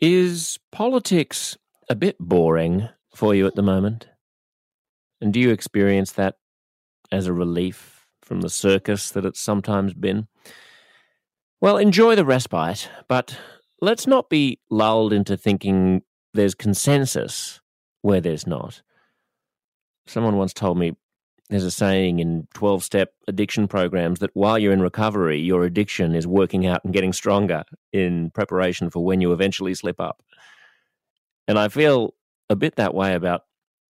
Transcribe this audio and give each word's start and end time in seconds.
Is 0.00 0.60
politics 0.70 1.58
a 1.90 1.96
bit 1.96 2.16
boring 2.20 2.88
for 3.16 3.34
you 3.34 3.48
at 3.48 3.56
the 3.56 3.62
moment? 3.62 4.06
And 5.20 5.32
do 5.32 5.40
you 5.40 5.50
experience 5.50 6.12
that 6.12 6.36
as 7.10 7.26
a 7.26 7.32
relief 7.32 8.06
from 8.22 8.40
the 8.40 8.48
circus 8.48 9.10
that 9.10 9.24
it's 9.24 9.40
sometimes 9.40 9.94
been? 9.94 10.28
Well, 11.60 11.78
enjoy 11.78 12.14
the 12.14 12.24
respite, 12.24 12.88
but 13.08 13.36
let's 13.80 14.06
not 14.06 14.30
be 14.30 14.60
lulled 14.70 15.12
into 15.12 15.36
thinking 15.36 16.02
there's 16.32 16.54
consensus 16.54 17.60
where 18.02 18.20
there's 18.20 18.46
not. 18.46 18.82
Someone 20.06 20.36
once 20.36 20.52
told 20.52 20.78
me 20.78 20.92
there's 21.50 21.64
a 21.64 21.70
saying 21.70 22.18
in 22.18 22.46
12 22.54 22.84
step 22.84 23.14
addiction 23.26 23.68
programs 23.68 24.18
that 24.20 24.30
while 24.34 24.58
you're 24.58 24.72
in 24.72 24.82
recovery, 24.82 25.40
your 25.40 25.64
addiction 25.64 26.14
is 26.14 26.26
working 26.26 26.66
out 26.66 26.84
and 26.84 26.92
getting 26.92 27.12
stronger 27.12 27.64
in 27.92 28.30
preparation 28.30 28.90
for 28.90 29.04
when 29.04 29.20
you 29.20 29.32
eventually 29.32 29.74
slip 29.74 30.00
up. 30.00 30.22
And 31.46 31.58
I 31.58 31.68
feel 31.68 32.14
a 32.50 32.56
bit 32.56 32.76
that 32.76 32.94
way 32.94 33.14
about 33.14 33.42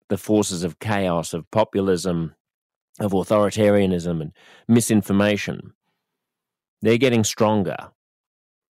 the 0.10 0.18
forces 0.18 0.64
of 0.64 0.80
chaos, 0.80 1.34
of 1.34 1.50
populism, 1.50 2.36
of 3.00 3.14
authoritarianism, 3.14 4.22
and 4.22 4.32
misinformation. 4.68 5.74
They're 6.82 6.98
getting 6.98 7.24
stronger 7.24 7.78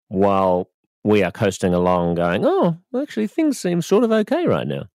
while 0.09 0.71
we 1.05 1.23
are 1.23 1.33
coasting 1.33 1.75
along 1.75 2.15
going, 2.15 2.45
oh, 2.45 2.79
actually, 3.01 3.27
things 3.27 3.59
seem 3.59 3.83
sort 3.83 4.05
of 4.05 4.13
okay 4.13 4.47
right 4.47 4.67
now. 4.67 4.87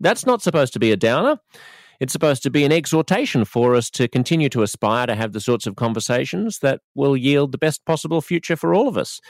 That's 0.00 0.26
not 0.26 0.42
supposed 0.42 0.72
to 0.74 0.80
be 0.80 0.92
a 0.92 0.96
downer. 0.96 1.38
It's 2.02 2.12
supposed 2.12 2.42
to 2.42 2.50
be 2.50 2.64
an 2.64 2.72
exhortation 2.72 3.44
for 3.44 3.76
us 3.76 3.88
to 3.90 4.08
continue 4.08 4.48
to 4.48 4.62
aspire 4.62 5.06
to 5.06 5.14
have 5.14 5.30
the 5.30 5.40
sorts 5.40 5.68
of 5.68 5.76
conversations 5.76 6.58
that 6.58 6.80
will 6.96 7.16
yield 7.16 7.52
the 7.52 7.58
best 7.58 7.84
possible 7.86 8.20
future 8.20 8.56
for 8.56 8.74
all 8.74 8.88
of 8.88 8.96
us. 8.98 9.20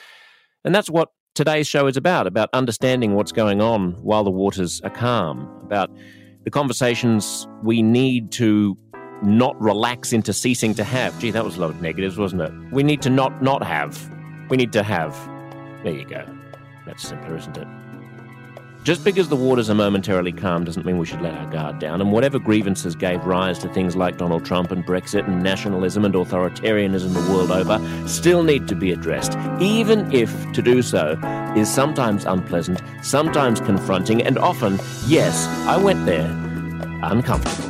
And 0.64 0.74
that's 0.74 0.88
what 0.88 1.10
today's 1.34 1.68
show 1.68 1.86
is 1.86 1.98
about 1.98 2.26
about 2.26 2.48
understanding 2.54 3.14
what's 3.14 3.30
going 3.30 3.60
on 3.60 3.92
while 4.02 4.24
the 4.24 4.30
waters 4.30 4.80
are 4.84 4.90
calm, 4.90 5.42
about 5.62 5.90
the 6.44 6.50
conversations 6.50 7.46
we 7.62 7.82
need 7.82 8.32
to 8.32 8.78
not 9.22 9.60
relax 9.60 10.14
into 10.14 10.32
ceasing 10.32 10.72
to 10.76 10.82
have. 10.82 11.18
Gee, 11.20 11.30
that 11.30 11.44
was 11.44 11.58
a 11.58 11.60
lot 11.60 11.68
of 11.68 11.82
negatives, 11.82 12.16
wasn't 12.16 12.40
it? 12.40 12.52
We 12.72 12.82
need 12.82 13.02
to 13.02 13.10
not 13.10 13.42
not 13.42 13.62
have. 13.62 14.10
We 14.48 14.56
need 14.56 14.72
to 14.72 14.82
have. 14.82 15.14
There 15.84 15.92
you 15.92 16.06
go. 16.06 16.24
That's 16.86 17.06
simpler, 17.06 17.36
isn't 17.36 17.58
it? 17.58 17.68
Just 18.84 19.04
because 19.04 19.28
the 19.28 19.36
waters 19.36 19.70
are 19.70 19.76
momentarily 19.76 20.32
calm 20.32 20.64
doesn't 20.64 20.84
mean 20.84 20.98
we 20.98 21.06
should 21.06 21.20
let 21.20 21.34
our 21.34 21.48
guard 21.52 21.78
down, 21.78 22.00
and 22.00 22.10
whatever 22.10 22.40
grievances 22.40 22.96
gave 22.96 23.24
rise 23.24 23.56
to 23.60 23.68
things 23.68 23.94
like 23.94 24.18
Donald 24.18 24.44
Trump 24.44 24.72
and 24.72 24.84
Brexit 24.84 25.24
and 25.24 25.40
nationalism 25.40 26.04
and 26.04 26.14
authoritarianism 26.14 27.14
the 27.14 27.32
world 27.32 27.52
over 27.52 27.80
still 28.08 28.42
need 28.42 28.66
to 28.66 28.74
be 28.74 28.90
addressed, 28.90 29.38
even 29.60 30.12
if 30.12 30.32
to 30.52 30.62
do 30.62 30.82
so 30.82 31.16
is 31.56 31.72
sometimes 31.72 32.24
unpleasant, 32.24 32.82
sometimes 33.02 33.60
confronting, 33.60 34.20
and 34.20 34.36
often, 34.36 34.80
yes, 35.06 35.46
I 35.68 35.76
went 35.76 36.04
there, 36.04 36.30
uncomfortable. 37.04 37.68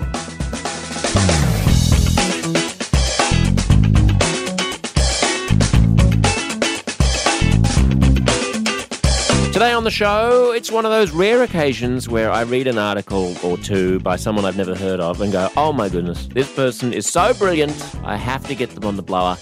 Today 9.63 9.75
on 9.75 9.85
the 9.85 9.93
show, 9.93 10.51
it's 10.51 10.73
one 10.73 10.85
of 10.85 10.91
those 10.91 11.13
rare 11.13 11.45
occasions 11.45 12.09
where 12.09 12.33
I 12.33 12.41
read 12.41 12.67
an 12.67 12.79
article 12.79 13.37
or 13.45 13.57
two 13.57 14.01
by 14.01 14.17
someone 14.17 14.45
I've 14.45 14.57
never 14.57 14.75
heard 14.75 14.99
of 14.99 15.21
and 15.21 15.31
go, 15.31 15.49
oh 15.57 15.73
my 15.73 15.89
goodness, 15.89 16.27
this 16.27 16.53
person 16.53 16.93
is 16.93 17.09
so 17.09 17.33
brilliant, 17.35 17.73
I 18.03 18.17
have 18.17 18.45
to 18.49 18.57
get 18.57 18.71
them 18.71 18.85
on 18.85 18.97
the 18.97 19.05
blower. 19.05 19.37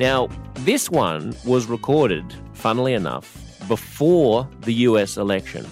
Now, 0.00 0.26
this 0.54 0.90
one 0.90 1.36
was 1.44 1.66
recorded, 1.66 2.24
funnily 2.52 2.94
enough, 2.94 3.32
before 3.68 4.48
the 4.62 4.72
US 4.72 5.16
election. 5.16 5.64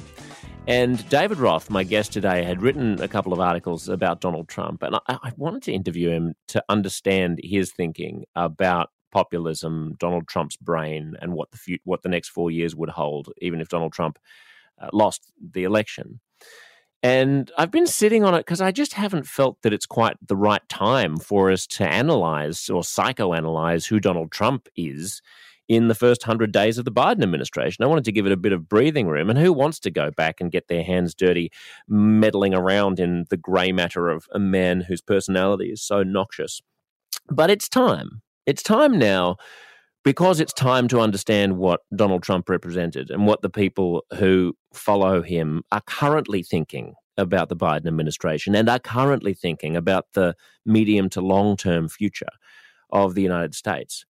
And 0.69 1.07
David 1.09 1.39
Roth, 1.39 1.69
my 1.69 1.83
guest 1.83 2.13
today, 2.13 2.45
had 2.45 2.63
written 2.63 3.03
a 3.03 3.09
couple 3.09 3.33
of 3.33 3.41
articles 3.41 3.89
about 3.89 4.21
Donald 4.21 4.47
Trump. 4.47 4.85
And 4.85 4.95
I, 4.95 5.01
I 5.09 5.33
wanted 5.37 5.65
to 5.65 5.73
interview 5.73 6.11
him 6.11 6.35
to 6.49 6.63
understand 6.69 7.41
his 7.43 7.73
thinking 7.73 8.27
about 8.37 8.91
populism, 9.11 9.95
Donald 9.99 10.29
Trump's 10.29 10.57
brain, 10.57 11.15
and 11.21 11.33
what 11.33 11.51
the 11.51 11.81
what 11.85 12.03
the 12.03 12.09
next 12.09 12.29
four 12.29 12.51
years 12.51 12.75
would 12.75 12.91
hold, 12.91 13.33
even 13.39 13.61
if 13.61 13.69
Donald 13.69 13.93
Trump 13.93 14.19
uh, 14.81 14.89
lost 14.93 15.33
the 15.41 15.65
election. 15.65 16.21
And 17.03 17.53
I've 17.57 17.71
been 17.71 17.87
sitting 17.87 18.25
on 18.25 18.35
it 18.35 18.41
because 18.41 18.61
I 18.61 18.73
just 18.73 18.95
haven't 18.95 19.27
felt 19.27 19.63
that 19.63 19.73
it's 19.73 19.87
quite 19.87 20.17
the 20.27 20.37
right 20.37 20.67
time 20.69 21.17
for 21.17 21.51
us 21.51 21.67
to 21.69 21.89
analyze 21.89 22.69
or 22.69 22.83
psychoanalyze 22.83 23.87
who 23.87 24.01
Donald 24.01 24.33
Trump 24.33 24.69
is 24.75 25.23
in 25.69 25.89
the 25.89 25.95
first 25.95 26.27
100 26.27 26.51
days 26.51 26.79
of 26.79 26.85
the 26.85 26.91
Biden 26.91 27.23
administration. 27.23 27.85
I 27.85 27.89
wanted 27.89 28.05
to 28.05 28.13
give 28.13 28.27
it 28.27 28.33
a 28.33 28.37
bit 28.37 28.53
of 28.53 28.69
breathing 28.69 29.07
room. 29.07 29.31
And 29.31 29.39
who 29.39 29.53
wants 29.53 29.79
to 29.81 29.91
go 29.91 30.11
back 30.11 30.41
and 30.41 30.51
get 30.51 30.67
their 30.69 30.83
hands 30.83 31.15
dirty 31.15 31.53
meddling 31.87 32.55
around 32.55 32.99
in 32.99 33.27
the 33.29 33.37
grey 33.37 33.71
matter 33.71 34.09
of 34.09 34.27
a 34.33 34.39
man 34.39 34.81
whose 34.81 35.03
personality 35.03 35.67
is 35.67 35.83
so 35.83 36.03
noxious? 36.03 36.61
But 37.31 37.51
it's 37.51 37.69
time. 37.69 38.23
It's 38.49 38.63
time 38.63 38.99
now 38.99 39.37
because 40.05 40.41
it's 40.41 40.55
time 40.55 40.89
to 40.89 41.01
understand 41.01 41.59
what 41.59 41.83
Donald 41.95 42.23
Trump 42.23 42.49
represented 42.49 43.11
and 43.11 43.27
what 43.27 43.43
the 43.43 43.51
people 43.51 44.07
who 44.15 44.57
follow 44.73 45.21
him 45.21 45.65
are 45.71 45.83
currently 45.87 46.43
thinking 46.43 46.95
about 47.19 47.51
the 47.51 47.57
Biden 47.57 47.87
administration 47.87 48.55
and 48.55 48.67
are 48.71 48.79
currently 48.79 49.35
thinking 49.35 49.77
about 49.77 50.07
the 50.15 50.35
medium 50.65 51.11
to 51.11 51.21
long 51.21 51.59
term 51.59 51.91
future 51.91 52.31
of 52.91 53.15
the 53.15 53.21
United 53.21 53.55
States. 53.55 54.07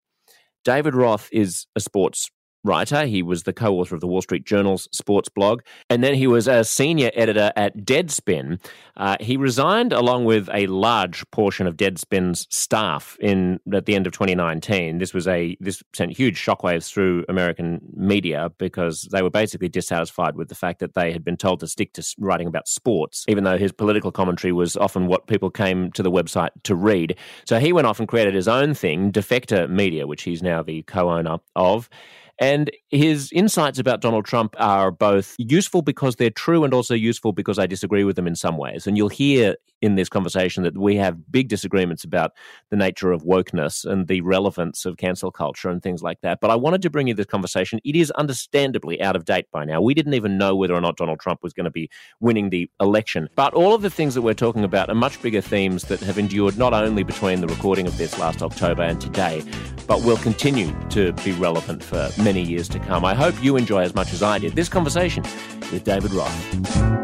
David 0.63 0.95
Roth 0.95 1.27
is 1.33 1.65
a 1.75 1.81
sports 1.81 2.31
writer. 2.63 3.05
He 3.05 3.21
was 3.21 3.43
the 3.43 3.53
co 3.53 3.79
author 3.79 3.95
of 3.95 4.01
the 4.01 4.07
Wall 4.07 4.21
Street 4.21 4.45
Journal's 4.45 4.87
sports 4.91 5.29
blog. 5.29 5.61
And 5.89 6.03
then 6.03 6.13
he 6.13 6.27
was 6.27 6.47
a 6.47 6.63
senior 6.63 7.11
editor 7.13 7.51
at 7.55 7.77
Deadspin. 7.77 8.59
Uh, 8.97 9.17
he 9.19 9.37
resigned 9.37 9.93
along 9.93 10.25
with 10.25 10.49
a 10.53 10.67
large 10.67 11.29
portion 11.31 11.67
of 11.67 11.77
Deadspin's 11.77 12.47
staff 12.49 13.17
in 13.21 13.59
at 13.73 13.85
the 13.85 13.95
end 13.95 14.07
of 14.07 14.13
2019. 14.13 14.97
This 14.97 15.13
was 15.13 15.27
a 15.27 15.55
this 15.59 15.81
sent 15.93 16.11
huge 16.11 16.37
shockwaves 16.37 16.91
through 16.91 17.25
American 17.29 17.81
media 17.95 18.51
because 18.57 19.07
they 19.11 19.21
were 19.21 19.29
basically 19.29 19.69
dissatisfied 19.69 20.35
with 20.35 20.49
the 20.49 20.55
fact 20.55 20.79
that 20.79 20.95
they 20.95 21.11
had 21.11 21.23
been 21.23 21.37
told 21.37 21.59
to 21.61 21.67
stick 21.67 21.93
to 21.93 22.15
writing 22.19 22.47
about 22.47 22.67
sports, 22.67 23.25
even 23.27 23.43
though 23.43 23.57
his 23.57 23.71
political 23.71 24.11
commentary 24.11 24.51
was 24.51 24.75
often 24.75 25.07
what 25.07 25.27
people 25.27 25.49
came 25.49 25.91
to 25.93 26.03
the 26.03 26.11
website 26.11 26.49
to 26.63 26.75
read. 26.75 27.17
So 27.45 27.59
he 27.59 27.73
went 27.73 27.87
off 27.87 27.99
and 27.99 28.07
created 28.07 28.33
his 28.33 28.47
own 28.47 28.73
thing, 28.73 29.11
Defector 29.11 29.69
Media, 29.69 30.07
which 30.07 30.23
he's 30.23 30.43
now 30.43 30.61
the 30.61 30.83
co-owner 30.83 31.37
of. 31.55 31.89
And 32.39 32.71
his 32.89 33.31
insights 33.33 33.79
about 33.79 34.01
Donald 34.01 34.25
Trump 34.25 34.55
are 34.57 34.91
both 34.91 35.35
useful 35.37 35.81
because 35.81 36.15
they're 36.15 36.29
true 36.29 36.63
and 36.63 36.73
also 36.73 36.93
useful 36.93 37.33
because 37.33 37.59
I 37.59 37.67
disagree 37.67 38.05
with 38.05 38.15
them 38.15 38.27
in 38.27 38.35
some 38.35 38.57
ways. 38.57 38.87
And 38.87 38.95
you'll 38.95 39.09
hear 39.09 39.55
in 39.81 39.95
this 39.95 40.09
conversation 40.09 40.63
that 40.63 40.77
we 40.77 40.95
have 40.95 41.31
big 41.31 41.47
disagreements 41.47 42.03
about 42.03 42.31
the 42.69 42.75
nature 42.75 43.11
of 43.11 43.23
wokeness 43.23 43.85
and 43.85 44.07
the 44.07 44.21
relevance 44.21 44.85
of 44.85 44.97
cancel 44.97 45.31
culture 45.31 45.69
and 45.69 45.81
things 45.81 46.01
like 46.01 46.19
that. 46.21 46.39
But 46.41 46.51
I 46.51 46.55
wanted 46.55 46.81
to 46.83 46.89
bring 46.89 47.07
you 47.07 47.13
this 47.13 47.25
conversation. 47.25 47.79
It 47.83 47.95
is 47.95 48.11
understandably 48.11 49.01
out 49.01 49.15
of 49.15 49.25
date 49.25 49.45
by 49.51 49.65
now. 49.65 49.81
We 49.81 49.93
didn't 49.93 50.13
even 50.13 50.37
know 50.37 50.55
whether 50.55 50.73
or 50.73 50.81
not 50.81 50.97
Donald 50.97 51.19
Trump 51.19 51.43
was 51.43 51.53
going 51.53 51.65
to 51.65 51.71
be 51.71 51.89
winning 52.19 52.49
the 52.49 52.69
election. 52.79 53.29
But 53.35 53.53
all 53.53 53.73
of 53.73 53.81
the 53.81 53.89
things 53.89 54.15
that 54.15 54.21
we're 54.21 54.33
talking 54.33 54.63
about 54.63 54.89
are 54.89 54.95
much 54.95 55.21
bigger 55.21 55.41
themes 55.41 55.83
that 55.83 55.99
have 56.01 56.17
endured 56.17 56.57
not 56.57 56.73
only 56.73 57.03
between 57.03 57.41
the 57.41 57.47
recording 57.47 57.87
of 57.87 57.97
this 57.97 58.17
last 58.19 58.41
October 58.41 58.83
and 58.83 58.99
today, 58.99 59.43
but 59.87 60.03
will 60.03 60.17
continue 60.17 60.75
to 60.89 61.13
be 61.13 61.31
relevant 61.33 61.83
for 61.83 62.09
many 62.21 62.41
years 62.41 62.67
to 62.69 62.79
come. 62.79 63.05
I 63.05 63.13
hope 63.13 63.41
you 63.43 63.57
enjoy 63.57 63.81
as 63.81 63.95
much 63.95 64.13
as 64.13 64.21
I 64.21 64.37
did 64.39 64.53
this 64.53 64.69
conversation 64.69 65.23
with 65.71 65.83
David 65.83 66.11
Roth. 66.11 66.98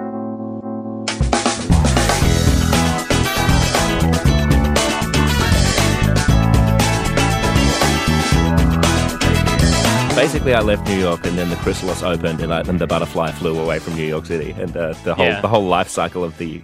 Basically, 10.26 10.56
I 10.56 10.62
left 10.62 10.88
New 10.88 10.98
York, 10.98 11.24
and 11.28 11.38
then 11.38 11.52
the 11.52 11.56
chrysalis 11.58 12.02
opened, 12.02 12.42
and, 12.42 12.52
I, 12.52 12.62
and 12.62 12.80
the 12.80 12.88
butterfly 12.88 13.30
flew 13.34 13.60
away 13.60 13.78
from 13.78 13.96
New 13.96 14.08
York 14.08 14.26
City, 14.26 14.56
and 14.60 14.76
uh, 14.76 14.94
the 15.04 15.14
whole 15.14 15.28
yeah. 15.28 15.40
the 15.40 15.48
whole 15.48 15.68
life 15.68 15.88
cycle 15.88 16.24
of 16.24 16.36
the, 16.40 16.64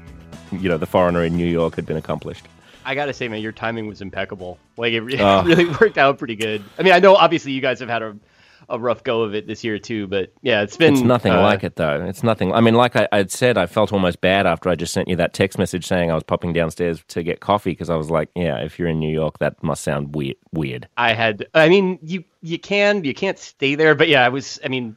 you 0.52 0.68
know, 0.68 0.80
the 0.80 0.88
foreigner 0.88 1.24
in 1.24 1.38
New 1.38 1.46
York 1.46 1.76
had 1.76 1.86
been 1.86 1.96
accomplished. 1.96 2.48
I 2.86 2.96
gotta 2.96 3.14
say, 3.14 3.28
man, 3.28 3.40
your 3.40 3.52
timing 3.52 3.86
was 3.86 4.02
impeccable. 4.02 4.58
Like 4.78 4.94
it, 4.94 5.04
oh. 5.20 5.44
really 5.46 5.66
worked 5.66 6.00
out 6.00 6.18
pretty 6.18 6.36
good. 6.36 6.64
I 6.80 6.82
mean, 6.82 6.92
I 6.92 6.98
know 6.98 7.16
obviously 7.16 7.52
you 7.52 7.62
guys 7.62 7.80
have 7.82 7.88
had 7.88 8.02
a 8.02 8.18
a 8.72 8.80
rough 8.80 9.04
go 9.04 9.22
of 9.22 9.36
it 9.36 9.48
this 9.48 9.64
year 9.64 9.78
too. 9.78 10.08
But 10.08 10.34
yeah, 10.42 10.62
it's 10.62 10.78
been. 10.78 10.94
It's 10.94 11.04
nothing 11.04 11.34
uh, 11.34 11.42
like 11.42 11.64
it 11.64 11.76
though. 11.76 12.04
It's 12.06 12.24
nothing. 12.24 12.54
I 12.54 12.62
mean, 12.62 12.76
like 12.76 12.96
I, 12.96 13.08
I'd 13.12 13.32
said, 13.32 13.58
I 13.58 13.66
felt 13.66 13.94
almost 13.94 14.22
bad 14.22 14.48
after 14.48 14.70
I 14.70 14.76
just 14.76 14.94
sent 14.94 15.08
you 15.08 15.16
that 15.18 15.34
text 15.34 15.58
message 15.58 15.86
saying 15.86 16.10
I 16.10 16.16
was 16.16 16.24
popping 16.24 16.54
downstairs 16.54 17.04
to 17.10 17.24
get 17.24 17.40
coffee 17.40 17.72
because 17.72 17.90
I 17.90 17.96
was 17.96 18.10
like, 18.10 18.30
yeah, 18.36 18.58
if 18.64 18.80
you're 18.80 18.88
in 18.88 19.00
New 19.00 19.12
York, 19.14 19.40
that 19.40 19.62
must 19.62 19.84
sound 19.84 20.16
weird. 20.16 20.38
Weird. 20.54 20.88
I 20.98 21.14
had. 21.14 21.46
I 21.54 21.70
mean, 21.70 22.00
you 22.02 22.24
you 22.42 22.58
can 22.58 23.04
you 23.04 23.14
can't 23.14 23.38
stay 23.38 23.76
there, 23.76 23.96
but 23.96 24.08
yeah, 24.08 24.26
I 24.26 24.30
was. 24.30 24.60
I 24.64 24.68
mean. 24.68 24.96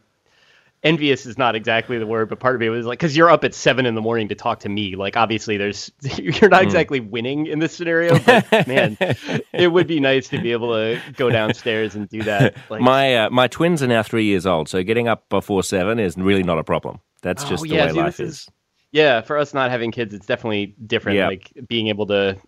Envious 0.85 1.27
is 1.27 1.37
not 1.39 1.57
exactly 1.57 1.99
the 1.99 2.07
word, 2.07 2.29
but 2.29 2.39
part 2.39 2.55
of 2.55 2.61
me 2.61 2.69
was 2.69 2.87
like, 2.87 2.99
because 2.99 3.17
you're 3.17 3.31
up 3.31 3.43
at 3.43 3.55
seven 3.55 3.87
in 3.87 3.95
the 3.95 4.01
morning 4.01 4.29
to 4.29 4.35
talk 4.35 4.61
to 4.61 4.69
me. 4.69 4.95
Like, 4.95 5.17
obviously, 5.17 5.57
there's 5.57 5.91
you're 6.19 6.51
not 6.51 6.63
mm. 6.63 6.67
exactly 6.67 7.01
winning 7.01 7.47
in 7.47 7.59
this 7.59 7.75
scenario, 7.75 8.19
but 8.21 8.51
man, 8.69 8.97
it 9.53 9.73
would 9.73 9.87
be 9.87 9.99
nice 9.99 10.29
to 10.29 10.41
be 10.41 10.53
able 10.53 10.73
to 10.75 11.01
go 11.17 11.31
downstairs 11.31 11.95
and 11.95 12.09
do 12.09 12.23
that. 12.23 12.55
Like, 12.71 12.81
my 12.81 13.17
uh, 13.17 13.31
my 13.31 13.47
twins 13.47 13.83
are 13.83 13.87
now 13.87 14.03
three 14.03 14.25
years 14.25 14.47
old, 14.47 14.69
so 14.69 14.83
getting 14.83 15.07
up 15.07 15.29
before 15.29 15.63
seven 15.63 15.99
is 15.99 16.17
really 16.17 16.43
not 16.43 16.59
a 16.59 16.65
problem. 16.65 16.99
That's 17.23 17.45
oh, 17.45 17.49
just 17.49 17.63
the 17.63 17.69
yeah, 17.71 17.87
way 17.87 17.93
see, 17.93 17.99
life 17.99 18.21
is. 18.21 18.31
is. 18.31 18.51
Yeah, 18.91 19.21
for 19.21 19.37
us 19.37 19.53
not 19.53 19.71
having 19.71 19.91
kids, 19.91 20.15
it's 20.15 20.27
definitely 20.27 20.75
different. 20.87 21.19
Like 21.19 21.53
being 21.69 21.89
able 21.89 22.07
to 22.07 22.39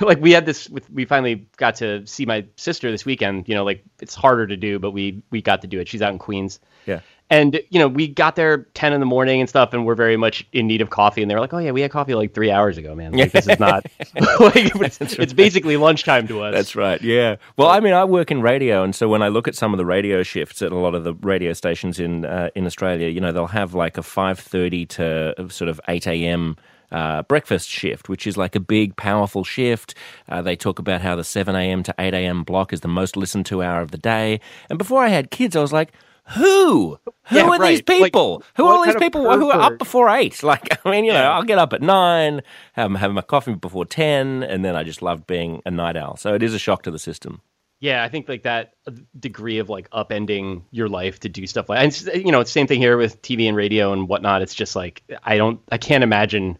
like 0.00 0.18
we 0.20 0.32
had 0.32 0.46
this 0.46 0.68
with 0.70 0.88
we 0.90 1.04
finally 1.04 1.46
got 1.56 1.74
to 1.76 2.06
see 2.06 2.24
my 2.24 2.44
sister 2.56 2.90
this 2.90 3.04
weekend 3.04 3.46
you 3.48 3.54
know 3.54 3.64
like 3.64 3.84
it's 4.00 4.14
harder 4.14 4.46
to 4.46 4.56
do 4.56 4.78
but 4.78 4.92
we 4.92 5.22
we 5.30 5.42
got 5.42 5.60
to 5.60 5.66
do 5.66 5.78
it 5.78 5.86
she's 5.86 6.00
out 6.00 6.12
in 6.12 6.18
queens 6.18 6.58
yeah 6.86 7.00
and 7.34 7.60
you 7.70 7.80
know 7.80 7.88
we 7.88 8.06
got 8.06 8.36
there 8.36 8.58
10 8.74 8.92
in 8.92 9.00
the 9.00 9.06
morning 9.06 9.40
and 9.40 9.48
stuff 9.48 9.72
and 9.72 9.84
we're 9.84 9.96
very 9.96 10.16
much 10.16 10.46
in 10.52 10.68
need 10.68 10.80
of 10.80 10.90
coffee 10.90 11.20
and 11.20 11.28
they 11.30 11.34
were 11.34 11.40
like 11.40 11.52
oh 11.52 11.58
yeah 11.58 11.72
we 11.72 11.80
had 11.80 11.90
coffee 11.90 12.14
like 12.14 12.32
three 12.32 12.50
hours 12.50 12.78
ago 12.78 12.94
man 12.94 13.12
like 13.12 13.32
this 13.32 13.48
is 13.48 13.58
not 13.58 13.84
like 14.40 14.72
it's, 14.76 15.00
it's 15.00 15.32
basically 15.32 15.76
lunchtime 15.76 16.28
to 16.28 16.40
us 16.40 16.54
that's 16.54 16.76
right 16.76 17.02
yeah 17.02 17.36
well 17.56 17.68
i 17.68 17.80
mean 17.80 17.92
i 17.92 18.04
work 18.04 18.30
in 18.30 18.40
radio 18.40 18.84
and 18.84 18.94
so 18.94 19.08
when 19.08 19.22
i 19.22 19.28
look 19.28 19.48
at 19.48 19.56
some 19.56 19.74
of 19.74 19.78
the 19.78 19.84
radio 19.84 20.22
shifts 20.22 20.62
at 20.62 20.70
a 20.70 20.76
lot 20.76 20.94
of 20.94 21.02
the 21.02 21.14
radio 21.14 21.52
stations 21.52 21.98
in 21.98 22.24
uh, 22.24 22.50
in 22.54 22.66
australia 22.66 23.08
you 23.08 23.20
know 23.20 23.32
they'll 23.32 23.46
have 23.48 23.74
like 23.74 23.98
a 23.98 24.02
5.30 24.02 24.88
to 24.90 25.50
sort 25.50 25.68
of 25.68 25.80
8 25.88 26.06
a.m 26.06 26.56
uh, 26.92 27.22
breakfast 27.24 27.68
shift, 27.68 28.08
which 28.08 28.24
is 28.24 28.36
like 28.36 28.54
a 28.54 28.60
big, 28.60 28.94
powerful 28.94 29.42
shift. 29.42 29.96
Uh, 30.28 30.40
they 30.40 30.54
talk 30.54 30.78
about 30.78 31.00
how 31.00 31.16
the 31.16 31.24
7 31.24 31.56
a.m. 31.56 31.82
to 31.82 31.92
8 31.98 32.14
a.m. 32.14 32.44
block 32.44 32.72
is 32.72 32.82
the 32.82 32.88
most 32.88 33.16
listened 33.16 33.46
to 33.46 33.64
hour 33.64 33.80
of 33.80 33.90
the 33.90 33.98
day. 33.98 34.38
And 34.70 34.78
before 34.78 35.02
I 35.02 35.08
had 35.08 35.32
kids, 35.32 35.56
I 35.56 35.60
was 35.60 35.72
like, 35.72 35.92
who? 36.28 36.98
Who 37.28 37.36
yeah, 37.36 37.42
are 37.44 37.58
right. 37.58 37.70
these 37.70 37.82
people? 37.82 38.34
Like, 38.36 38.44
who 38.56 38.64
are 38.64 38.74
all 38.74 38.84
these 38.84 38.96
people 38.96 39.22
who 39.22 39.50
are 39.50 39.60
up 39.60 39.78
before 39.78 40.08
eight? 40.08 40.34
Like, 40.44 40.78
I 40.84 40.90
mean, 40.90 41.04
you 41.04 41.12
know, 41.12 41.24
I'll 41.24 41.42
get 41.42 41.58
up 41.58 41.72
at 41.72 41.80
nine, 41.80 42.42
have, 42.74 42.92
have 42.92 43.12
my 43.12 43.22
coffee 43.22 43.54
before 43.54 43.86
10, 43.86 44.42
and 44.42 44.64
then 44.64 44.76
I 44.76 44.82
just 44.82 45.00
loved 45.00 45.26
being 45.26 45.62
a 45.64 45.70
night 45.70 45.96
owl. 45.96 46.16
So 46.16 46.34
it 46.34 46.42
is 46.42 46.52
a 46.52 46.58
shock 46.58 46.82
to 46.82 46.90
the 46.90 46.98
system. 46.98 47.40
Yeah, 47.80 48.04
I 48.04 48.08
think 48.08 48.28
like 48.28 48.42
that 48.42 48.74
degree 49.18 49.58
of 49.58 49.68
like 49.68 49.90
upending 49.90 50.62
your 50.70 50.88
life 50.88 51.20
to 51.20 51.28
do 51.28 51.46
stuff 51.46 51.68
like, 51.68 51.82
and 51.82 52.24
you 52.24 52.32
know, 52.32 52.40
it's 52.40 52.50
the 52.50 52.60
same 52.60 52.66
thing 52.66 52.80
here 52.80 52.96
with 52.96 53.20
TV 53.22 53.48
and 53.48 53.56
radio 53.56 53.92
and 53.92 54.08
whatnot. 54.08 54.42
It's 54.42 54.54
just 54.54 54.76
like 54.76 55.02
I 55.22 55.36
don't, 55.36 55.60
I 55.70 55.78
can't 55.78 56.04
imagine 56.04 56.58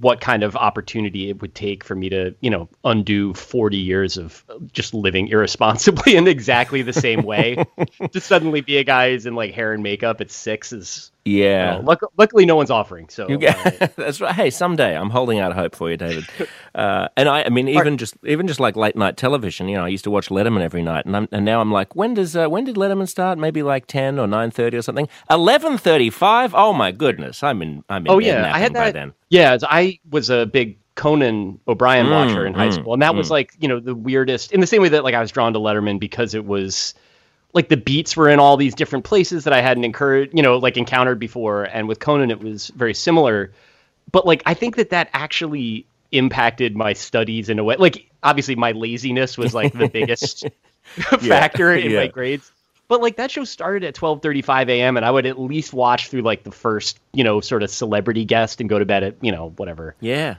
what 0.00 0.20
kind 0.20 0.42
of 0.42 0.56
opportunity 0.56 1.30
it 1.30 1.40
would 1.40 1.54
take 1.54 1.84
for 1.84 1.94
me 1.94 2.08
to, 2.10 2.34
you 2.40 2.50
know, 2.50 2.68
undo 2.84 3.34
40 3.34 3.76
years 3.76 4.18
of 4.18 4.44
just 4.72 4.94
living 4.94 5.28
irresponsibly 5.28 6.16
in 6.16 6.28
exactly 6.28 6.82
the 6.82 6.92
same 6.92 7.22
way. 7.22 7.64
to 8.12 8.20
suddenly 8.20 8.60
be 8.60 8.78
a 8.78 8.84
guy 8.84 9.10
who's 9.10 9.26
in 9.26 9.34
like 9.34 9.54
hair 9.54 9.72
and 9.72 9.82
makeup 9.82 10.20
at 10.20 10.30
six 10.30 10.72
is 10.72 11.10
yeah. 11.26 11.76
Know, 11.76 11.80
luck- 11.82 12.12
luckily, 12.16 12.46
no 12.46 12.56
one's 12.56 12.70
offering. 12.70 13.08
So 13.08 13.28
you 13.28 13.38
get, 13.38 13.82
uh, 13.82 13.88
that's 13.96 14.20
right. 14.20 14.34
Hey, 14.34 14.50
someday 14.50 14.96
I'm 14.96 15.10
holding 15.10 15.38
out 15.38 15.52
hope 15.54 15.74
for 15.74 15.90
you, 15.90 15.96
David. 15.96 16.26
Uh, 16.76 17.08
and 17.16 17.26
I, 17.26 17.42
I 17.44 17.48
mean, 17.48 17.68
even 17.68 17.96
just 17.96 18.14
even 18.26 18.46
just 18.46 18.60
like 18.60 18.76
late 18.76 18.94
night 18.96 19.16
television. 19.16 19.66
You 19.66 19.78
know, 19.78 19.84
I 19.86 19.88
used 19.88 20.04
to 20.04 20.10
watch 20.10 20.28
Letterman 20.28 20.60
every 20.60 20.82
night, 20.82 21.06
and, 21.06 21.16
I'm, 21.16 21.28
and 21.32 21.42
now 21.42 21.62
I'm 21.62 21.72
like, 21.72 21.96
when 21.96 22.12
does 22.12 22.36
uh, 22.36 22.48
when 22.48 22.64
did 22.64 22.76
Letterman 22.76 23.08
start? 23.08 23.38
Maybe 23.38 23.62
like 23.62 23.86
ten 23.86 24.18
or 24.18 24.26
nine 24.26 24.50
thirty 24.50 24.76
or 24.76 24.82
something. 24.82 25.08
Eleven 25.30 25.78
thirty 25.78 26.10
five. 26.10 26.54
Oh 26.54 26.74
my 26.74 26.92
goodness, 26.92 27.42
I'm 27.42 27.62
in. 27.62 27.82
I'm 27.88 28.04
in. 28.04 28.12
Oh 28.12 28.18
yeah, 28.18 28.54
I 28.54 28.58
had 28.58 28.74
that. 28.74 28.92
then. 28.92 29.14
Yeah, 29.30 29.56
I 29.62 29.98
was 30.10 30.28
a 30.28 30.44
big 30.44 30.78
Conan 30.96 31.60
O'Brien 31.66 32.06
mm, 32.06 32.10
watcher 32.10 32.44
in 32.44 32.52
high 32.52 32.68
mm, 32.68 32.74
school, 32.74 32.92
and 32.92 33.00
that 33.00 33.12
mm. 33.12 33.16
was 33.16 33.30
like 33.30 33.54
you 33.58 33.68
know 33.68 33.80
the 33.80 33.94
weirdest. 33.94 34.52
In 34.52 34.60
the 34.60 34.66
same 34.66 34.82
way 34.82 34.90
that 34.90 35.02
like 35.02 35.14
I 35.14 35.20
was 35.20 35.30
drawn 35.30 35.54
to 35.54 35.58
Letterman 35.58 35.98
because 35.98 36.34
it 36.34 36.44
was 36.44 36.92
like 37.56 37.70
the 37.70 37.76
beats 37.76 38.14
were 38.14 38.28
in 38.28 38.38
all 38.38 38.58
these 38.58 38.74
different 38.74 39.06
places 39.06 39.44
that 39.44 39.54
I 39.54 39.62
hadn't 39.62 39.84
encouraged, 39.84 40.36
you 40.36 40.42
know, 40.42 40.58
like 40.58 40.76
encountered 40.76 41.18
before. 41.18 41.64
And 41.64 41.88
with 41.88 41.98
Conan, 42.00 42.30
it 42.30 42.40
was 42.40 42.68
very 42.68 42.92
similar. 42.92 43.50
But 44.12 44.26
like, 44.26 44.42
I 44.44 44.52
think 44.52 44.76
that 44.76 44.90
that 44.90 45.08
actually 45.14 45.86
impacted 46.12 46.76
my 46.76 46.92
studies 46.92 47.48
in 47.48 47.58
a 47.58 47.64
way. 47.64 47.76
Like, 47.76 48.10
obviously, 48.22 48.56
my 48.56 48.72
laziness 48.72 49.38
was 49.38 49.54
like 49.54 49.72
the 49.72 49.88
biggest 49.88 50.44
factor 50.84 51.74
in 51.74 51.92
yeah. 51.92 52.00
my 52.00 52.06
grades. 52.08 52.52
But 52.88 53.00
like 53.00 53.16
that 53.16 53.30
show 53.30 53.44
started 53.44 53.84
at 53.84 53.94
12:35 53.94 54.68
a.m. 54.68 54.98
and 54.98 55.06
I 55.06 55.10
would 55.10 55.24
at 55.24 55.40
least 55.40 55.72
watch 55.72 56.08
through 56.08 56.22
like 56.22 56.42
the 56.42 56.52
first, 56.52 57.00
you 57.14 57.24
know, 57.24 57.40
sort 57.40 57.62
of 57.62 57.70
celebrity 57.70 58.26
guest 58.26 58.60
and 58.60 58.68
go 58.68 58.78
to 58.78 58.84
bed 58.84 59.02
at, 59.02 59.16
you 59.22 59.32
know, 59.32 59.54
whatever. 59.56 59.96
Yeah. 60.00 60.36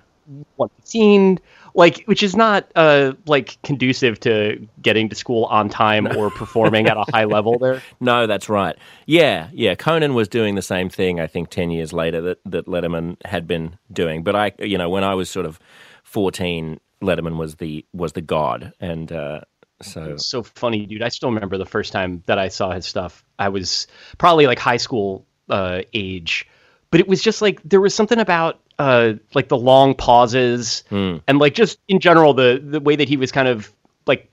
115 0.57 1.39
like 1.77 2.03
which 2.05 2.23
is 2.23 2.35
not 2.35 2.69
uh 2.75 3.13
like 3.27 3.61
conducive 3.61 4.19
to 4.19 4.67
getting 4.81 5.07
to 5.07 5.15
school 5.15 5.45
on 5.45 5.69
time 5.69 6.07
or 6.17 6.29
performing 6.31 6.87
at 6.87 6.97
a 6.97 7.05
high 7.13 7.25
level 7.37 7.57
there. 7.59 7.81
No 8.01 8.27
that's 8.27 8.49
right. 8.49 8.75
Yeah 9.05 9.49
yeah 9.53 9.75
conan 9.75 10.13
was 10.15 10.27
doing 10.27 10.55
the 10.55 10.61
same 10.61 10.89
thing 10.89 11.19
i 11.21 11.27
think 11.27 11.49
10 11.49 11.71
years 11.71 11.93
later 11.93 12.19
that 12.21 12.39
that 12.45 12.65
letterman 12.65 13.15
had 13.23 13.47
been 13.47 13.77
doing. 13.93 14.23
But 14.23 14.35
i 14.35 14.51
you 14.59 14.77
know 14.77 14.89
when 14.89 15.05
i 15.05 15.13
was 15.13 15.29
sort 15.29 15.45
of 15.45 15.59
14 16.03 16.79
letterman 17.01 17.37
was 17.37 17.55
the 17.55 17.85
was 17.93 18.13
the 18.13 18.21
god 18.21 18.73
and 18.81 19.11
uh 19.11 19.41
so 19.83 20.03
it's 20.05 20.27
so 20.27 20.41
funny 20.41 20.87
dude. 20.87 21.03
I 21.03 21.09
still 21.09 21.29
remember 21.29 21.59
the 21.59 21.65
first 21.65 21.93
time 21.93 22.23
that 22.25 22.39
i 22.39 22.47
saw 22.47 22.71
his 22.71 22.87
stuff. 22.87 23.23
I 23.37 23.49
was 23.49 23.85
probably 24.17 24.47
like 24.47 24.57
high 24.57 24.77
school 24.77 25.27
uh 25.49 25.83
age 25.93 26.47
but 26.89 26.99
it 26.99 27.07
was 27.07 27.21
just 27.21 27.41
like 27.41 27.61
there 27.63 27.81
was 27.81 27.93
something 27.93 28.19
about 28.19 28.59
uh, 28.79 29.13
like 29.33 29.47
the 29.47 29.57
long 29.57 29.95
pauses 29.95 30.83
mm. 30.91 31.21
and 31.27 31.39
like 31.39 31.55
just 31.55 31.79
in 31.87 31.99
general 31.99 32.33
the 32.33 32.61
the 32.63 32.79
way 32.79 32.95
that 32.95 33.09
he 33.09 33.17
was 33.17 33.31
kind 33.31 33.47
of 33.47 33.71
like 34.05 34.31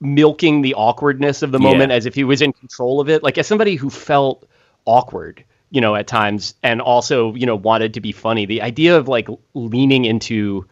milking 0.00 0.62
the 0.62 0.74
awkwardness 0.74 1.42
of 1.42 1.52
the 1.52 1.58
moment 1.58 1.90
yeah. 1.90 1.96
as 1.96 2.06
if 2.06 2.14
he 2.14 2.24
was 2.24 2.42
in 2.42 2.52
control 2.52 3.00
of 3.00 3.08
it. 3.08 3.22
Like 3.22 3.38
as 3.38 3.46
somebody 3.46 3.76
who 3.76 3.90
felt 3.90 4.46
awkward, 4.84 5.44
you 5.70 5.80
know, 5.80 5.94
at 5.94 6.06
times 6.06 6.54
and 6.62 6.80
also 6.80 7.34
you 7.34 7.46
know 7.46 7.56
wanted 7.56 7.94
to 7.94 8.00
be 8.00 8.12
funny. 8.12 8.46
The 8.46 8.62
idea 8.62 8.96
of 8.96 9.08
like 9.08 9.28
leaning 9.54 10.04
into 10.04 10.66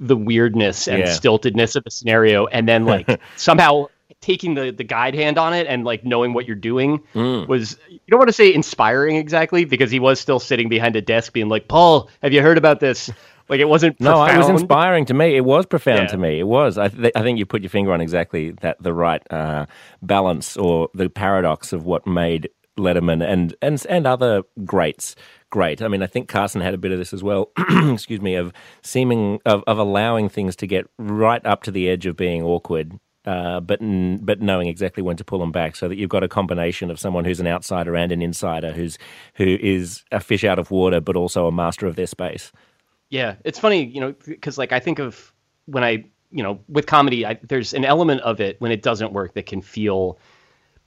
the 0.00 0.16
weirdness 0.16 0.88
and 0.88 1.00
yeah. 1.00 1.06
stiltedness 1.06 1.76
of 1.76 1.84
the 1.84 1.90
scenario 1.90 2.46
and 2.46 2.68
then 2.68 2.84
like 2.84 3.20
somehow 3.36 3.86
taking 4.20 4.54
the 4.54 4.70
the 4.70 4.84
guide 4.84 5.14
hand 5.14 5.38
on 5.38 5.52
it 5.52 5.66
and 5.66 5.84
like 5.84 6.04
knowing 6.04 6.32
what 6.32 6.46
you're 6.46 6.56
doing 6.56 7.02
mm. 7.14 7.46
was 7.46 7.76
you 7.88 8.00
don't 8.08 8.18
want 8.18 8.28
to 8.28 8.32
say 8.32 8.52
inspiring 8.52 9.16
exactly 9.16 9.64
because 9.64 9.90
he 9.90 9.98
was 9.98 10.20
still 10.20 10.38
sitting 10.38 10.68
behind 10.68 10.96
a 10.96 11.02
desk 11.02 11.32
being 11.32 11.48
like 11.48 11.68
Paul 11.68 12.08
have 12.22 12.32
you 12.32 12.42
heard 12.42 12.58
about 12.58 12.80
this 12.80 13.10
like 13.48 13.60
it 13.60 13.68
wasn't 13.68 13.98
profound. 13.98 14.28
no 14.28 14.34
it 14.34 14.38
was 14.38 14.48
inspiring 14.48 15.04
to 15.06 15.14
me 15.14 15.36
it 15.36 15.44
was 15.44 15.66
profound 15.66 16.02
yeah. 16.02 16.06
to 16.06 16.16
me 16.16 16.40
it 16.40 16.46
was 16.46 16.78
I, 16.78 16.88
th- 16.88 17.12
I 17.14 17.22
think 17.22 17.38
you 17.38 17.46
put 17.46 17.62
your 17.62 17.70
finger 17.70 17.92
on 17.92 18.00
exactly 18.00 18.52
that 18.62 18.82
the 18.82 18.92
right 18.92 19.22
uh, 19.30 19.66
balance 20.02 20.56
or 20.56 20.88
the 20.94 21.08
paradox 21.08 21.72
of 21.72 21.84
what 21.84 22.06
made 22.06 22.48
Letterman 22.78 23.24
and 23.26 23.54
and 23.62 23.86
and 23.88 24.06
other 24.06 24.42
greats 24.64 25.14
great. 25.50 25.80
I 25.80 25.86
mean, 25.86 26.02
I 26.02 26.08
think 26.08 26.28
Carson 26.28 26.60
had 26.60 26.74
a 26.74 26.78
bit 26.78 26.90
of 26.90 26.98
this 26.98 27.12
as 27.12 27.22
well. 27.22 27.52
excuse 27.92 28.20
me, 28.20 28.34
of 28.34 28.52
seeming 28.82 29.40
of, 29.46 29.62
of 29.68 29.78
allowing 29.78 30.28
things 30.28 30.56
to 30.56 30.66
get 30.66 30.90
right 30.98 31.44
up 31.46 31.62
to 31.62 31.70
the 31.70 31.88
edge 31.88 32.06
of 32.06 32.16
being 32.16 32.42
awkward 32.42 32.98
uh, 33.24 33.60
but 33.60 33.80
but 33.80 34.40
knowing 34.40 34.68
exactly 34.68 35.02
when 35.02 35.16
to 35.16 35.24
pull 35.24 35.38
them 35.38 35.52
back, 35.52 35.76
so 35.76 35.88
that 35.88 35.96
you've 35.96 36.10
got 36.10 36.22
a 36.22 36.28
combination 36.28 36.90
of 36.90 36.98
someone 36.98 37.24
who's 37.24 37.40
an 37.40 37.46
outsider 37.46 37.96
and 37.96 38.12
an 38.12 38.22
insider, 38.22 38.72
who's 38.72 38.98
who 39.34 39.56
is 39.60 40.04
a 40.12 40.20
fish 40.20 40.44
out 40.44 40.58
of 40.58 40.70
water, 40.70 41.00
but 41.00 41.16
also 41.16 41.46
a 41.46 41.52
master 41.52 41.86
of 41.86 41.96
their 41.96 42.06
space. 42.06 42.52
Yeah, 43.10 43.36
it's 43.44 43.58
funny, 43.58 43.84
you 43.84 44.00
know, 44.00 44.14
because 44.26 44.58
like 44.58 44.72
I 44.72 44.80
think 44.80 44.98
of 44.98 45.32
when 45.66 45.84
I, 45.84 46.04
you 46.30 46.42
know, 46.42 46.60
with 46.68 46.86
comedy, 46.86 47.24
I, 47.24 47.38
there's 47.42 47.72
an 47.72 47.84
element 47.84 48.20
of 48.22 48.40
it 48.40 48.60
when 48.60 48.72
it 48.72 48.82
doesn't 48.82 49.12
work 49.12 49.34
that 49.34 49.46
can 49.46 49.62
feel 49.62 50.18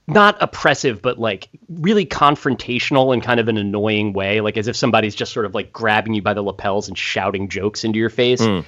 not 0.08 0.38
oppressive, 0.42 1.02
but 1.02 1.20
like 1.20 1.50
really 1.68 2.06
confrontational 2.06 3.14
in 3.14 3.22
kind 3.22 3.40
of 3.40 3.48
an 3.48 3.58
annoying 3.58 4.14
way, 4.14 4.42
like 4.42 4.58
as 4.58 4.68
if 4.68 4.76
somebody's 4.76 5.16
just 5.16 5.34
sort 5.34 5.46
of 5.46 5.54
like 5.54 5.74
grabbing 5.74 6.14
you 6.14 6.22
by 6.22 6.34
the 6.34 6.42
lapels 6.42 6.88
and 6.88 6.98
shouting 6.98 7.50
jokes 7.50 7.84
into 7.84 8.00
your 8.00 8.10
face. 8.10 8.42
Mm. 8.42 8.64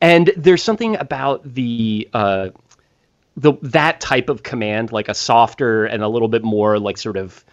And 0.00 0.32
there's 0.36 0.62
something 0.62 0.96
about 0.96 1.42
the 1.44 2.08
uh, 2.14 2.50
the 3.36 3.54
that 3.62 4.00
type 4.00 4.28
of 4.28 4.42
command, 4.42 4.92
like 4.92 5.08
a 5.08 5.14
softer 5.14 5.84
and 5.84 6.02
a 6.02 6.08
little 6.08 6.28
bit 6.28 6.42
more 6.42 6.78
like 6.78 6.98
sort 6.98 7.16
of 7.16 7.44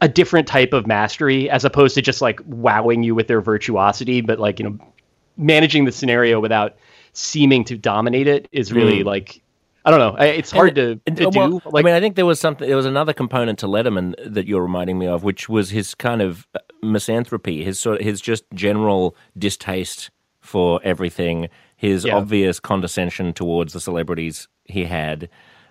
a 0.00 0.08
different 0.08 0.46
type 0.46 0.72
of 0.72 0.86
mastery, 0.86 1.50
as 1.50 1.64
opposed 1.64 1.94
to 1.94 2.02
just 2.02 2.20
like 2.20 2.40
wowing 2.46 3.02
you 3.02 3.14
with 3.14 3.26
their 3.28 3.40
virtuosity, 3.40 4.20
but 4.20 4.38
like 4.38 4.58
you 4.58 4.64
know 4.64 4.78
managing 5.36 5.84
the 5.84 5.92
scenario 5.92 6.40
without 6.40 6.76
seeming 7.14 7.64
to 7.64 7.76
dominate 7.76 8.26
it 8.26 8.48
is 8.52 8.72
really 8.72 9.00
mm. 9.00 9.04
like 9.04 9.42
I 9.84 9.90
don't 9.90 9.98
know. 9.98 10.14
It's 10.22 10.52
hard 10.52 10.78
and, 10.78 11.00
to, 11.04 11.24
to 11.24 11.30
well, 11.36 11.58
do. 11.58 11.60
Like, 11.64 11.84
I 11.84 11.86
mean, 11.86 11.94
I 11.94 12.00
think 12.00 12.14
there 12.14 12.26
was 12.26 12.38
something. 12.38 12.68
There 12.68 12.76
was 12.76 12.86
another 12.86 13.12
component 13.12 13.58
to 13.60 13.66
Letterman 13.66 14.14
that 14.32 14.46
you're 14.46 14.62
reminding 14.62 14.98
me 14.98 15.08
of, 15.08 15.24
which 15.24 15.48
was 15.48 15.70
his 15.70 15.94
kind 15.96 16.22
of 16.22 16.46
uh, 16.54 16.60
misanthropy, 16.82 17.64
his 17.64 17.80
sort, 17.80 18.00
of, 18.00 18.06
his 18.06 18.20
just 18.20 18.44
general 18.54 19.16
distaste 19.36 20.10
for 20.38 20.80
everything, 20.84 21.48
his 21.76 22.04
yeah. 22.04 22.14
obvious 22.14 22.60
condescension 22.60 23.32
towards 23.32 23.72
the 23.72 23.80
celebrities 23.80 24.46
he 24.72 24.84
had. 24.84 25.28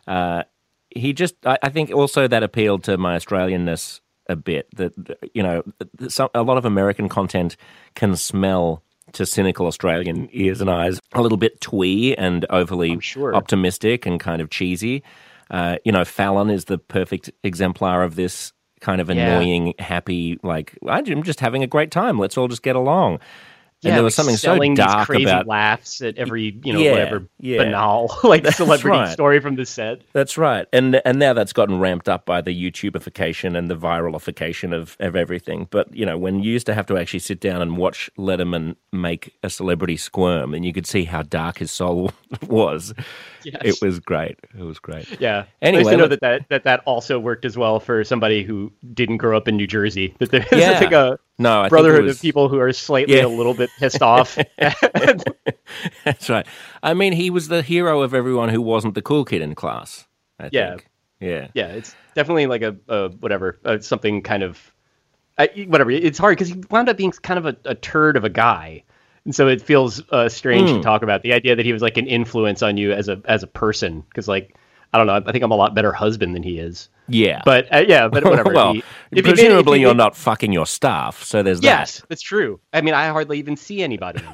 Uh, 0.07 0.43
he 0.89 1.13
just, 1.13 1.35
I, 1.45 1.57
I, 1.63 1.69
think, 1.69 1.91
also 1.91 2.27
that 2.27 2.43
appealed 2.43 2.83
to 2.85 2.97
my 2.97 3.15
Australianness 3.15 3.99
a 4.27 4.35
bit. 4.35 4.67
That 4.75 4.93
you 5.33 5.43
know, 5.43 5.63
some, 6.07 6.29
a 6.33 6.43
lot 6.43 6.57
of 6.57 6.65
American 6.65 7.09
content 7.09 7.57
can 7.95 8.15
smell 8.15 8.83
to 9.13 9.25
cynical 9.25 9.67
Australian 9.67 10.29
ears 10.31 10.61
and 10.61 10.69
eyes 10.69 10.99
a 11.13 11.21
little 11.21 11.37
bit 11.37 11.59
twee 11.59 12.15
and 12.15 12.45
overly 12.49 12.99
sure. 13.01 13.35
optimistic 13.35 14.05
and 14.05 14.19
kind 14.19 14.41
of 14.41 14.49
cheesy. 14.49 15.03
Uh, 15.49 15.77
you 15.83 15.91
know, 15.91 16.05
Fallon 16.05 16.49
is 16.49 16.65
the 16.65 16.77
perfect 16.77 17.29
exemplar 17.43 18.03
of 18.03 18.15
this 18.15 18.53
kind 18.79 19.01
of 19.01 19.09
Yeah. 19.09 19.37
annoying, 19.37 19.73
happy, 19.79 20.39
like 20.43 20.77
I'm 20.87 21.23
just 21.23 21.39
having 21.39 21.61
a 21.63 21.67
great 21.67 21.91
time. 21.91 22.17
Let's 22.17 22.37
all 22.37 22.47
just 22.47 22.63
get 22.63 22.75
along. 22.75 23.19
And 23.83 23.95
there 23.95 24.03
was 24.03 24.13
like 24.17 24.23
something 24.23 24.37
so 24.37 24.53
selling 24.53 24.75
these 24.75 24.85
dark 24.85 25.07
crazy 25.07 25.23
about 25.23 25.47
laughs 25.47 26.01
at 26.01 26.17
every 26.17 26.59
you 26.63 26.73
know 26.73 26.79
Yeah, 26.79 26.91
whatever 26.91 27.27
yeah. 27.39 27.57
banal 27.63 28.15
like 28.23 28.45
celebrity 28.47 28.97
right. 28.99 29.11
story 29.11 29.39
from 29.39 29.55
the 29.55 29.65
set. 29.65 30.01
That's 30.13 30.37
right, 30.37 30.67
and 30.71 31.01
and 31.05 31.17
now 31.19 31.33
that's 31.33 31.53
gotten 31.53 31.79
ramped 31.79 32.07
up 32.09 32.25
by 32.25 32.41
the 32.41 32.51
YouTubeification 32.51 33.57
and 33.57 33.69
the 33.69 33.75
viralification 33.75 34.73
of 34.73 34.95
of 34.99 35.15
everything. 35.15 35.67
But 35.71 35.93
you 35.95 36.05
know, 36.05 36.17
when 36.17 36.43
you 36.43 36.51
used 36.51 36.65
to 36.67 36.73
have 36.73 36.85
to 36.87 36.97
actually 36.97 37.19
sit 37.19 37.39
down 37.39 37.61
and 37.61 37.77
watch 37.77 38.09
Letterman 38.17 38.75
make 38.91 39.33
a 39.43 39.49
celebrity 39.49 39.97
squirm, 39.97 40.53
and 40.53 40.63
you 40.65 40.73
could 40.73 40.85
see 40.85 41.05
how 41.05 41.23
dark 41.23 41.57
his 41.57 41.71
soul 41.71 42.11
was, 42.47 42.93
Yes. 43.43 43.61
it 43.63 43.81
was 43.81 43.99
great. 43.99 44.37
It 44.57 44.63
was 44.63 44.77
great. 44.77 45.19
Yeah. 45.19 45.45
Anyway, 45.61 45.91
to 45.91 45.97
know 45.97 46.07
that, 46.07 46.21
that 46.21 46.49
that 46.49 46.63
that 46.65 46.81
also 46.85 47.17
worked 47.19 47.45
as 47.45 47.57
well 47.57 47.79
for 47.79 48.03
somebody 48.03 48.43
who 48.43 48.71
didn't 48.93 49.17
grow 49.17 49.35
up 49.35 49.47
in 49.47 49.55
New 49.57 49.65
Jersey. 49.67 50.13
That 50.19 50.29
there's 50.31 50.45
Yeah. 50.51 50.79
like 50.79 50.91
a 50.91 51.17
No, 51.39 51.61
I 51.61 51.69
brotherhood 51.69 52.03
was- 52.03 52.17
of 52.17 52.21
people 52.21 52.49
who 52.49 52.59
are 52.59 52.71
slightly 52.73 53.15
Yeah. 53.17 53.25
a 53.25 53.27
little 53.27 53.53
bit 53.55 53.70
pissed 53.79 54.01
off. 54.01 54.37
That's 56.05 56.29
right. 56.29 56.45
I 56.83 56.93
mean, 56.93 57.13
he 57.13 57.29
was 57.29 57.47
the 57.47 57.61
hero 57.61 58.01
of 58.01 58.13
everyone 58.13 58.49
who 58.49 58.61
wasn't 58.61 58.95
the 58.95 59.01
cool 59.01 59.25
kid 59.25 59.41
in 59.41 59.55
class. 59.55 60.05
I 60.39 60.49
Yeah. 60.51 60.69
think. 60.71 60.87
Yeah. 61.19 61.47
yeah, 61.53 61.67
it's 61.67 61.95
definitely 62.15 62.47
like 62.47 62.63
a, 62.63 62.75
a 62.87 63.09
whatever, 63.09 63.59
uh, 63.63 63.77
something 63.79 64.23
kind 64.23 64.41
of 64.41 64.73
uh, 65.37 65.45
whatever. 65.67 65.91
It's 65.91 66.17
hard 66.17 66.35
because 66.35 66.47
he 66.47 66.63
wound 66.71 66.89
up 66.89 66.97
being 66.97 67.11
kind 67.11 67.37
of 67.37 67.45
a, 67.45 67.55
a 67.65 67.75
turd 67.75 68.17
of 68.17 68.23
a 68.23 68.29
guy. 68.29 68.83
And 69.25 69.35
so 69.35 69.47
it 69.47 69.61
feels 69.61 70.01
uh, 70.09 70.29
strange 70.29 70.71
Hmm. 70.71 70.77
to 70.77 70.81
talk 70.81 71.03
about 71.03 71.21
the 71.21 71.31
idea 71.33 71.55
that 71.55 71.63
he 71.65 71.73
was 71.73 71.83
like 71.83 71.97
an 71.97 72.07
influence 72.07 72.63
on 72.63 72.77
you 72.77 72.91
as 72.91 73.07
a 73.07 73.21
as 73.25 73.43
a 73.43 73.47
person. 73.47 74.01
Because 74.01 74.27
like 74.27 74.55
I 74.93 74.97
don't 74.97 75.07
know, 75.07 75.21
I 75.25 75.31
think 75.31 75.43
I'm 75.43 75.51
a 75.51 75.55
lot 75.55 75.73
better 75.73 75.93
husband 75.93 76.35
than 76.35 76.43
he 76.43 76.57
is. 76.59 76.89
Yeah. 77.07 77.41
But 77.45 77.73
uh, 77.73 77.83
yeah, 77.87 78.07
but 78.07 78.23
whatever. 78.25 78.53
well, 78.55 78.73
He- 78.73 78.79
if 78.79 78.85
he 79.11 79.19
if 79.19 79.25
presumably 79.25 79.79
you're 79.81 79.89
made- 79.91 79.97
not 79.97 80.15
fucking 80.15 80.51
your 80.53 80.65
staff, 80.65 81.23
so 81.23 81.43
there's 81.43 81.61
Yes, 81.63 82.01
that's 82.09 82.21
true. 82.21 82.59
I 82.73 82.81
mean, 82.81 82.93
I 82.93 83.07
hardly 83.09 83.39
even 83.39 83.55
see 83.57 83.81
anybody. 83.83 84.21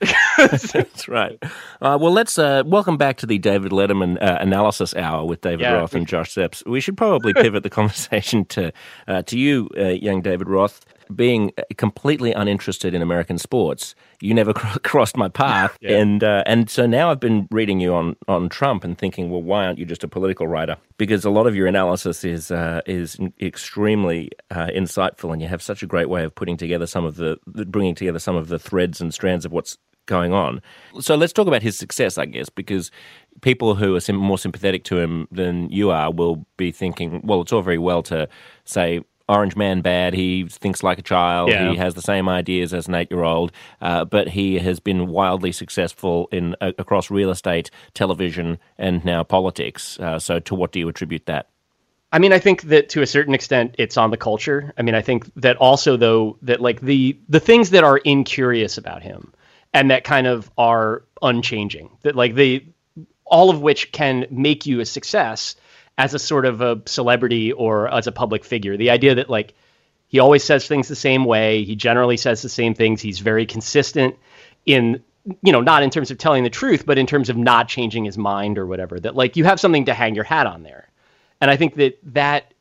That's 0.36 1.08
right. 1.08 1.38
Uh, 1.80 1.98
well, 2.00 2.12
let's 2.12 2.38
uh, 2.38 2.62
welcome 2.66 2.96
back 2.96 3.16
to 3.18 3.26
the 3.26 3.38
David 3.38 3.72
Letterman 3.72 4.16
uh, 4.22 4.38
analysis 4.40 4.94
hour 4.94 5.24
with 5.24 5.40
David 5.40 5.60
Yeah. 5.60 5.72
Roth 5.74 5.94
and 5.94 6.06
Josh 6.06 6.34
Szeps. 6.34 6.64
We 6.66 6.80
should 6.80 6.96
probably 6.96 7.32
pivot 7.34 7.62
the 7.62 7.70
conversation 7.70 8.44
to 8.46 8.72
uh, 9.08 9.22
to 9.22 9.38
you, 9.38 9.68
uh, 9.76 9.88
young 9.88 10.22
David 10.22 10.48
Roth. 10.48 10.84
Being 11.14 11.52
completely 11.76 12.32
uninterested 12.32 12.94
in 12.94 13.02
American 13.02 13.38
sports, 13.38 13.94
you 14.20 14.34
never 14.34 14.52
cr- 14.54 14.78
crossed 14.80 15.16
my 15.16 15.28
path, 15.28 15.76
and 15.82 16.22
uh, 16.22 16.42
and 16.46 16.68
so 16.68 16.86
now 16.86 17.10
I've 17.10 17.20
been 17.20 17.48
reading 17.50 17.80
you 17.80 17.94
on, 17.94 18.16
on 18.26 18.48
Trump 18.48 18.84
and 18.84 18.96
thinking, 18.96 19.30
well, 19.30 19.42
why 19.42 19.66
aren't 19.66 19.78
you 19.78 19.84
just 19.84 20.04
a 20.04 20.08
political 20.08 20.46
writer? 20.46 20.76
Because 20.96 21.24
a 21.24 21.30
lot 21.30 21.46
of 21.46 21.54
your 21.54 21.66
analysis 21.66 22.24
is 22.24 22.50
uh, 22.50 22.80
is 22.86 23.18
extremely 23.40 24.30
uh, 24.50 24.68
insightful, 24.68 25.32
and 25.32 25.40
you 25.40 25.48
have 25.48 25.62
such 25.62 25.82
a 25.82 25.86
great 25.86 26.08
way 26.08 26.24
of 26.24 26.34
putting 26.34 26.56
together 26.56 26.86
some 26.86 27.04
of 27.04 27.16
the 27.16 27.38
bringing 27.46 27.94
together 27.94 28.18
some 28.18 28.36
of 28.36 28.48
the 28.48 28.58
threads 28.58 29.00
and 29.00 29.14
strands 29.14 29.44
of 29.44 29.52
what's 29.52 29.78
going 30.08 30.32
on. 30.32 30.60
So 30.98 31.14
let's 31.14 31.32
talk 31.32 31.46
about 31.46 31.62
his 31.62 31.78
success, 31.78 32.18
I 32.18 32.24
guess, 32.24 32.48
because 32.48 32.90
people 33.42 33.76
who 33.76 33.94
are 33.94 34.00
sim- 34.00 34.16
more 34.16 34.38
sympathetic 34.38 34.82
to 34.84 34.98
him 34.98 35.28
than 35.30 35.70
you 35.70 35.90
are 35.90 36.10
will 36.10 36.44
be 36.56 36.72
thinking, 36.72 37.20
well, 37.22 37.42
it's 37.42 37.52
all 37.52 37.62
very 37.62 37.78
well 37.78 38.02
to 38.04 38.28
say. 38.64 39.02
Orange 39.28 39.56
man 39.56 39.80
bad. 39.82 40.14
He 40.14 40.46
thinks 40.48 40.82
like 40.82 40.98
a 40.98 41.02
child. 41.02 41.50
Yeah. 41.50 41.70
He 41.70 41.76
has 41.76 41.94
the 41.94 42.02
same 42.02 42.28
ideas 42.28 42.72
as 42.72 42.88
an 42.88 42.94
eight-year-old, 42.94 43.52
uh, 43.80 44.04
but 44.04 44.28
he 44.28 44.58
has 44.58 44.80
been 44.80 45.08
wildly 45.08 45.52
successful 45.52 46.28
in 46.32 46.56
uh, 46.60 46.72
across 46.78 47.10
real 47.10 47.30
estate, 47.30 47.70
television, 47.94 48.58
and 48.78 49.04
now 49.04 49.22
politics. 49.22 49.98
Uh, 50.00 50.18
so, 50.18 50.38
to 50.40 50.54
what 50.54 50.72
do 50.72 50.78
you 50.78 50.88
attribute 50.88 51.26
that? 51.26 51.48
I 52.10 52.18
mean, 52.18 52.32
I 52.32 52.38
think 52.38 52.62
that 52.62 52.88
to 52.90 53.02
a 53.02 53.06
certain 53.06 53.34
extent, 53.34 53.74
it's 53.78 53.98
on 53.98 54.10
the 54.10 54.16
culture. 54.16 54.72
I 54.78 54.82
mean, 54.82 54.94
I 54.94 55.02
think 55.02 55.30
that 55.36 55.56
also 55.58 55.96
though 55.96 56.38
that 56.42 56.60
like 56.60 56.80
the 56.80 57.18
the 57.28 57.40
things 57.40 57.70
that 57.70 57.84
are 57.84 57.98
incurious 57.98 58.78
about 58.78 59.02
him, 59.02 59.32
and 59.74 59.90
that 59.90 60.04
kind 60.04 60.26
of 60.26 60.50
are 60.56 61.04
unchanging. 61.20 61.90
That 62.02 62.16
like 62.16 62.34
the 62.34 62.64
all 63.26 63.50
of 63.50 63.60
which 63.60 63.92
can 63.92 64.26
make 64.30 64.64
you 64.64 64.80
a 64.80 64.86
success 64.86 65.54
as 65.98 66.14
a 66.14 66.18
sort 66.18 66.46
of 66.46 66.60
a 66.60 66.80
celebrity 66.86 67.52
or 67.52 67.92
as 67.92 68.06
a 68.06 68.12
public 68.12 68.44
figure. 68.44 68.76
The 68.76 68.90
idea 68.90 69.16
that 69.16 69.28
like 69.28 69.54
he 70.06 70.20
always 70.20 70.44
says 70.44 70.66
things 70.66 70.88
the 70.88 70.96
same 70.96 71.24
way, 71.24 71.64
he 71.64 71.76
generally 71.76 72.16
says 72.16 72.40
the 72.40 72.48
same 72.48 72.72
things, 72.74 73.02
he's 73.02 73.18
very 73.18 73.44
consistent 73.44 74.16
in 74.64 75.02
you 75.42 75.52
know, 75.52 75.60
not 75.60 75.82
in 75.82 75.90
terms 75.90 76.10
of 76.10 76.16
telling 76.16 76.42
the 76.42 76.48
truth, 76.48 76.86
but 76.86 76.96
in 76.96 77.06
terms 77.06 77.28
of 77.28 77.36
not 77.36 77.68
changing 77.68 78.04
his 78.06 78.16
mind 78.16 78.56
or 78.56 78.66
whatever. 78.66 78.98
That 78.98 79.14
like 79.14 79.36
you 79.36 79.44
have 79.44 79.60
something 79.60 79.84
to 79.86 79.92
hang 79.92 80.14
your 80.14 80.24
hat 80.24 80.46
on 80.46 80.62
there. 80.62 80.88
And 81.42 81.50
I 81.50 81.56
think 81.56 81.74
that 81.74 81.98
that 82.14 82.54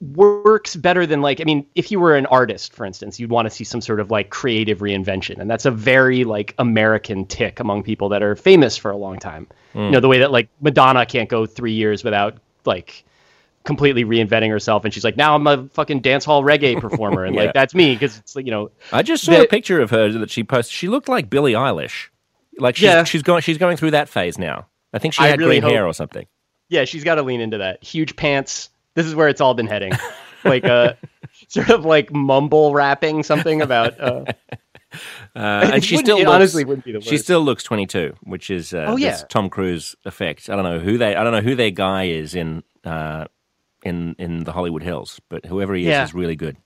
works 0.00 0.76
better 0.76 1.06
than 1.06 1.22
like 1.22 1.40
I 1.40 1.44
mean, 1.44 1.66
if 1.74 1.90
you 1.90 2.00
were 2.00 2.16
an 2.16 2.26
artist, 2.26 2.72
for 2.72 2.84
instance, 2.84 3.20
you'd 3.20 3.30
want 3.30 3.46
to 3.46 3.50
see 3.50 3.64
some 3.64 3.80
sort 3.80 4.00
of 4.00 4.10
like 4.10 4.30
creative 4.30 4.78
reinvention, 4.78 5.38
and 5.38 5.48
that's 5.48 5.64
a 5.64 5.70
very 5.70 6.24
like 6.24 6.54
American 6.58 7.26
tick 7.26 7.60
among 7.60 7.82
people 7.82 8.08
that 8.08 8.22
are 8.22 8.34
famous 8.34 8.76
for 8.76 8.90
a 8.90 8.96
long 8.96 9.18
time. 9.18 9.46
Hmm. 9.72 9.80
You 9.80 9.90
know, 9.92 10.00
the 10.00 10.08
way 10.08 10.18
that 10.18 10.32
like 10.32 10.48
Madonna 10.60 11.06
can't 11.06 11.28
go 11.28 11.46
three 11.46 11.74
years 11.74 12.02
without 12.02 12.38
like 12.66 13.04
completely 13.64 14.04
reinventing 14.04 14.48
herself, 14.50 14.84
and 14.84 14.94
she's 14.94 15.02
like, 15.04 15.16
now 15.16 15.34
I'm 15.34 15.46
a 15.46 15.68
fucking 15.72 16.00
dance 16.00 16.24
hall 16.24 16.42
reggae 16.42 16.80
performer, 16.80 17.24
and 17.24 17.34
Yeah. 17.34 17.42
like 17.42 17.54
that's 17.54 17.74
me 17.74 17.94
because 17.94 18.18
it's 18.18 18.36
like 18.36 18.44
you 18.44 18.50
know, 18.52 18.70
I 18.92 19.02
just 19.02 19.24
saw 19.24 19.40
a 19.40 19.46
picture 19.46 19.80
of 19.80 19.90
her 19.90 20.10
that 20.12 20.30
she 20.30 20.44
posted. 20.44 20.72
She 20.72 20.88
looked 20.88 21.08
like 21.08 21.28
Billie 21.30 21.52
Eilish. 21.54 22.08
Like 22.58 22.76
she's 22.76 22.84
Yeah. 22.84 23.04
she's 23.04 23.22
going 23.22 23.42
she's 23.42 23.58
going 23.58 23.76
through 23.76 23.90
that 23.92 24.08
phase 24.08 24.38
now. 24.38 24.66
I 24.92 24.98
think 24.98 25.14
she 25.14 25.22
had 25.22 25.38
really 25.38 25.60
green 25.60 25.70
hair 25.72 25.86
or 25.86 25.92
something. 25.92 26.26
yeah, 26.68 26.84
she's 26.84 27.04
got 27.04 27.16
to 27.16 27.22
lean 27.22 27.40
into 27.40 27.58
that. 27.58 27.82
Huge 27.84 28.16
pants. 28.16 28.70
This 28.94 29.04
is 29.06 29.14
where 29.14 29.28
it's 29.28 29.40
all 29.42 29.52
been 29.54 29.66
heading. 29.66 29.92
like 30.44 30.64
uh 30.64 30.94
sort 31.48 31.70
of 31.70 31.84
like 31.84 32.12
mumble 32.12 32.72
rapping 32.72 33.22
something 33.22 33.60
about 33.62 34.00
uh 34.00 34.24
Uh, 35.36 35.70
and 35.74 35.84
she 35.84 35.96
still 35.98 36.18
looks, 36.18 36.30
honestly 36.30 36.64
wouldn't 36.64 36.84
be 36.84 36.92
the 36.92 36.98
worst. 36.98 37.08
She 37.08 37.18
still 37.18 37.42
looks 37.42 37.62
22, 37.62 38.14
which 38.22 38.48
is 38.50 38.72
uh, 38.72 38.86
Oh, 38.88 38.96
yeah. 38.96 39.16
Tom 39.28 39.50
Cruise 39.50 39.94
effect. 40.04 40.48
I 40.48 40.56
don't 40.56 40.64
know 40.64 40.78
who 40.78 40.96
they 40.98 41.14
I 41.14 41.22
don't 41.22 41.32
know 41.32 41.42
who 41.42 41.54
their 41.54 41.70
guy 41.70 42.04
is 42.04 42.34
in 42.34 42.62
uh, 42.84 43.26
in 43.82 44.16
in 44.18 44.44
the 44.44 44.52
Hollywood 44.52 44.82
Hills, 44.82 45.20
but 45.28 45.44
whoever 45.44 45.74
he 45.74 45.82
is 45.82 45.88
Yeah. 45.88 46.04
is 46.04 46.14
really 46.14 46.36
good. 46.36 46.56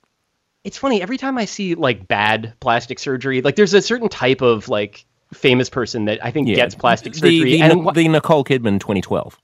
it's 0.63 0.79
funny 0.79 1.01
every 1.03 1.17
time 1.19 1.37
I 1.39 1.47
see 1.47 1.75
like 1.75 2.07
bad 2.07 2.55
plastic 2.61 2.99
surgery, 2.99 3.41
like 3.43 3.57
there's 3.57 3.75
a 3.75 3.83
certain 3.83 4.09
type 4.09 4.41
of 4.43 4.69
like 4.69 5.05
famous 5.33 5.69
person 5.71 6.05
that 6.05 6.25
I 6.25 6.31
think 6.31 6.49
Yeah. 6.49 6.55
gets 6.57 6.75
plastic 6.75 7.15
surgery 7.15 7.53
The, 7.53 7.63
and 7.63 7.87
the, 7.95 8.09
Nicole 8.09 8.45
Kidman 8.45 8.79
2012. 8.81 9.39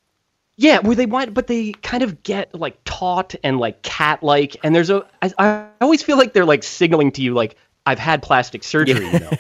yeah, 0.57 0.79
where 0.81 0.95
they 0.97 1.07
want 1.07 1.33
but 1.35 1.47
they 1.49 1.73
kind 1.73 2.03
of 2.03 2.23
get 2.23 2.55
like 2.55 2.79
taut 2.85 3.35
and 3.45 3.59
like 3.59 3.83
cat 3.83 4.23
like 4.23 4.57
and 4.63 4.75
there's 4.75 4.91
a 4.91 5.05
I, 5.23 5.33
I 5.39 5.67
always 5.81 6.03
feel 6.03 6.17
like 6.19 6.33
they're 6.33 6.45
like 6.47 6.63
signaling 6.63 7.13
to 7.13 7.23
you 7.23 7.35
like 7.35 7.57
I've 7.87 7.99
had 7.99 8.23
plastic 8.23 8.65
surgery, 8.65 9.07
you 9.07 9.21
know. 9.21 9.31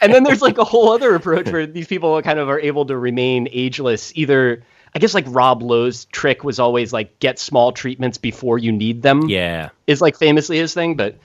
and 0.00 0.12
then 0.12 0.22
there's 0.24 0.42
like 0.42 0.58
a 0.58 0.64
whole 0.64 0.92
other 0.92 1.14
approach 1.14 1.50
where 1.50 1.66
these 1.66 1.86
people 1.86 2.20
kind 2.22 2.38
of 2.38 2.48
are 2.48 2.60
able 2.60 2.84
to 2.86 2.96
remain 2.96 3.48
ageless 3.50 4.12
either 4.14 4.62
I 4.96 4.98
guess 4.98 5.12
like 5.12 5.26
Rob 5.28 5.62
Lowe's 5.62 6.06
trick 6.06 6.42
was 6.42 6.58
always 6.58 6.90
like 6.90 7.18
get 7.18 7.38
small 7.38 7.70
treatments 7.70 8.16
before 8.16 8.56
you 8.56 8.72
need 8.72 9.02
them. 9.02 9.28
Yeah. 9.28 9.68
Is 9.86 10.00
like 10.00 10.16
famously 10.16 10.56
his 10.56 10.72
thing, 10.72 10.94
but 10.96 11.18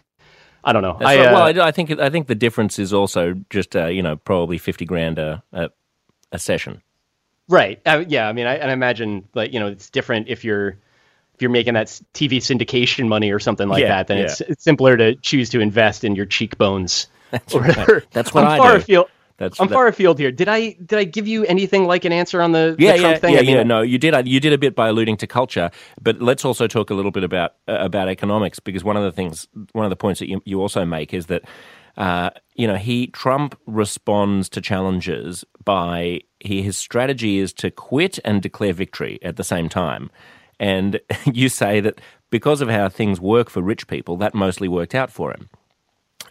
I 0.61 0.73
don't 0.73 0.81
know. 0.81 0.97
I, 0.99 1.17
right. 1.17 1.19
uh, 1.19 1.31
well, 1.31 1.61
I, 1.63 1.67
I 1.67 1.71
think 1.71 1.89
I 1.97 2.09
think 2.09 2.27
the 2.27 2.35
difference 2.35 2.79
is 2.79 2.91
also 2.91 3.33
just 3.49 3.73
uh, 3.73 3.85
you 3.85 4.01
know 4.01 4.17
probably 4.17 4.57
50 4.57 4.83
grand 4.83 5.19
a 5.19 5.41
a, 5.53 5.69
a 6.33 6.37
session. 6.37 6.81
Right. 7.47 7.79
Uh, 7.85 8.03
yeah. 8.07 8.27
I 8.27 8.33
mean, 8.33 8.45
I, 8.45 8.55
and 8.55 8.69
I 8.69 8.73
imagine 8.73 9.25
like 9.33 9.53
you 9.53 9.59
know 9.61 9.67
it's 9.67 9.89
different 9.89 10.27
if 10.27 10.43
you're 10.43 10.77
you're 11.41 11.51
making 11.51 11.73
that 11.75 11.87
TV 12.13 12.37
syndication 12.37 13.07
money 13.07 13.31
or 13.31 13.39
something 13.39 13.67
like 13.67 13.81
Yeah, 13.81 13.89
that. 13.89 14.07
Then 14.07 14.17
yeah. 14.17 14.23
it's 14.25 14.41
it's 14.41 14.63
simpler 14.63 14.97
to 14.97 15.15
choose 15.15 15.49
to 15.49 15.59
invest 15.59 16.03
in 16.03 16.15
your 16.15 16.25
cheekbones. 16.25 17.07
That's 17.31 17.55
right. 17.55 18.03
That's 18.11 18.33
what 18.33 18.43
I'm 18.43 18.51
I 18.51 18.57
far 18.57 18.71
do. 18.71 18.77
afield. 18.77 19.07
That's 19.37 19.59
I'm 19.59 19.67
that- 19.69 19.73
far 19.73 19.87
afield 19.87 20.19
here. 20.19 20.31
Did 20.31 20.47
I 20.47 20.73
did 20.85 20.99
I 20.99 21.03
give 21.03 21.27
you 21.27 21.43
anything 21.45 21.85
like 21.85 22.05
an 22.05 22.11
answer 22.13 22.41
on 22.43 22.51
the, 22.51 22.75
Yeah, 22.77 22.93
the 22.93 22.99
Trump 22.99 23.13
yeah, 23.15 23.19
thing? 23.19 23.33
yeah, 23.33 23.39
I 23.39 23.43
mean, 23.43 23.55
yeah. 23.55 23.63
No, 23.63 23.81
you 23.81 23.97
did. 23.97 24.27
You 24.27 24.39
did 24.39 24.53
a 24.53 24.57
bit 24.57 24.75
by 24.75 24.89
alluding 24.89 25.17
to 25.17 25.27
culture, 25.27 25.71
but 26.01 26.21
let's 26.21 26.45
also 26.45 26.67
talk 26.67 26.91
a 26.91 26.93
little 26.93 27.09
bit 27.11 27.23
about 27.23 27.55
uh, 27.67 27.77
about 27.79 28.07
economics 28.07 28.59
because 28.59 28.83
one 28.83 28.97
of 28.97 29.03
the 29.03 29.11
things, 29.11 29.47
one 29.71 29.83
of 29.85 29.89
the 29.89 29.95
points 29.95 30.19
that 30.19 30.29
you, 30.29 30.41
you 30.45 30.61
also 30.61 30.85
make 30.85 31.11
is 31.13 31.25
that 31.25 31.41
uh, 31.97 32.29
you 32.55 32.67
know 32.67 32.75
he 32.75 33.07
Trump 33.07 33.57
responds 33.65 34.47
to 34.49 34.61
challenges 34.61 35.43
by 35.65 36.21
he 36.39 36.61
his 36.61 36.77
strategy 36.77 37.39
is 37.39 37.51
to 37.53 37.71
quit 37.71 38.19
and 38.23 38.43
declare 38.43 38.73
victory 38.73 39.17
at 39.23 39.37
the 39.37 39.43
same 39.43 39.69
time, 39.69 40.11
and 40.61 40.99
you 41.25 41.49
say 41.49 41.81
that 41.81 41.99
because 42.29 42.61
of 42.61 42.69
how 42.69 42.87
things 42.87 43.19
work 43.19 43.49
for 43.49 43.61
rich 43.61 43.87
people, 43.87 44.15
that 44.17 44.33
mostly 44.33 44.69
worked 44.69 44.95
out 44.95 45.11
for 45.11 45.31
him. 45.31 45.49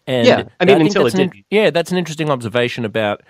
And 0.06 0.26
Yeah, 0.26 0.44
I 0.58 0.64
mean, 0.64 0.78
think 0.78 0.88
until 0.88 1.02
that's 1.04 1.14
it 1.14 1.20
an- 1.20 1.28
didn't. 1.30 1.44
Yeah, 1.50 1.68
that's 1.70 1.92
an 1.92 1.98
interesting 1.98 2.30
observation 2.30 2.86
about 2.86 3.22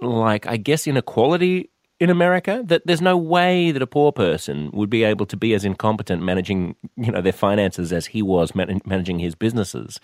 like 0.00 0.46
I 0.46 0.56
guess 0.56 0.86
inequality 0.86 1.70
in 2.00 2.10
America 2.10 2.62
that 2.66 2.82
there's 2.86 3.00
no 3.00 3.16
way 3.16 3.70
that 3.70 3.82
a 3.82 3.86
poor 3.86 4.10
person 4.12 4.70
would 4.72 4.90
be 4.90 5.04
able 5.04 5.26
to 5.26 5.36
be 5.36 5.54
as 5.54 5.64
incompetent 5.64 6.22
managing 6.22 6.74
you 6.96 7.10
know 7.12 7.20
their 7.20 7.32
finances 7.32 7.92
as 7.92 8.06
he 8.06 8.22
was 8.22 8.54
man- 8.54 8.80
managing 8.84 9.18
his 9.18 9.34
businesses. 9.34 9.98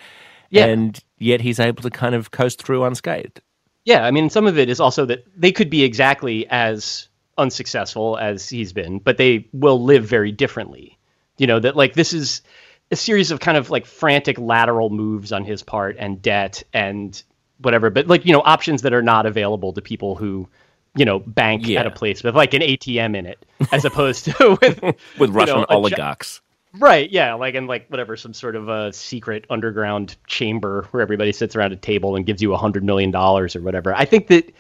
Yeah. 0.50 0.67
And 0.67 0.99
yet 1.19 1.41
he's 1.43 1.61
able 1.61 1.83
to 1.83 1.91
kind 1.91 2.15
of 2.15 2.31
coast 2.31 2.62
through 2.62 2.85
unscathed. 2.85 3.41
Yeah, 3.85 4.05
I 4.05 4.11
mean, 4.11 4.31
some 4.31 4.47
of 4.47 4.57
it 4.59 4.69
is 4.71 4.81
also 4.81 5.05
that 5.07 5.25
they 5.37 5.53
could 5.53 5.69
be 5.71 5.83
exactly 5.85 6.47
as 6.49 7.09
unsuccessful 7.38 8.18
as 8.18 8.49
he's 8.49 8.73
been, 8.73 8.99
but 8.99 9.16
they 9.16 9.47
will 9.52 9.83
live 9.83 10.04
very 10.04 10.33
differently 10.33 10.99
You 11.38 11.47
know 11.47 11.61
that 11.61 11.76
like 11.76 11.95
this 11.95 12.12
is 12.12 12.42
a 12.90 12.97
series 12.97 13.30
of 13.30 13.40
kind 13.40 13.57
of 13.59 13.71
like 13.71 13.87
frantic 13.87 14.38
lateral 14.38 14.90
moves 14.90 15.33
on 15.33 15.45
his 15.45 15.62
part 15.62 15.97
and 15.99 16.21
debt 16.23 16.62
and 16.73 17.23
whatever, 17.59 17.90
but 17.90 18.07
like 18.09 18.26
you 18.26 18.33
know 18.33 18.42
options 18.45 18.83
that 18.83 18.92
are 18.95 19.02
not 19.02 19.26
available 19.26 19.73
to 19.75 19.83
people 19.83 20.16
who 20.16 20.49
you 20.97 21.04
know 21.04 21.21
bank 21.21 21.66
Yeah. 21.66 21.80
at 21.80 21.87
a 21.87 21.90
place 21.90 22.23
with 22.25 22.35
like 22.37 22.54
an 22.54 22.62
ATM 22.62 23.16
in 23.16 23.26
it, 23.26 23.45
as 23.73 23.85
opposed 23.90 24.25
to 24.26 24.59
with 24.62 24.83
with 25.18 25.30
Russian 25.30 25.61
know, 25.61 25.66
gi- 25.71 25.75
oligarchs. 25.75 26.40
Right, 26.75 27.11
yeah, 27.11 27.35
like 27.35 27.54
and 27.54 27.66
like 27.66 27.88
whatever, 27.88 28.16
some 28.16 28.35
sort 28.35 28.54
of 28.54 28.68
a 28.68 28.92
secret 28.92 29.47
underground 29.49 30.16
chamber 30.26 30.87
where 30.90 31.02
everybody 31.02 31.33
sits 31.33 31.57
around 31.57 31.73
a 31.73 31.76
table 31.76 32.14
and 32.16 32.26
gives 32.26 32.42
you 32.42 32.52
a 32.52 32.59
hundred 32.59 32.85
million 32.85 33.11
dollars 33.11 33.57
or 33.57 33.62
whatever. 33.62 33.95
I 33.95 34.04
think 34.04 34.26
that 34.28 34.52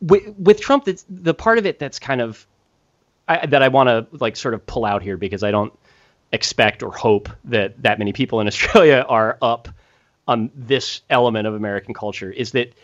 with, 0.00 0.34
with 0.38 0.60
Trump, 0.60 0.84
that's 0.84 1.04
the 1.08 1.34
part 1.34 1.58
of 1.58 1.66
it 1.66 1.78
that's 1.78 1.98
kind 1.98 2.20
of 2.20 2.46
I, 3.28 3.46
that 3.46 3.62
I 3.62 3.68
want 3.68 3.88
to 3.88 4.06
like 4.18 4.36
sort 4.36 4.54
of 4.54 4.66
pull 4.66 4.84
out 4.84 5.02
here 5.02 5.16
because 5.16 5.44
I 5.44 5.50
don't 5.50 5.72
expect 6.32 6.82
or 6.82 6.92
hope 6.92 7.28
that 7.44 7.80
that 7.82 7.98
many 7.98 8.12
people 8.12 8.40
in 8.40 8.46
Australia 8.48 9.04
are 9.08 9.38
up 9.40 9.68
on 10.26 10.50
this 10.54 11.02
element 11.10 11.46
of 11.46 11.54
American 11.54 11.94
culture. 11.94 12.30
Is 12.30 12.52
that 12.52 12.74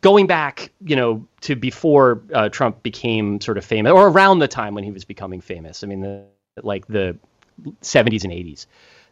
going 0.00 0.26
back, 0.26 0.72
you 0.84 0.96
know, 0.96 1.26
to 1.42 1.54
before 1.54 2.22
uh, 2.34 2.48
Trump 2.48 2.82
became 2.82 3.40
sort 3.40 3.58
of 3.58 3.64
famous, 3.64 3.92
or 3.92 4.08
around 4.08 4.38
the 4.38 4.48
time 4.48 4.74
when 4.74 4.84
he 4.84 4.90
was 4.90 5.04
becoming 5.04 5.40
famous. 5.40 5.84
I 5.84 5.86
mean, 5.86 6.00
the 6.00 6.24
like 6.62 6.86
the 6.86 7.16
70s 7.82 8.24
and 8.24 8.32
80s. 8.32 8.66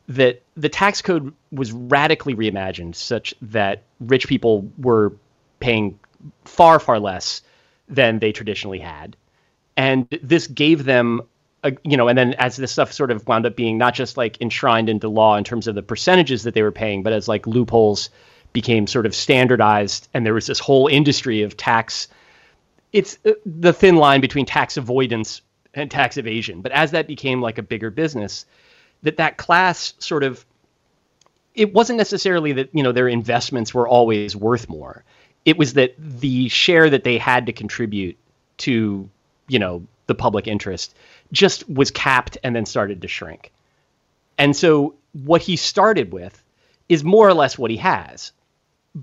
That 0.09 0.43
the 0.57 0.69
tax 0.69 1.03
code 1.03 1.33
was 1.53 1.71
radically 1.73 2.35
reimagined 2.35 2.97
such 2.97 3.35
that 3.43 3.83
rich 4.01 4.27
people 4.27 4.69
were 4.79 5.13
paying 5.61 5.99
far, 6.45 6.79
far 6.79 6.99
less 6.99 7.43
than 7.89 8.19
they 8.19 8.33
traditionally 8.33 8.79
had, 8.79 9.17
and 9.77 10.09
this 10.23 10.47
gave 10.47 10.85
them. 10.85 11.23
A, 11.63 11.77
you 11.85 11.99
know, 11.99 12.09
and 12.09 12.17
then 12.17 12.33
as 12.35 12.57
this 12.57 12.73
stuff 12.73 12.91
sort 12.91 13.11
of 13.11 13.27
wound 13.29 13.45
up 13.45 13.55
being 13.55 13.77
not 13.77 13.93
just 13.93 14.17
like 14.17 14.41
enshrined 14.41 14.89
into 14.89 15.11
law 15.11 15.37
in 15.37 15.45
terms 15.45 15.67
of 15.67 15.75
the 15.75 15.83
percentages 15.83 16.45
that 16.45 16.55
they 16.55 16.63
were 16.63 16.73
paying, 16.73 17.03
but 17.03 17.13
as 17.13 17.29
like 17.29 17.47
loopholes 17.47 18.09
became 18.55 18.87
sort 18.87 19.05
of 19.05 19.15
standardized, 19.15 20.09
and 20.15 20.25
there 20.25 20.33
was 20.33 20.47
this 20.47 20.59
whole 20.59 20.87
industry 20.87 21.43
of 21.43 21.59
tax. 21.59 22.09
It's 22.95 23.19
uh, 23.27 23.33
the 23.45 23.75
thin 23.75 23.97
line 23.97 24.23
between 24.23 24.47
tax 24.47 24.79
avoidance 24.79 25.43
and 25.75 25.91
tax 25.91 26.17
evasion. 26.17 26.63
But 26.63 26.73
as 26.73 26.93
that 26.93 27.07
became 27.07 27.41
like 27.41 27.59
a 27.59 27.63
bigger 27.63 27.91
business, 27.91 28.47
that 29.03 29.19
that 29.19 29.37
class 29.37 29.95
sort 29.99 30.25
of 30.25 30.45
it 31.55 31.73
wasn't 31.73 31.99
necessarily 31.99 32.53
that 32.53 32.71
you 32.73 32.83
know 32.83 32.93
their 32.93 33.09
investments 33.09 33.75
were 33.75 33.89
always 33.89 34.37
worth 34.37 34.69
more. 34.69 35.05
It 35.45 35.57
was 35.59 35.75
that 35.75 35.95
the 35.99 36.49
share 36.49 36.91
that 36.91 37.05
they 37.05 37.19
had 37.19 37.47
to 37.47 37.53
contribute 37.53 38.17
to 38.59 39.09
you 39.49 39.59
know 39.59 39.83
the 40.07 40.15
public 40.15 40.47
interest 40.47 40.95
just 41.33 41.69
was 41.69 41.91
capped 41.91 42.37
and 42.43 42.55
then 42.55 42.67
started 42.67 43.03
to 43.03 43.09
shrink. 43.09 43.53
And 44.39 44.57
so 44.57 44.95
what 45.13 45.43
he 45.43 45.57
started 45.57 46.13
with 46.13 46.43
is 46.89 47.05
more 47.05 47.29
or 47.29 47.35
less 47.35 47.59
what 47.59 47.71
he 47.71 47.77
has. 47.77 48.33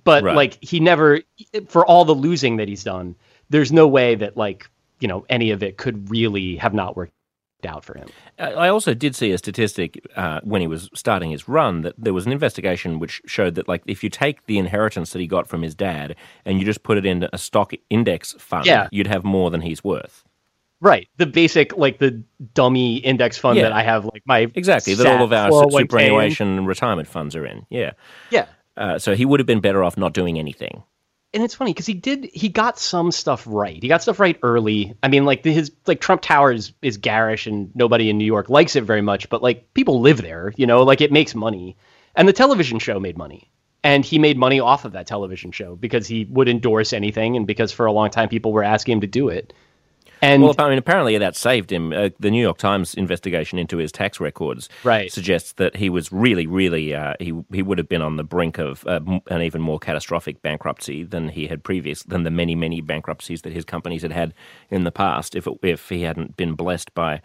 But 0.03 0.23
Right. 0.23 0.35
like 0.35 0.57
he 0.61 0.79
never 0.79 1.21
for 1.67 1.85
all 1.85 2.03
the 2.05 2.15
losing 2.15 2.57
that 2.57 2.67
he's 2.67 2.83
done, 2.83 3.15
there's 3.49 3.71
no 3.71 3.87
way 3.87 4.15
that 4.15 4.35
like, 4.35 4.69
you 4.99 5.07
know, 5.07 5.25
any 5.29 5.51
of 5.51 5.63
it 5.63 5.77
could 5.77 6.09
really 6.09 6.57
have 6.57 6.73
not 6.73 6.97
worked 6.97 7.13
out 7.67 7.83
for 7.85 7.97
him. 7.97 8.07
I 8.39 8.67
also 8.69 8.93
did 8.93 9.15
see 9.15 9.31
a 9.31 9.37
statistic 9.37 10.03
uh, 10.15 10.39
when 10.43 10.61
he 10.61 10.67
was 10.67 10.89
starting 10.95 11.29
his 11.31 11.47
run 11.47 11.81
that 11.81 11.93
there 11.97 12.13
was 12.13 12.25
an 12.25 12.31
investigation 12.31 12.99
which 12.99 13.21
showed 13.25 13.55
that, 13.55 13.67
like, 13.67 13.83
if 13.85 14.03
you 14.03 14.09
take 14.09 14.45
the 14.45 14.57
inheritance 14.57 15.11
that 15.11 15.19
he 15.19 15.27
got 15.27 15.47
from 15.47 15.61
his 15.61 15.75
dad 15.75 16.15
and 16.45 16.59
you 16.59 16.65
just 16.65 16.83
put 16.83 16.97
it 16.97 17.05
into 17.05 17.29
a 17.33 17.37
stock 17.37 17.73
index 17.89 18.33
fund, 18.39 18.65
Yeah. 18.65 18.87
you'd 18.91 19.07
have 19.07 19.23
more 19.23 19.51
than 19.51 19.61
he's 19.61 19.83
worth. 19.83 20.23
Right. 20.79 21.07
The 21.17 21.25
basic 21.25 21.75
like 21.75 21.97
the 21.97 22.23
dummy 22.53 22.97
index 22.97 23.37
fund 23.37 23.57
Yeah. 23.57 23.63
that 23.63 23.71
I 23.73 23.81
have 23.83 24.05
like 24.05 24.21
my 24.25 24.47
Exactly, 24.53 24.93
that 24.93 25.07
all 25.07 25.23
of 25.23 25.33
our 25.33 25.47
S&P, 25.47 25.57
su- 25.57 25.65
401k 25.65 25.81
in. 25.81 25.87
superannuation 25.89 26.47
and 26.59 26.67
retirement 26.67 27.07
funds 27.07 27.35
are 27.35 27.45
in. 27.45 27.65
Yeah. 27.69 27.91
Yeah. 28.29 28.45
Uh, 28.75 28.99
so 28.99 29.15
he 29.15 29.25
would 29.25 29.39
have 29.39 29.47
been 29.47 29.59
better 29.59 29.83
off 29.83 29.97
not 29.97 30.13
doing 30.13 30.37
anything. 30.37 30.83
And 31.33 31.43
it's 31.43 31.55
funny 31.55 31.73
because 31.73 31.85
he 31.85 31.93
did 31.93 32.25
he 32.25 32.49
got 32.49 32.79
some 32.79 33.11
stuff 33.11 33.43
right. 33.45 33.81
He 33.81 33.87
got 33.89 34.01
stuff 34.01 34.19
right 34.19 34.39
early. 34.41 34.95
I 35.03 35.07
mean, 35.07 35.25
like 35.25 35.43
his 35.43 35.71
like 35.85 35.99
Trump 35.99 36.21
Tower 36.21 36.51
is, 36.51 36.73
is 36.81 36.97
garish 36.97 37.47
and 37.47 37.75
nobody 37.75 38.09
in 38.09 38.17
New 38.17 38.25
York 38.25 38.49
likes 38.49 38.75
it 38.75 38.83
very 38.83 39.01
much, 39.01 39.29
but 39.29 39.43
like 39.43 39.73
people 39.73 40.01
live 40.01 40.21
there, 40.21 40.53
you 40.55 40.65
know, 40.65 40.83
like 40.83 41.01
it 41.01 41.11
makes 41.11 41.35
money. 41.35 41.77
And 42.15 42.27
the 42.27 42.33
television 42.33 42.79
show 42.79 42.99
made 42.99 43.17
money. 43.17 43.51
And 43.83 44.03
he 44.03 44.19
made 44.19 44.37
money 44.37 44.59
off 44.59 44.85
of 44.85 44.93
that 44.93 45.07
television 45.07 45.51
show 45.51 45.75
because 45.75 46.07
he 46.07 46.25
would 46.25 46.49
endorse 46.49 46.91
anything 46.91 47.37
and 47.37 47.45
because 47.45 47.71
for 47.71 47.85
a 47.85 47.91
long 47.91 48.09
time 48.09 48.29
people 48.29 48.51
were 48.51 48.63
asking 48.63 48.93
him 48.93 49.01
to 49.01 49.07
do 49.07 49.29
it. 49.29 49.53
And 50.21 50.41
Well, 50.43 50.55
I 50.57 50.69
mean, 50.69 50.77
apparently 50.77 51.17
that 51.17 51.35
saved 51.35 51.71
him. 51.71 51.93
Uh, 51.93 52.09
the 52.19 52.31
New 52.31 52.41
York 52.41 52.57
Times 52.57 52.93
investigation 52.95 53.59
into 53.59 53.77
his 53.77 53.91
tax 53.91 54.19
records 54.19 54.67
Right. 54.83 55.11
suggests 55.11 55.53
that 55.53 55.75
he 55.75 55.89
was 55.89 56.11
really, 56.11 56.47
really 56.47 56.95
uh, 56.95 57.13
he 57.19 57.33
he 57.51 57.61
would 57.61 57.77
have 57.77 57.87
been 57.89 58.01
on 58.01 58.17
the 58.17 58.23
brink 58.23 58.57
of 58.57 58.85
uh, 58.87 58.99
m- 59.07 59.21
an 59.29 59.41
even 59.41 59.61
more 59.61 59.77
catastrophic 59.79 60.41
bankruptcy 60.41 61.03
than 61.03 61.29
he 61.29 61.47
had 61.47 61.63
previous 61.63 62.03
than 62.03 62.23
the 62.23 62.31
many, 62.31 62.55
many 62.55 62.81
bankruptcies 62.81 63.43
that 63.43 63.53
his 63.53 63.63
companies 63.65 64.01
had 64.01 64.11
had 64.11 64.33
in 64.69 64.83
the 64.85 64.91
past. 64.91 65.35
If 65.35 65.45
it, 65.47 65.53
if 65.61 65.89
he 65.89 66.01
hadn't 66.01 66.35
been 66.35 66.53
blessed 66.55 66.93
by 66.95 67.21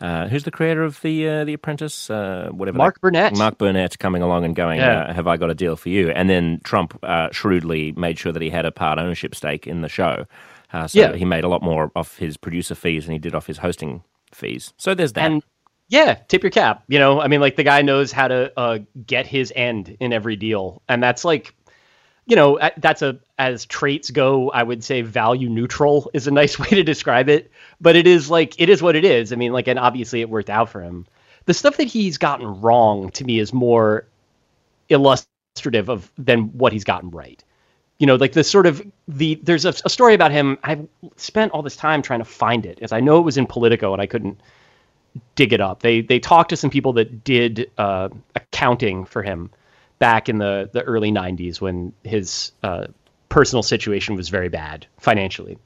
uh, 0.00 0.28
who's 0.28 0.44
the 0.44 0.50
creator 0.50 0.84
of 0.84 1.00
the 1.00 1.28
uh, 1.28 1.44
the 1.44 1.54
Apprentice, 1.54 2.10
uh, 2.10 2.48
whatever 2.52 2.78
Mark 2.78 2.94
that- 2.96 3.00
Burnett. 3.00 3.36
Mark 3.36 3.58
Burnett 3.58 3.98
coming 3.98 4.22
along 4.22 4.44
and 4.44 4.54
going, 4.54 4.78
Yeah. 4.78 5.04
uh, 5.04 5.12
"Have 5.14 5.26
I 5.26 5.36
got 5.36 5.50
a 5.50 5.54
deal 5.54 5.74
for 5.74 5.88
you?" 5.88 6.10
And 6.10 6.28
then 6.30 6.60
Trump 6.64 6.98
uh, 7.02 7.30
shrewdly 7.32 7.92
made 7.96 8.18
sure 8.18 8.30
that 8.32 8.42
he 8.42 8.50
had 8.50 8.64
a 8.66 8.70
part 8.70 8.98
ownership 8.98 9.34
stake 9.34 9.66
in 9.66 9.80
the 9.82 9.88
show. 9.88 10.26
Uh, 10.72 10.86
so 10.86 10.98
Yeah. 11.00 11.14
he 11.14 11.24
made 11.24 11.44
a 11.44 11.48
lot 11.48 11.62
more 11.62 11.90
off 11.96 12.16
his 12.18 12.36
producer 12.36 12.74
fees 12.74 13.06
than 13.06 13.12
he 13.12 13.18
did 13.18 13.34
off 13.34 13.46
his 13.46 13.58
hosting 13.58 14.02
fees. 14.32 14.72
So 14.76 14.94
there's 14.94 15.12
that. 15.14 15.24
and 15.30 15.42
yeah, 15.88 16.14
tip 16.28 16.42
your 16.42 16.50
cap. 16.50 16.82
You 16.88 16.98
know, 16.98 17.20
I 17.20 17.28
mean, 17.28 17.40
like 17.40 17.56
the 17.56 17.62
guy 17.62 17.82
knows 17.82 18.10
how 18.10 18.28
to 18.28 18.52
uh, 18.58 18.78
get 19.06 19.26
his 19.26 19.52
end 19.54 19.96
in 20.00 20.12
every 20.12 20.34
deal, 20.36 20.82
and 20.88 21.00
that's 21.02 21.24
like, 21.24 21.54
you 22.26 22.34
know, 22.34 22.58
that's 22.78 23.02
a 23.02 23.20
as 23.38 23.64
traits 23.66 24.10
go, 24.10 24.50
I 24.50 24.62
would 24.64 24.82
say 24.82 25.02
value 25.02 25.48
neutral 25.48 26.10
is 26.12 26.26
a 26.26 26.30
nice 26.32 26.58
way 26.58 26.68
to 26.70 26.82
describe 26.82 27.28
it. 27.28 27.52
But 27.80 27.94
it 27.94 28.06
is 28.08 28.28
like 28.28 28.60
it 28.60 28.68
is 28.68 28.82
what 28.82 28.96
it 28.96 29.04
is. 29.04 29.32
I 29.32 29.36
mean, 29.36 29.52
like, 29.52 29.68
and 29.68 29.78
obviously 29.78 30.20
it 30.22 30.28
worked 30.28 30.50
out 30.50 30.68
for 30.70 30.80
him. 30.82 31.06
The 31.44 31.54
stuff 31.54 31.76
that 31.76 31.84
he's 31.86 32.18
gotten 32.18 32.60
wrong 32.60 33.10
to 33.10 33.24
me 33.24 33.38
is 33.38 33.52
more 33.52 34.08
illustrative 34.88 35.88
of 35.88 36.10
than 36.18 36.44
what 36.58 36.72
he's 36.72 36.84
gotten 36.84 37.10
right. 37.10 37.42
You 37.98 38.06
know, 38.06 38.16
like 38.16 38.32
the 38.32 38.44
sort 38.44 38.66
of 38.66 38.82
the 39.08 39.36
there's 39.42 39.64
a, 39.64 39.74
a 39.84 39.88
story 39.88 40.14
about 40.14 40.30
him. 40.30 40.58
I've 40.62 40.86
spent 41.16 41.52
all 41.52 41.62
this 41.62 41.76
time 41.76 42.02
trying 42.02 42.20
to 42.20 42.26
find 42.26 42.66
it, 42.66 42.78
as 42.82 42.92
I 42.92 43.00
know 43.00 43.18
it 43.18 43.22
was 43.22 43.36
in 43.36 43.46
Politico, 43.46 43.92
and 43.92 44.02
I 44.02 44.06
couldn't 44.06 44.38
dig 45.34 45.52
it 45.52 45.60
up. 45.60 45.80
They 45.80 46.02
they 46.02 46.18
talked 46.18 46.50
to 46.50 46.56
some 46.56 46.70
people 46.70 46.92
that 46.94 47.24
did 47.24 47.70
uh, 47.78 48.08
accounting 48.34 49.04
for 49.04 49.22
him 49.22 49.50
back 49.98 50.28
in 50.28 50.38
the 50.38 50.68
the 50.72 50.82
early 50.82 51.10
'90s 51.10 51.60
when 51.60 51.92
his 52.04 52.52
uh, 52.62 52.86
personal 53.28 53.62
situation 53.62 54.14
was 54.14 54.28
very 54.28 54.48
bad 54.48 54.86
financially, 54.98 55.56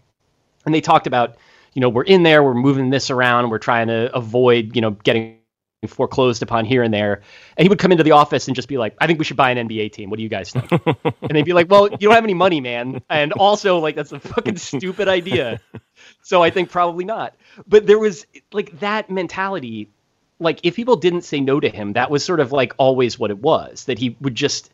and 0.64 0.74
they 0.74 0.80
talked 0.80 1.06
about 1.06 1.36
you 1.74 1.80
know 1.80 1.88
we're 1.88 2.04
in 2.04 2.22
there, 2.22 2.42
we're 2.42 2.54
moving 2.54 2.90
this 2.90 3.10
around, 3.10 3.50
we're 3.50 3.58
trying 3.58 3.88
to 3.88 4.14
avoid 4.14 4.76
you 4.76 4.82
know 4.82 4.92
getting 4.92 5.39
foreclosed 5.88 6.42
upon 6.42 6.66
here 6.66 6.82
and 6.82 6.92
there. 6.92 7.22
And 7.56 7.64
he 7.64 7.68
would 7.68 7.78
come 7.78 7.90
into 7.90 8.04
the 8.04 8.10
office 8.10 8.48
and 8.48 8.54
just 8.54 8.68
be 8.68 8.76
like, 8.76 8.94
I 9.00 9.06
think 9.06 9.18
we 9.18 9.24
should 9.24 9.36
buy 9.36 9.50
an 9.50 9.68
NBA 9.68 9.92
team. 9.92 10.10
What 10.10 10.18
do 10.18 10.22
you 10.22 10.28
guys 10.28 10.50
think? 10.50 10.70
and 10.72 11.30
they'd 11.30 11.44
be 11.44 11.54
like, 11.54 11.70
Well, 11.70 11.88
you 11.90 11.98
don't 11.98 12.14
have 12.14 12.24
any 12.24 12.34
money, 12.34 12.60
man. 12.60 13.00
And 13.08 13.32
also, 13.32 13.78
like, 13.78 13.96
that's 13.96 14.12
a 14.12 14.20
fucking 14.20 14.58
stupid 14.58 15.08
idea. 15.08 15.60
So 16.22 16.42
I 16.42 16.50
think 16.50 16.70
probably 16.70 17.04
not. 17.04 17.34
But 17.66 17.86
there 17.86 17.98
was 17.98 18.26
like 18.52 18.78
that 18.80 19.10
mentality. 19.10 19.88
Like, 20.38 20.60
if 20.62 20.76
people 20.76 20.96
didn't 20.96 21.22
say 21.22 21.40
no 21.40 21.60
to 21.60 21.68
him, 21.68 21.94
that 21.94 22.10
was 22.10 22.24
sort 22.24 22.40
of 22.40 22.52
like 22.52 22.74
always 22.78 23.18
what 23.18 23.30
it 23.30 23.38
was 23.38 23.84
that 23.84 23.98
he 23.98 24.16
would 24.20 24.34
just. 24.34 24.70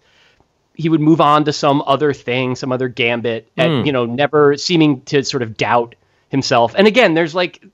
He 0.74 0.90
would 0.90 1.00
move 1.00 1.22
on 1.22 1.46
to 1.46 1.54
some 1.54 1.82
other 1.86 2.12
thing, 2.12 2.54
some 2.54 2.70
other 2.70 2.88
gambit, 2.88 3.50
and 3.56 3.80
hmm. 3.80 3.86
you 3.86 3.92
know, 3.92 4.04
never 4.04 4.58
seeming 4.58 5.00
to 5.06 5.24
sort 5.24 5.42
of 5.42 5.56
doubt 5.56 5.94
himself. 6.28 6.74
And 6.76 6.86
again, 6.86 7.14
there's 7.14 7.34
like, 7.34 7.64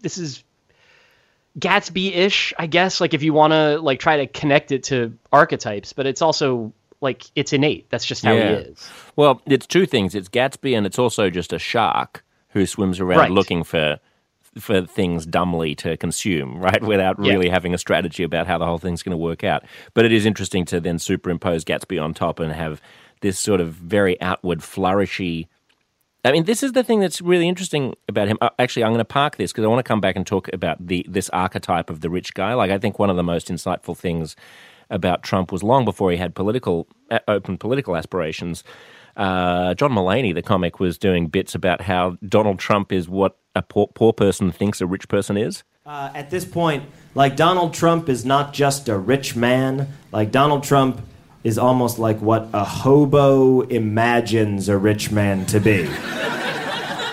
this 0.00 0.18
is 0.18 0.42
Gatsby-ish, 1.58 2.54
I 2.58 2.66
guess. 2.66 3.00
Like 3.00 3.14
if 3.14 3.22
you 3.22 3.32
want 3.32 3.52
to 3.52 3.78
like 3.80 4.00
try 4.00 4.18
to 4.18 4.26
connect 4.26 4.72
it 4.72 4.84
to 4.84 5.16
archetypes, 5.32 5.92
but 5.92 6.06
it's 6.06 6.22
also 6.22 6.72
like 7.00 7.24
it's 7.34 7.52
innate. 7.52 7.88
That's 7.90 8.04
just 8.04 8.24
how 8.24 8.34
Yeah. 8.34 8.48
he 8.48 8.54
is. 8.64 8.90
Well, 9.16 9.40
it's 9.46 9.66
two 9.66 9.86
things. 9.86 10.14
It's 10.14 10.28
Gatsby, 10.28 10.76
and 10.76 10.86
it's 10.86 10.98
also 10.98 11.30
just 11.30 11.52
a 11.52 11.58
shark 11.58 12.24
who 12.50 12.66
swims 12.66 13.00
around 13.00 13.18
Right. 13.18 13.30
looking 13.30 13.64
for 13.64 13.98
for 14.58 14.82
things 14.84 15.24
dumbly 15.26 15.76
to 15.76 15.96
consume, 15.96 16.58
right? 16.58 16.82
Without 16.82 17.16
Yeah. 17.22 17.30
really 17.30 17.48
having 17.48 17.72
a 17.72 17.78
strategy 17.78 18.24
about 18.24 18.48
how 18.48 18.58
the 18.58 18.66
whole 18.66 18.78
thing's 18.78 19.00
going 19.00 19.12
to 19.12 19.16
work 19.16 19.44
out. 19.44 19.62
But 19.94 20.04
it 20.04 20.10
is 20.12 20.26
interesting 20.26 20.64
to 20.66 20.80
then 20.80 20.98
superimpose 20.98 21.64
Gatsby 21.64 22.02
on 22.02 22.14
top 22.14 22.40
and 22.40 22.52
have 22.52 22.80
this 23.20 23.38
sort 23.38 23.60
of 23.60 23.68
very 23.68 24.20
outward 24.20 24.58
flourishy. 24.58 25.46
I 26.24 26.32
mean, 26.32 26.44
this 26.44 26.62
is 26.62 26.72
the 26.72 26.84
thing 26.84 27.00
that's 27.00 27.20
really 27.20 27.48
interesting 27.48 27.94
about 28.08 28.28
him. 28.28 28.38
Uh, 28.40 28.50
Actually, 28.58 28.84
I'm 28.84 28.90
going 28.90 28.98
to 28.98 29.04
park 29.04 29.36
this 29.36 29.52
because 29.52 29.64
I 29.64 29.68
want 29.68 29.78
to 29.78 29.88
come 29.88 30.00
back 30.00 30.16
and 30.16 30.26
talk 30.26 30.48
about 30.52 30.86
the 30.86 31.04
this 31.08 31.30
archetype 31.30 31.88
of 31.90 32.00
the 32.00 32.10
rich 32.10 32.34
guy. 32.34 32.54
Like, 32.54 32.70
I 32.70 32.78
think 32.78 32.98
one 32.98 33.10
of 33.10 33.16
the 33.16 33.22
most 33.22 33.48
insightful 33.48 33.96
things 33.96 34.36
about 34.90 35.22
Trump 35.22 35.52
was 35.52 35.62
long 35.62 35.84
before 35.84 36.10
he 36.10 36.16
had 36.16 36.34
political 36.34 36.86
uh, 37.10 37.20
open 37.28 37.56
political 37.56 37.96
aspirations. 37.96 38.64
Uh, 39.16 39.74
John 39.74 39.92
Mulaney, 39.92 40.34
the 40.34 40.42
comic, 40.42 40.78
was 40.78 40.98
doing 40.98 41.26
bits 41.26 41.54
about 41.54 41.80
how 41.80 42.16
Donald 42.26 42.58
Trump 42.58 42.92
is 42.92 43.08
what 43.08 43.38
a 43.54 43.62
poor, 43.62 43.88
poor 43.88 44.12
person 44.12 44.52
thinks 44.52 44.80
a 44.80 44.86
rich 44.86 45.08
person 45.08 45.36
is. 45.36 45.62
Uh, 45.84 46.10
at 46.14 46.30
this 46.30 46.44
point, 46.44 46.84
like 47.14 47.36
Donald 47.36 47.74
Trump 47.74 48.08
is 48.08 48.24
not 48.24 48.52
just 48.52 48.88
a 48.88 48.96
rich 48.96 49.34
man. 49.34 49.88
Like 50.12 50.30
Donald 50.30 50.62
Trump 50.62 51.00
is 51.42 51.58
almost 51.58 51.98
like 51.98 52.20
what 52.20 52.48
a 52.52 52.64
hobo 52.64 53.62
imagines 53.62 54.68
a 54.68 54.76
rich 54.76 55.10
man 55.10 55.46
to 55.46 55.58
be. 55.58 55.88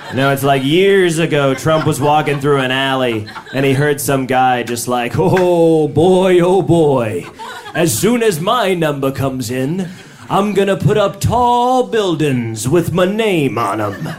You 0.10 0.16
know, 0.16 0.32
it's 0.32 0.44
like 0.44 0.64
years 0.64 1.20
ago, 1.20 1.54
Trump 1.54 1.86
was 1.86 2.00
walking 2.00 2.40
through 2.40 2.60
an 2.60 2.72
alley 2.72 3.28
and 3.54 3.66
he 3.66 3.74
heard 3.74 4.00
some 4.00 4.26
guy 4.26 4.64
just 4.64 4.88
like, 4.88 5.14
oh 5.16 5.88
boy, 5.88 6.40
oh 6.40 6.62
boy. 6.62 7.26
As 7.74 7.98
soon 7.98 8.24
as 8.24 8.40
my 8.40 8.74
number 8.74 9.12
comes 9.12 9.52
in, 9.52 9.90
I'm 10.30 10.54
gonna 10.54 10.78
put 10.78 10.98
up 10.98 11.20
tall 11.22 11.88
buildings 11.88 12.68
with 12.68 12.94
my 12.94 13.06
name 13.06 13.58
on 13.58 13.78
them. 13.78 14.16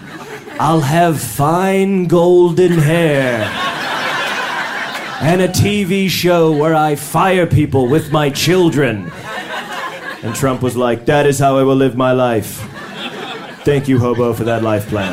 I'll 0.60 0.80
have 0.80 1.20
fine 1.20 2.06
golden 2.06 2.72
hair. 2.72 3.44
And 5.20 5.40
a 5.40 5.48
TV 5.48 6.08
show 6.08 6.52
where 6.52 6.74
I 6.74 6.96
fire 6.96 7.46
people 7.46 7.88
with 7.88 8.12
my 8.12 8.30
children. 8.30 9.10
And 10.22 10.34
Trump 10.34 10.62
was 10.62 10.76
like, 10.76 11.06
That 11.06 11.26
is 11.26 11.38
how 11.38 11.58
I 11.58 11.62
will 11.62 11.76
live 11.76 11.96
my 11.96 12.12
life. 12.12 12.60
Thank 13.64 13.88
you, 13.88 13.98
hobo, 13.98 14.32
for 14.32 14.44
that 14.44 14.62
life 14.62 14.88
plan. 14.88 15.12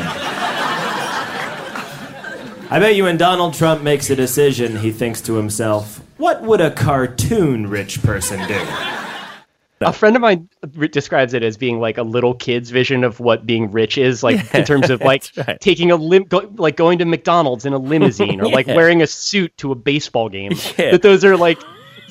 I 2.68 2.80
bet 2.80 2.96
you 2.96 3.04
when 3.04 3.16
Donald 3.16 3.54
Trump 3.54 3.82
makes 3.82 4.10
a 4.10 4.16
decision, 4.16 4.76
he 4.76 4.90
thinks 4.90 5.20
to 5.22 5.34
himself, 5.34 6.02
What 6.16 6.42
would 6.42 6.60
a 6.60 6.70
cartoon 6.70 7.68
rich 7.68 8.02
person 8.02 8.46
do? 8.48 8.60
A 9.82 9.92
friend 9.92 10.16
of 10.16 10.22
mine 10.22 10.48
describes 10.90 11.34
it 11.34 11.42
as 11.42 11.58
being 11.58 11.80
like 11.80 11.98
a 11.98 12.02
little 12.02 12.32
kid's 12.32 12.70
vision 12.70 13.04
of 13.04 13.20
what 13.20 13.46
being 13.46 13.70
rich 13.70 13.98
is, 13.98 14.22
like 14.22 14.36
yeah, 14.36 14.60
in 14.60 14.64
terms 14.64 14.88
of 14.88 15.00
like 15.02 15.30
right. 15.36 15.60
taking 15.60 15.90
a 15.90 15.96
lim, 15.96 16.24
go, 16.24 16.50
like 16.56 16.76
going 16.76 16.98
to 16.98 17.04
McDonald's 17.04 17.66
in 17.66 17.74
a 17.74 17.78
limousine, 17.78 18.40
or 18.40 18.46
yeah. 18.46 18.54
like 18.54 18.66
wearing 18.68 19.02
a 19.02 19.06
suit 19.06 19.54
to 19.58 19.72
a 19.72 19.74
baseball 19.74 20.28
game. 20.28 20.52
Yeah. 20.78 20.90
That 20.92 21.02
those 21.02 21.24
are 21.24 21.36
like 21.36 21.58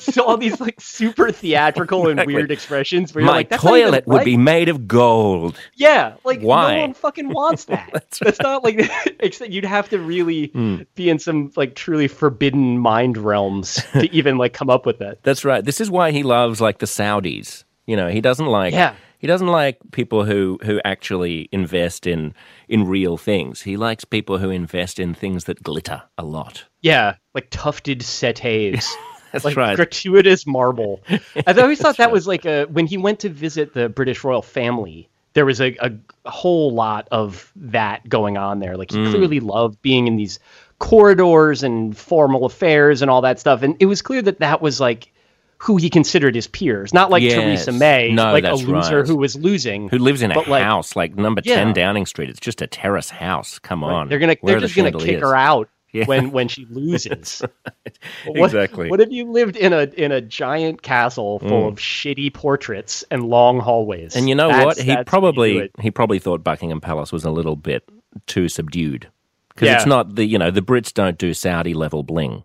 so 0.05 0.23
all 0.27 0.37
these 0.37 0.59
like 0.59 0.79
super 0.79 1.31
theatrical 1.31 2.07
and 2.07 2.23
weird 2.25 2.51
expressions. 2.51 3.13
Where 3.13 3.23
My 3.23 3.31
like, 3.31 3.49
toilet 3.49 4.07
would 4.07 4.25
be 4.25 4.37
made 4.37 4.69
of 4.69 4.87
gold. 4.87 5.57
Yeah, 5.75 6.15
like 6.23 6.41
Why? 6.41 6.75
no 6.75 6.81
one 6.81 6.93
fucking 6.93 7.29
wants 7.29 7.65
that. 7.65 7.89
That's, 7.93 8.19
That's 8.19 8.39
not 8.39 8.63
like 8.63 8.89
except 9.19 9.51
you'd 9.51 9.65
have 9.65 9.89
to 9.89 9.99
really 9.99 10.49
mm. 10.49 10.85
be 10.95 11.09
in 11.09 11.19
some 11.19 11.51
like 11.55 11.75
truly 11.75 12.07
forbidden 12.07 12.77
mind 12.77 13.17
realms 13.17 13.83
to 13.93 14.11
even 14.13 14.37
like 14.37 14.53
come 14.53 14.69
up 14.69 14.85
with 14.85 14.99
that. 14.99 15.23
That's 15.23 15.45
right. 15.45 15.63
This 15.63 15.81
is 15.81 15.89
why 15.89 16.11
he 16.11 16.23
loves 16.23 16.61
like 16.61 16.79
the 16.79 16.85
Saudis. 16.85 17.63
You 17.85 17.95
know, 17.95 18.09
he 18.09 18.21
doesn't 18.21 18.47
like 18.47 18.73
yeah. 18.73 18.95
He 19.25 19.27
doesn't 19.27 19.47
like 19.47 19.79
people 19.91 20.25
who, 20.25 20.59
who 20.63 20.79
actually 20.85 21.49
invest 21.51 22.05
in 22.05 22.35
in 22.67 22.85
real 22.85 23.17
things. 23.17 23.63
He 23.63 23.75
likes 23.75 24.05
people 24.05 24.37
who 24.37 24.51
invest 24.51 24.99
in 24.99 25.15
things 25.15 25.45
that 25.45 25.63
glitter 25.63 26.03
a 26.15 26.23
lot. 26.23 26.65
Yeah, 26.81 27.15
like 27.33 27.49
tufted 27.49 28.03
settees. 28.03 28.95
That's 29.35 29.45
like 29.45 29.57
right. 29.57 29.75
gratuitous 29.75 30.47
marble. 30.47 31.01
I 31.09 31.53
always 31.59 31.79
thought 31.79 31.97
that 31.97 32.05
right. 32.05 32.13
was 32.13 32.27
like 32.27 32.45
a 32.45 32.65
when 32.65 32.87
he 32.87 32.97
went 32.97 33.19
to 33.19 33.29
visit 33.29 33.73
the 33.73 33.89
British 33.89 34.23
royal 34.23 34.41
family. 34.41 35.09
There 35.33 35.45
was 35.45 35.59
a, 35.59 35.75
a, 35.81 35.91
whole 36.29 36.73
lot 36.73 37.09
of 37.11 37.51
that 37.57 38.07
going 38.07 38.37
on 38.37 38.59
there. 38.59 38.77
Like 38.77 38.91
he 38.91 38.97
mm. 38.97 39.09
clearly 39.09 39.41
loved 39.41 39.81
being 39.81 40.07
in 40.07 40.15
these 40.15 40.39
corridors 40.79 41.61
and 41.61 41.95
formal 41.97 42.45
affairs 42.45 43.01
and 43.01 43.11
all 43.11 43.21
that 43.21 43.39
stuff. 43.41 43.61
And 43.61 43.75
it 43.81 43.85
was 43.87 44.01
clear 44.01 44.21
that 44.21 44.39
that 44.39 44.61
was 44.61 44.79
like 44.79 45.11
who 45.57 45.77
he 45.77 45.89
considered 45.89 46.35
his 46.35 46.47
peers, 46.47 46.93
not 46.93 47.09
like 47.09 47.23
yes. 47.23 47.33
Theresa 47.33 47.71
May, 47.73 48.13
no, 48.13 48.31
like 48.31 48.43
a 48.43 48.53
loser 48.53 48.99
right. 48.99 49.07
who 49.07 49.17
was 49.17 49.35
losing, 49.35 49.89
who 49.89 49.97
lives 49.97 50.21
in 50.21 50.31
a 50.31 50.39
like, 50.39 50.63
house 50.63 50.95
like 50.95 51.15
number 51.15 51.41
yeah. 51.43 51.55
ten 51.55 51.73
Downing 51.73 52.05
Street. 52.05 52.29
It's 52.29 52.39
just 52.39 52.61
a 52.61 52.67
terrace 52.67 53.09
house. 53.09 53.59
Come 53.59 53.83
right. 53.83 53.91
on, 53.91 54.09
they're 54.09 54.19
gonna 54.19 54.35
Where 54.39 54.53
they're 54.53 54.61
just 54.61 54.75
gonna 54.75 54.91
kick 54.91 55.19
her 55.19 55.35
out 55.35 55.69
yeah. 55.95 56.05
when 56.05 56.31
when 56.31 56.47
she 56.47 56.65
loses. 56.69 57.41
right. 57.65 57.97
what, 58.25 58.47
exactly. 58.47 58.89
What 58.89 59.01
if 59.01 59.11
you 59.11 59.31
lived 59.31 59.55
in 59.55 59.73
a 59.73 59.83
in 59.83 60.11
a 60.11 60.21
giant 60.21 60.81
castle 60.81 61.39
full 61.39 61.63
mm. 61.63 61.67
of 61.67 61.75
shitty 61.75 62.33
portraits 62.33 63.03
and 63.09 63.23
long 63.23 63.59
hallways? 63.59 64.15
And 64.15 64.27
you 64.27 64.35
know 64.35 64.49
that's, 64.49 64.65
what? 64.65 64.77
He 64.77 65.03
probably 65.05 65.71
he 65.79 65.91
probably 65.91 66.19
thought 66.19 66.43
Buckingham 66.43 66.81
Palace 66.81 67.11
was 67.11 67.23
a 67.23 67.31
little 67.31 67.55
bit 67.55 67.87
too 68.27 68.49
subdued 68.49 69.09
because 69.49 69.67
yeah. 69.67 69.75
it's 69.77 69.85
not 69.85 70.15
the 70.15 70.25
you 70.25 70.37
know 70.37 70.51
the 70.51 70.61
Brits 70.61 70.93
don't 70.93 71.17
do 71.17 71.33
Saudi 71.33 71.73
level 71.73 72.03
bling. 72.03 72.43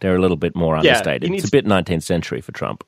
They're 0.00 0.16
a 0.16 0.20
little 0.20 0.36
bit 0.36 0.54
more 0.54 0.76
understated. 0.76 1.24
Yeah, 1.24 1.30
needs, 1.30 1.44
it's 1.44 1.50
a 1.50 1.56
bit 1.56 1.64
19th 1.64 2.02
century 2.02 2.40
for 2.40 2.52
Trump. 2.52 2.84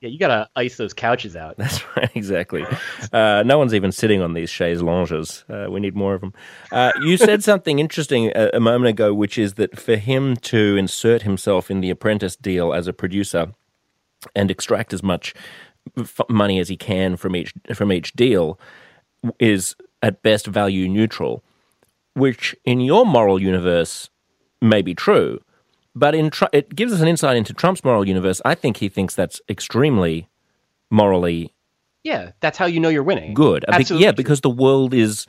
Yeah, 0.00 0.08
you 0.08 0.18
gotta 0.18 0.48
ice 0.56 0.78
those 0.78 0.94
couches 0.94 1.36
out. 1.36 1.58
That's 1.58 1.84
right, 1.96 2.10
exactly. 2.14 2.64
Uh, 3.12 3.42
no 3.44 3.58
one's 3.58 3.74
even 3.74 3.92
sitting 3.92 4.22
on 4.22 4.32
these 4.32 4.50
chaises 4.50 4.82
longues. 4.82 5.44
Uh, 5.48 5.66
we 5.68 5.78
need 5.78 5.94
more 5.94 6.14
of 6.14 6.22
them. 6.22 6.32
Uh, 6.72 6.92
you 7.02 7.16
said 7.18 7.44
something 7.44 7.78
interesting 7.78 8.32
a, 8.34 8.50
a, 8.54 8.60
moment 8.60 8.88
ago, 8.88 9.12
which 9.12 9.36
is 9.36 9.54
that 9.54 9.78
for 9.78 9.96
him 9.96 10.36
to 10.36 10.76
insert 10.76 11.22
himself 11.22 11.70
in 11.70 11.80
the 11.80 11.90
Apprentice 11.90 12.34
deal 12.34 12.72
as 12.72 12.86
a 12.86 12.94
producer 12.94 13.52
and 14.34 14.50
extract 14.50 14.94
as 14.94 15.02
much 15.02 15.34
f- 15.98 16.20
money 16.30 16.58
as 16.58 16.70
he 16.70 16.78
can 16.78 17.16
from 17.16 17.36
each 17.36 17.52
from 17.74 17.92
each 17.92 18.14
deal 18.14 18.58
is 19.38 19.76
at 20.00 20.22
best 20.22 20.46
value 20.46 20.88
neutral, 20.88 21.44
which 22.14 22.56
in 22.64 22.80
your 22.80 23.04
moral 23.04 23.40
universe 23.40 24.08
may 24.62 24.80
be 24.80 24.94
true 24.94 25.40
but 25.94 26.14
in 26.14 26.30
Tr- 26.30 26.44
it 26.52 26.74
gives 26.74 26.92
us 26.92 27.00
an 27.00 27.08
insight 27.08 27.36
into 27.36 27.52
Trump's 27.52 27.84
moral 27.84 28.06
universe. 28.06 28.40
I 28.44 28.54
think 28.54 28.78
he 28.78 28.88
thinks 28.88 29.14
that's 29.14 29.40
extremely 29.48 30.28
morally. 30.90 31.52
Yeah, 32.04 32.32
that's 32.40 32.58
how 32.58 32.66
you 32.66 32.80
know 32.80 32.88
you're 32.88 33.02
winning. 33.02 33.34
Good. 33.34 33.64
Absolutely 33.68 34.04
yeah, 34.04 34.12
because 34.12 34.40
the 34.40 34.50
world 34.50 34.94
is. 34.94 35.26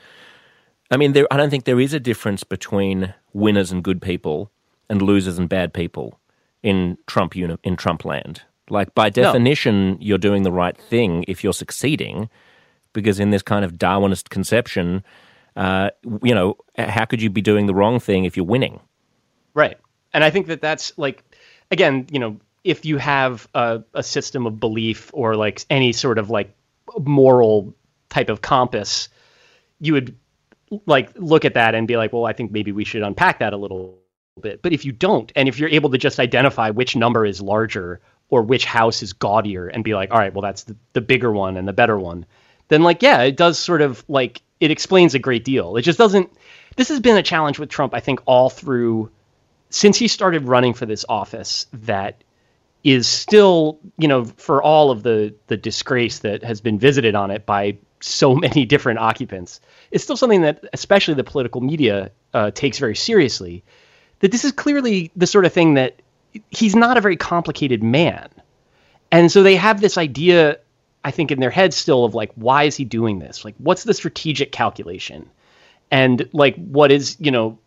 I 0.90 0.98
mean, 0.98 1.14
there, 1.14 1.26
I 1.32 1.38
don't 1.38 1.50
think 1.50 1.64
there 1.64 1.80
is 1.80 1.94
a 1.94 2.00
difference 2.00 2.44
between 2.44 3.14
winners 3.34 3.72
and 3.72 3.84
good 3.84 4.02
people 4.02 4.52
and 4.90 5.02
losers 5.02 5.38
and 5.38 5.48
bad 5.48 5.74
people 5.74 6.20
in 6.64 6.98
Trump 7.08 7.36
uni- 7.36 7.58
in 7.64 7.76
Trump 7.76 8.06
land. 8.06 8.42
Like 8.70 8.94
by 8.94 9.10
definition, 9.10 9.92
no. 9.92 9.98
you're 10.00 10.18
doing 10.18 10.44
the 10.44 10.52
right 10.52 10.78
thing 10.78 11.26
if 11.28 11.44
you're 11.44 11.54
succeeding, 11.54 12.30
because 12.94 13.20
in 13.20 13.32
this 13.32 13.42
kind 13.42 13.66
of 13.66 13.74
Darwinist 13.74 14.30
conception, 14.30 15.04
uh, 15.56 15.90
you 16.24 16.36
know, 16.36 16.58
how 16.78 17.06
could 17.06 17.22
you 17.22 17.30
be 17.30 17.42
doing 17.42 17.66
the 17.66 17.74
wrong 17.74 18.00
thing 18.00 18.24
if 18.26 18.38
you're 18.38 18.46
winning? 18.46 18.80
Right 19.54 19.78
and 20.14 20.24
I 20.24 20.30
think 20.30 20.48
that 20.48 20.62
that's 20.62 20.98
like, 20.98 21.24
again, 21.70 22.08
you 22.12 22.20
know, 22.20 22.38
if 22.64 22.86
you 22.86 22.98
have 22.98 23.48
a, 23.54 23.84
a 23.94 24.04
system 24.04 24.46
of 24.46 24.60
belief 24.60 25.10
or 25.14 25.36
like 25.36 25.66
any 25.70 25.94
sort 25.94 26.18
of 26.18 26.30
like 26.30 26.56
moral 27.00 27.74
type 28.10 28.30
of 28.30 28.42
compass, 28.42 29.10
you 29.80 29.94
would 29.94 30.16
like 30.86 31.12
look 31.16 31.46
at 31.46 31.56
that 31.56 31.76
and 31.76 31.88
be 31.88 31.98
like, 31.98 32.14
well, 32.14 32.26
I 32.26 32.34
think 32.34 32.52
maybe 32.52 32.72
we 32.72 32.84
should 32.84 33.02
unpack 33.02 33.40
that 33.40 33.54
a 33.54 33.58
little 33.58 33.98
bit. 34.40 34.62
But 34.62 34.74
if 34.74 34.86
you 34.86 34.92
don't, 34.92 35.32
and 35.36 35.50
if 35.50 35.60
you're 35.60 35.70
able 35.70 35.90
to 35.90 35.98
just 35.98 36.20
identify 36.20 36.70
which 36.70 36.96
number 36.96 37.26
is 37.26 37.42
larger 37.42 38.00
or 38.30 38.44
which 38.44 38.66
house 38.66 39.04
is 39.04 39.14
gaudier 39.14 39.68
and 39.68 39.84
be 39.84 39.94
like, 39.94 40.12
all 40.12 40.20
right, 40.20 40.34
well, 40.34 40.42
that's 40.42 40.64
the, 40.64 40.76
the 40.94 41.02
bigger 41.02 41.32
one 41.32 41.58
and 41.58 41.68
the 41.68 41.74
better 41.74 42.00
one, 42.00 42.26
then 42.70 42.84
like, 42.84 43.02
yeah, 43.02 43.22
it 43.24 43.36
does 43.36 43.60
sort 43.60 43.82
of 43.82 44.06
like, 44.08 44.42
it 44.60 44.72
explains 44.72 45.16
a 45.16 45.20
great 45.20 45.44
deal. 45.44 45.76
It 45.76 45.82
just 45.82 45.98
doesn't, 45.98 46.32
this 46.78 46.90
has 46.90 47.00
been 47.00 47.18
a 47.18 47.24
challenge 47.24 47.60
with 47.60 47.70
Trump, 47.70 47.94
I 47.94 48.00
think, 48.00 48.22
all 48.26 48.50
through 48.50 49.12
since 49.72 49.98
he 49.98 50.08
started 50.08 50.48
running 50.48 50.74
for 50.74 50.86
this 50.86 51.06
office 51.08 51.66
that 51.74 52.24
is 52.84 53.08
still, 53.08 53.80
you 53.98 54.08
know, 54.08 54.26
for 54.26 54.62
all 54.62 54.92
of 54.92 55.02
the 55.04 55.34
the 55.48 55.58
disgrace 55.58 56.20
that 56.20 56.44
has 56.44 56.62
been 56.62 56.78
visited 56.78 57.16
on 57.16 57.32
it 57.32 57.46
by 57.46 57.78
so 58.02 58.36
many 58.48 58.66
different 58.66 59.00
occupants, 59.00 59.62
it's 59.90 60.04
still 60.04 60.18
something 60.18 60.42
that, 60.42 60.64
especially 60.74 61.14
the 61.14 61.24
political 61.24 61.62
media, 61.62 62.12
uh, 62.34 62.52
takes 62.52 62.78
very 62.78 62.96
seriously. 62.96 63.64
That 64.20 64.32
this 64.32 64.46
is 64.46 64.52
clearly 64.52 65.12
the 65.16 65.26
sort 65.26 65.46
of 65.46 65.54
thing 65.54 65.76
that 65.76 66.02
he's 66.50 66.76
not 66.76 66.98
a 66.98 67.02
very 67.02 67.18
complicated 67.18 67.82
man, 67.82 68.30
and 69.12 69.32
so 69.32 69.42
they 69.42 69.56
have 69.56 69.82
this 69.82 69.98
idea, 69.98 70.60
I 71.04 71.12
think, 71.12 71.32
in 71.32 71.40
their 71.40 71.50
heads 71.50 71.76
still 71.76 72.04
of 72.04 72.14
like, 72.14 72.32
why 72.36 72.64
is 72.64 72.76
he 72.76 72.86
doing 72.86 73.20
this? 73.20 73.46
Like, 73.46 73.56
what's 73.58 73.84
the 73.84 73.94
strategic 73.94 74.52
calculation? 74.52 75.30
And 75.90 76.30
like, 76.34 76.56
what 76.56 76.92
is 76.92 77.16
you 77.20 77.32
know 77.32 77.58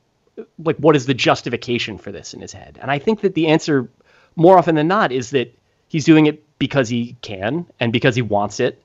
like 0.59 0.77
what 0.77 0.97
is 0.97 1.07
the 1.07 1.15
justification 1.15 1.99
for 1.99 2.13
this 2.13 2.35
in 2.35 2.41
his 2.41 2.53
head? 2.53 2.79
And 2.81 2.91
I 2.91 2.99
think 2.99 3.21
that 3.21 3.35
the 3.35 3.49
answer 3.49 3.89
more 4.37 4.59
often 4.59 4.75
than 4.75 4.89
not 4.89 5.13
is 5.13 5.31
that 5.31 5.57
he's 5.89 6.05
doing 6.05 6.27
it 6.27 6.43
because 6.59 6.89
he 6.89 7.17
can 7.23 7.67
and 7.81 7.93
because 7.93 8.15
he 8.15 8.23
wants 8.23 8.61
it. 8.61 8.83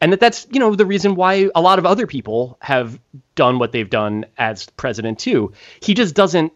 And 0.00 0.12
that 0.12 0.20
that's, 0.20 0.46
you 0.50 0.60
know, 0.60 0.74
the 0.74 0.86
reason 0.86 1.16
why 1.16 1.50
a 1.54 1.60
lot 1.60 1.78
of 1.78 1.86
other 1.86 2.06
people 2.06 2.56
have 2.60 3.00
done 3.34 3.58
what 3.58 3.72
they've 3.72 3.90
done 3.90 4.26
as 4.36 4.66
president 4.76 5.18
too. 5.18 5.52
He 5.80 5.94
just 5.94 6.14
doesn't 6.14 6.52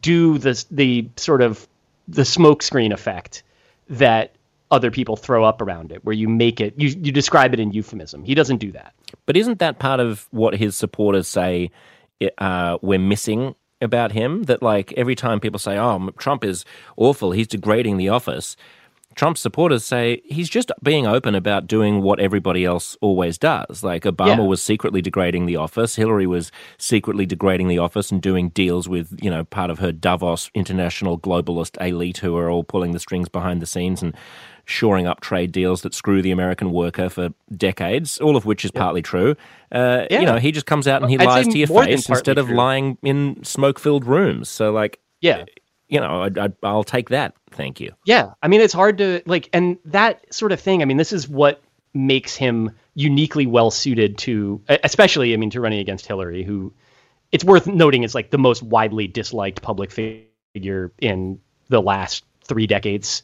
do 0.00 0.38
the 0.38 0.62
the 0.70 1.08
sort 1.16 1.40
of 1.40 1.66
the 2.06 2.22
smokescreen 2.22 2.92
effect 2.92 3.42
that 3.88 4.34
other 4.70 4.90
people 4.90 5.16
throw 5.16 5.44
up 5.44 5.60
around 5.60 5.90
it, 5.90 6.04
where 6.04 6.12
you 6.12 6.28
make 6.28 6.60
it, 6.60 6.74
you, 6.76 6.88
you 6.88 7.10
describe 7.12 7.52
it 7.52 7.60
in 7.60 7.72
euphemism. 7.72 8.24
He 8.24 8.34
doesn't 8.34 8.58
do 8.58 8.70
that. 8.72 8.94
But 9.26 9.36
isn't 9.36 9.58
that 9.58 9.78
part 9.78 10.00
of 10.00 10.28
what 10.30 10.54
his 10.54 10.76
supporters 10.76 11.26
say 11.26 11.70
uh, 12.38 12.78
we're 12.82 12.98
missing 12.98 13.54
about 13.80 14.12
him. 14.12 14.44
That 14.44 14.62
like 14.62 14.92
every 14.96 15.14
time 15.14 15.40
people 15.40 15.58
say, 15.58 15.78
"Oh, 15.78 16.10
Trump 16.18 16.44
is 16.44 16.64
awful," 16.96 17.32
he's 17.32 17.48
degrading 17.48 17.96
the 17.96 18.08
office. 18.08 18.56
Trump's 19.16 19.40
supporters 19.40 19.84
say 19.84 20.22
he's 20.24 20.48
just 20.48 20.70
being 20.82 21.06
open 21.06 21.34
about 21.34 21.66
doing 21.66 22.00
what 22.00 22.20
everybody 22.20 22.64
else 22.64 22.96
always 23.00 23.38
does. 23.38 23.82
Like 23.82 24.04
Obama 24.04 24.38
Yeah. 24.38 24.40
was 24.46 24.62
secretly 24.62 25.02
degrading 25.02 25.46
the 25.46 25.56
office, 25.56 25.96
Hillary 25.96 26.26
was 26.26 26.52
secretly 26.78 27.26
degrading 27.26 27.68
the 27.68 27.78
office 27.78 28.10
and 28.12 28.22
doing 28.22 28.50
deals 28.50 28.88
with, 28.88 29.18
you 29.20 29.28
know, 29.28 29.44
part 29.44 29.68
of 29.70 29.80
her 29.80 29.90
Davos 29.92 30.50
international 30.54 31.18
globalist 31.18 31.76
elite 31.84 32.18
who 32.18 32.36
are 32.36 32.48
all 32.48 32.62
pulling 32.64 32.92
the 32.92 33.00
strings 33.00 33.28
behind 33.28 33.60
the 33.60 33.66
scenes 33.66 34.00
and 34.00 34.14
shoring 34.64 35.06
up 35.08 35.20
trade 35.20 35.50
deals 35.50 35.82
that 35.82 35.92
screw 35.92 36.22
the 36.22 36.30
American 36.30 36.70
worker 36.70 37.08
for 37.08 37.30
decades, 37.56 38.18
all 38.18 38.36
of 38.36 38.46
which 38.46 38.64
is 38.64 38.70
partly 38.70 39.02
true. 39.02 39.34
Uh, 39.72 40.06
Yeah. 40.08 40.20
You 40.20 40.26
know, 40.26 40.36
he 40.38 40.52
just 40.52 40.66
comes 40.66 40.86
out 40.86 41.02
and 41.02 41.10
he 41.10 41.18
I'd 41.18 41.26
lies 41.26 41.48
to 41.48 41.58
your 41.58 41.66
face 41.66 42.08
instead 42.08 42.38
of 42.38 42.46
true. 42.46 42.56
lying 42.56 42.96
in 43.02 43.42
smoke-filled 43.42 44.06
rooms. 44.06 44.48
So, 44.48 44.70
like, 44.70 45.00
Yeah. 45.20 45.44
You 45.90 46.00
know, 46.00 46.22
I, 46.22 46.30
I, 46.44 46.52
I'll 46.62 46.84
take 46.84 47.10
that. 47.10 47.34
Thank 47.50 47.80
you. 47.80 47.92
Yeah, 48.04 48.32
I 48.42 48.48
mean 48.48 48.60
it's 48.60 48.72
hard 48.72 48.98
to 48.98 49.22
like, 49.26 49.50
and 49.52 49.78
that 49.86 50.32
sort 50.32 50.52
of 50.52 50.60
thing. 50.60 50.82
I 50.82 50.84
mean, 50.84 50.96
this 50.96 51.12
is 51.12 51.28
what 51.28 51.60
makes 51.92 52.36
him 52.36 52.70
uniquely 52.94 53.46
well 53.46 53.70
suited 53.70 54.16
to, 54.18 54.62
especially, 54.68 55.34
I 55.34 55.36
mean, 55.36 55.50
to 55.50 55.60
running 55.60 55.80
against 55.80 56.06
Hillary, 56.06 56.44
who 56.44 56.72
it's 57.32 57.44
worth 57.44 57.66
noting 57.66 58.04
is 58.04 58.14
like 58.14 58.30
the 58.30 58.38
most 58.38 58.62
widely 58.62 59.08
disliked 59.08 59.62
public 59.62 59.90
figure 59.90 60.92
in 61.00 61.40
the 61.68 61.82
last 61.82 62.24
three 62.44 62.66
decades 62.66 63.22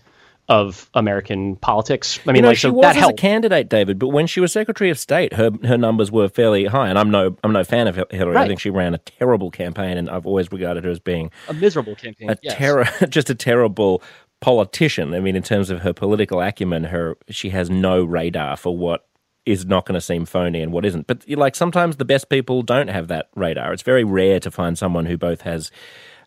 of 0.48 0.90
American 0.94 1.56
politics. 1.56 2.20
I 2.24 2.28
mean, 2.28 2.36
you 2.36 2.42
know, 2.42 2.48
like 2.48 2.58
she 2.58 2.62
so 2.62 2.72
was 2.72 2.82
that 2.82 2.96
as 2.96 3.08
a 3.08 3.12
candidate, 3.12 3.68
David, 3.68 3.98
but 3.98 4.08
when 4.08 4.26
she 4.26 4.40
was 4.40 4.52
Secretary 4.52 4.90
of 4.90 4.98
State, 4.98 5.32
her 5.34 5.50
her 5.64 5.76
numbers 5.76 6.12
were 6.12 6.28
fairly 6.28 6.66
high. 6.66 6.88
And 6.88 6.98
I'm 6.98 7.10
no 7.10 7.36
I'm 7.42 7.52
no 7.52 7.64
fan 7.64 7.88
of 7.88 7.96
Hil- 7.96 8.06
Hillary. 8.10 8.36
I 8.36 8.46
think 8.46 8.60
she 8.60 8.70
ran 8.70 8.94
a 8.94 8.98
terrible 8.98 9.50
campaign, 9.50 9.98
and 9.98 10.08
I've 10.08 10.26
always 10.26 10.50
regarded 10.52 10.84
her 10.84 10.90
as 10.90 11.00
being 11.00 11.30
a 11.48 11.54
miserable 11.54 11.94
campaign. 11.94 12.30
a 12.30 12.36
yes. 12.42 12.54
terror, 12.54 12.88
just 13.08 13.30
a 13.30 13.34
terrible 13.34 14.02
politician. 14.40 15.14
I 15.14 15.20
mean, 15.20 15.36
in 15.36 15.42
terms 15.42 15.70
of 15.70 15.80
her 15.80 15.92
political 15.92 16.40
acumen, 16.40 16.84
her 16.84 17.16
she 17.28 17.50
has 17.50 17.68
no 17.68 18.04
radar 18.04 18.56
for 18.56 18.76
what 18.76 19.06
is 19.46 19.64
not 19.64 19.86
going 19.86 19.94
to 19.94 20.00
seem 20.00 20.26
phony 20.26 20.60
and 20.60 20.72
what 20.72 20.84
isn't. 20.84 21.06
But 21.06 21.28
like 21.28 21.54
sometimes 21.54 21.96
the 21.96 22.04
best 22.04 22.28
people 22.28 22.62
don't 22.62 22.88
have 22.88 23.08
that 23.08 23.30
radar. 23.34 23.72
It's 23.72 23.82
very 23.82 24.04
rare 24.04 24.40
to 24.40 24.50
find 24.50 24.76
someone 24.76 25.06
who 25.06 25.16
both 25.16 25.42
has 25.42 25.70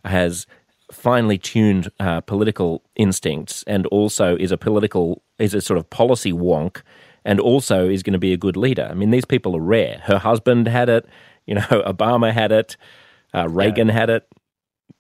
has 0.05 0.47
finely 0.91 1.37
tuned 1.37 1.91
uh, 1.99 2.21
political 2.21 2.83
instincts 2.95 3.63
and 3.67 3.85
also 3.87 4.35
is 4.37 4.51
a 4.51 4.57
political 4.57 5.21
is 5.37 5.53
a 5.53 5.61
sort 5.61 5.77
of 5.77 5.89
policy 5.89 6.33
wonk 6.33 6.81
and 7.25 7.39
also 7.39 7.87
is 7.87 8.03
going 8.03 8.13
to 8.13 8.19
be 8.19 8.33
a 8.33 8.37
good 8.37 8.57
leader. 8.57 8.87
I 8.89 8.93
mean, 8.93 9.11
these 9.11 9.25
people 9.25 9.55
are 9.55 9.61
rare. 9.61 10.01
Her 10.05 10.17
husband 10.17 10.67
had 10.67 10.89
it. 10.89 11.07
You 11.45 11.55
know, 11.55 11.61
Obama 11.71 12.31
had 12.31 12.51
it. 12.51 12.77
Uh, 13.33 13.47
Reagan 13.49 13.89
had 13.89 14.09
it. 14.09 14.27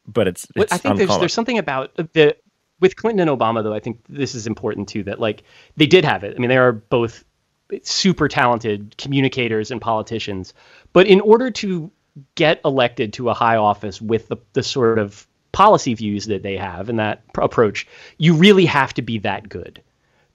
But 0.05 0.27
it's, 0.27 0.47
But 0.55 0.63
it's 0.63 0.73
I 0.73 0.77
think 0.77 0.97
there's 0.97 1.17
there's 1.19 1.33
something 1.33 1.57
about 1.57 1.95
the 1.95 2.35
with 2.79 2.95
Clinton 2.95 3.27
and 3.27 3.39
Obama 3.39 3.63
though. 3.63 3.73
I 3.73 3.79
think 3.79 3.99
this 4.07 4.35
is 4.35 4.47
important 4.47 4.89
too. 4.89 5.03
That 5.03 5.19
like 5.19 5.43
they 5.77 5.85
did 5.85 6.05
have 6.05 6.23
it. 6.23 6.35
I 6.35 6.39
mean, 6.39 6.49
they 6.49 6.57
are 6.57 6.71
both 6.71 7.23
super 7.83 8.27
talented 8.27 8.95
communicators 8.97 9.71
and 9.71 9.79
politicians. 9.79 10.53
But 10.93 11.07
in 11.07 11.21
order 11.21 11.51
to 11.51 11.91
get 12.35 12.59
elected 12.65 13.13
to 13.13 13.29
a 13.29 13.33
high 13.33 13.55
office 13.55 14.01
with 14.01 14.27
the, 14.27 14.37
the 14.53 14.63
sort 14.63 14.99
of 14.99 15.27
policy 15.51 15.93
views 15.93 16.25
that 16.27 16.43
they 16.43 16.57
have 16.57 16.89
and 16.89 16.99
that 16.99 17.21
pr- 17.33 17.41
approach, 17.41 17.87
you 18.17 18.33
really 18.33 18.65
have 18.65 18.93
to 18.95 19.01
be 19.01 19.17
that 19.19 19.49
good 19.49 19.81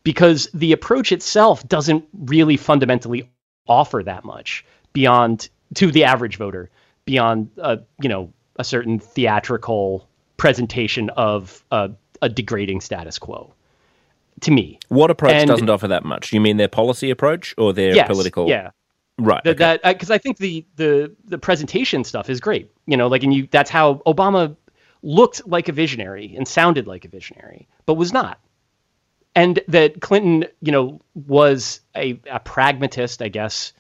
because 0.02 0.48
the 0.54 0.72
approach 0.72 1.12
itself 1.12 1.66
doesn't 1.68 2.04
really 2.12 2.56
fundamentally 2.56 3.30
offer 3.66 4.02
that 4.02 4.24
much 4.24 4.64
beyond 4.92 5.48
to 5.74 5.90
the 5.90 6.04
average 6.04 6.36
voter 6.36 6.70
beyond 7.06 7.50
uh, 7.60 7.76
you 8.00 8.08
know 8.08 8.32
a 8.56 8.64
certain 8.64 8.98
theatrical 8.98 10.06
presentation 10.36 11.10
of 11.10 11.64
a, 11.70 11.90
a 12.22 12.28
degrading 12.28 12.80
status 12.80 13.18
quo 13.18 13.52
to 14.40 14.50
me 14.50 14.78
What 14.88 15.10
approach 15.10 15.32
And- 15.32 15.48
doesn't 15.48 15.70
offer 15.70 15.88
that 15.88 16.04
much? 16.04 16.32
You 16.32 16.40
mean 16.40 16.56
their 16.58 16.68
policy 16.68 17.10
approach 17.10 17.54
or 17.56 17.72
their 17.72 17.94
yes, 17.94 18.08
political? 18.08 18.48
yeah 18.48 18.70
Right. 19.16 19.42
that 19.44 19.50
okay. 19.50 19.78
that 19.82 19.94
because 19.94 20.10
I 20.10 20.18
think 20.18 20.38
the 20.38 20.64
the 20.76 21.14
the 21.24 21.38
presentation 21.38 22.02
stuff 22.02 22.28
is 22.28 22.40
great. 22.40 22.70
You 22.86 22.96
know, 22.96 23.06
like 23.06 23.22
and 23.22 23.32
you 23.32 23.46
that's 23.50 23.70
how 23.70 24.02
Obama 24.06 24.56
looked 25.04 25.46
like 25.46 25.68
a 25.68 25.72
visionary 25.72 26.34
and 26.34 26.48
sounded 26.48 26.86
like 26.86 27.04
a 27.04 27.08
visionary, 27.08 27.68
but 27.84 27.94
was 27.94 28.12
not. 28.12 28.40
And 29.36 29.60
that 29.68 30.00
Clinton, 30.00 30.46
you 30.60 30.72
know, 30.72 31.00
was 31.14 31.80
a, 31.94 32.18
a 32.30 32.40
pragmatist, 32.40 33.20
I 33.20 33.28
guess, 33.28 33.72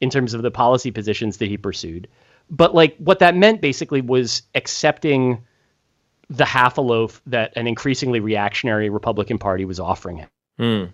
in 0.00 0.10
terms 0.10 0.34
of 0.34 0.42
the 0.42 0.50
policy 0.50 0.90
positions 0.90 1.38
that 1.38 1.48
he 1.48 1.56
pursued. 1.56 2.08
But 2.50 2.74
like 2.74 2.96
what 2.98 3.20
that 3.20 3.34
meant 3.34 3.60
basically 3.60 4.02
was 4.02 4.42
accepting 4.54 5.42
the 6.28 6.44
half 6.44 6.76
a 6.76 6.80
loaf 6.80 7.22
that 7.26 7.56
an 7.56 7.66
increasingly 7.66 8.20
reactionary 8.20 8.90
Republican 8.90 9.38
Party 9.38 9.64
was 9.64 9.80
offering 9.80 10.18
him 10.18 10.28
hmm. 10.58 10.84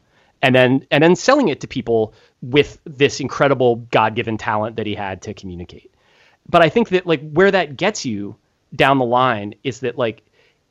and 0.42 0.54
then 0.54 0.86
and 0.90 1.02
then 1.02 1.16
selling 1.16 1.48
it 1.48 1.60
to 1.60 1.66
people 1.66 2.14
with 2.42 2.78
this 2.84 3.20
incredible 3.20 3.76
god-given 3.76 4.36
talent 4.36 4.76
that 4.76 4.86
he 4.86 4.94
had 4.94 5.22
to 5.22 5.32
communicate 5.32 5.94
but 6.48 6.60
i 6.60 6.68
think 6.68 6.90
that 6.90 7.06
like 7.06 7.26
where 7.30 7.50
that 7.50 7.76
gets 7.76 8.04
you 8.04 8.36
down 8.74 8.98
the 8.98 9.04
line 9.04 9.54
is 9.62 9.80
that 9.80 9.98
like 9.98 10.22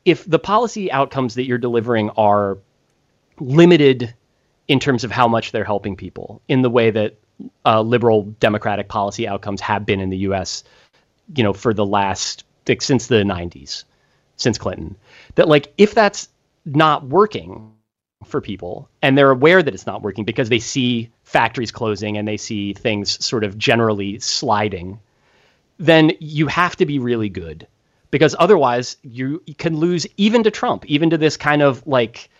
if 0.04 0.28
the 0.28 0.38
policy 0.38 0.90
outcomes 0.90 1.34
that 1.34 1.44
you're 1.44 1.58
delivering 1.58 2.10
are 2.10 2.58
limited 3.38 4.14
in 4.68 4.80
terms 4.80 5.04
of 5.04 5.10
how 5.10 5.28
much 5.28 5.52
they're 5.52 5.64
helping 5.64 5.96
people 5.96 6.40
in 6.48 6.62
the 6.62 6.70
way 6.70 6.90
that 6.90 7.16
uh, 7.64 7.80
liberal 7.80 8.22
democratic 8.40 8.88
policy 8.88 9.26
outcomes 9.26 9.60
have 9.60 9.86
been 9.86 10.00
in 10.00 10.10
the 10.10 10.18
us 10.18 10.64
you 11.34 11.42
know 11.42 11.52
for 11.52 11.72
the 11.74 11.86
last 11.86 12.44
like, 12.68 12.82
since 12.82 13.06
the 13.06 13.16
90s 13.16 13.84
since 14.36 14.58
clinton 14.58 14.96
that 15.34 15.48
like 15.48 15.72
if 15.78 15.94
that's 15.94 16.28
not 16.64 17.06
working 17.06 17.72
for 18.24 18.40
people 18.40 18.88
and 19.00 19.18
they're 19.18 19.30
aware 19.30 19.62
that 19.62 19.74
it's 19.74 19.86
not 19.86 20.02
working 20.02 20.24
because 20.24 20.48
they 20.48 20.60
see 20.60 21.10
factories 21.24 21.72
closing 21.72 22.16
and 22.16 22.28
they 22.28 22.36
see 22.36 22.72
things 22.72 23.24
sort 23.24 23.42
of 23.42 23.58
generally 23.58 24.18
sliding 24.20 25.00
then 25.78 26.12
you 26.20 26.46
have 26.46 26.76
to 26.76 26.86
be 26.86 26.98
really 26.98 27.28
good 27.28 27.66
because 28.12 28.36
otherwise 28.38 28.96
you, 29.02 29.42
can 29.58 29.76
lose 29.76 30.06
even 30.16 30.44
to 30.44 30.50
Trump 30.52 30.86
even 30.86 31.10
to 31.10 31.18
this 31.18 31.36
kind 31.36 31.62
of 31.62 31.84
like 31.84 32.30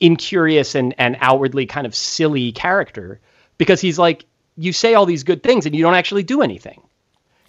incurious 0.00 0.74
and 0.74 0.94
and 0.98 1.16
outwardly 1.20 1.64
kind 1.64 1.86
of 1.86 1.94
silly 1.94 2.52
character 2.52 3.18
because 3.56 3.80
he's 3.80 3.98
like 3.98 4.26
you 4.56 4.72
say 4.72 4.92
all 4.94 5.06
these 5.06 5.24
good 5.24 5.42
things 5.42 5.64
and 5.64 5.74
you 5.74 5.82
don't 5.82 5.94
actually 5.94 6.22
do 6.22 6.42
anything 6.42 6.82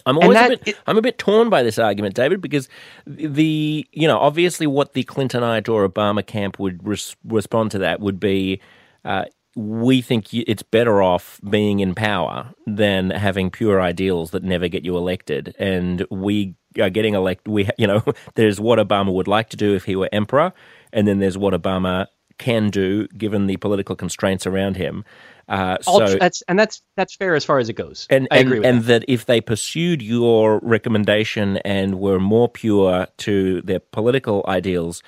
I'm 0.06 0.16
always 0.18 0.36
that- 0.38 0.52
a 0.52 0.64
bit, 0.64 0.76
I'm 0.86 0.96
a 0.96 1.02
bit 1.02 1.18
torn 1.18 1.50
by 1.50 1.62
this 1.62 1.78
argument, 1.78 2.14
David, 2.14 2.40
because 2.40 2.68
the 3.06 3.86
you 3.92 4.08
know 4.08 4.18
obviously 4.18 4.66
what 4.66 4.94
the 4.94 5.04
Clintonite 5.04 5.68
or 5.68 5.86
Obama 5.86 6.26
camp 6.26 6.58
would 6.58 6.84
res- 6.86 7.16
respond 7.24 7.70
to 7.72 7.78
that 7.78 8.00
would 8.00 8.18
be. 8.18 8.60
Uh, 9.04 9.24
we 9.56 10.00
think 10.00 10.32
it's 10.32 10.62
better 10.62 11.02
off 11.02 11.40
being 11.50 11.80
in 11.80 11.94
power 11.94 12.54
than 12.66 13.10
having 13.10 13.50
pure 13.50 13.80
ideals 13.80 14.30
that 14.30 14.44
never 14.44 14.68
get 14.68 14.84
you 14.84 14.96
elected. 14.96 15.54
And 15.58 16.06
we 16.08 16.54
are 16.78 16.90
getting 16.90 17.14
elected. 17.14 17.52
We, 17.52 17.68
you 17.78 17.86
know, 17.86 18.02
there's 18.34 18.60
what 18.60 18.78
Obama 18.78 19.12
would 19.12 19.28
like 19.28 19.50
to 19.50 19.56
do 19.56 19.74
if 19.74 19.84
he 19.84 19.96
were 19.96 20.08
emperor, 20.12 20.52
and 20.92 21.06
then 21.06 21.18
there's 21.18 21.38
what 21.38 21.54
Obama 21.54 22.06
can 22.38 22.70
do 22.70 23.06
given 23.08 23.46
the 23.46 23.58
political 23.58 23.94
constraints 23.94 24.46
around 24.46 24.76
him. 24.76 25.04
Uh, 25.48 25.76
so 25.82 26.16
that's 26.16 26.42
and 26.48 26.58
that's 26.58 26.80
that's 26.96 27.14
fair 27.16 27.34
as 27.34 27.44
far 27.44 27.58
as 27.58 27.68
it 27.68 27.72
goes 27.72 28.06
and 28.08 28.28
i 28.30 28.38
and, 28.38 28.46
agree 28.46 28.60
with 28.60 28.68
and 28.68 28.82
that. 28.82 29.00
that. 29.00 29.12
if 29.12 29.26
they 29.26 29.40
pursued 29.40 30.00
your 30.00 30.60
recommendation 30.62 31.56
and 31.64 31.98
were 31.98 32.20
more 32.20 32.48
pure 32.48 33.08
to 33.16 33.60
their 33.62 33.80
political 33.80 34.44
ideals, 34.46 35.02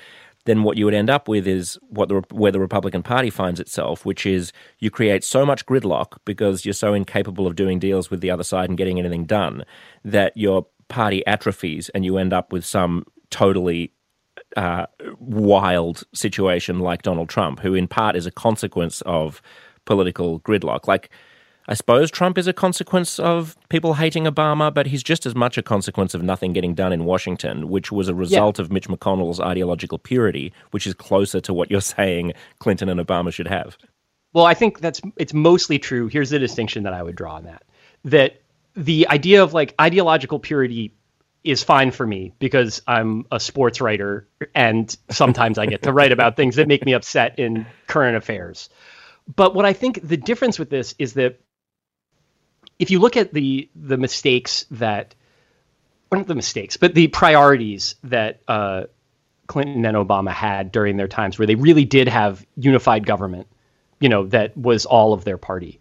then 0.44 0.64
what 0.64 0.76
you 0.76 0.84
would 0.84 0.94
end 0.94 1.08
up 1.08 1.28
with 1.28 1.46
is 1.46 1.78
what 1.88 2.08
the 2.08 2.22
where 2.30 2.52
the 2.52 2.60
Republican 2.60 3.02
Party 3.02 3.30
finds 3.30 3.60
itself, 3.60 4.04
which 4.04 4.26
is 4.26 4.52
you 4.78 4.90
create 4.90 5.22
so 5.24 5.46
much 5.46 5.64
gridlock 5.64 6.18
because 6.24 6.64
you're 6.64 6.72
so 6.72 6.92
incapable 6.92 7.46
of 7.46 7.54
doing 7.54 7.78
deals 7.78 8.10
with 8.10 8.20
the 8.20 8.30
other 8.30 8.44
side 8.44 8.68
and 8.68 8.76
getting 8.76 8.98
anything 8.98 9.24
done 9.24 9.64
that 10.04 10.36
your 10.36 10.66
party 10.92 11.26
atrophies 11.26 11.88
and 11.88 12.04
you 12.04 12.18
end 12.18 12.32
up 12.32 12.52
with 12.52 12.64
some 12.64 13.04
totally 13.30 13.92
uh, 14.56 14.86
wild 15.18 16.04
situation 16.14 16.78
like 16.78 17.02
Donald 17.02 17.28
Trump, 17.28 17.60
who 17.60 17.74
in 17.74 17.88
part 17.88 18.14
is 18.14 18.26
a 18.26 18.30
consequence 18.30 19.00
of 19.02 19.42
political 19.84 20.40
gridlock. 20.40 20.86
Like, 20.86 21.10
I 21.68 21.74
suppose 21.74 22.10
Trump 22.10 22.38
is 22.38 22.46
a 22.46 22.52
consequence 22.52 23.18
of 23.18 23.56
people 23.68 23.94
hating 23.94 24.24
Obama, 24.24 24.72
but 24.72 24.86
he's 24.86 25.02
just 25.02 25.26
as 25.26 25.34
much 25.34 25.56
a 25.56 25.62
consequence 25.62 26.12
of 26.12 26.22
nothing 26.22 26.52
getting 26.52 26.74
done 26.74 26.92
in 26.92 27.04
Washington, 27.04 27.68
which 27.68 27.90
was 27.90 28.08
a 28.08 28.14
result 28.14 28.58
of 28.58 28.70
Mitch 28.72 28.88
McConnell's 28.88 29.40
ideological 29.40 29.98
purity, 29.98 30.52
which 30.72 30.86
is 30.86 30.94
closer 30.94 31.40
to 31.40 31.54
what 31.54 31.70
you're 31.70 31.80
saying 31.96 32.32
Clinton 32.58 32.88
and 32.88 33.00
Obama 33.00 33.32
should 33.32 33.48
have. 33.48 33.78
Well, 34.34 34.46
I 34.46 34.54
think 34.54 34.80
that's 34.80 35.00
it's 35.16 35.34
mostly 35.34 35.78
true. 35.78 36.08
Here's 36.08 36.30
the 36.30 36.38
distinction 36.38 36.82
that 36.84 36.94
I 36.94 37.02
would 37.02 37.16
draw 37.16 37.34
on 37.34 37.44
that. 37.44 37.64
That 38.04 38.41
the 38.74 39.08
idea 39.08 39.42
of 39.42 39.52
like 39.52 39.74
ideological 39.80 40.38
purity 40.38 40.94
is 41.44 41.62
fine 41.62 41.90
for 41.90 42.06
me 42.06 42.32
because 42.38 42.82
I'm 42.86 43.26
a 43.32 43.40
sports 43.40 43.80
writer 43.80 44.28
and 44.54 44.94
sometimes 45.10 45.58
I 45.58 45.66
get 45.66 45.82
to 45.82 45.92
write 45.92 46.12
about 46.12 46.36
things 46.36 46.56
that 46.56 46.68
make 46.68 46.84
me 46.84 46.92
upset 46.92 47.38
in 47.38 47.66
current 47.86 48.16
affairs. 48.16 48.68
But 49.34 49.54
what 49.54 49.64
I 49.64 49.72
think 49.72 50.06
the 50.06 50.16
difference 50.16 50.58
with 50.58 50.70
this 50.70 50.94
is 50.98 51.14
that 51.14 51.40
if 52.78 52.90
you 52.90 52.98
look 52.98 53.16
at 53.16 53.32
the 53.32 53.68
the 53.74 53.96
mistakes 53.96 54.66
that 54.72 55.14
or 56.10 56.18
not 56.18 56.26
the 56.26 56.34
mistakes, 56.34 56.76
but 56.76 56.94
the 56.94 57.08
priorities 57.08 57.94
that 58.04 58.42
uh, 58.46 58.84
Clinton 59.46 59.84
and 59.86 59.96
Obama 59.96 60.30
had 60.30 60.70
during 60.70 60.96
their 60.96 61.08
times, 61.08 61.38
where 61.38 61.46
they 61.46 61.54
really 61.54 61.86
did 61.86 62.08
have 62.08 62.44
unified 62.56 63.06
government, 63.06 63.46
you 63.98 64.08
know, 64.08 64.26
that 64.26 64.56
was 64.56 64.84
all 64.84 65.14
of 65.14 65.24
their 65.24 65.38
party. 65.38 65.80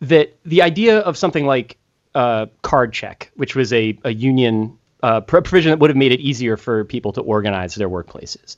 That 0.00 0.36
the 0.44 0.62
idea 0.62 0.98
of 0.98 1.16
something 1.16 1.46
like 1.46 1.78
uh, 2.14 2.46
card 2.62 2.92
check, 2.92 3.30
which 3.34 3.54
was 3.54 3.72
a, 3.72 3.98
a 4.04 4.12
union 4.12 4.78
uh, 5.02 5.20
provision 5.20 5.70
that 5.70 5.78
would 5.78 5.90
have 5.90 5.96
made 5.96 6.12
it 6.12 6.20
easier 6.20 6.56
for 6.56 6.84
people 6.84 7.12
to 7.12 7.20
organize 7.20 7.74
their 7.74 7.88
workplaces, 7.88 8.56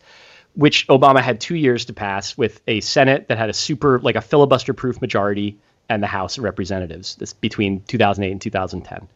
which 0.54 0.86
Obama 0.88 1.20
had 1.20 1.40
two 1.40 1.54
years 1.54 1.86
to 1.86 1.92
pass 1.92 2.36
with 2.36 2.60
a 2.66 2.80
Senate 2.80 3.28
that 3.28 3.38
had 3.38 3.48
a 3.48 3.54
super, 3.54 3.98
like 4.00 4.16
a 4.16 4.20
filibuster 4.20 4.74
proof 4.74 5.00
majority 5.00 5.58
and 5.88 6.02
the 6.02 6.06
House 6.06 6.38
of 6.38 6.44
Representatives 6.44 7.16
this, 7.16 7.32
between 7.32 7.80
2008 7.82 8.30
and 8.30 8.40
2010. 8.40 9.08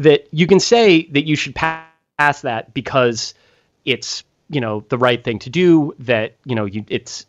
That 0.00 0.28
you 0.30 0.46
can 0.46 0.60
say 0.60 1.06
that 1.06 1.26
you 1.26 1.36
should 1.36 1.54
pass 1.54 2.42
that 2.42 2.72
because 2.72 3.34
it's 3.84 4.24
you 4.50 4.60
know 4.60 4.84
the 4.88 4.98
right 4.98 5.22
thing 5.22 5.38
to 5.40 5.50
do 5.50 5.94
that 6.00 6.36
you 6.44 6.54
know 6.54 6.64
you, 6.64 6.84
it's 6.88 7.26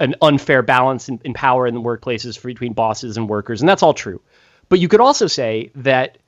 an 0.00 0.14
unfair 0.22 0.62
balance 0.62 1.08
in, 1.08 1.20
in 1.24 1.34
power 1.34 1.66
in 1.66 1.74
the 1.74 1.80
workplaces 1.80 2.38
for, 2.38 2.48
between 2.48 2.72
bosses 2.72 3.16
and 3.16 3.28
workers 3.28 3.60
and 3.60 3.68
that's 3.68 3.82
all 3.82 3.94
true 3.94 4.20
but 4.68 4.78
you 4.78 4.88
could 4.88 5.00
also 5.00 5.26
say 5.26 5.70
that 5.74 6.18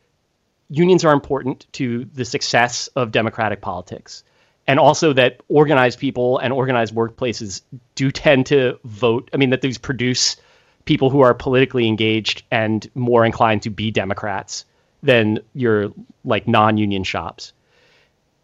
unions 0.68 1.04
are 1.04 1.12
important 1.12 1.66
to 1.72 2.04
the 2.14 2.24
success 2.24 2.88
of 2.88 3.10
democratic 3.10 3.60
politics. 3.60 4.22
And 4.66 4.78
also 4.78 5.12
that 5.14 5.40
organized 5.48 5.98
people 5.98 6.38
and 6.38 6.52
organized 6.52 6.94
workplaces 6.94 7.62
do 7.96 8.10
tend 8.10 8.46
to 8.46 8.78
vote 8.84 9.28
i 9.32 9.36
mean 9.36 9.50
that 9.50 9.62
these 9.62 9.78
produce 9.78 10.36
people 10.84 11.10
who 11.10 11.20
are 11.20 11.34
politically 11.34 11.88
engaged 11.88 12.44
and 12.50 12.88
more 12.94 13.24
inclined 13.24 13.62
to 13.62 13.70
be 13.70 13.90
democrats 13.90 14.64
than 15.02 15.40
your 15.54 15.92
like 16.24 16.46
non-union 16.46 17.04
shops. 17.04 17.52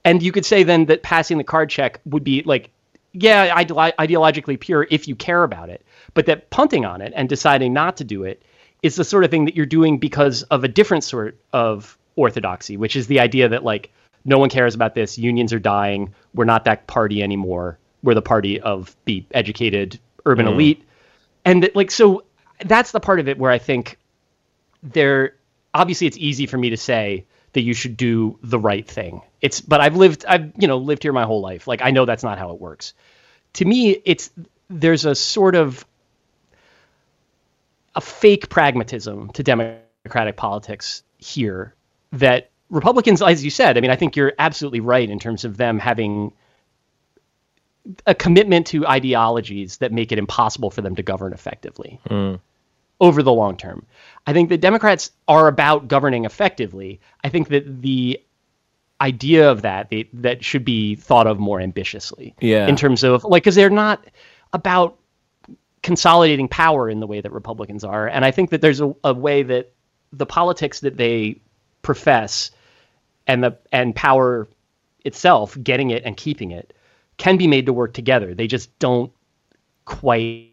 And 0.05 0.23
you 0.23 0.33
could 0.33 0.47
say 0.47 0.63
then 0.63 0.87
that 0.87 1.03
passing 1.03 1.39
the 1.39 1.45
card 1.45 1.69
check 1.69 2.01
would 2.07 2.25
be 2.25 2.43
like, 2.43 2.71
yeah, 3.13 3.55
ideologically 3.63 4.59
pure 4.59 4.87
if 4.91 5.09
you 5.09 5.17
care 5.17 5.43
about 5.43 5.71
it, 5.71 5.85
but 6.15 6.27
that 6.27 6.51
punting 6.51 6.85
on 6.85 7.01
it 7.01 7.13
and 7.17 7.29
deciding 7.29 7.73
not 7.73 7.97
to 7.97 8.05
do 8.05 8.25
it 8.25 8.43
is 8.83 8.97
the 8.97 9.05
sort 9.05 9.25
of 9.25 9.31
thing 9.31 9.45
that 9.47 9.57
you're 9.57 9.67
doing 9.67 9.99
because 9.99 10.43
of 10.45 10.65
a 10.65 10.69
different 10.69 11.05
sort 11.05 11.39
of 11.53 11.99
orthodoxy, 12.17 12.77
which 12.77 12.97
is 12.97 13.07
the 13.07 13.21
idea 13.21 13.49
that 13.49 13.65
like 13.65 13.91
no 14.25 14.39
one 14.39 14.51
cares 14.51 14.75
about 14.75 14.95
this, 14.95 15.19
unions 15.19 15.53
are 15.53 15.59
dying, 15.59 16.13
we're 16.35 16.45
not 16.45 16.65
that 16.65 16.87
party 16.87 17.23
anymore. 17.23 17.79
We're 18.03 18.15
the 18.15 18.23
party 18.23 18.61
of 18.61 18.95
the 19.05 19.25
educated 19.33 19.99
urban 20.25 20.47
mm. 20.47 20.53
elite. 20.53 20.85
And 21.45 21.63
that, 21.63 21.77
like 21.77 21.91
so 21.91 22.25
that's 22.65 22.91
the 22.91 23.01
part 23.01 23.21
of 23.21 23.29
it 23.29 23.39
where 23.39 23.51
I 23.51 23.59
think 23.59 23.99
there 24.83 25.35
obviously 25.75 26.07
it's 26.07 26.17
easy 26.19 26.47
for 26.47 26.59
me 26.59 26.71
to 26.71 26.77
say 26.77 27.25
that 27.53 27.63
you 27.63 27.75
should 27.75 27.97
do 27.97 28.39
the 28.43 28.59
right 28.59 28.87
thing. 28.87 29.23
It's 29.41 29.61
but 29.61 29.81
I've 29.81 29.97
lived 29.97 30.25
I've 30.27 30.53
you 30.59 30.69
know 30.69 30.79
lived 30.79 31.03
here 31.03 31.13
my 31.13 31.25
whole 31.25 31.41
life. 31.41 31.67
Like 31.67 31.81
I 31.83 31.91
know 31.91 32.05
that's 32.05 32.23
not 32.23 32.39
how 32.39 32.53
it 32.53 32.61
works. 32.61 32.95
To 33.55 33.65
me, 33.65 34.01
it's 34.05 34.31
there's 34.69 35.05
a 35.05 35.15
sort 35.15 35.55
of 35.55 35.87
a 37.97 38.01
fake 38.01 38.49
pragmatism 38.49 39.31
to 39.31 39.43
democratic 39.43 40.37
politics 40.37 41.03
here 41.19 41.75
that 42.13 42.51
Republicans, 42.71 43.23
as 43.23 43.45
you 43.45 43.51
said, 43.51 43.77
I 43.77 43.81
mean, 43.81 43.91
I 43.91 43.97
think 43.97 44.17
you're 44.17 44.33
absolutely 44.39 44.81
right 44.81 45.09
in 45.09 45.19
terms 45.19 45.45
of 45.45 45.57
them 45.57 45.79
having 45.79 46.33
a 48.07 48.15
commitment 48.15 48.67
to 48.69 48.87
ideologies 48.87 49.79
that 49.79 49.93
make 49.93 50.13
it 50.13 50.19
impossible 50.19 50.71
for 50.71 50.83
them 50.83 50.97
to 50.97 51.03
govern 51.03 51.33
effectively. 51.33 52.01
Mm 52.09 52.39
over 53.01 53.23
the 53.23 53.33
long 53.33 53.57
term. 53.57 53.85
I 54.27 54.33
think 54.33 54.49
the 54.49 54.59
Democrats 54.59 55.11
are 55.29 55.49
about 55.49 55.89
governing 55.89 56.25
effectively. 56.25 57.01
I 57.23 57.29
think 57.29 57.49
that 57.49 57.83
the 57.83 58.21
idea 59.01 59.51
of 59.51 59.63
that 59.63 59.91
they, 59.91 60.09
that 60.15 60.43
should 60.43 60.65
be 60.65 60.95
thought 60.95 61.27
of 61.27 61.39
more 61.39 61.61
ambitiously. 61.61 62.35
Yeah. 62.41 62.67
In 62.67 62.77
terms 62.77 63.05
of 63.05 63.25
like, 63.25 63.43
because 63.43 63.55
they're 63.55 63.71
not 63.71 64.05
about 64.53 64.99
consolidating 65.87 66.49
power 66.49 66.91
in 66.91 66.99
the 66.99 67.07
way 67.07 67.21
that 67.21 67.31
Republicans 67.31 67.85
are, 67.85 68.09
and 68.09 68.25
I 68.25 68.33
think 68.33 68.51
that 68.51 68.61
there's 68.61 68.81
a, 68.81 68.93
a 69.05 69.15
way 69.15 69.45
that 69.45 69.73
the 70.13 70.27
politics 70.27 70.81
that 70.81 70.97
they 70.97 71.41
profess 71.83 72.51
and 73.29 73.45
the 73.45 73.57
and 73.71 73.95
power 73.95 74.49
itself, 75.05 75.57
getting 75.63 75.91
it 75.91 76.03
and 76.05 76.17
keeping 76.17 76.51
it, 76.51 76.73
can 77.19 77.37
be 77.37 77.47
made 77.47 77.67
to 77.67 77.73
work 77.73 77.95
together. 77.95 78.35
They 78.35 78.49
just 78.49 78.77
don't 78.81 79.13
quite 79.85 80.51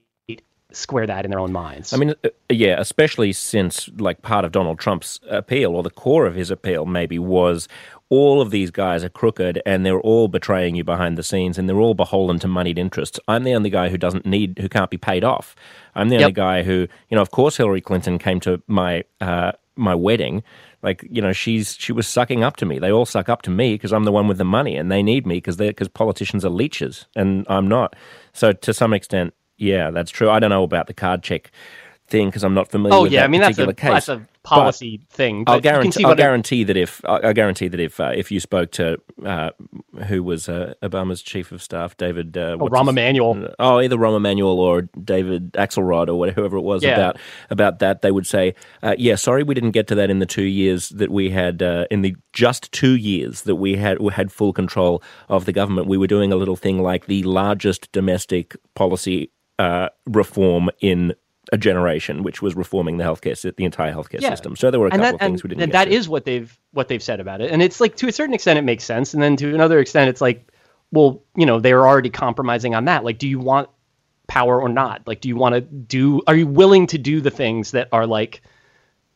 square 0.71 1.07
that 1.07 1.25
in 1.25 1.31
their 1.31 1.39
own 1.39 1.51
minds. 1.51 1.93
I 1.93 1.97
mean, 1.97 2.13
uh, 2.23 2.29
yeah, 2.49 2.79
especially 2.79 3.33
since 3.33 3.89
like 3.97 4.21
part 4.21 4.45
of 4.45 4.51
Donald 4.51 4.77
Trump's 4.77 5.19
appeal 5.27 5.75
or 5.75 5.81
the 5.81 5.89
core 5.89 6.27
of 6.27 6.35
his 6.35 6.51
appeal 6.51 6.85
maybe 6.85 7.17
was 7.17 7.67
all 8.13 8.41
of 8.41 8.51
these 8.51 8.69
guys 8.69 9.03
are 9.03 9.09
crooked 9.09 9.59
and 9.65 9.83
they're 9.83 9.99
all 9.99 10.27
betraying 10.27 10.75
you 10.75 10.83
behind 10.83 11.17
the 11.17 11.23
scenes 11.23 11.57
and 11.57 11.67
they're 11.67 11.79
all 11.79 11.95
beholden 11.95 12.37
to 12.37 12.47
moneyed 12.47 12.77
interests. 12.77 13.19
I'm 13.27 13.43
the 13.43 13.55
only 13.55 13.71
guy 13.71 13.89
who 13.89 13.97
doesn't 13.97 14.23
need, 14.23 14.59
who 14.59 14.69
can't 14.69 14.91
be 14.91 14.99
paid 14.99 15.23
off. 15.23 15.55
I'm 15.95 16.09
the 16.09 16.17
yep. 16.17 16.21
only 16.21 16.33
guy 16.33 16.61
who, 16.61 16.87
you 17.09 17.15
know, 17.15 17.23
of 17.23 17.31
course 17.31 17.57
Hillary 17.57 17.81
Clinton 17.81 18.19
came 18.19 18.39
to 18.41 18.61
my 18.67 19.03
uh, 19.19 19.53
my 19.75 19.95
wedding. 19.95 20.43
Like, 20.83 21.03
you 21.09 21.23
know, 21.23 21.33
she's 21.33 21.75
she 21.79 21.91
was 21.91 22.07
sucking 22.07 22.43
up 22.43 22.55
to 22.57 22.67
me. 22.67 22.77
They 22.77 22.91
all 22.91 23.07
suck 23.07 23.29
up 23.29 23.41
to 23.43 23.49
me 23.49 23.73
because 23.73 23.91
I'm 23.91 24.03
the 24.03 24.11
one 24.11 24.27
with 24.27 24.37
the 24.37 24.45
money 24.45 24.75
and 24.75 24.91
they 24.91 25.01
need 25.01 25.25
me 25.25 25.37
because 25.37 25.57
they're, 25.57 25.71
because 25.71 25.87
politicians 25.87 26.45
are 26.45 26.49
leeches 26.49 27.07
and 27.15 27.47
I'm 27.49 27.67
not. 27.67 27.95
So 28.31 28.53
to 28.53 28.75
some 28.75 28.93
extent, 28.93 29.33
yeah, 29.57 29.89
that's 29.89 30.11
true. 30.11 30.29
I 30.29 30.37
don't 30.39 30.51
know 30.51 30.63
about 30.63 30.85
the 30.85 30.93
card 30.93 31.23
check 31.23 31.51
thing 32.13 32.29
because 32.29 32.43
I'm 32.43 32.53
not 32.53 32.69
familiar. 32.69 32.95
Oh, 32.95 33.01
with 33.03 33.11
yeah, 33.11 33.21
that 33.21 33.25
I 33.25 33.27
mean 33.27 33.41
that's 33.41 33.57
a 33.57 33.73
case. 33.73 33.91
that's 33.91 34.09
a 34.09 34.27
policy 34.43 34.97
but 34.97 35.09
thing. 35.09 35.43
I'll 35.47 35.59
guarantee. 35.59 36.05
I'll 36.05 36.15
guarantee 36.15 36.63
that 36.63 36.77
if 36.77 37.03
I 37.05 37.33
guarantee 37.33 37.67
that 37.67 37.79
if 37.79 37.99
uh, 37.99 38.11
if 38.15 38.31
you 38.31 38.39
spoke 38.39 38.71
to 38.73 39.01
uh, 39.25 39.49
who 40.07 40.21
was 40.21 40.47
uh, 40.47 40.75
Obama's 40.83 41.23
chief 41.23 41.51
of 41.51 41.61
staff, 41.61 41.97
David 41.97 42.37
uh, 42.37 42.57
oh, 42.59 42.69
Rahm 42.69 42.87
Emanuel. 42.87 43.49
Oh, 43.57 43.79
either 43.79 43.97
Rahm 43.97 44.15
Emanuel 44.15 44.59
or 44.59 44.83
David 44.83 45.53
Axelrod 45.53 46.07
or 46.07 46.31
whoever 46.31 46.57
it 46.57 46.61
was 46.61 46.83
yeah. 46.83 46.95
about 46.95 47.17
about 47.49 47.79
that, 47.79 48.03
they 48.03 48.11
would 48.11 48.27
say, 48.27 48.53
uh, 48.83 48.95
"Yeah, 48.97 49.15
sorry, 49.15 49.41
we 49.41 49.55
didn't 49.55 49.71
get 49.71 49.87
to 49.87 49.95
that 49.95 50.11
in 50.11 50.19
the 50.19 50.27
two 50.27 50.43
years 50.43 50.89
that 50.89 51.09
we 51.09 51.31
had 51.31 51.63
uh, 51.63 51.87
in 51.89 52.03
the 52.03 52.15
just 52.31 52.71
two 52.71 52.95
years 52.95 53.41
that 53.41 53.55
we 53.55 53.75
had 53.75 53.99
we 53.99 54.13
had 54.13 54.31
full 54.31 54.53
control 54.53 55.01
of 55.29 55.45
the 55.45 55.51
government. 55.51 55.87
We 55.87 55.97
were 55.97 56.07
doing 56.07 56.31
a 56.31 56.35
little 56.35 56.55
thing 56.55 56.79
like 56.79 57.07
the 57.07 57.23
largest 57.23 57.91
domestic 57.91 58.55
policy." 58.75 59.31
uh, 59.59 59.89
reform 60.05 60.69
in 60.81 61.13
a 61.53 61.57
generation, 61.57 62.23
which 62.23 62.41
was 62.41 62.55
reforming 62.55 62.97
the 62.97 63.03
healthcare, 63.03 63.55
the 63.55 63.63
entire 63.63 63.93
healthcare 63.93 64.19
yeah. 64.19 64.31
system. 64.31 64.55
So 64.55 64.71
there 64.71 64.79
were 64.79 64.87
a 64.87 64.89
couple 64.89 65.03
that, 65.03 65.13
of 65.13 65.19
things 65.19 65.41
and, 65.41 65.43
we 65.43 65.49
didn't. 65.49 65.63
And 65.63 65.71
that 65.71 65.87
is 65.87 66.09
what 66.09 66.25
they've 66.25 66.59
what 66.71 66.87
they've 66.87 67.01
said 67.01 67.19
about 67.19 67.41
it. 67.41 67.51
And 67.51 67.61
it's 67.61 67.79
like 67.79 67.95
to 67.97 68.07
a 68.07 68.11
certain 68.11 68.33
extent 68.33 68.57
it 68.57 68.63
makes 68.63 68.83
sense, 68.83 69.13
and 69.13 69.21
then 69.21 69.35
to 69.37 69.53
another 69.53 69.79
extent 69.79 70.09
it's 70.09 70.19
like, 70.19 70.51
well, 70.91 71.23
you 71.35 71.45
know, 71.45 71.59
they 71.59 71.71
are 71.71 71.87
already 71.87 72.09
compromising 72.09 72.73
on 72.73 72.85
that. 72.85 73.03
Like, 73.03 73.19
do 73.19 73.27
you 73.27 73.37
want 73.37 73.69
power 74.27 74.59
or 74.59 74.67
not? 74.67 75.03
Like, 75.05 75.21
do 75.21 75.29
you 75.29 75.35
want 75.35 75.53
to 75.53 75.61
do? 75.61 76.23
Are 76.25 76.35
you 76.35 76.47
willing 76.47 76.87
to 76.87 76.97
do 76.97 77.21
the 77.21 77.29
things 77.29 77.69
that 77.71 77.87
are 77.91 78.07
like 78.07 78.41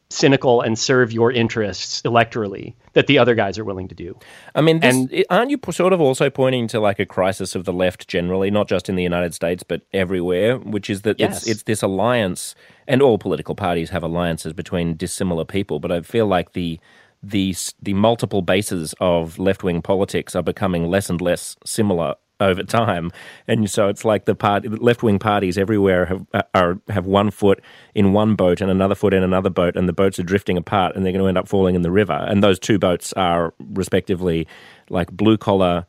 cynical 0.09 0.61
and 0.61 0.79
serve 0.79 1.11
your 1.11 1.31
interests 1.31 2.01
electorally 2.03 2.75
that 2.93 3.07
the 3.07 3.17
other 3.17 3.35
guys 3.35 3.59
are 3.59 3.65
willing 3.65 3.87
to 3.87 3.95
do. 3.95 4.17
I 4.55 4.61
mean, 4.61 4.79
this, 4.79 4.95
and 4.95 5.25
aren't 5.29 5.51
you 5.51 5.59
sort 5.71 5.93
of 5.93 5.99
also 5.99 6.29
pointing 6.29 6.67
to 6.69 6.79
like 6.79 6.99
a 6.99 7.05
crisis 7.05 7.55
of 7.55 7.65
the 7.65 7.73
left 7.73 8.07
generally, 8.07 8.49
not 8.49 8.67
just 8.67 8.89
in 8.89 8.95
the 8.95 9.03
United 9.03 9.33
States 9.33 9.63
but 9.63 9.81
everywhere, 9.93 10.57
which 10.57 10.89
is 10.89 11.01
that 11.01 11.19
yes. 11.19 11.39
it's 11.39 11.47
it's 11.47 11.63
this 11.63 11.81
alliance, 11.81 12.55
and 12.87 13.01
all 13.01 13.17
political 13.17 13.55
parties 13.55 13.89
have 13.89 14.03
alliances 14.03 14.53
between 14.53 14.95
dissimilar 14.95 15.45
people, 15.45 15.79
but 15.79 15.91
I 15.91 16.01
feel 16.01 16.25
like 16.25 16.53
the 16.53 16.79
the 17.21 17.55
the 17.81 17.93
multiple 17.93 18.41
bases 18.41 18.93
of 18.99 19.39
left 19.39 19.63
wing 19.63 19.81
politics 19.81 20.35
are 20.35 20.43
becoming 20.43 20.87
less 20.87 21.09
and 21.09 21.19
less 21.19 21.57
similar 21.65 22.15
over 22.39 22.63
time, 22.63 23.11
and 23.47 23.69
so 23.69 23.87
it's 23.87 24.05
like 24.05 24.25
the 24.25 24.35
part 24.35 24.81
left 24.81 25.03
wing 25.03 25.19
parties 25.19 25.57
everywhere 25.57 26.05
have 26.05 26.25
are 26.53 26.79
have 26.89 27.05
one 27.05 27.31
foot 27.31 27.61
in 27.95 28.13
one 28.13 28.35
boat 28.35 28.61
and 28.61 28.69
another 28.69 28.95
foot 28.95 29.13
in 29.13 29.23
another 29.23 29.49
boat, 29.49 29.75
and 29.75 29.87
the 29.87 29.93
boats 29.93 30.19
are 30.19 30.23
drifting 30.23 30.57
apart, 30.57 30.95
and 30.95 31.05
they're 31.05 31.13
going 31.13 31.23
to 31.23 31.27
end 31.27 31.37
up 31.37 31.47
falling 31.47 31.75
in 31.75 31.81
the 31.81 31.91
river. 31.91 32.25
And 32.27 32.43
those 32.43 32.59
two 32.59 32.79
boats 32.79 33.13
are 33.13 33.53
respectively 33.59 34.47
like 34.89 35.11
blue 35.11 35.37
collar, 35.37 35.85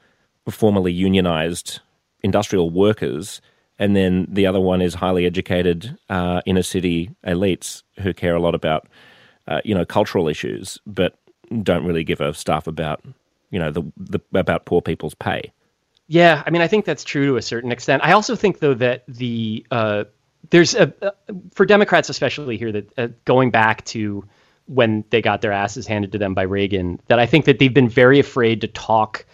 formerly 0.51 0.93
unionized 0.93 1.81
industrial 2.23 2.71
workers, 2.71 3.41
and 3.79 3.95
then 3.95 4.27
the 4.31 4.47
other 4.47 4.61
one 4.61 4.83
is 4.83 4.95
highly 4.95 5.27
educated 5.27 5.97
uh, 6.09 6.41
inner 6.47 6.63
city 6.63 7.11
elites 7.27 7.83
who 8.01 8.13
care 8.13 8.35
a 8.35 8.41
lot 8.41 8.55
about 8.55 8.89
uh, 9.47 9.61
you 9.65 9.75
know 9.75 9.85
cultural 9.85 10.29
issues, 10.29 10.79
but 10.87 11.19
don't 11.63 11.85
really 11.85 12.05
give 12.05 12.21
a 12.21 12.35
stuff 12.35 12.67
about 12.67 13.05
you 13.51 13.59
know 13.59 13.71
the, 13.71 13.83
the 13.97 14.21
about 14.35 14.67
poor 14.67 14.83
people's 14.83 15.15
pay. 15.15 15.53
Yeah, 16.09 16.43
I 16.45 16.51
mean, 16.51 16.63
I 16.63 16.69
think 16.69 16.87
that's 16.87 17.05
true 17.05 17.27
to 17.27 17.37
a 17.37 17.43
certain 17.43 17.71
extent. 17.71 18.03
I 18.03 18.13
also 18.13 18.35
think, 18.35 18.59
though, 18.61 18.75
that 18.75 19.05
the 19.07 19.65
uh, 19.71 20.05
there's 20.51 20.75
a, 20.75 20.93
uh, 21.03 21.11
for 21.53 21.67
Democrats, 21.67 22.09
especially 22.09 22.57
here, 22.57 22.73
that 22.73 22.99
uh, 22.99 23.09
going 23.27 23.51
back 23.51 23.85
to 23.87 24.25
when 24.67 25.05
they 25.11 25.21
got 25.21 25.43
their 25.43 25.53
asses 25.53 25.87
handed 25.87 26.13
to 26.13 26.19
them 26.19 26.35
by 26.35 26.43
Reagan, 26.43 26.99
that 27.09 27.19
I 27.19 27.27
think 27.27 27.45
that 27.45 27.59
they've 27.59 27.73
been 27.73 27.91
very 27.91 28.19
afraid 28.19 28.63
to 28.63 28.69
talk 28.69 29.27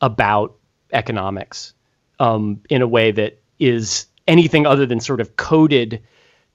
about 0.00 0.56
economics 0.92 1.72
um, 2.18 2.62
in 2.68 2.82
a 2.82 2.88
way 2.88 3.12
that 3.12 3.40
is 3.60 4.06
anything 4.26 4.66
other 4.66 4.86
than 4.86 5.00
sort 5.00 5.20
of 5.20 5.36
coded 5.36 6.02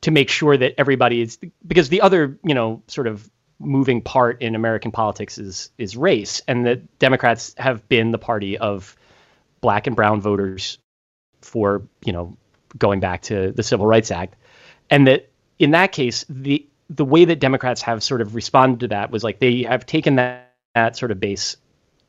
to 0.02 0.12
make 0.12 0.30
sure 0.30 0.58
that 0.58 0.74
everybody 0.78 1.22
is 1.22 1.40
because 1.66 1.88
the 1.88 2.02
other, 2.02 2.38
you 2.44 2.54
know, 2.54 2.84
sort 2.88 3.08
of 3.08 3.30
moving 3.60 4.02
part 4.02 4.42
in 4.42 4.56
American 4.56 4.92
politics 4.92 5.38
is 5.38 5.70
is 5.78 5.96
race, 5.96 6.42
and 6.50 6.66
that 6.66 7.00
Democrats 7.00 7.56
have 7.58 7.88
been 7.88 8.12
the 8.12 8.18
party 8.18 8.58
of 8.58 8.98
black 9.64 9.88
and 9.88 9.96
brown 9.96 10.22
voters 10.22 10.78
for 11.42 11.82
you 12.06 12.14
know 12.14 12.38
going 12.78 13.00
back 13.00 13.24
to 13.24 13.52
the 13.52 13.64
Civil 13.64 13.88
Rights 13.88 14.12
Act, 14.12 14.36
and 14.92 15.08
that 15.08 15.32
in 15.58 15.72
that 15.72 15.92
case 15.92 16.26
the 16.30 16.68
the 16.90 17.06
way 17.06 17.26
that 17.26 17.40
Democrats 17.40 17.82
have 17.82 18.04
sort 18.04 18.22
of 18.22 18.36
responded 18.36 18.82
to 18.82 18.88
that 18.90 19.10
was 19.10 19.24
like 19.24 19.40
they 19.40 19.64
have 19.64 19.86
taken 19.86 20.16
that, 20.16 20.54
that 20.76 20.96
sort 20.96 21.12
of 21.12 21.20
base 21.20 21.58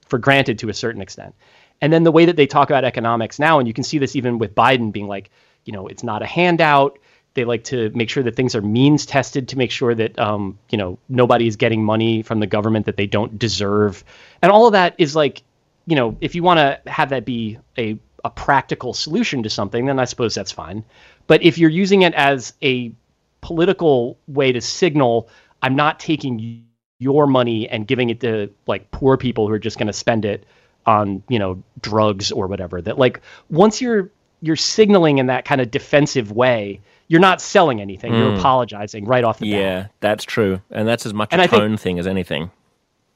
for 0.06 0.18
granted 0.18 0.58
to 0.58 0.68
a 0.68 0.74
certain 0.74 1.00
extent. 1.00 1.34
And 1.80 1.92
then 1.92 2.04
the 2.04 2.12
way 2.12 2.26
that 2.26 2.36
they 2.36 2.46
talk 2.46 2.70
about 2.70 2.84
economics 2.84 3.38
now, 3.38 3.58
and 3.58 3.68
you 3.68 3.74
can 3.74 3.84
see 3.84 3.98
this 3.98 4.16
even 4.16 4.38
with 4.38 4.54
Biden 4.54 4.92
being 4.92 5.08
like, 5.08 5.30
you 5.64 5.72
know, 5.72 5.86
it's 5.86 6.02
not 6.02 6.22
a 6.22 6.26
handout. 6.26 6.98
They 7.34 7.44
like 7.44 7.64
to 7.64 7.90
make 7.94 8.10
sure 8.10 8.22
that 8.22 8.36
things 8.36 8.54
are 8.54 8.62
means 8.62 9.06
tested 9.06 9.48
to 9.48 9.58
make 9.58 9.70
sure 9.70 9.94
that, 9.94 10.18
um, 10.18 10.58
you 10.70 10.78
know, 10.78 10.98
nobody 11.08 11.46
is 11.46 11.56
getting 11.56 11.82
money 11.84 12.22
from 12.22 12.40
the 12.40 12.46
government 12.46 12.86
that 12.86 12.96
they 12.96 13.06
don't 13.06 13.38
deserve. 13.38 14.04
And 14.40 14.52
all 14.52 14.66
of 14.66 14.72
that 14.72 14.94
is 14.98 15.16
like, 15.16 15.42
you 15.86 15.96
know, 15.96 16.16
if 16.20 16.34
you 16.34 16.42
want 16.42 16.58
to 16.58 16.90
have 16.90 17.10
that 17.10 17.24
be 17.24 17.58
a, 17.78 17.98
a 18.24 18.30
practical 18.30 18.94
solution 18.94 19.42
to 19.42 19.50
something, 19.50 19.86
then 19.86 19.98
I 19.98 20.04
suppose 20.04 20.34
that's 20.34 20.52
fine. 20.52 20.84
But 21.26 21.42
if 21.42 21.58
you're 21.58 21.70
using 21.70 22.02
it 22.02 22.14
as 22.14 22.54
a 22.62 22.92
political 23.40 24.18
way 24.26 24.52
to 24.52 24.60
signal, 24.60 25.28
I'm 25.62 25.76
not 25.76 26.00
taking 26.00 26.64
your 26.98 27.26
money 27.26 27.68
and 27.68 27.86
giving 27.86 28.10
it 28.10 28.20
to 28.20 28.50
like 28.66 28.90
poor 28.90 29.16
people 29.16 29.46
who 29.46 29.52
are 29.52 29.58
just 29.58 29.78
going 29.78 29.86
to 29.86 29.92
spend 29.92 30.24
it 30.24 30.46
on 30.86 31.22
you 31.28 31.38
know 31.38 31.62
drugs 31.80 32.30
or 32.30 32.46
whatever 32.46 32.80
that 32.80 32.98
like 32.98 33.20
once 33.50 33.80
you're 33.80 34.10
you're 34.40 34.56
signaling 34.56 35.18
in 35.18 35.26
that 35.26 35.44
kind 35.44 35.60
of 35.60 35.70
defensive 35.70 36.30
way 36.30 36.80
you're 37.08 37.20
not 37.20 37.40
selling 37.40 37.80
anything 37.80 38.12
mm. 38.12 38.18
you're 38.18 38.32
hmm. 38.32 38.38
apologizing 38.38 39.04
right 39.06 39.24
off 39.24 39.38
the 39.38 39.50
bat 39.50 39.60
yeah 39.60 39.86
that's 40.00 40.24
true 40.24 40.60
and 40.70 40.86
that's 40.86 41.06
as 41.06 41.14
much 41.14 41.30
and 41.32 41.40
a 41.40 41.44
I 41.44 41.46
tone 41.46 41.70
think, 41.70 41.80
thing 41.80 41.98
as 41.98 42.06
anything 42.06 42.50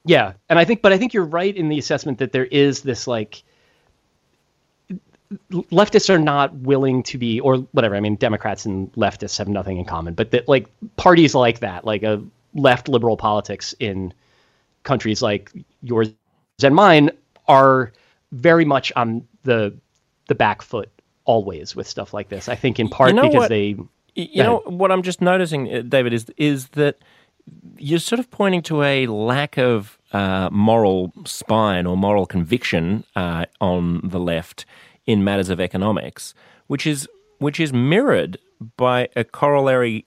yeah 0.09 0.33
and 0.49 0.59
i 0.59 0.65
think 0.65 0.83
but 0.83 0.93
i 0.93 0.99
think 0.99 1.15
you're 1.15 1.25
right 1.25 1.57
in 1.57 1.69
the 1.69 1.79
assessment 1.79 2.19
that 2.19 2.33
there 2.33 2.47
is 2.47 2.83
this 2.83 3.07
like 3.07 3.43
leftists 5.53 6.09
are 6.09 6.19
not 6.19 6.55
willing 6.55 7.03
to 7.03 7.19
be 7.19 7.41
or 7.41 7.57
whatever 7.73 7.95
i 7.95 8.01
mean 8.01 8.17
democrats 8.17 8.65
and 8.65 8.93
leftists 8.95 9.39
have 9.39 9.49
nothing 9.49 9.77
in 9.77 9.85
common 9.85 10.15
but 10.15 10.31
that 10.31 10.49
like 10.49 10.67
parties 10.97 11.35
like 11.35 11.61
that 11.61 11.85
like 11.85 12.03
a 12.03 12.23
left 12.55 12.89
liberal 12.89 13.17
politics 13.17 13.75
in 13.79 14.13
countries 14.83 15.21
like 15.21 15.53
yours 15.83 16.09
and 16.63 16.75
mine 16.75 17.11
are 17.47 17.93
very 18.33 18.65
much 18.65 18.93
on 18.97 19.27
the 19.45 19.77
the 20.29 20.35
back 20.35 20.63
foot 20.63 20.91
always 21.25 21.77
with 21.77 21.87
stuff 21.87 22.15
like 22.15 22.29
this. 22.29 22.49
I 22.49 22.55
think 22.55 22.81
in 22.81 22.89
part 22.89 23.11
you 23.11 23.17
know 23.17 23.23
because 23.23 23.41
what, 23.41 23.49
they 23.49 23.77
you 24.15 24.43
know 24.43 24.63
what 24.65 24.91
I'm 24.91 25.03
just 25.03 25.21
noticing 25.21 25.73
uh, 25.73 25.83
David 25.83 26.13
is 26.13 26.27
is 26.37 26.69
that 26.69 26.99
you're 27.79 27.99
sort 27.99 28.19
of 28.19 28.31
pointing 28.31 28.63
to 28.63 28.83
a 28.83 29.07
lack 29.07 29.57
of 29.57 29.99
uh, 30.13 30.49
moral 30.51 31.13
spine 31.25 31.87
or 31.87 31.97
moral 31.97 32.27
conviction 32.27 33.05
uh, 33.17 33.47
on 33.61 34.01
the 34.03 34.19
left 34.19 34.65
in 35.07 35.25
matters 35.25 35.49
of 35.49 35.61
economics, 35.61 36.35
which 36.67 36.87
is 36.87 37.09
which 37.39 37.61
is 37.61 37.73
mirrored 37.73 38.39
by 38.77 39.09
a 39.15 39.25
corollary 39.25 40.05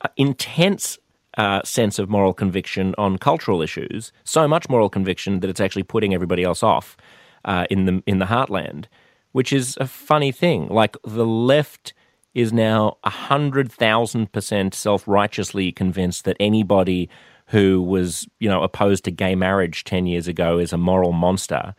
uh, 0.00 0.08
intense 0.16 0.98
uh, 1.38 1.62
sense 1.62 1.98
of 1.98 2.10
moral 2.10 2.34
conviction 2.34 2.94
on 2.98 3.16
cultural 3.16 3.62
issues, 3.62 4.12
so 4.24 4.46
much 4.46 4.68
moral 4.68 4.90
conviction 4.90 5.40
that 5.40 5.48
it's 5.48 5.60
actually 5.60 5.82
putting 5.82 6.12
everybody 6.12 6.42
else 6.42 6.62
off 6.62 6.96
uh, 7.44 7.66
in 7.70 7.86
the 7.86 8.02
in 8.06 8.18
the 8.18 8.26
heartland, 8.26 8.86
which 9.32 9.52
is 9.52 9.76
a 9.80 9.86
funny 9.86 10.32
thing. 10.32 10.68
Like 10.68 10.96
the 11.04 11.26
left 11.26 11.94
is 12.34 12.52
now 12.52 12.96
hundred 13.04 13.70
thousand 13.70 14.32
percent 14.32 14.74
self 14.74 15.06
righteously 15.06 15.72
convinced 15.72 16.24
that 16.24 16.36
anybody 16.40 17.08
who 17.46 17.82
was 17.82 18.26
you 18.40 18.48
know 18.48 18.62
opposed 18.62 19.04
to 19.04 19.10
gay 19.10 19.34
marriage 19.34 19.84
ten 19.84 20.06
years 20.06 20.28
ago 20.28 20.58
is 20.58 20.72
a 20.72 20.78
moral 20.78 21.12
monster. 21.12 21.74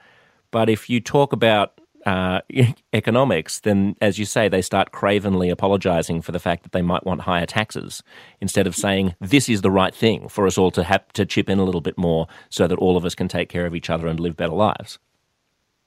But 0.52 0.70
if 0.70 0.90
you 0.90 1.00
talk 1.00 1.34
about 1.34 1.80
uh, 2.06 2.42
economics, 2.94 3.62
then 3.62 3.96
as 4.02 4.20
you 4.20 4.26
say, 4.26 4.48
they 4.48 4.62
start 4.62 4.92
cravenly 4.92 5.50
apologizing 5.50 6.22
for 6.22 6.32
the 6.32 6.40
fact 6.40 6.64
that 6.64 6.72
they 6.72 6.82
might 6.82 7.06
want 7.06 7.22
higher 7.22 7.46
taxes 7.46 8.04
instead 8.42 8.68
of 8.68 8.76
saying 8.76 9.16
this 9.20 9.50
is 9.50 9.62
the 9.62 9.72
right 9.72 9.96
thing 9.96 10.28
for 10.28 10.46
us 10.46 10.58
all 10.58 10.72
to 10.72 10.84
have 10.84 11.08
to 11.14 11.26
chip 11.26 11.50
in 11.50 11.60
a 11.60 11.64
little 11.64 11.82
bit 11.82 11.98
more 11.98 12.28
so 12.50 12.68
that 12.68 12.78
all 12.78 12.98
of 12.98 13.06
us 13.06 13.16
can 13.16 13.28
take 13.28 13.50
care 13.50 13.66
of 13.66 13.76
each 13.76 13.90
other 13.90 14.08
and 14.08 14.20
live 14.20 14.38
better 14.38 14.54
lives. 14.54 15.00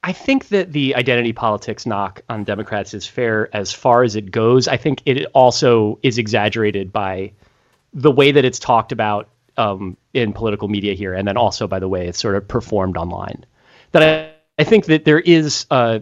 I 0.03 0.13
think 0.13 0.49
that 0.49 0.71
the 0.71 0.95
identity 0.95 1.33
politics 1.33 1.85
knock 1.85 2.21
on 2.29 2.43
Democrats 2.43 2.93
is 2.93 3.05
fair 3.05 3.53
as 3.55 3.73
far 3.73 4.03
as 4.03 4.15
it 4.15 4.31
goes. 4.31 4.67
I 4.67 4.77
think 4.77 5.01
it 5.05 5.25
also 5.33 5.99
is 6.03 6.17
exaggerated 6.17 6.93
by 6.93 7.33
the 7.93 8.11
way 8.11 8.31
that 8.31 8.45
it's 8.45 8.59
talked 8.59 8.91
about 8.91 9.29
um, 9.57 9.97
in 10.13 10.33
political 10.33 10.67
media 10.67 10.93
here, 10.93 11.13
and 11.13 11.27
then 11.27 11.35
also 11.35 11.67
by 11.67 11.79
the 11.79 11.87
way 11.87 12.07
it's 12.07 12.19
sort 12.19 12.35
of 12.35 12.47
performed 12.47 12.95
online. 12.95 13.45
That 13.91 14.03
I 14.03 14.33
I 14.59 14.63
think 14.63 14.85
that 14.85 15.05
there 15.05 15.19
is 15.19 15.65
uh, 15.71 15.99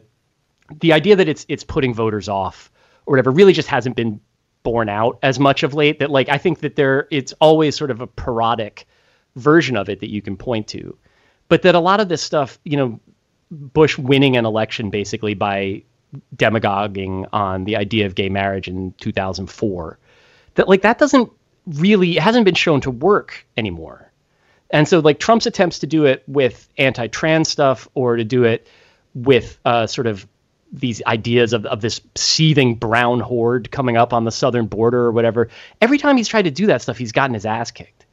the 0.79 0.93
idea 0.93 1.15
that 1.15 1.27
it's 1.27 1.45
it's 1.49 1.63
putting 1.63 1.93
voters 1.93 2.29
off 2.29 2.71
or 3.05 3.13
whatever 3.13 3.31
really 3.31 3.53
just 3.53 3.67
hasn't 3.67 3.95
been 3.95 4.19
borne 4.63 4.89
out 4.89 5.19
as 5.23 5.39
much 5.39 5.63
of 5.63 5.73
late. 5.73 5.99
That 5.99 6.09
like 6.09 6.29
I 6.29 6.37
think 6.37 6.59
that 6.59 6.75
there 6.75 7.07
it's 7.11 7.33
always 7.33 7.75
sort 7.75 7.91
of 7.91 8.01
a 8.01 8.07
parodic 8.07 8.87
version 9.35 9.77
of 9.77 9.89
it 9.89 9.99
that 9.99 10.09
you 10.09 10.21
can 10.21 10.37
point 10.37 10.67
to, 10.69 10.97
but 11.47 11.61
that 11.63 11.75
a 11.75 11.79
lot 11.79 11.99
of 11.99 12.09
this 12.09 12.21
stuff, 12.21 12.59
you 12.63 12.77
know, 12.77 12.99
Bush 13.51 13.97
winning 13.97 14.37
an 14.37 14.45
election 14.45 14.89
basically 14.89 15.33
by 15.33 15.83
demagoguing 16.35 17.25
on 17.33 17.65
the 17.65 17.75
idea 17.75 18.05
of 18.05 18.15
gay 18.15 18.29
marriage 18.29 18.67
in 18.67 18.93
2004, 18.99 19.99
that 20.55 20.67
like 20.67 20.81
that 20.81 20.97
doesn't 20.97 21.31
really 21.67 22.17
it 22.17 22.21
hasn't 22.21 22.45
been 22.45 22.55
shown 22.55 22.81
to 22.81 22.91
work 22.91 23.45
anymore. 23.57 24.11
And 24.71 24.87
so, 24.87 24.99
like 24.99 25.19
Trump's 25.19 25.45
attempts 25.45 25.79
to 25.79 25.87
do 25.87 26.05
it 26.05 26.23
with 26.27 26.67
anti-trans 26.77 27.49
stuff 27.49 27.87
or 27.93 28.15
to 28.17 28.23
do 28.23 28.43
it 28.43 28.67
with 29.13 29.57
uh, 29.63 29.87
sort 29.87 30.07
of 30.07 30.27
these 30.71 31.01
ideas 31.05 31.53
of, 31.53 31.65
of 31.65 31.81
this 31.81 32.01
seething 32.15 32.75
brown 32.75 33.19
horde 33.19 33.71
coming 33.71 33.95
up 33.95 34.11
on 34.11 34.25
the 34.25 34.31
southern 34.31 34.65
border 34.65 34.99
or 34.99 35.11
whatever. 35.11 35.49
Every 35.81 35.97
time 35.97 36.17
he's 36.17 36.27
tried 36.27 36.43
to 36.43 36.51
do 36.51 36.65
that 36.67 36.81
stuff, 36.81 36.97
he's 36.97 37.11
gotten 37.11 37.33
his 37.33 37.45
ass 37.45 37.71
kicked. 37.71 38.05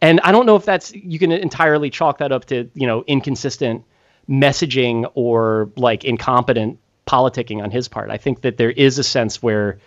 And 0.00 0.20
I 0.20 0.32
don't 0.32 0.46
know 0.46 0.56
if 0.56 0.64
that's 0.64 0.94
you 0.94 1.18
can 1.18 1.32
entirely 1.32 1.90
chalk 1.90 2.18
that 2.18 2.32
up 2.32 2.46
to 2.46 2.70
you 2.74 2.86
know 2.86 3.04
inconsistent 3.06 3.84
messaging 4.28 5.10
or 5.14 5.70
like 5.76 6.04
incompetent 6.04 6.78
politicking 7.06 7.62
on 7.62 7.70
his 7.70 7.88
part. 7.88 8.10
I 8.10 8.16
think 8.16 8.42
that 8.42 8.56
there 8.56 8.70
is 8.70 8.98
a 8.98 9.04
sense 9.04 9.42
where 9.42 9.78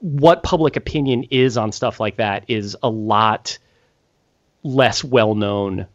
what 0.00 0.42
public 0.42 0.76
opinion 0.76 1.24
is 1.30 1.56
on 1.56 1.72
stuff 1.72 2.00
like 2.00 2.16
that 2.16 2.44
is 2.48 2.76
a 2.82 2.88
lot 2.88 3.58
less 4.64 5.04
well 5.04 5.34
known 5.34 5.86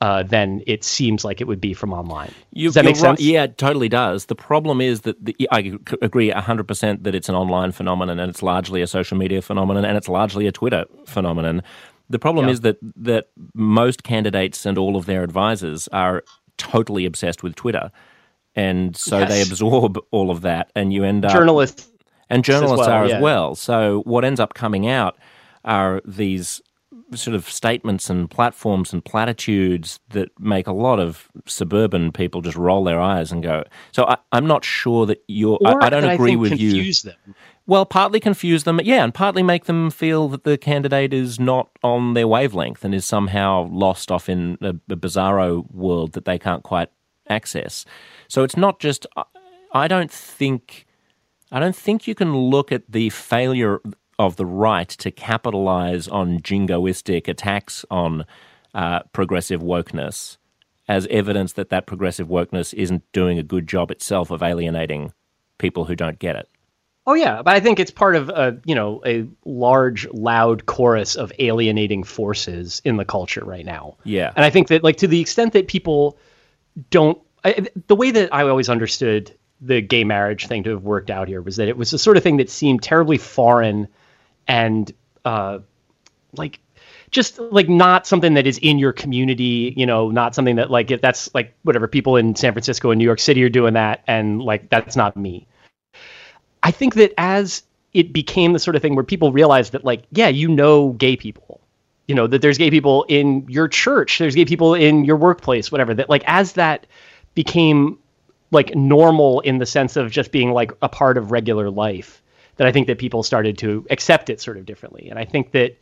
uh, 0.00 0.22
than 0.22 0.62
it 0.66 0.84
seems 0.84 1.24
like 1.24 1.40
it 1.40 1.46
would 1.46 1.60
be 1.60 1.72
from 1.72 1.92
online. 1.92 2.32
You, 2.52 2.68
does 2.68 2.74
that 2.74 2.84
make 2.84 2.96
sense? 2.96 3.20
Right. 3.20 3.26
Yeah, 3.26 3.44
it 3.44 3.58
totally 3.58 3.88
does. 3.88 4.26
The 4.26 4.34
problem 4.34 4.80
is 4.80 5.02
that 5.02 5.22
the, 5.24 5.36
I 5.50 5.72
agree 6.02 6.30
100% 6.30 7.04
that 7.04 7.14
it's 7.14 7.28
an 7.28 7.34
online 7.34 7.72
phenomenon 7.72 8.18
and 8.18 8.28
it's 8.28 8.42
largely 8.42 8.82
a 8.82 8.86
social 8.86 9.16
media 9.16 9.40
phenomenon 9.40 9.84
and 9.84 9.96
it's 9.96 10.08
largely 10.08 10.46
a 10.46 10.52
Twitter 10.52 10.84
phenomenon. 11.06 11.62
The 12.10 12.18
problem 12.18 12.46
yeah. 12.46 12.52
is 12.52 12.60
that 12.60 12.76
that 12.96 13.28
most 13.54 14.02
candidates 14.02 14.66
and 14.66 14.76
all 14.76 14.96
of 14.96 15.06
their 15.06 15.22
advisors 15.22 15.88
are 15.88 16.22
totally 16.58 17.04
obsessed 17.04 17.42
with 17.42 17.54
Twitter. 17.54 17.90
And 18.56 18.96
so 18.96 19.18
yes. 19.18 19.28
they 19.28 19.42
absorb 19.42 19.98
all 20.10 20.30
of 20.30 20.42
that 20.42 20.70
and 20.76 20.92
you 20.92 21.02
end 21.04 21.24
up 21.24 21.32
journalists 21.32 21.90
and 22.30 22.44
journalists 22.44 22.86
well, 22.86 22.90
are 22.90 23.06
yeah. 23.06 23.16
as 23.16 23.22
well. 23.22 23.54
So 23.54 24.02
what 24.04 24.24
ends 24.24 24.40
up 24.40 24.54
coming 24.54 24.86
out 24.86 25.18
are 25.64 26.00
these 26.04 26.60
sort 27.14 27.34
of 27.34 27.48
statements 27.48 28.10
and 28.10 28.30
platforms 28.30 28.92
and 28.92 29.04
platitudes 29.04 30.00
that 30.10 30.28
make 30.38 30.66
a 30.66 30.72
lot 30.72 30.98
of 30.98 31.28
suburban 31.46 32.12
people 32.12 32.40
just 32.40 32.56
roll 32.56 32.84
their 32.84 33.00
eyes 33.00 33.30
and 33.30 33.42
go. 33.42 33.64
So 33.92 34.04
I, 34.04 34.16
am 34.32 34.46
not 34.46 34.64
sure 34.64 35.06
that 35.06 35.22
you're. 35.28 35.58
Or 35.60 35.82
I, 35.82 35.86
I 35.86 35.90
don't 35.90 36.08
agree 36.08 36.32
I 36.32 36.36
with 36.36 36.58
you. 36.58 36.92
Them. 36.94 37.34
Well, 37.66 37.86
partly 37.86 38.20
confuse 38.20 38.64
them, 38.64 38.78
yeah, 38.84 39.02
and 39.02 39.14
partly 39.14 39.42
make 39.42 39.64
them 39.64 39.90
feel 39.90 40.28
that 40.28 40.44
the 40.44 40.58
candidate 40.58 41.14
is 41.14 41.40
not 41.40 41.70
on 41.82 42.12
their 42.12 42.28
wavelength 42.28 42.84
and 42.84 42.94
is 42.94 43.06
somehow 43.06 43.68
lost 43.70 44.12
off 44.12 44.28
in 44.28 44.58
a, 44.60 44.74
a 44.92 44.96
bizarro 44.96 45.70
world 45.72 46.12
that 46.12 46.26
they 46.26 46.38
can't 46.38 46.62
quite 46.62 46.90
access. 47.28 47.86
So 48.28 48.42
it's 48.42 48.56
not 48.56 48.80
just. 48.80 49.06
I 49.72 49.88
don't 49.88 50.10
think. 50.10 50.84
I 51.50 51.58
don't 51.58 51.76
think 51.76 52.06
you 52.06 52.14
can 52.14 52.36
look 52.36 52.70
at 52.70 52.82
the 52.86 53.08
failure 53.10 53.80
of 54.18 54.36
the 54.36 54.46
right 54.46 54.88
to 54.88 55.10
capitalize 55.10 56.06
on 56.06 56.40
jingoistic 56.40 57.28
attacks 57.28 57.84
on 57.90 58.26
uh, 58.74 59.00
progressive 59.12 59.62
wokeness 59.62 60.36
as 60.86 61.06
evidence 61.08 61.54
that 61.54 61.70
that 61.70 61.86
progressive 61.86 62.28
wokeness 62.28 62.74
isn't 62.74 63.10
doing 63.12 63.38
a 63.38 63.42
good 63.42 63.66
job 63.66 63.90
itself 63.90 64.30
of 64.30 64.42
alienating 64.42 65.12
people 65.58 65.86
who 65.86 65.96
don't 65.96 66.18
get 66.18 66.36
it. 66.36 66.48
Oh 67.06 67.14
yeah, 67.14 67.42
but 67.42 67.54
I 67.54 67.60
think 67.60 67.78
it's 67.78 67.90
part 67.90 68.16
of 68.16 68.30
a 68.30 68.58
you 68.64 68.74
know 68.74 69.02
a 69.04 69.26
large, 69.44 70.08
loud 70.08 70.64
chorus 70.66 71.16
of 71.16 71.32
alienating 71.38 72.02
forces 72.02 72.80
in 72.84 72.96
the 72.96 73.04
culture 73.04 73.44
right 73.44 73.64
now. 73.64 73.96
Yeah, 74.04 74.32
and 74.34 74.44
I 74.44 74.50
think 74.50 74.68
that 74.68 74.82
like 74.82 74.96
to 74.98 75.06
the 75.06 75.20
extent 75.20 75.52
that 75.52 75.68
people 75.68 76.18
don't, 76.90 77.18
I, 77.44 77.68
the 77.88 77.96
way 77.96 78.10
that 78.10 78.32
I 78.32 78.42
always 78.48 78.70
understood 78.70 79.36
the 79.60 79.82
gay 79.82 80.04
marriage 80.04 80.46
thing 80.46 80.62
to 80.64 80.70
have 80.70 80.82
worked 80.82 81.10
out 81.10 81.28
here 81.28 81.42
was 81.42 81.56
that 81.56 81.68
it 81.68 81.76
was 81.76 81.90
the 81.90 81.98
sort 81.98 82.16
of 82.16 82.22
thing 82.22 82.38
that 82.38 82.48
seemed 82.50 82.82
terribly 82.82 83.18
foreign 83.18 83.88
and 84.48 84.92
uh, 85.24 85.58
like 86.32 86.58
just 87.10 87.38
like 87.38 87.68
not 87.68 88.06
something 88.06 88.34
that 88.34 88.46
is 88.46 88.58
in 88.58 88.78
your 88.78 88.92
community, 88.92 89.72
you 89.76 89.86
know, 89.86 90.10
not 90.10 90.34
something 90.34 90.56
that 90.56 90.70
like 90.70 90.90
if 90.90 91.00
that's 91.00 91.32
like 91.34 91.54
whatever 91.62 91.86
people 91.86 92.16
in 92.16 92.34
San 92.34 92.52
Francisco 92.52 92.90
and 92.90 92.98
New 92.98 93.04
York 93.04 93.20
City 93.20 93.42
are 93.44 93.48
doing 93.48 93.74
that 93.74 94.02
and 94.06 94.42
like 94.42 94.70
that's 94.70 94.96
not 94.96 95.16
me. 95.16 95.46
I 96.64 96.70
think 96.70 96.94
that 96.94 97.12
as 97.18 97.62
it 97.92 98.12
became 98.12 98.52
the 98.52 98.58
sort 98.58 98.74
of 98.74 98.82
thing 98.82 98.96
where 98.96 99.04
people 99.04 99.30
realized 99.30 99.72
that 99.72 99.84
like 99.84 100.04
yeah, 100.10 100.28
you 100.28 100.48
know 100.48 100.90
gay 100.90 101.16
people. 101.16 101.60
You 102.08 102.14
know, 102.14 102.26
that 102.26 102.42
there's 102.42 102.58
gay 102.58 102.70
people 102.70 103.04
in 103.08 103.46
your 103.48 103.66
church, 103.68 104.18
there's 104.18 104.34
gay 104.34 104.44
people 104.44 104.74
in 104.74 105.04
your 105.04 105.16
workplace, 105.16 105.72
whatever. 105.72 105.94
That 105.94 106.10
like 106.10 106.24
as 106.26 106.54
that 106.54 106.86
became 107.34 107.98
like 108.50 108.74
normal 108.74 109.40
in 109.40 109.58
the 109.58 109.66
sense 109.66 109.96
of 109.96 110.10
just 110.10 110.30
being 110.30 110.52
like 110.52 110.72
a 110.82 110.88
part 110.88 111.16
of 111.16 111.30
regular 111.30 111.70
life, 111.70 112.22
that 112.56 112.66
I 112.66 112.72
think 112.72 112.88
that 112.88 112.98
people 112.98 113.22
started 113.22 113.58
to 113.58 113.86
accept 113.90 114.28
it 114.28 114.40
sort 114.40 114.58
of 114.58 114.66
differently. 114.66 115.08
And 115.08 115.18
I 115.18 115.24
think 115.24 115.52
that 115.52 115.78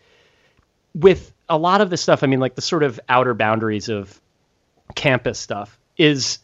with 0.95 1.33
a 1.49 1.59
lot 1.59 1.80
of 1.80 1.91
the 1.91 1.97
stuff, 1.97 2.22
I 2.22 2.26
mean, 2.26 2.41
like 2.41 2.55
the 2.55 2.62
sort 2.62 2.83
of 2.83 3.01
outer 3.09 3.35
boundaries 3.35 3.89
of 3.89 4.20
campus 4.95 5.39
stuff 5.39 5.78
is, 5.97 6.39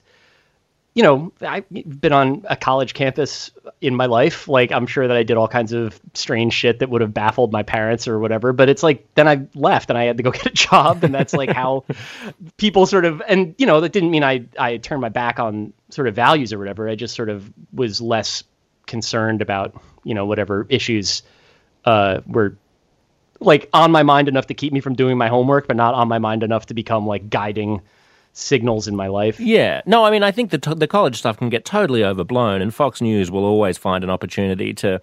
you 0.98 1.04
know, 1.04 1.32
I've 1.42 1.64
been 1.70 2.12
on 2.12 2.44
a 2.48 2.56
college 2.56 2.92
campus 2.92 3.52
in 3.80 3.94
my 3.94 4.06
life. 4.06 4.48
Like, 4.48 4.72
I'm 4.72 4.88
sure 4.88 5.06
that 5.06 5.16
I 5.16 5.22
did 5.22 5.36
all 5.36 5.46
kinds 5.46 5.72
of 5.72 6.00
strange 6.14 6.52
shit 6.52 6.80
that 6.80 6.90
would 6.90 7.02
have 7.02 7.14
baffled 7.14 7.52
my 7.52 7.62
parents 7.62 8.08
or 8.08 8.18
whatever. 8.18 8.52
But 8.52 8.68
it's 8.68 8.82
like, 8.82 9.06
then 9.14 9.28
I 9.28 9.46
left 9.54 9.90
and 9.90 9.96
I 9.96 10.06
had 10.06 10.16
to 10.16 10.24
go 10.24 10.32
get 10.32 10.46
a 10.46 10.50
job. 10.50 11.04
And 11.04 11.14
that's 11.14 11.34
like 11.34 11.50
how 11.50 11.84
people 12.56 12.84
sort 12.84 13.04
of, 13.04 13.22
and, 13.28 13.54
you 13.58 13.66
know, 13.66 13.80
that 13.80 13.92
didn't 13.92 14.10
mean 14.10 14.24
I, 14.24 14.46
I 14.58 14.78
turned 14.78 15.00
my 15.00 15.08
back 15.08 15.38
on 15.38 15.72
sort 15.90 16.08
of 16.08 16.16
values 16.16 16.52
or 16.52 16.58
whatever. 16.58 16.88
I 16.88 16.96
just 16.96 17.14
sort 17.14 17.28
of 17.28 17.48
was 17.72 18.00
less 18.00 18.42
concerned 18.88 19.40
about, 19.40 19.80
you 20.02 20.14
know, 20.14 20.26
whatever 20.26 20.66
issues 20.68 21.22
uh, 21.84 22.22
were 22.26 22.56
like 23.38 23.70
on 23.72 23.92
my 23.92 24.02
mind 24.02 24.26
enough 24.26 24.48
to 24.48 24.54
keep 24.54 24.72
me 24.72 24.80
from 24.80 24.94
doing 24.94 25.16
my 25.16 25.28
homework, 25.28 25.68
but 25.68 25.76
not 25.76 25.94
on 25.94 26.08
my 26.08 26.18
mind 26.18 26.42
enough 26.42 26.66
to 26.66 26.74
become 26.74 27.06
like 27.06 27.30
guiding 27.30 27.82
signals 28.38 28.88
in 28.88 28.96
my 28.96 29.08
life. 29.08 29.40
Yeah. 29.40 29.82
No, 29.86 30.04
I 30.04 30.10
mean, 30.10 30.22
I 30.22 30.30
think 30.30 30.50
the, 30.50 30.58
t- 30.58 30.74
the 30.74 30.86
college 30.86 31.16
stuff 31.18 31.36
can 31.36 31.48
get 31.48 31.64
totally 31.64 32.04
overblown, 32.04 32.62
and 32.62 32.74
Fox 32.74 33.00
News 33.00 33.30
will 33.30 33.44
always 33.44 33.76
find 33.76 34.04
an 34.04 34.10
opportunity 34.10 34.72
to 34.74 35.00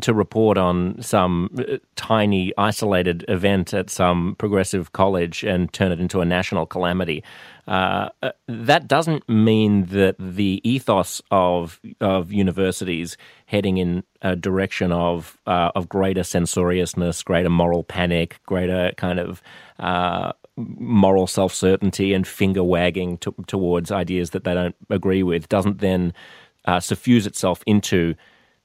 to 0.00 0.14
report 0.14 0.58
on 0.58 1.00
some 1.00 1.50
uh, 1.58 1.76
tiny 1.94 2.52
isolated 2.58 3.24
event 3.28 3.72
at 3.74 3.90
some 3.90 4.34
progressive 4.38 4.92
college 4.92 5.44
and 5.44 5.72
turn 5.72 5.92
it 5.92 6.00
into 6.00 6.20
a 6.20 6.24
national 6.24 6.66
calamity. 6.66 7.22
Uh, 7.68 8.08
uh, 8.22 8.30
that 8.48 8.88
doesn't 8.88 9.28
mean 9.28 9.84
that 9.86 10.16
the 10.18 10.60
ethos 10.64 11.22
of 11.30 11.80
of 12.00 12.32
universities 12.32 13.16
heading 13.46 13.78
in 13.78 14.02
a 14.22 14.34
direction 14.34 14.90
of 14.90 15.38
uh, 15.46 15.70
of 15.74 15.88
greater 15.88 16.22
censoriousness, 16.22 17.22
greater 17.22 17.50
moral 17.50 17.84
panic, 17.84 18.40
greater 18.46 18.92
kind 18.96 19.20
of 19.20 19.42
uh, 19.78 20.32
moral 20.56 21.26
self 21.26 21.52
certainty 21.52 22.12
and 22.12 22.26
finger 22.26 22.62
wagging 22.62 23.18
to, 23.18 23.34
towards 23.46 23.90
ideas 23.90 24.30
that 24.30 24.44
they 24.44 24.54
don't 24.54 24.76
agree 24.90 25.22
with 25.22 25.48
doesn't 25.48 25.78
then 25.78 26.12
uh, 26.66 26.80
suffuse 26.80 27.26
itself 27.26 27.62
into 27.66 28.14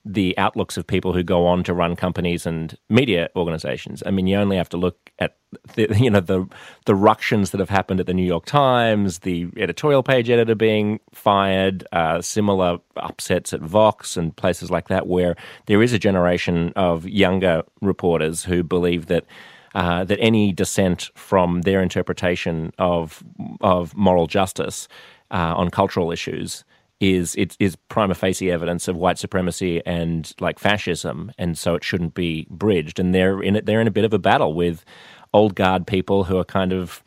the 0.06 0.38
outlooks 0.38 0.78
of 0.78 0.88
people 0.88 1.14
who 1.14 1.24
go 1.24 1.46
on 1.46 1.64
to 1.64 1.74
run 1.74 1.96
companies 1.96 2.46
and 2.46 2.78
media 2.90 3.30
organizations. 3.36 4.02
I 4.06 4.12
mean, 4.12 4.28
you 4.28 4.38
only 4.38 4.56
have 4.58 4.70
to 4.70 4.78
look 4.78 5.12
at 5.20 5.36
the, 5.76 5.94
you 6.00 6.10
know 6.10 6.22
the 6.22 6.48
the 6.86 6.96
ructions 6.96 7.52
that 7.52 7.60
have 7.60 7.70
happened 7.70 8.00
at 8.00 8.06
the 8.06 8.14
New 8.14 8.26
York 8.26 8.46
Times, 8.46 9.20
the 9.20 9.48
editorial 9.58 10.04
page 10.04 10.30
editor 10.30 10.56
being 10.56 11.00
fired, 11.14 11.86
uh, 11.92 12.22
similar 12.22 12.80
upsets 12.96 13.54
at 13.54 13.62
Vox 13.62 14.16
and 14.16 14.36
places 14.36 14.72
like 14.72 14.88
that, 14.88 15.08
where 15.08 15.36
there 15.66 15.84
is 15.84 15.94
a 15.94 16.00
generation 16.00 16.72
of 16.76 17.08
younger 17.08 17.64
reporters 17.82 18.44
who 18.44 18.64
believe 18.64 19.08
that. 19.08 19.26
Uh, 19.76 20.04
that 20.04 20.18
any 20.20 20.52
dissent 20.52 21.12
from 21.14 21.62
their 21.62 21.82
interpretation 21.82 22.72
of 22.80 23.24
of 23.62 23.96
moral 23.96 24.26
justice 24.26 24.88
uh, 25.30 25.54
on 25.56 25.70
cultural 25.70 26.12
issues 26.12 26.64
is 27.00 27.36
it 27.36 27.56
is 27.60 27.76
prima 27.76 28.16
facie 28.16 28.52
evidence 28.52 28.88
of 28.88 28.96
white 28.98 29.18
supremacy 29.18 29.82
and 29.86 30.34
like 30.40 30.60
fascism, 30.60 31.32
and 31.38 31.58
so 31.58 31.76
it 31.76 31.84
shouldn't 31.84 32.14
be 32.14 32.48
bridged. 32.50 33.00
And 33.00 33.14
they're 33.14 33.42
in 33.42 33.56
it. 33.56 33.66
They're 33.66 33.82
in 33.82 33.88
a 33.88 33.92
bit 33.92 34.06
of 34.06 34.14
a 34.14 34.20
battle 34.20 34.54
with 34.54 34.84
old 35.34 35.56
guard 35.56 35.86
people 35.88 36.24
who 36.26 36.38
are 36.38 36.46
kind 36.46 36.74
of 36.74 37.04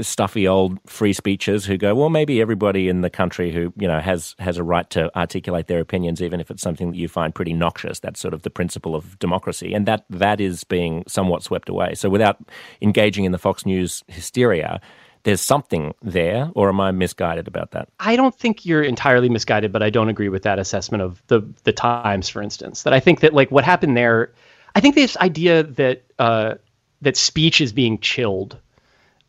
stuffy 0.00 0.46
old 0.48 0.78
free 0.86 1.12
speechers 1.12 1.64
who 1.64 1.76
go, 1.76 1.94
well, 1.94 2.10
maybe 2.10 2.40
everybody 2.40 2.88
in 2.88 3.00
the 3.00 3.10
country 3.10 3.52
who 3.52 3.72
you 3.76 3.86
know 3.86 4.00
has 4.00 4.34
has 4.38 4.58
a 4.58 4.64
right 4.64 4.88
to 4.90 5.14
articulate 5.16 5.66
their 5.66 5.80
opinions, 5.80 6.20
even 6.20 6.40
if 6.40 6.50
it's 6.50 6.62
something 6.62 6.90
that 6.90 6.96
you 6.96 7.08
find 7.08 7.34
pretty 7.34 7.52
noxious. 7.52 8.00
That's 8.00 8.20
sort 8.20 8.34
of 8.34 8.42
the 8.42 8.50
principle 8.50 8.94
of 8.94 9.18
democracy, 9.18 9.72
and 9.72 9.86
that 9.86 10.04
that 10.10 10.40
is 10.40 10.64
being 10.64 11.04
somewhat 11.06 11.42
swept 11.42 11.68
away. 11.68 11.94
So 11.94 12.08
without 12.08 12.38
engaging 12.82 13.24
in 13.24 13.32
the 13.32 13.38
Fox 13.38 13.64
News 13.64 14.02
hysteria, 14.08 14.80
there's 15.24 15.40
something 15.40 15.94
there, 16.02 16.50
or 16.54 16.68
am 16.68 16.80
I 16.80 16.90
misguided 16.90 17.48
about 17.48 17.70
that? 17.72 17.88
I 17.98 18.14
don't 18.16 18.34
think 18.34 18.64
you're 18.66 18.82
entirely 18.82 19.28
misguided, 19.28 19.72
but 19.72 19.82
I 19.82 19.90
don't 19.90 20.08
agree 20.08 20.28
with 20.28 20.42
that 20.42 20.58
assessment 20.58 21.02
of 21.02 21.22
the 21.28 21.40
the 21.64 21.72
Times, 21.72 22.28
for 22.28 22.42
instance. 22.42 22.82
That 22.82 22.92
I 22.92 23.00
think 23.00 23.20
that 23.20 23.32
like 23.32 23.50
what 23.50 23.64
happened 23.64 23.96
there, 23.96 24.32
I 24.74 24.80
think 24.80 24.94
this 24.94 25.16
idea 25.18 25.62
that 25.62 26.02
uh, 26.18 26.54
that 27.00 27.16
speech 27.16 27.60
is 27.60 27.72
being 27.72 27.98
chilled, 28.00 28.58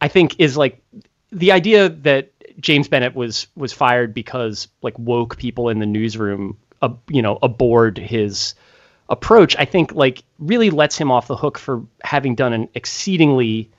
I 0.06 0.08
think 0.08 0.36
is 0.39 0.56
like 0.56 0.84
the 1.32 1.51
idea 1.51 1.89
that 1.89 2.32
James 2.60 2.88
Bennet 2.88 3.16
was 3.16 3.47
was 3.56 3.74
fired 3.74 4.14
because 4.14 4.68
like 4.84 4.97
woke 4.99 5.36
people 5.38 5.68
in 5.68 5.80
the 5.80 5.88
newsroom, 5.88 6.58
uh, 6.84 6.93
you 7.10 7.24
know, 7.24 7.39
aboard 7.41 7.97
his 7.97 8.53
approach. 9.10 9.56
I 9.58 9.66
think 9.66 9.93
like 9.93 10.22
really 10.38 10.70
lets 10.70 10.95
him 10.95 11.10
off 11.10 11.26
the 11.26 11.36
hook 11.36 11.58
for 11.58 11.82
having 12.03 12.36
done 12.36 12.53
an 12.53 12.70
exceedingly 12.76 13.72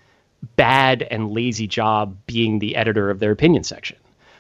bad 0.57 1.03
and 1.03 1.31
lazy 1.31 1.69
job 1.69 2.17
being 2.27 2.59
the 2.59 2.75
editor 2.75 3.09
of 3.09 3.21
their 3.21 3.31
opinion 3.31 3.63
section. 3.63 3.97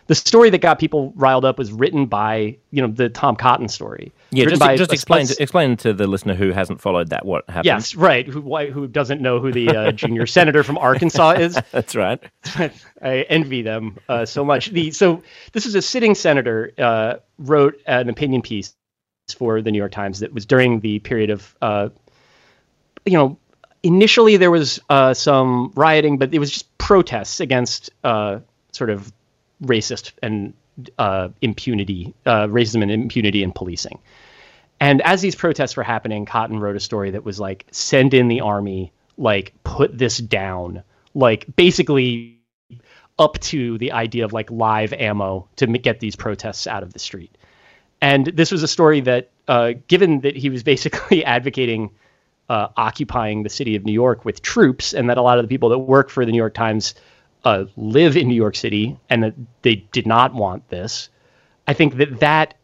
The 0.09 0.15
story 0.15 0.51
that 0.51 0.59
got 0.59 0.79
people 0.79 1.13
riled 1.17 1.45
up 1.45 1.59
was 1.59 1.73
written 1.73 2.07
by, 2.07 2.57
you 2.71 2.81
know, 2.81 2.89
the 2.89 3.09
Tom 3.09 3.35
Cotton 3.35 3.69
story. 3.69 4.13
Yeah, 4.31 4.45
just, 4.47 4.61
by, 4.61 4.77
just 4.77 4.93
explain, 4.93 5.27
to, 5.27 5.43
explain 5.43 5.77
to 5.79 5.93
the 5.93 6.07
listener 6.07 6.35
who 6.35 6.53
hasn't 6.53 6.81
followed 6.81 7.11
that 7.11 7.27
what 7.27 7.45
happened. 7.49 7.67
Yes, 7.67 7.95
right. 7.97 8.27
Who, 8.27 8.41
who 8.71 8.87
doesn't 8.87 9.21
know 9.21 9.41
who 9.41 9.53
the 9.53 9.69
uh, 9.69 9.93
junior 9.93 10.27
senator 10.27 10.63
from 10.63 10.79
Arkansas 10.79 11.33
is? 11.33 11.59
That's 11.73 11.97
right. 11.97 12.23
I 13.03 13.27
envy 13.29 13.63
them 13.63 13.99
uh, 14.09 14.27
so 14.27 14.45
much. 14.45 14.71
The 14.71 14.93
so 14.93 15.23
this 15.53 15.67
is 15.67 15.75
a 15.75 15.83
sitting 15.83 16.15
senator 16.15 16.73
uh, 16.79 17.17
wrote 17.39 17.81
an 17.87 18.09
opinion 18.09 18.43
piece 18.43 18.75
for 19.37 19.61
the 19.61 19.73
New 19.73 19.79
York 19.79 19.93
Times 19.93 20.21
that 20.21 20.33
was 20.33 20.47
during 20.47 20.81
the 20.81 21.01
period 21.01 21.31
of, 21.31 21.57
uh, 21.61 21.89
you 23.05 23.15
know, 23.15 23.39
initially 23.83 24.37
there 24.37 24.51
was 24.51 24.81
uh, 24.89 25.15
some 25.15 25.73
rioting, 25.75 26.19
but 26.19 26.35
it 26.35 26.39
was 26.39 26.51
just 26.51 26.79
protests 26.79 27.41
against 27.41 27.91
uh, 28.05 28.41
sort 28.73 28.91
of 28.91 29.13
racist 29.63 30.13
and 30.23 30.55
uh, 30.99 31.29
impunity, 31.41 32.15
uh, 32.25 32.47
racism 32.47 32.83
and 32.83 32.91
impunity 32.91 33.43
in 33.43 33.53
policing. 33.53 33.99
And 34.79 35.01
as 35.03 35.23
these 35.23 35.35
protests 35.35 35.77
were 35.77 35.83
happening, 35.83 36.27
Cotton 36.27 36.61
wrote 36.61 36.77
a 36.77 36.81
story 36.81 37.13
that 37.13 37.25
was 37.25 37.41
like, 37.41 37.67
send 37.71 38.13
in 38.13 38.29
the 38.29 38.43
army, 38.43 38.93
like, 39.17 39.55
put 39.65 39.97
this 39.97 40.19
down, 40.19 40.83
like, 41.15 41.47
basically 41.57 42.39
up 43.19 43.39
to 43.41 43.79
the 43.79 43.93
idea 43.93 44.25
of 44.25 44.33
like 44.35 44.51
live 44.51 44.93
ammo 44.93 45.49
to 45.57 45.67
get 45.67 46.01
these 46.01 46.17
protests 46.17 46.67
out 46.67 46.83
of 46.83 46.93
the 46.93 46.99
street. 46.99 47.37
And 48.01 48.27
this 48.27 48.53
was 48.53 48.63
a 48.63 48.69
story 48.69 49.01
that, 49.01 49.31
uh, 49.49 49.73
given 49.89 50.21
that 50.21 50.37
he 50.37 50.51
was 50.51 50.63
basically 50.75 51.25
advocating 51.25 51.91
uh, 52.49 52.69
occupying 52.77 53.43
the 53.43 53.49
city 53.49 53.75
of 53.77 53.85
New 53.85 53.93
York 53.93 54.25
with 54.25 54.41
troops, 54.41 54.93
and 54.93 55.11
that 55.11 55.19
a 55.19 55.23
lot 55.23 55.39
of 55.39 55.45
the 55.45 55.49
people 55.49 55.71
that 55.71 55.79
work 55.79 56.11
for 56.11 56.25
the 56.25 56.31
New 56.31 56.39
York 56.39 56.55
Times 56.55 56.95
uh, 57.47 57.65
live 57.77 58.17
in 58.17 58.27
New 58.27 58.35
York 58.35 58.57
City, 58.57 58.99
and 59.09 59.23
that 59.23 59.35
they 59.63 59.77
did 59.77 60.05
not 60.05 60.35
want 60.35 60.69
this. 60.69 61.09
I 61.69 61.75
think 61.75 61.95
that 61.95 62.19
that 62.19 62.55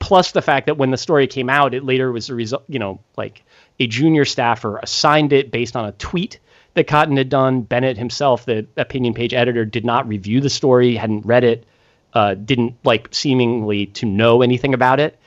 plus 0.00 0.32
the 0.32 0.42
fact 0.42 0.66
that 0.66 0.76
when 0.76 0.90
the 0.90 0.96
story 0.96 1.28
came 1.28 1.48
out, 1.48 1.74
it 1.74 1.84
later 1.84 2.10
was 2.10 2.28
a 2.28 2.34
result. 2.34 2.64
You 2.66 2.80
know, 2.80 3.00
like 3.16 3.44
a 3.78 3.86
junior 3.86 4.24
staffer 4.24 4.78
assigned 4.78 5.32
it 5.32 5.52
based 5.52 5.76
on 5.76 5.84
a 5.84 5.92
tweet 5.92 6.40
that 6.74 6.88
Cotton 6.88 7.16
had 7.16 7.28
done. 7.28 7.60
Bennet 7.60 7.96
himself, 7.96 8.44
the 8.44 8.66
opinion 8.76 9.14
page 9.14 9.32
editor, 9.32 9.64
did 9.64 9.84
not 9.84 10.08
review 10.08 10.40
the 10.40 10.50
story, 10.50 10.96
hadn't 10.96 11.24
read 11.24 11.44
it, 11.44 11.64
uh, 12.12 12.34
didn't 12.34 12.74
like 12.82 13.14
seemingly 13.14 13.86
to 13.86 14.06
know 14.06 14.42
anything 14.42 14.74
about 14.74 14.98
it. 14.98 15.20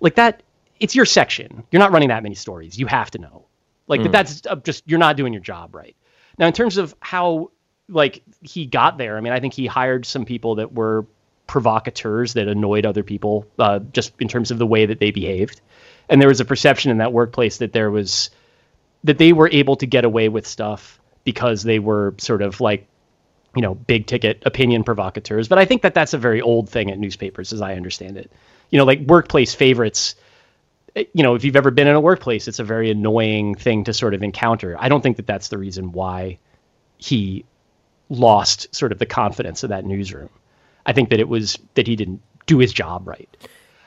Like 0.00 0.16
that 0.16 0.42
it's 0.78 0.94
your 0.94 1.06
section. 1.06 1.62
You're 1.70 1.80
not 1.80 1.92
running 1.92 2.10
that 2.10 2.22
many 2.22 2.34
stories. 2.34 2.78
You 2.78 2.84
have 2.84 3.10
to 3.12 3.18
know. 3.18 3.46
Like 3.86 4.02
mm. 4.02 4.12
that's 4.12 4.42
just 4.62 4.82
you're 4.86 4.98
not 4.98 5.16
doing 5.16 5.32
your 5.32 5.42
job 5.42 5.74
right. 5.74 5.96
Now, 6.36 6.46
in 6.46 6.52
terms 6.52 6.76
of 6.76 6.94
how 7.00 7.50
like 7.90 8.22
he 8.42 8.66
got 8.66 8.98
there, 8.98 9.16
I 9.16 9.20
mean, 9.20 9.32
I 9.32 9.40
think 9.40 9.54
he 9.54 9.66
hired 9.66 10.06
some 10.06 10.24
people 10.24 10.56
that 10.56 10.72
were 10.72 11.06
provocateurs 11.46 12.34
that 12.34 12.48
annoyed 12.48 12.86
other 12.86 13.02
people, 13.02 13.46
uh, 13.58 13.80
just 13.92 14.12
in 14.20 14.28
terms 14.28 14.50
of 14.50 14.58
the 14.58 14.66
way 14.66 14.86
that 14.86 15.00
they 15.00 15.10
behaved. 15.10 15.60
And 16.08 16.20
there 16.20 16.28
was 16.28 16.40
a 16.40 16.44
perception 16.44 16.90
in 16.90 16.98
that 16.98 17.12
workplace 17.12 17.58
that 17.58 17.72
there 17.72 17.90
was 17.90 18.30
that 19.04 19.18
they 19.18 19.32
were 19.32 19.48
able 19.50 19.76
to 19.76 19.86
get 19.86 20.04
away 20.04 20.28
with 20.28 20.46
stuff 20.46 21.00
because 21.24 21.62
they 21.62 21.78
were 21.78 22.14
sort 22.18 22.42
of 22.42 22.60
like 22.60 22.86
you 23.56 23.62
know 23.62 23.74
big 23.74 24.06
ticket 24.06 24.42
opinion 24.46 24.84
provocateurs. 24.84 25.48
But 25.48 25.58
I 25.58 25.64
think 25.64 25.82
that 25.82 25.94
that's 25.94 26.14
a 26.14 26.18
very 26.18 26.40
old 26.40 26.68
thing 26.68 26.90
at 26.90 26.98
newspapers, 26.98 27.52
as 27.52 27.60
I 27.60 27.74
understand 27.74 28.16
it. 28.16 28.30
You 28.70 28.78
know, 28.78 28.84
like 28.84 29.00
workplace 29.00 29.54
favorites 29.54 30.14
you 30.94 31.22
know, 31.22 31.34
if 31.34 31.44
you've 31.44 31.56
ever 31.56 31.70
been 31.70 31.86
in 31.86 31.94
a 31.94 32.00
workplace, 32.00 32.48
it's 32.48 32.58
a 32.58 32.64
very 32.64 32.90
annoying 32.90 33.54
thing 33.54 33.84
to 33.84 33.92
sort 33.92 34.14
of 34.14 34.22
encounter. 34.22 34.76
I 34.78 34.88
don't 34.88 35.00
think 35.00 35.16
that 35.16 35.26
that's 35.26 35.48
the 35.48 35.58
reason 35.58 35.92
why 35.92 36.38
he 36.98 37.44
lost 38.10 38.74
sort 38.74 38.92
of 38.92 38.98
the 38.98 39.06
confidence 39.06 39.62
of 39.62 39.70
that 39.70 39.84
newsroom. 39.86 40.28
I 40.84 40.92
think 40.92 41.08
that 41.10 41.20
it 41.20 41.28
was 41.28 41.58
that 41.74 41.86
he 41.86 41.96
didn't 41.96 42.20
do 42.46 42.58
his 42.58 42.72
job 42.72 43.06
right. 43.06 43.28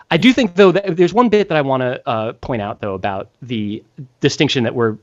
I 0.10 0.18
do 0.18 0.32
think, 0.34 0.56
though, 0.56 0.72
that 0.72 0.96
there's 0.96 1.14
one 1.14 1.30
bit 1.30 1.50
that 1.50 1.58
I 1.58 1.62
want 1.62 1.82
to 1.82 2.08
uh, 2.08 2.34
point 2.34 2.62
out, 2.62 2.82
though, 2.82 2.94
about 2.94 3.30
the 3.42 3.84
distinction 4.20 4.64
that 4.64 4.76
we're 4.76 4.98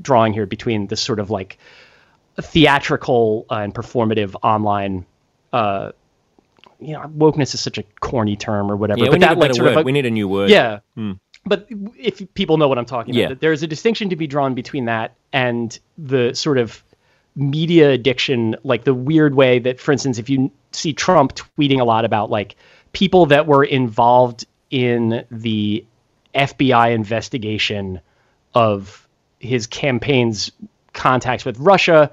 drawing 0.00 0.32
here 0.32 0.46
between 0.46 0.86
this 0.86 1.00
sort 1.00 1.20
of 1.20 1.30
like 1.30 1.58
theatrical 2.40 3.46
uh, 3.50 3.56
and 3.56 3.74
performative 3.74 4.34
online. 4.42 5.06
Uh, 5.52 5.92
you 6.80 6.92
know, 6.92 7.00
wokeness 7.16 7.54
is 7.54 7.60
such 7.60 7.78
a 7.78 7.82
corny 8.00 8.36
term 8.36 8.70
or 8.70 8.76
whatever. 8.76 8.98
Yeah, 8.98 9.04
we 9.04 9.10
but 9.10 9.14
need, 9.20 9.22
that 9.22 9.36
a 9.36 9.40
like 9.40 9.54
sort 9.54 9.76
of 9.76 9.84
we 9.84 9.92
need 9.92 10.06
a 10.06 10.10
new 10.10 10.28
word. 10.28 10.50
yeah. 10.50 10.80
But 11.46 11.66
if 11.98 12.22
people 12.34 12.56
know 12.56 12.68
what 12.68 12.78
I'm 12.78 12.86
talking 12.86 13.14
Yeah. 13.14 13.26
about, 13.26 13.40
there 13.40 13.52
is 13.52 13.62
a 13.62 13.66
distinction 13.66 14.08
to 14.10 14.16
be 14.16 14.26
drawn 14.26 14.54
between 14.54 14.86
that 14.86 15.14
and 15.32 15.78
the 15.98 16.34
sort 16.34 16.58
of 16.58 16.82
media 17.36 17.90
addiction, 17.90 18.56
like 18.62 18.84
the 18.84 18.94
weird 18.94 19.34
way 19.34 19.58
that, 19.58 19.80
for 19.80 19.92
instance, 19.92 20.18
if 20.18 20.28
you 20.28 20.50
see 20.72 20.92
Trump 20.92 21.34
tweeting 21.34 21.80
a 21.80 21.84
lot 21.84 22.04
about 22.04 22.30
like 22.30 22.56
people 22.92 23.26
that 23.26 23.46
were 23.46 23.64
involved 23.64 24.46
in 24.70 25.24
the 25.30 25.84
FBI 26.34 26.94
investigation 26.94 28.00
of 28.54 29.06
his 29.38 29.66
campaign's 29.66 30.50
contacts 30.92 31.44
with 31.44 31.58
Russia, 31.58 32.10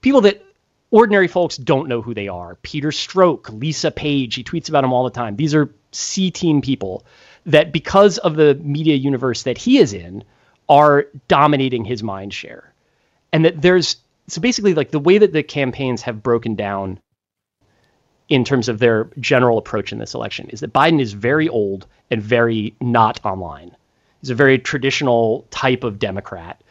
people 0.00 0.22
that 0.22 0.44
ordinary 0.90 1.28
folks 1.28 1.56
don't 1.56 1.88
know 1.88 2.02
who 2.02 2.14
they 2.14 2.28
are. 2.28 2.56
Peter 2.56 2.90
Strzok, 2.90 3.58
Lisa 3.60 3.90
Page, 3.90 4.34
he 4.34 4.44
tweets 4.44 4.68
about 4.68 4.82
them 4.82 4.92
all 4.92 5.04
the 5.04 5.10
time. 5.10 5.36
These 5.36 5.54
are 5.54 5.74
C 5.92 6.30
team 6.30 6.60
people 6.60 7.04
that, 7.46 7.72
because 7.72 8.18
of 8.18 8.36
the 8.36 8.54
media 8.56 8.96
universe 8.96 9.44
that 9.44 9.58
he 9.58 9.78
is 9.78 9.92
in, 9.92 10.24
are 10.68 11.06
dominating 11.28 11.84
his 11.84 12.02
mind 12.02 12.32
share. 12.32 12.72
And 13.32 13.44
that 13.44 13.60
there's 13.60 13.96
so 14.26 14.40
basically 14.40 14.74
like 14.74 14.90
the 14.90 14.98
way 15.00 15.18
that 15.18 15.32
the 15.32 15.42
campaigns 15.42 16.02
have 16.02 16.22
broken 16.22 16.54
down 16.54 16.98
in 18.28 18.44
terms 18.44 18.68
of 18.68 18.78
their 18.78 19.10
general 19.20 19.58
approach 19.58 19.92
in 19.92 19.98
this 19.98 20.14
election 20.14 20.48
is 20.50 20.60
that 20.60 20.72
Biden 20.72 21.00
is 21.00 21.12
very 21.12 21.48
old 21.48 21.86
and 22.10 22.22
very 22.22 22.74
not 22.80 23.20
online. 23.24 23.76
He's 24.20 24.30
a 24.30 24.34
very 24.34 24.58
traditional 24.58 25.46
type 25.50 25.84
of 25.84 25.98
Democrat 25.98 26.62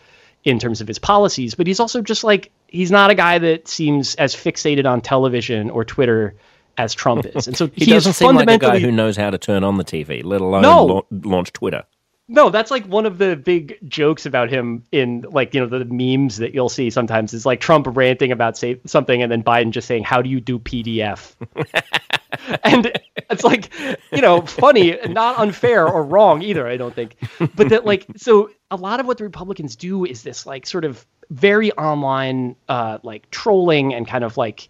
in 0.43 0.57
terms 0.59 0.81
of 0.81 0.87
his 0.87 0.97
policies, 0.99 1.53
but 1.55 1.67
he's 1.67 1.79
also 1.79 2.01
just 2.01 2.23
like 2.23 2.51
he's 2.67 2.91
not 2.91 3.11
a 3.11 3.15
guy 3.15 3.37
that 3.37 3.67
seems 3.67 4.15
as 4.15 4.35
fixated 4.35 4.85
on 4.89 5.01
television 5.01 5.69
or 5.69 5.85
Twitter 5.85 6.35
as 6.77 6.95
Trump 6.95 7.25
is. 7.27 7.47
And 7.47 7.55
so 7.55 7.67
He, 7.75 7.85
he, 7.85 7.91
doesn't 7.91 8.13
seem 8.13 8.35
like 8.35 8.49
a 8.49 8.57
guy 8.57 8.79
who 8.79 8.91
knows 8.91 9.15
how 9.15 9.29
to 9.29 9.37
turn 9.37 9.63
on 9.63 9.77
the 9.77 9.83
TV, 9.85 10.23
let 10.23 10.41
alone 10.41 10.63
No. 10.63 10.85
lau- 10.85 11.05
launch 11.11 11.53
Twitter. 11.53 11.83
No, 12.29 12.49
that's 12.49 12.71
like 12.71 12.85
one 12.85 13.05
of 13.05 13.17
the 13.17 13.35
big 13.35 13.77
jokes 13.89 14.25
about 14.25 14.49
him 14.49 14.83
in 14.93 15.25
like 15.29 15.53
you 15.53 15.59
know 15.59 15.67
the 15.67 15.83
memes 15.85 16.37
that 16.37 16.53
you'll 16.53 16.69
see 16.69 16.89
sometimes 16.89 17.33
is 17.33 17.45
like 17.45 17.59
Trump 17.59 17.85
ranting 17.89 18.31
about 18.31 18.57
say 18.57 18.79
something 18.85 19.21
and 19.21 19.29
then 19.29 19.43
Biden 19.43 19.71
just 19.71 19.87
saying 19.87 20.03
how 20.03 20.21
do 20.21 20.29
you 20.29 20.39
do 20.39 20.57
PDF, 20.57 21.35
and 22.63 22.91
it's 23.29 23.43
like 23.43 23.73
you 24.13 24.21
know 24.21 24.41
funny, 24.41 24.97
not 25.09 25.37
unfair 25.37 25.85
or 25.85 26.03
wrong 26.03 26.41
either. 26.41 26.65
I 26.65 26.77
don't 26.77 26.95
think, 26.95 27.17
but 27.55 27.69
that 27.69 27.85
like 27.85 28.07
so 28.15 28.49
a 28.71 28.77
lot 28.77 29.01
of 29.01 29.05
what 29.05 29.17
the 29.17 29.25
Republicans 29.25 29.75
do 29.75 30.05
is 30.05 30.23
this 30.23 30.45
like 30.45 30.65
sort 30.65 30.85
of 30.85 31.05
very 31.29 31.73
online 31.73 32.55
uh, 32.69 32.99
like 33.03 33.29
trolling 33.31 33.93
and 33.93 34.07
kind 34.07 34.23
of 34.23 34.37
like 34.37 34.69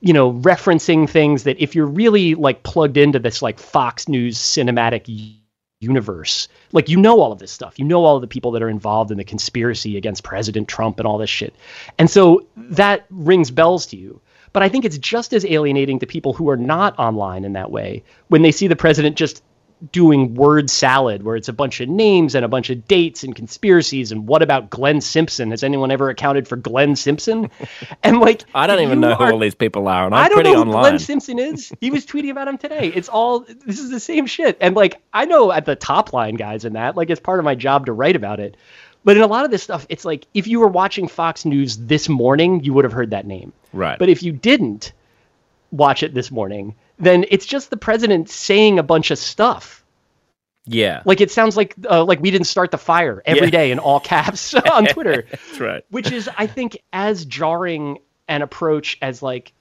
you 0.00 0.12
know 0.12 0.32
referencing 0.34 1.10
things 1.10 1.42
that 1.44 1.60
if 1.60 1.74
you're 1.74 1.86
really 1.86 2.36
like 2.36 2.62
plugged 2.62 2.96
into 2.96 3.18
this 3.18 3.42
like 3.42 3.58
Fox 3.58 4.08
News 4.08 4.38
cinematic 4.38 5.08
universe. 5.80 6.46
Like 6.72 6.88
you 6.88 6.98
know 6.98 7.20
all 7.20 7.32
of 7.32 7.38
this 7.38 7.50
stuff. 7.50 7.78
You 7.78 7.86
know 7.86 8.04
all 8.04 8.16
of 8.16 8.20
the 8.20 8.28
people 8.28 8.52
that 8.52 8.62
are 8.62 8.68
involved 8.68 9.10
in 9.10 9.16
the 9.16 9.24
conspiracy 9.24 9.96
against 9.96 10.22
president 10.22 10.68
trump 10.68 10.98
and 10.98 11.06
all 11.06 11.18
this 11.18 11.30
shit. 11.30 11.54
And 11.98 12.08
so 12.08 12.46
that 12.56 13.06
rings 13.10 13.50
bells 13.50 13.86
to 13.86 13.96
you. 13.96 14.20
But 14.52 14.62
i 14.64 14.68
think 14.68 14.84
it's 14.84 14.98
just 14.98 15.32
as 15.32 15.44
alienating 15.44 16.00
to 16.00 16.06
people 16.06 16.32
who 16.32 16.50
are 16.50 16.56
not 16.56 16.98
online 16.98 17.44
in 17.44 17.52
that 17.52 17.70
way 17.70 18.02
when 18.28 18.42
they 18.42 18.50
see 18.50 18.66
the 18.66 18.76
president 18.76 19.16
just 19.16 19.44
doing 19.92 20.34
word 20.34 20.68
salad 20.68 21.22
where 21.22 21.36
it's 21.36 21.48
a 21.48 21.52
bunch 21.52 21.80
of 21.80 21.88
names 21.88 22.34
and 22.34 22.44
a 22.44 22.48
bunch 22.48 22.70
of 22.70 22.86
dates 22.86 23.24
and 23.24 23.34
conspiracies 23.34 24.12
and 24.12 24.26
what 24.26 24.42
about 24.42 24.70
Glenn 24.70 25.00
Simpson? 25.00 25.50
Has 25.50 25.64
anyone 25.64 25.90
ever 25.90 26.10
accounted 26.10 26.46
for 26.46 26.56
Glenn 26.56 26.96
Simpson? 26.96 27.50
And 28.02 28.18
like 28.18 28.44
I 28.54 28.66
don't 28.66 28.80
even 28.80 29.00
know 29.00 29.14
who 29.14 29.24
all 29.24 29.38
these 29.38 29.54
people 29.54 29.86
are, 29.88 30.06
and 30.06 30.14
I'm 30.14 30.24
I 30.24 30.28
don't 30.28 30.36
pretty 30.36 30.50
know 30.50 30.56
who 30.56 30.70
online. 30.70 30.82
Glenn 30.82 30.98
Simpson 30.98 31.38
is. 31.38 31.72
He 31.80 31.90
was 31.90 32.06
tweeting 32.06 32.30
about 32.30 32.48
him 32.48 32.56
today. 32.56 32.88
It's 32.94 33.08
all 33.08 33.40
this 33.40 33.78
is 33.78 33.90
the 33.90 34.00
same 34.00 34.26
shit. 34.26 34.56
And 34.60 34.74
like 34.74 35.00
I 35.12 35.26
know 35.26 35.52
at 35.52 35.66
the 35.66 35.76
top 35.76 36.12
line 36.12 36.36
guys 36.36 36.64
in 36.64 36.74
that, 36.74 36.96
like 36.96 37.10
it's 37.10 37.20
part 37.20 37.38
of 37.38 37.44
my 37.44 37.54
job 37.54 37.86
to 37.86 37.92
write 37.92 38.16
about 38.16 38.40
it. 38.40 38.56
But 39.04 39.16
in 39.16 39.22
a 39.22 39.26
lot 39.26 39.44
of 39.44 39.50
this 39.50 39.62
stuff, 39.62 39.86
it's 39.88 40.04
like 40.04 40.26
if 40.34 40.46
you 40.46 40.60
were 40.60 40.68
watching 40.68 41.08
Fox 41.08 41.44
News 41.44 41.76
this 41.76 42.08
morning, 42.08 42.62
you 42.64 42.72
would 42.74 42.84
have 42.84 42.92
heard 42.92 43.10
that 43.10 43.26
name. 43.26 43.52
Right. 43.72 43.98
But 43.98 44.08
if 44.08 44.22
you 44.22 44.32
didn't 44.32 44.92
watch 45.70 46.02
it 46.02 46.14
this 46.14 46.30
morning, 46.30 46.74
then 47.00 47.24
it's 47.30 47.46
just 47.46 47.70
the 47.70 47.76
president 47.76 48.28
saying 48.30 48.78
a 48.78 48.82
bunch 48.82 49.10
of 49.10 49.18
stuff. 49.18 49.82
yeah, 50.66 51.02
Like 51.04 51.20
it 51.20 51.30
sounds 51.30 51.56
like 51.56 51.74
uh, 51.88 52.04
like 52.04 52.20
we 52.20 52.30
didn't 52.30 52.46
start 52.46 52.70
the 52.70 52.78
fire 52.78 53.22
every 53.24 53.46
Yeah. 53.46 53.50
day 53.50 53.70
in 53.72 53.78
all 53.78 53.98
caps 54.00 54.54
on 54.72 54.84
Twitter 54.94 55.24
that's 55.30 55.58
right. 55.60 55.84
which 55.90 56.12
is 56.12 56.28
I 56.36 56.46
think 56.46 56.80
as 56.92 57.24
jarring 57.24 57.98
an 58.28 58.42
approach 58.42 58.98
as 59.02 59.22
like 59.22 59.52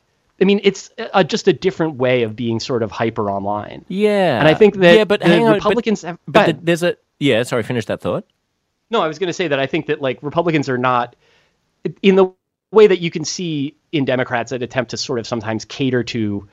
I 0.42 0.46
mean 0.46 0.60
it's 0.64 0.92
a, 1.14 1.24
just 1.24 1.48
a 1.48 1.54
different 1.54 1.96
way 1.96 2.24
of 2.24 2.36
being 2.36 2.60
sort 2.60 2.84
of 2.84 2.92
hyper 2.92 3.30
online. 3.32 3.86
Yeah, 3.88 4.40
And 4.40 4.48
I 4.48 4.54
think 4.54 4.76
that 4.76 4.96
yeah, 4.96 5.04
but 5.06 5.22
the 5.22 5.34
on, 5.40 5.52
but- 5.52 5.56
Republicans 5.56 6.02
have 6.04 6.20
but, 6.28 6.46
the- 6.48 6.60
there's 6.66 6.84
a 6.84 6.98
yeah. 7.20 7.44
Sorry, 7.44 7.64
finish 7.64 7.86
that 7.86 8.02
thought. 8.02 8.26
No, 8.92 9.02
I 9.02 9.08
was 9.08 9.20
going 9.20 9.28
to 9.28 9.34
say 9.34 9.48
that 9.50 9.60
I 9.60 9.68
think 9.68 9.88
that 9.88 10.02
like 10.02 10.22
Republicans 10.24 10.68
are 10.70 10.78
not 10.78 11.16
in 12.02 12.16
the 12.16 12.32
way 12.72 12.88
that 12.88 13.00
you 13.00 13.12
can 13.12 13.24
see 13.26 13.76
in 13.92 14.06
Democrats 14.06 14.52
that 14.52 14.62
attempt 14.64 14.92
to 14.92 14.98
sort 14.98 15.20
of 15.20 15.28
sometimes 15.28 15.66
cater 15.66 16.04
to 16.04 16.48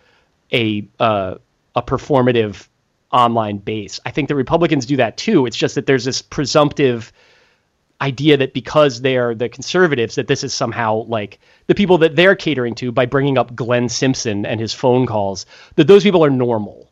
a 0.52 0.86
uh, 0.98 1.36
a 1.74 1.82
performative 1.82 2.68
online 3.12 3.58
base. 3.58 4.00
I 4.04 4.10
think 4.10 4.28
the 4.28 4.34
Republicans 4.34 4.86
do 4.86 4.96
that 4.96 5.16
too. 5.16 5.46
It's 5.46 5.56
just 5.56 5.74
that 5.74 5.86
there's 5.86 6.04
this 6.04 6.22
presumptive 6.22 7.12
idea 8.00 8.36
that 8.36 8.52
because 8.52 9.00
they 9.00 9.16
are 9.16 9.34
the 9.34 9.48
conservatives 9.48 10.16
that 10.16 10.26
this 10.28 10.44
is 10.44 10.52
somehow 10.52 11.04
like 11.04 11.38
the 11.66 11.74
people 11.74 11.98
that 11.98 12.14
they're 12.14 12.36
catering 12.36 12.74
to 12.74 12.92
by 12.92 13.06
bringing 13.06 13.38
up 13.38 13.54
Glenn 13.54 13.88
Simpson 13.88 14.44
and 14.44 14.60
his 14.60 14.72
phone 14.72 15.06
calls 15.06 15.46
that 15.76 15.86
those 15.86 16.02
people 16.02 16.24
are 16.24 16.30
normal. 16.30 16.90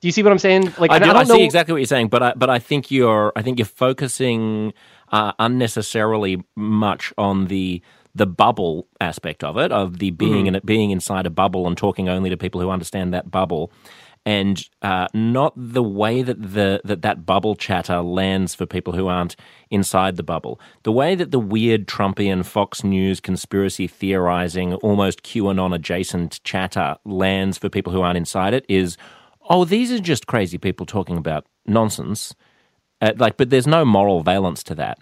Do 0.00 0.08
you 0.08 0.12
see 0.12 0.22
what 0.22 0.32
I'm 0.32 0.38
saying? 0.38 0.74
Like 0.78 0.90
I, 0.90 0.98
do, 0.98 1.06
don't 1.06 1.16
I 1.16 1.24
see 1.24 1.44
exactly 1.44 1.72
what 1.72 1.78
you're 1.78 1.86
saying, 1.86 2.08
but 2.08 2.22
I, 2.22 2.32
but 2.36 2.50
I 2.50 2.58
think 2.58 2.90
you're 2.90 3.32
I 3.36 3.42
think 3.42 3.58
you're 3.58 3.64
focusing 3.64 4.74
uh, 5.10 5.32
unnecessarily 5.38 6.44
much 6.56 7.14
on 7.16 7.46
the 7.46 7.80
the 8.14 8.26
bubble 8.26 8.86
aspect 9.00 9.42
of 9.42 9.58
it, 9.58 9.72
of 9.72 9.98
the 9.98 10.10
being 10.10 10.46
in 10.46 10.54
it, 10.54 10.64
being 10.64 10.90
inside 10.90 11.26
a 11.26 11.30
bubble 11.30 11.66
and 11.66 11.76
talking 11.76 12.08
only 12.08 12.30
to 12.30 12.36
people 12.36 12.60
who 12.60 12.70
understand 12.70 13.12
that 13.12 13.30
bubble, 13.30 13.72
and 14.24 14.68
uh, 14.82 15.08
not 15.12 15.52
the 15.56 15.82
way 15.82 16.22
that 16.22 16.40
the 16.40 16.80
that 16.84 17.02
that 17.02 17.26
bubble 17.26 17.56
chatter 17.56 18.00
lands 18.00 18.54
for 18.54 18.66
people 18.66 18.92
who 18.94 19.08
aren't 19.08 19.36
inside 19.70 20.16
the 20.16 20.22
bubble. 20.22 20.60
The 20.84 20.92
way 20.92 21.14
that 21.14 21.30
the 21.30 21.38
weird 21.38 21.86
Trumpian 21.86 22.44
Fox 22.44 22.84
News 22.84 23.20
conspiracy 23.20 23.86
theorizing, 23.86 24.74
almost 24.74 25.22
QAnon 25.22 25.74
adjacent 25.74 26.42
chatter 26.44 26.96
lands 27.04 27.58
for 27.58 27.68
people 27.68 27.92
who 27.92 28.02
aren't 28.02 28.18
inside 28.18 28.54
it 28.54 28.64
is 28.68 28.96
oh, 29.50 29.64
these 29.64 29.92
are 29.92 29.98
just 29.98 30.26
crazy 30.26 30.58
people 30.58 30.86
talking 30.86 31.16
about 31.16 31.46
nonsense. 31.66 32.34
Uh, 33.00 33.12
like, 33.18 33.36
but 33.36 33.50
there's 33.50 33.66
no 33.66 33.84
moral 33.84 34.22
valence 34.22 34.62
to 34.62 34.74
that. 34.74 34.98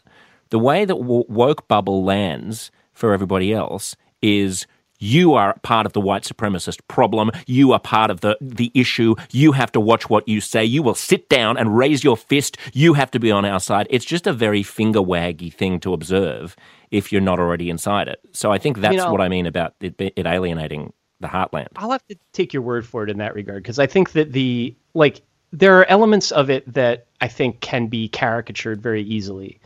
The 0.51 0.59
way 0.59 0.85
that 0.85 0.95
w- 0.95 1.25
woke 1.29 1.69
bubble 1.69 2.05
lands 2.05 2.73
for 2.93 3.13
everybody 3.13 3.53
else 3.53 3.97
is 4.21 4.67
you 4.99 5.35
are 5.35 5.59
part 5.63 5.85
of 5.85 5.95
the 5.95 6.01
white 6.01 6.23
supremacist 6.23 6.79
problem. 6.87 7.33
You 7.47 7.73
are 7.73 7.81
part 7.81 8.09
of 8.11 8.21
the, 8.21 8.39
the 8.41 8.71
issue. 8.73 9.17
You 9.33 9.51
have 9.51 9.73
to 9.73 9.81
watch 9.81 10.09
what 10.09 10.29
you 10.29 10.41
say. 10.41 10.65
You 10.65 10.83
will 10.83 10.95
sit 10.95 11.29
down 11.29 11.57
and 11.57 11.77
raise 11.77 12.05
your 12.05 12.17
fist. 12.17 12.57
You 12.73 12.95
have 12.95 13.11
to 13.11 13.19
be 13.19 13.33
on 13.33 13.45
our 13.45 13.59
side. 13.59 13.89
It's 13.91 14.05
just 14.05 14.29
a 14.29 14.33
very 14.33 14.63
finger 14.63 15.01
waggy 15.01 15.53
thing 15.53 15.81
to 15.81 15.93
observe 15.93 16.55
if 16.93 17.11
you're 17.11 17.21
not 17.21 17.41
already 17.41 17.69
inside 17.69 18.07
it. 18.07 18.21
So 18.31 18.53
I 18.53 18.59
think 18.59 18.79
that's 18.79 19.03
I'll- 19.03 19.11
what 19.11 19.21
I 19.21 19.29
mean 19.29 19.47
about 19.47 19.75
it, 19.81 20.01
it 20.01 20.25
alienating 20.25 20.93
the 21.19 21.29
heartland. 21.29 21.69
I'll 21.77 21.91
have 21.91 22.07
to 22.09 22.17
take 22.33 22.53
your 22.53 22.63
word 22.63 22.87
for 22.87 23.03
it 23.03 23.11
in 23.11 23.19
that 23.19 23.35
regard 23.35 23.63
because 23.63 23.79
I 23.79 23.87
think 23.87 24.13
that 24.13 24.33
the 24.33 24.77
like 24.95 25.23
there 25.53 25.79
are 25.81 25.85
elements 25.87 26.31
of 26.31 26.51
it 26.51 26.71
that 26.75 27.07
I 27.21 27.29
think 27.29 27.61
can 27.61 27.87
be 27.89 28.09
caricatured 28.09 28.81
very 28.83 29.03
easily. 29.03 29.61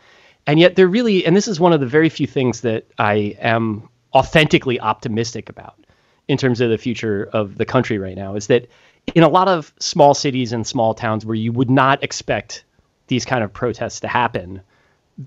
And 0.47 0.61
yet 0.61 0.77
they're 0.77 0.87
really 0.89 1.27
and 1.27 1.37
this 1.37 1.49
is 1.49 1.59
one 1.59 1.73
of 1.73 1.81
the 1.81 1.87
very 1.87 2.09
few 2.09 2.27
things 2.27 2.61
that 2.63 2.87
I 2.99 3.37
am 3.41 3.89
authentically 4.15 4.81
optimistic 4.81 5.49
about 5.49 5.75
in 6.29 6.39
terms 6.39 6.61
of 6.61 6.71
the 6.71 6.79
future 6.79 7.29
of 7.33 7.57
the 7.57 7.65
country 7.65 7.99
right 7.99 8.17
now 8.17 8.35
is 8.37 8.47
that 8.49 8.69
in 9.15 9.23
a 9.23 9.29
lot 9.29 9.49
of 9.49 9.73
small 9.79 10.15
cities 10.15 10.53
and 10.53 10.67
small 10.67 10.95
towns 10.95 11.25
where 11.25 11.35
you 11.35 11.53
would 11.53 11.71
not 11.71 12.03
expect 12.03 12.65
these 13.09 13.25
kind 13.25 13.45
of 13.45 13.53
protests 13.53 14.01
to 14.01 14.09
happen, 14.09 14.61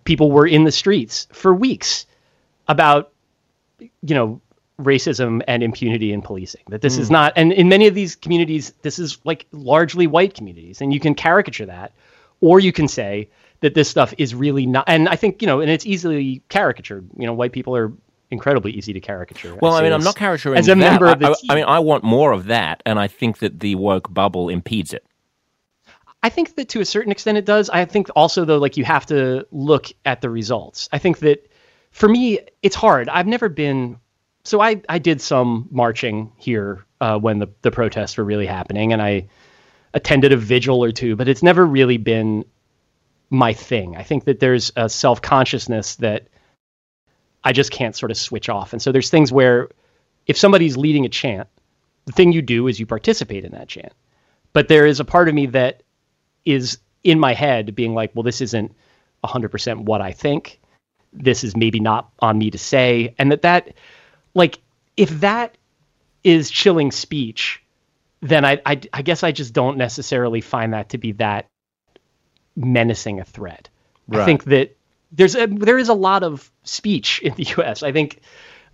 people 0.04 0.32
were 0.32 0.46
in 0.48 0.64
the 0.66 0.72
streets 0.72 1.28
for 1.32 1.54
weeks 1.54 2.06
about 2.68 3.12
you 3.80 4.16
know 4.16 4.42
racism 4.82 5.42
and 5.48 5.62
impunity 5.64 6.14
in 6.14 6.22
policing. 6.22 6.62
That 6.70 6.82
this 6.82 6.96
Hmm. 6.96 7.02
is 7.02 7.12
not, 7.12 7.34
and 7.36 7.52
in 7.52 7.68
many 7.68 7.88
of 7.88 7.96
these 7.96 8.16
communities, 8.16 8.74
this 8.82 8.98
is 9.00 9.18
like 9.26 9.46
largely 9.52 10.08
white 10.08 10.34
communities, 10.34 10.82
and 10.82 10.94
you 10.94 11.00
can 11.00 11.16
caricature 11.16 11.66
that, 11.66 11.92
or 12.42 12.60
you 12.60 12.72
can 12.72 12.88
say 12.88 13.28
that 13.62 13.74
this 13.74 13.90
stuff 13.90 14.14
is 14.18 14.34
really 14.34 14.66
not. 14.66 14.86
And 14.88 15.10
I 15.10 15.16
think 15.16 15.42
you 15.42 15.48
know, 15.48 15.62
and 15.62 15.70
it's 15.70 15.86
easily 15.86 16.42
caricatured. 16.50 17.10
You 17.18 17.28
know, 17.28 17.34
white 17.34 17.52
people 17.52 17.76
are 17.76 17.92
incredibly 18.32 18.72
easy 18.72 18.94
to 18.94 19.00
caricature. 19.00 19.58
Well, 19.62 19.74
I 19.74 19.82
mean, 19.82 19.92
I'm 19.92 20.04
not 20.04 20.16
caricaturing 20.16 20.58
as 20.58 20.68
a 20.68 20.72
that. 20.72 20.78
member 20.78 21.08
of 21.08 21.20
the 21.20 21.28
I. 21.28 21.54
I 21.54 21.56
mean, 21.56 21.66
I 21.66 21.80
want 21.80 22.04
more 22.04 22.32
of 22.32 22.46
that, 22.46 22.82
and 22.86 23.00
I 23.00 23.08
think 23.08 23.40
that 23.40 23.60
the 23.60 23.76
woke 23.76 24.14
bubble 24.14 24.50
impedes 24.50 24.94
it. 24.94 25.06
I 26.22 26.30
think 26.30 26.56
that 26.56 26.70
to 26.70 26.82
a 26.82 26.86
certain 26.86 27.12
extent 27.12 27.38
it 27.38 27.46
does. 27.46 27.70
I 27.70 27.86
think 27.86 28.10
also 28.16 28.46
though, 28.46 28.58
like 28.58 28.78
you 28.78 28.84
have 28.84 29.06
to 29.08 29.46
look 29.52 29.88
at 30.06 30.22
the 30.22 30.30
results. 30.30 30.90
I 30.92 30.98
think 30.98 31.20
that 31.20 31.50
for 31.92 32.10
me, 32.10 32.40
it's 32.62 32.76
hard. 32.76 33.10
I've 33.10 33.28
never 33.28 33.50
been. 33.50 33.98
So 34.44 34.62
I 34.62 34.82
I 34.90 35.00
did 35.00 35.22
some 35.22 35.68
marching 35.72 36.32
here 36.38 36.86
uh, 37.02 37.18
when 37.18 37.40
the 37.40 37.48
the 37.62 37.72
protests 37.72 38.18
were 38.18 38.24
really 38.24 38.46
happening, 38.46 38.94
and 38.94 39.02
I 39.02 39.28
attended 39.94 40.32
a 40.32 40.38
vigil 40.38 40.84
or 40.84 40.92
two, 40.92 41.16
but 41.16 41.28
it's 41.28 41.42
never 41.42 41.66
really 41.66 41.98
been 41.98 42.46
my 43.30 43.54
thing. 43.54 43.96
I 43.96 44.04
think 44.04 44.26
that 44.26 44.40
there's 44.40 44.72
a 44.76 44.90
self 44.90 45.22
consciousness 45.22 45.96
that 45.98 46.28
I 47.44 47.54
just 47.54 47.72
can't 47.72 47.96
sort 47.96 48.12
of 48.12 48.18
switch 48.18 48.50
off, 48.50 48.74
and 48.74 48.82
so 48.82 48.92
there's 48.92 49.10
things 49.10 49.32
where 49.32 49.70
if 50.28 50.38
somebody's 50.38 50.78
leading 50.78 51.06
a 51.06 51.10
chant, 51.10 51.48
the 52.06 52.12
thing 52.12 52.32
you 52.32 52.42
do 52.42 52.68
is 52.68 52.80
you 52.80 52.86
participate 52.86 53.46
in 53.46 53.52
that 53.54 53.68
chant. 53.68 53.94
But 54.54 54.68
there 54.68 54.86
is 54.86 55.00
a 55.00 55.06
part 55.06 55.30
of 55.30 55.36
me 55.36 55.48
that 55.48 55.84
is 56.46 56.80
in 57.04 57.20
my 57.20 57.34
head 57.34 57.76
being 57.76 57.94
like, 57.94 58.12
well, 58.14 58.24
this 58.24 58.42
isn't 58.42 58.76
100% 59.24 59.80
what 59.84 60.02
I 60.02 60.12
think. 60.12 60.60
This 61.14 61.44
is 61.44 61.56
maybe 61.56 61.80
not 61.80 62.12
on 62.20 62.38
me 62.38 62.52
to 62.52 62.58
say. 62.58 63.16
And 63.18 63.32
that 63.32 63.44
that, 63.44 63.74
like, 64.34 64.60
if 64.98 65.10
that 65.22 65.58
is 66.24 66.52
chilling 66.52 66.92
speech, 66.92 67.64
then 68.22 68.46
I, 68.46 68.62
I, 68.66 68.82
I 68.94 69.02
guess 69.02 69.24
I 69.24 69.32
just 69.32 69.54
don't 69.54 69.78
necessarily 69.78 70.42
find 70.42 70.74
that 70.74 70.90
to 70.90 70.98
be 70.98 71.14
that 71.14 71.48
menacing 72.60 73.20
a 73.20 73.26
threat. 73.26 73.70
I 74.12 74.26
think 74.26 74.46
that 74.46 74.76
there's 75.12 75.36
a, 75.36 75.48
there 75.48 75.78
is 75.78 75.90
a 75.90 75.94
lot 75.94 76.24
of 76.24 76.52
speech 76.64 77.22
in 77.22 77.34
the 77.36 77.44
U.S. 77.58 77.84
I 77.84 77.92
think 77.92 78.22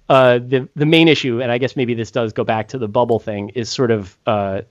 uh, 0.10 0.40
the 0.40 0.70
the 0.76 0.86
main 0.86 1.08
issue, 1.08 1.42
and 1.42 1.52
I 1.52 1.58
guess 1.58 1.76
maybe 1.76 1.94
this 1.94 2.12
does 2.12 2.34
go 2.34 2.44
back 2.44 2.70
to 2.70 2.78
the 2.78 2.88
bubble 2.88 3.20
thing, 3.20 3.50
is 3.50 3.70
sort 3.70 3.92
of 3.92 4.18
uh, 4.26 4.62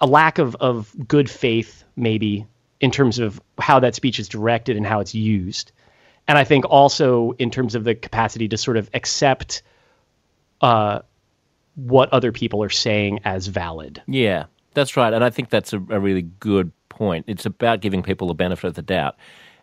a 0.00 0.06
lack 0.06 0.38
of, 0.38 0.56
of 0.56 0.94
good 1.06 1.30
faith, 1.30 1.84
maybe 1.96 2.46
in 2.80 2.90
terms 2.90 3.18
of 3.18 3.40
how 3.58 3.80
that 3.80 3.94
speech 3.94 4.18
is 4.18 4.28
directed 4.28 4.76
and 4.76 4.86
how 4.86 5.00
it's 5.00 5.14
used. 5.14 5.72
And 6.28 6.36
I 6.36 6.44
think 6.44 6.64
also 6.64 7.32
in 7.32 7.50
terms 7.50 7.74
of 7.74 7.84
the 7.84 7.94
capacity 7.94 8.48
to 8.48 8.56
sort 8.56 8.76
of 8.76 8.90
accept 8.92 9.62
uh, 10.60 11.00
what 11.76 12.12
other 12.12 12.32
people 12.32 12.62
are 12.62 12.70
saying 12.70 13.20
as 13.24 13.46
valid. 13.46 14.02
Yeah, 14.06 14.46
that's 14.74 14.96
right. 14.96 15.12
And 15.12 15.22
I 15.22 15.30
think 15.30 15.50
that's 15.50 15.72
a, 15.72 15.76
a 15.76 16.00
really 16.00 16.22
good 16.22 16.72
point. 16.96 17.24
It's 17.28 17.46
about 17.46 17.80
giving 17.80 18.02
people 18.02 18.26
the 18.28 18.34
benefit 18.34 18.66
of 18.68 18.74
the 18.74 18.82
doubt. 18.82 19.14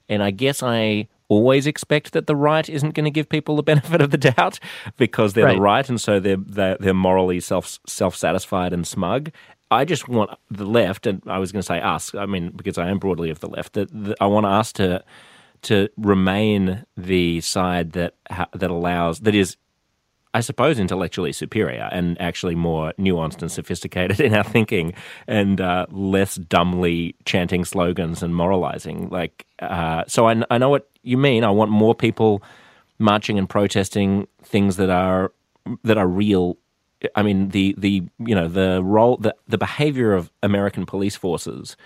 And 0.07 0.23
I 0.23 0.31
guess 0.31 0.61
I 0.63 1.07
always 1.29 1.65
expect 1.67 2.11
that 2.13 2.27
the 2.27 2.35
right 2.35 2.67
isn't 2.69 2.93
going 2.93 3.05
to 3.05 3.11
give 3.11 3.27
people 3.27 3.55
the 3.55 3.63
benefit 3.73 4.01
of 4.01 4.11
the 4.11 4.17
doubt 4.17 4.59
because 4.97 5.33
they're 5.33 5.45
the 5.45 5.59
Right. 5.59 5.59
right 5.59 5.89
and 5.89 5.99
so 5.99 6.19
they're, 6.19 6.37
they're, 6.37 6.77
they're 6.79 6.93
morally 6.93 7.39
self, 7.39 7.79
self-satisfied 7.87 8.71
and 8.73 8.85
smug. 8.87 9.31
I 9.71 9.85
just 9.85 10.07
want 10.07 10.29
the 10.51 10.65
left, 10.65 11.07
and 11.07 11.23
I 11.25 11.39
was 11.39 11.51
going 11.51 11.61
to 11.61 11.65
say 11.65 11.81
us, 11.81 12.13
I 12.13 12.27
mean, 12.27 12.51
because 12.55 12.77
I 12.77 12.89
am 12.89 12.99
broadly 12.99 13.31
of 13.31 13.39
the 13.39 13.49
left, 13.49 13.73
that, 13.73 13.89
that 14.05 14.17
I 14.21 14.27
want 14.27 14.45
us 14.45 14.71
to 14.73 15.03
to 15.63 15.87
remain 15.97 16.85
the 16.97 17.39
side 17.41 17.93
that 17.93 18.15
that 18.53 18.69
allows 18.69 19.21
that 19.21 19.33
is 19.33 19.55
I 20.33 20.41
suppose 20.41 20.79
intellectually 20.79 21.31
superior 21.31 21.89
and 21.91 22.19
actually 22.19 22.55
more 22.55 22.93
nuanced 22.97 23.41
and 23.41 23.51
sophisticated 23.51 24.19
in 24.19 24.33
our 24.33 24.43
thinking 24.43 24.93
and 25.27 25.61
uh, 25.61 25.85
less 25.91 26.35
dumbly 26.35 27.15
chanting 27.25 27.65
slogans 27.65 28.23
and 28.23 28.35
moralizing. 28.35 29.09
Like, 29.09 29.45
uh, 29.59 30.03
so 30.07 30.27
I, 30.27 30.43
I 30.49 30.57
know 30.57 30.69
what 30.69 30.89
you 31.03 31.17
mean. 31.17 31.43
I 31.43 31.51
want 31.51 31.69
more 31.71 31.93
people 31.93 32.41
marching 32.99 33.37
and 33.37 33.47
protesting 33.49 34.27
things 34.43 34.77
that 34.77 34.89
are 34.89 35.31
that 35.83 35.97
are 35.97 36.07
real. 36.07 36.57
I 37.15 37.21
mean, 37.21 37.49
the 37.49 37.75
the 37.77 38.03
you 38.19 38.33
know 38.35 38.47
the 38.47 38.81
role 38.83 39.17
the 39.17 39.35
the 39.47 39.57
behavior 39.57 40.13
of 40.13 40.31
American 40.41 40.85
police 40.85 41.15
forces 41.15 41.77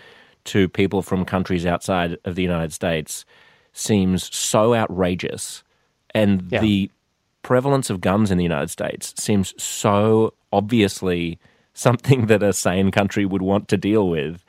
to 0.46 0.70
people 0.70 1.02
from 1.02 1.26
countries 1.26 1.66
outside 1.66 2.18
of 2.24 2.36
the 2.36 2.44
United 2.44 2.72
States 2.72 3.26
seems 3.74 4.34
so 4.36 4.74
outrageous, 4.74 5.64
and 6.14 6.48
Yeah. 6.52 6.62
the 6.62 6.92
prevalence 7.42 7.90
of 7.90 8.02
guns 8.02 8.32
in 8.32 8.38
the 8.38 8.44
United 8.44 8.70
States 8.70 9.14
seems 9.18 9.54
so 9.62 10.34
obviously 10.52 11.40
something 11.74 12.26
that 12.28 12.44
a 12.44 12.54
sane 12.54 12.92
country 12.92 13.26
would 13.26 13.42
want 13.42 13.68
to 13.68 13.78
deal 13.78 14.10
with 14.10 14.44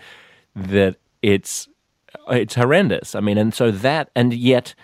that 0.55 0.97
it's 1.23 1.69
it's 2.31 2.55
horrendous. 2.55 3.15
I 3.15 3.21
mean, 3.21 3.39
and 3.39 3.55
so 3.55 3.71
that 3.71 4.11
and 4.15 4.33
yet 4.33 4.75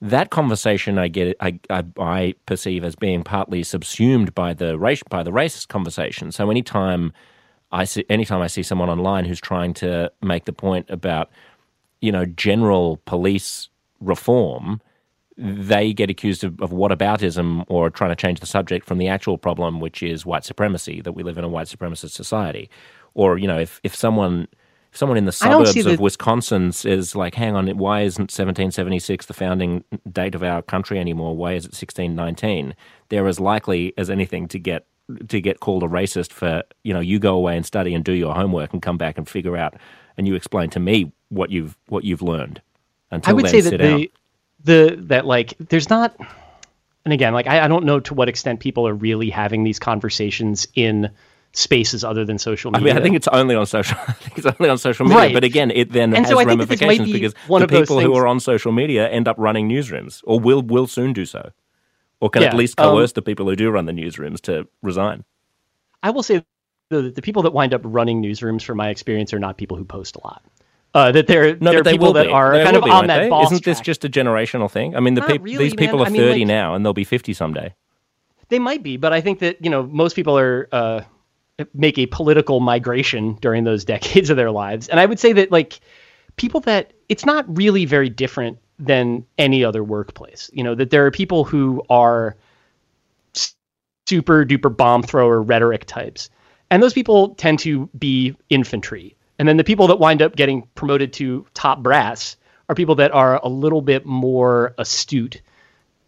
that 0.00 0.30
conversation 0.30 0.98
I 0.98 1.08
get 1.08 1.36
I, 1.40 1.58
I 1.70 1.84
I 1.98 2.34
perceive 2.46 2.84
as 2.84 2.94
being 2.94 3.24
partly 3.24 3.62
subsumed 3.62 4.34
by 4.34 4.54
the 4.54 4.78
race 4.78 5.02
by 5.10 5.22
the 5.22 5.32
racist 5.32 5.68
conversation. 5.68 6.30
So 6.32 6.50
anytime 6.50 7.12
I 7.72 7.84
see 7.84 8.04
anytime 8.08 8.40
I 8.40 8.46
see 8.46 8.62
someone 8.62 8.88
online 8.88 9.24
who's 9.24 9.40
trying 9.40 9.74
to 9.74 10.10
make 10.22 10.44
the 10.44 10.52
point 10.52 10.86
about 10.88 11.30
you 12.00 12.12
know 12.12 12.24
general 12.26 13.00
police 13.06 13.68
reform, 14.00 14.80
they 15.38 15.92
get 15.92 16.10
accused 16.10 16.42
of, 16.42 16.60
of 16.60 16.70
whataboutism 16.70 17.64
or 17.68 17.90
trying 17.90 18.10
to 18.10 18.16
change 18.16 18.40
the 18.40 18.46
subject 18.46 18.84
from 18.84 18.98
the 18.98 19.06
actual 19.06 19.38
problem, 19.38 19.78
which 19.78 20.02
is 20.02 20.26
white 20.26 20.44
supremacy, 20.44 21.00
that 21.00 21.12
we 21.12 21.22
live 21.22 21.38
in 21.38 21.44
a 21.44 21.48
white 21.48 21.68
supremacist 21.68 22.10
society. 22.10 22.68
Or, 23.14 23.38
you 23.38 23.46
know, 23.46 23.58
if, 23.58 23.80
if 23.84 23.94
someone 23.94 24.48
if 24.90 24.96
someone 24.96 25.18
in 25.18 25.26
the 25.26 25.32
suburbs 25.32 25.76
of 25.76 25.84
the- 25.84 26.02
Wisconsin 26.02 26.72
is 26.84 27.14
like, 27.14 27.34
hang 27.34 27.54
on, 27.54 27.68
why 27.76 28.00
isn't 28.00 28.30
1776 28.30 29.26
the 29.26 29.34
founding 29.34 29.84
date 30.10 30.34
of 30.34 30.42
our 30.42 30.62
country 30.62 30.98
anymore? 30.98 31.36
Why 31.36 31.52
is 31.52 31.64
it 31.64 31.72
1619? 31.72 32.74
They're 33.10 33.28
as 33.28 33.38
likely 33.38 33.92
as 33.98 34.08
anything 34.08 34.48
to 34.48 34.58
get 34.58 34.86
to 35.28 35.40
get 35.40 35.60
called 35.60 35.82
a 35.82 35.86
racist 35.86 36.32
for, 36.32 36.62
you 36.84 36.92
know, 36.92 37.00
you 37.00 37.18
go 37.18 37.34
away 37.34 37.56
and 37.56 37.64
study 37.64 37.94
and 37.94 38.04
do 38.04 38.12
your 38.12 38.34
homework 38.34 38.72
and 38.72 38.82
come 38.82 38.98
back 38.98 39.16
and 39.16 39.26
figure 39.28 39.56
out 39.56 39.74
and 40.18 40.26
you 40.26 40.34
explain 40.34 40.68
to 40.70 40.80
me 40.80 41.12
what 41.28 41.50
you've 41.50 41.78
what 41.88 42.04
you've 42.04 42.22
learned. 42.22 42.60
Until 43.10 43.30
I 43.30 43.34
would 43.34 43.44
then, 43.46 43.52
say 43.52 43.60
that 43.62 43.70
sit 43.70 43.78
the 43.78 43.94
out. 43.94 44.06
The 44.64 44.96
that 45.08 45.26
like 45.26 45.54
there's 45.58 45.90
not 45.90 46.16
and 47.04 47.14
again 47.14 47.34
like 47.34 47.46
I, 47.48 47.64
I 47.64 47.68
don't 47.68 47.84
know 47.84 48.00
to 48.00 48.14
what 48.14 48.28
extent 48.28 48.60
people 48.60 48.88
are 48.88 48.94
really 48.94 49.30
having 49.30 49.64
these 49.64 49.78
conversations 49.80 50.68
in 50.74 51.10
spaces 51.54 52.04
other 52.04 52.24
than 52.24 52.38
social 52.38 52.72
media. 52.72 52.74
I 52.74 52.80
mean, 52.80 52.96
I 52.96 53.00
think 53.00 53.16
it's 53.16 53.28
only 53.28 53.54
on 53.54 53.66
social. 53.66 53.98
I 54.08 54.12
think 54.12 54.38
it's 54.38 54.46
only 54.46 54.70
on 54.70 54.78
social 54.78 55.06
media. 55.06 55.30
Right. 55.30 55.30
But 55.30 55.44
again, 55.44 55.70
it 55.70 55.92
then 55.92 56.14
And 56.14 56.26
has 56.26 56.28
so 56.28 56.38
I 56.38 56.46
think 56.46 56.60
that 56.60 56.68
this 56.68 56.84
might 56.84 57.02
ramifications 57.02 57.10
be 57.10 57.10
because 57.10 57.34
one 57.42 57.62
the 57.62 57.68
people 57.68 58.00
who 58.00 58.14
are 58.14 58.26
on 58.26 58.40
social 58.40 58.72
media 58.72 59.08
end 59.10 59.28
up 59.28 59.36
running 59.38 59.68
newsrooms, 59.68 60.22
or 60.24 60.40
will 60.40 60.62
will 60.62 60.86
soon 60.86 61.12
do 61.12 61.26
so, 61.26 61.52
or 62.20 62.30
can 62.30 62.42
at 62.42 62.52
Yeah, 62.52 62.54
least 62.54 62.76
um, 62.78 62.78
coerce 62.78 63.12
the 63.12 63.22
people 63.22 63.46
who 63.48 63.56
do 63.56 63.70
run 63.70 63.86
the 63.86 63.92
newsrooms 63.92 64.40
to 64.42 64.68
resign. 64.82 65.24
I 66.02 66.10
will 66.10 66.22
say 66.22 66.44
the 66.90 67.02
the 67.10 67.22
people 67.22 67.42
that 67.42 67.52
wind 67.52 67.74
up 67.74 67.82
running 67.84 68.22
newsrooms, 68.22 68.64
from 68.64 68.78
my 68.78 68.90
experience, 68.90 69.34
are 69.34 69.38
not 69.38 69.58
people 69.58 69.76
who 69.76 69.84
post 69.84 70.16
a 70.16 70.20
lot. 70.24 70.44
Uh, 70.94 71.12
that 71.12 71.26
they're 71.26 71.56
No, 71.56 71.70
they're 71.70 71.82
they 71.82 71.92
people 71.92 72.14
that 72.14 72.26
be. 72.26 72.32
are 72.32 72.56
They 72.56 72.64
kind 72.64 72.76
of 72.76 72.84
be, 72.84 72.90
on 72.90 73.06
that 73.08 73.18
they? 73.18 73.28
boss 73.28 73.52
Isn't 73.52 73.64
this 73.64 73.78
track. 73.78 73.84
just 73.84 74.04
a 74.04 74.08
generational 74.08 74.70
thing? 74.70 74.96
I 74.96 75.00
mean, 75.00 75.14
the 75.14 75.20
peop- 75.22 75.42
really, 75.44 75.64
these 75.64 75.74
people 75.74 75.98
man. 75.98 76.06
are 76.06 76.08
I 76.08 76.10
mean, 76.12 76.22
thirty 76.22 76.40
like- 76.40 76.46
now, 76.48 76.74
and 76.74 76.84
they'll 76.84 76.92
be 76.94 77.04
fifty 77.04 77.32
someday. 77.34 77.74
They 78.48 78.58
might 78.58 78.82
be, 78.82 78.96
but 78.96 79.12
I 79.12 79.20
think 79.20 79.40
that 79.40 79.62
you 79.62 79.70
know 79.70 79.82
most 79.84 80.16
people 80.16 80.38
are 80.38 80.68
uh, 80.72 81.02
make 81.74 81.98
a 81.98 82.06
political 82.06 82.60
migration 82.60 83.34
during 83.42 83.64
those 83.64 83.84
decades 83.94 84.30
of 84.30 84.36
their 84.38 84.50
lives, 84.50 84.88
and 84.88 84.98
I 84.98 85.04
would 85.06 85.18
say 85.20 85.32
that 85.34 85.52
like 85.52 85.78
people 86.36 86.60
that 86.60 86.92
it's 87.10 87.26
not 87.26 87.44
really 87.56 87.84
very 87.84 88.08
different 88.08 88.58
than 88.78 89.26
any 89.36 89.62
other 89.64 89.84
workplace. 89.84 90.50
You 90.54 90.64
know 90.64 90.74
that 90.74 90.88
there 90.90 91.04
are 91.04 91.10
people 91.10 91.44
who 91.44 91.82
are 91.90 92.34
super 94.06 94.44
duper 94.44 94.74
bomb 94.74 95.02
thrower 95.02 95.42
rhetoric 95.42 95.84
types, 95.84 96.30
and 96.70 96.82
those 96.82 96.94
people 96.94 97.34
tend 97.34 97.58
to 97.60 97.86
be 97.98 98.34
infantry, 98.48 99.14
and 99.38 99.48
then 99.48 99.56
the 99.56 99.64
people 99.64 99.86
that 99.88 99.98
wind 99.98 100.22
up 100.22 100.36
getting 100.36 100.62
promoted 100.74 101.12
to 101.14 101.46
top 101.54 101.82
brass 101.82 102.36
are 102.68 102.74
people 102.74 102.96
that 102.96 103.12
are 103.12 103.40
a 103.42 103.48
little 103.48 103.82
bit 103.82 104.04
more 104.04 104.74
astute 104.78 105.40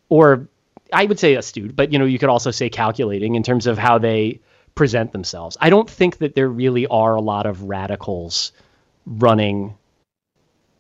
or 0.09 0.49
I 0.93 1.05
would 1.05 1.19
say 1.19 1.35
astute, 1.35 1.77
but 1.77 1.93
you 1.93 1.99
know, 1.99 2.05
you 2.05 2.19
could 2.19 2.29
also 2.29 2.51
say 2.51 2.69
calculating 2.69 3.37
in 3.37 3.43
terms 3.43 3.67
of 3.67 3.79
how 3.79 3.99
they 3.99 4.41
present 4.75 5.13
themselves. 5.13 5.57
I 5.61 5.71
don't 5.71 5.89
think 5.89 6.19
that 6.19 6.35
there 6.35 6.49
really 6.49 6.87
are 6.89 7.15
a 7.15 7.21
lot 7.21 7.47
of 7.47 7.63
radicals 7.63 8.53
running 9.07 9.77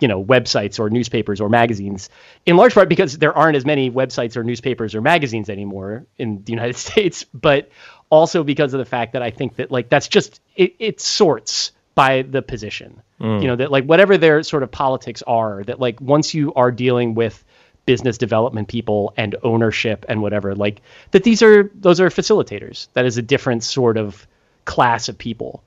you 0.00 0.08
know, 0.08 0.24
websites 0.24 0.80
or 0.80 0.88
newspapers 0.88 1.42
or 1.42 1.50
magazines 1.50 2.08
in 2.46 2.56
large 2.56 2.72
part 2.72 2.88
because 2.88 3.18
there 3.18 3.36
aren't 3.36 3.54
as 3.54 3.66
many 3.66 3.90
websites 3.90 4.34
or 4.34 4.42
newspapers 4.42 4.94
or 4.94 5.02
magazines 5.02 5.50
anymore 5.50 6.06
in 6.16 6.42
the 6.42 6.52
United 6.52 6.76
States, 6.88 7.24
but 7.34 7.68
also 8.08 8.42
because 8.42 8.72
of 8.72 8.78
the 8.78 8.86
fact 8.86 9.12
that 9.12 9.22
I 9.22 9.30
think 9.30 9.56
that 9.56 9.70
like 9.70 9.90
that's 9.90 10.08
just 10.08 10.40
it, 10.56 10.74
it 10.78 11.00
sorts 11.00 11.72
by 12.00 12.22
the 12.22 12.40
position. 12.40 13.02
Mm. 13.20 13.42
You 13.42 13.48
know, 13.48 13.56
that 13.56 13.70
like 13.70 13.84
whatever 13.84 14.16
their 14.16 14.42
sort 14.42 14.62
of 14.62 14.70
politics 14.70 15.22
are, 15.26 15.62
that 15.64 15.80
like 15.80 16.00
once 16.00 16.32
you 16.32 16.54
are 16.54 16.70
dealing 16.70 17.14
with 17.14 17.44
business 17.84 18.16
development 18.16 18.68
people 18.68 19.12
and 19.16 19.36
ownership 19.42 20.06
and 20.08 20.22
whatever 20.22 20.54
like 20.54 20.80
that 21.10 21.24
these 21.24 21.42
are 21.42 21.70
those 21.74 21.98
are 21.98 22.08
facilitators 22.08 22.86
that 22.92 23.04
is 23.04 23.16
a 23.16 23.22
different 23.22 23.64
sort 23.64 23.96
of 23.96 24.26
class 24.66 25.08
of 25.08 25.16
people 25.18 25.62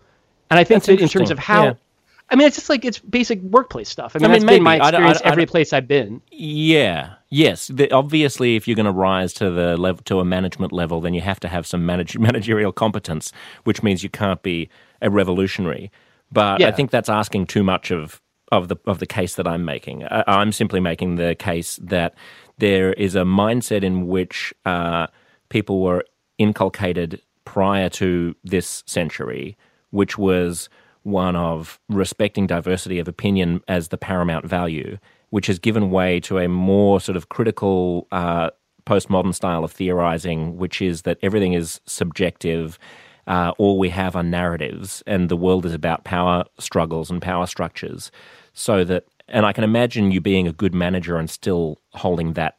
and 0.50 0.60
i 0.60 0.64
think 0.64 0.84
That's 0.84 1.00
that 1.00 1.04
in 1.04 1.10
terms 1.10 1.32
of 1.32 1.40
how 1.40 1.64
Yeah. 1.64 1.74
i 2.30 2.36
mean 2.36 2.48
it's 2.48 2.56
just 2.56 2.70
like 2.70 2.86
it's 2.86 3.00
basic 3.00 3.42
workplace 3.42 3.90
stuff 3.90 4.16
i 4.16 4.20
mean, 4.20 4.26
I 4.26 4.28
mean, 4.28 4.42
that's 4.42 4.54
been 4.54 4.64
my 4.64 4.78
maybe. 4.78 4.84
I 4.84 4.86
I 4.86 4.90
experience 4.90 5.22
every 5.26 5.46
place 5.48 5.74
i've 5.74 5.88
been 5.88 6.22
Yeah. 6.32 7.16
Yes. 7.34 7.68
The, 7.74 7.92
obviously, 7.92 8.56
if 8.56 8.68
you're 8.68 8.76
going 8.76 8.86
to 8.86 8.92
rise 8.92 9.34
to 9.34 9.50
the 9.50 9.76
level 9.76 10.04
to 10.06 10.20
a 10.20 10.26
management 10.26 10.72
level, 10.72 11.02
then 11.02 11.16
you 11.16 11.22
have 11.22 11.40
to 11.40 11.48
have 11.48 11.66
some 11.66 11.84
manage, 11.84 12.16
managerial 12.30 12.72
competence, 12.72 13.32
which 13.64 13.82
means 13.82 14.04
you 14.04 14.10
can't 14.10 14.44
be 14.44 14.70
a 15.02 15.10
revolutionary. 15.10 15.92
But 16.34 16.62
I 16.70 16.72
think 16.72 16.92
that's 16.92 17.10
asking 17.10 17.48
too 17.48 17.64
much 17.64 17.92
of 17.92 18.22
of 18.52 18.68
the 18.68 18.78
of 18.86 19.00
the 19.00 19.06
case 19.06 19.36
that 19.36 19.48
I'm 19.48 19.66
making. 19.66 20.04
I, 20.06 20.24
I'm 20.28 20.52
simply 20.52 20.80
making 20.80 21.16
the 21.16 21.36
case 21.36 21.80
that 21.82 22.16
there 22.58 22.94
is 22.94 23.16
a 23.16 23.22
mindset 23.22 23.84
in 23.84 24.08
which 24.08 24.54
uh, 24.66 25.08
people 25.50 25.82
were 25.82 26.04
inculcated 26.38 27.22
prior 27.46 27.90
to 27.90 28.36
this 28.44 28.84
century, 28.86 29.58
which 29.92 30.18
was 30.18 30.70
one 31.04 31.36
of 31.36 31.80
respecting 31.90 32.48
diversity 32.48 33.00
of 33.00 33.08
opinion 33.08 33.62
as 33.68 33.90
the 33.90 33.98
paramount 33.98 34.46
value, 34.46 34.98
which 35.30 35.48
has 35.48 35.60
given 35.60 35.92
way 35.92 36.20
to 36.22 36.38
a 36.38 36.48
more 36.48 37.00
sort 37.02 37.18
of 37.18 37.30
critical 37.30 38.08
uh, 38.12 38.50
postmodern 38.86 39.34
style 39.34 39.64
of 39.64 39.72
theorizing, 39.72 40.58
which 40.58 40.82
is 40.82 41.04
that 41.04 41.18
everything 41.22 41.54
is 41.54 41.82
subjective. 41.86 42.80
Uh, 43.28 43.54
all 43.58 43.80
we 43.80 43.90
have 43.90 44.16
are 44.16 44.24
narratives, 44.24 45.04
and 45.08 45.30
the 45.30 45.38
world 45.38 45.66
is 45.66 45.74
about 45.74 46.04
power 46.04 46.44
struggles 46.60 47.10
and 47.10 47.22
power 47.22 47.46
structures. 47.48 48.12
So 48.54 48.84
that, 48.84 49.06
and 49.28 49.46
I 49.46 49.54
can 49.54 49.64
imagine 49.64 50.12
you 50.12 50.22
being 50.22 50.48
a 50.48 50.54
good 50.54 50.74
manager 50.74 51.18
and 51.18 51.30
still 51.30 51.80
holding 51.94 52.34
that 52.34 52.56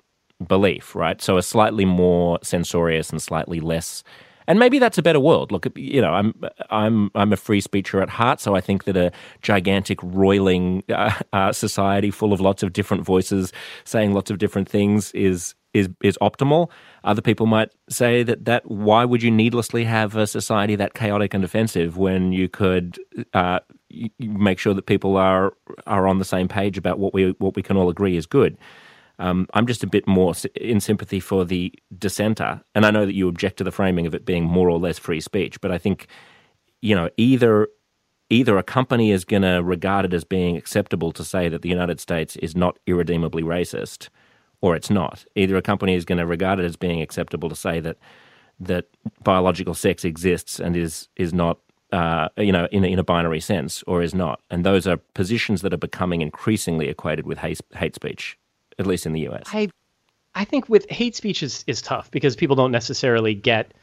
belief, 0.47 0.95
right? 0.95 1.21
So 1.21 1.37
a 1.37 1.43
slightly 1.43 1.85
more 1.85 2.39
censorious 2.43 3.11
and 3.11 3.21
slightly 3.21 3.61
less, 3.61 4.03
and 4.47 4.59
maybe 4.59 4.79
that's 4.79 4.99
a 4.99 5.03
better 5.03 5.21
world. 5.21 5.53
Look, 5.53 5.67
you 5.77 6.01
know, 6.01 6.13
I'm 6.13 6.35
I'm 6.71 7.11
I'm 7.15 7.33
a 7.33 7.37
free 7.37 7.61
speecher 7.61 8.03
at 8.03 8.09
heart, 8.09 8.41
so 8.41 8.55
I 8.55 8.61
think 8.61 8.85
that 8.85 8.97
a 8.97 9.13
gigantic 9.43 9.99
roiling 10.03 10.83
uh, 10.89 11.15
uh, 11.33 11.53
society 11.53 12.11
full 12.11 12.33
of 12.33 12.41
lots 12.41 12.63
of 12.63 12.73
different 12.73 13.05
voices 13.05 13.53
saying 13.85 14.13
lots 14.13 14.31
of 14.31 14.39
different 14.39 14.69
things 14.69 15.13
is 15.13 15.55
is 15.75 15.89
is 16.03 16.17
optimal. 16.23 16.71
Other 17.03 17.21
people 17.21 17.47
might 17.47 17.71
say 17.91 18.23
that 18.23 18.47
that 18.47 18.71
why 18.71 19.05
would 19.05 19.23
you 19.23 19.31
needlessly 19.31 19.85
have 19.85 20.17
a 20.17 20.27
society 20.27 20.77
that 20.77 20.95
chaotic 20.95 21.35
and 21.35 21.45
offensive 21.45 21.99
when 21.99 22.33
you 22.33 22.49
could 22.49 22.99
uh, 23.35 23.59
make 24.19 24.59
sure 24.59 24.73
that 24.73 24.87
people 24.87 25.17
are 25.17 25.53
are 25.87 26.07
on 26.07 26.19
the 26.19 26.25
same 26.25 26.49
page 26.49 26.79
about 26.79 26.99
what 26.99 27.13
we 27.13 27.35
what 27.39 27.57
we 27.57 27.63
can 27.63 27.77
all 27.77 27.91
agree 27.91 28.17
is 28.17 28.25
good. 28.25 28.57
Um, 29.19 29.47
I'm 29.55 29.67
just 29.67 29.85
a 29.85 29.87
bit 29.87 30.09
more 30.09 30.35
in 30.57 30.81
sympathy 30.81 31.21
for 31.21 31.45
the 31.45 31.73
dissenter, 31.97 32.63
and 32.75 32.87
I 32.87 32.91
know 32.91 33.07
that 33.07 33.15
you 33.15 33.29
object 33.29 33.59
to 33.59 33.65
the 33.65 33.71
framing 33.71 34.07
of 34.07 34.15
it 34.15 34.25
being 34.25 34.45
more 34.45 34.69
or 34.69 34.79
less 34.79 34.99
free 34.99 35.21
speech, 35.21 35.61
but 35.61 35.71
I 35.71 35.79
think 35.79 36.07
you 36.81 36.95
know 36.95 37.11
either 37.17 37.69
either 38.31 38.57
a 38.57 38.63
company 38.63 39.11
is 39.11 39.25
going 39.25 39.43
to 39.43 39.63
regard 39.63 40.05
it 40.07 40.15
as 40.15 40.25
being 40.25 40.57
acceptable 40.57 41.13
to 41.13 41.25
say 41.25 41.49
that 41.49 41.63
the 41.63 41.69
United 41.69 42.01
States 42.01 42.37
is 42.37 42.57
not 42.57 42.79
irredeemably 42.87 43.43
racist, 43.43 44.09
or 44.65 44.75
it's 44.75 44.89
not. 44.89 45.27
Either 45.35 45.57
a 45.57 45.63
company 45.63 45.95
is 45.95 46.07
going 46.07 46.17
to 46.17 46.25
regard 46.25 46.59
it 46.59 46.65
as 46.65 46.75
being 46.75 47.03
acceptable 47.03 47.51
to 47.51 47.55
say 47.55 47.81
that 47.81 47.99
that 48.59 48.87
biological 49.23 49.75
sex 49.75 50.07
exists 50.07 50.59
and 50.59 50.75
is 50.75 51.09
is 51.17 51.35
not 51.35 51.59
uh, 51.93 52.31
you 52.39 52.51
know 52.51 52.67
in 52.73 52.83
a, 52.83 52.87
in 52.87 52.99
a 52.99 53.05
binary 53.05 53.41
sense 53.41 53.83
or 53.87 54.03
is 54.03 54.15
not, 54.15 54.41
and 54.49 54.65
those 54.65 54.87
are 54.87 54.97
positions 54.97 55.61
that 55.61 55.75
are 55.75 55.83
becoming 55.89 56.23
increasingly 56.23 56.89
equated 56.89 57.27
with 57.27 57.37
hate, 57.37 57.61
hate 57.77 57.95
speech, 57.95 58.39
at 58.79 58.87
least 58.87 59.05
in 59.05 59.13
the 59.13 59.21
U.S. 59.21 59.43
I 59.53 59.69
I 60.35 60.47
think 60.47 60.67
with 60.71 60.89
hate 60.89 61.15
speech 61.15 61.43
is, 61.43 61.63
is 61.67 61.83
tough 61.83 62.11
because 62.11 62.35
people 62.35 62.57
don't 62.57 62.73
necessarily 62.73 63.35
get 63.35 63.75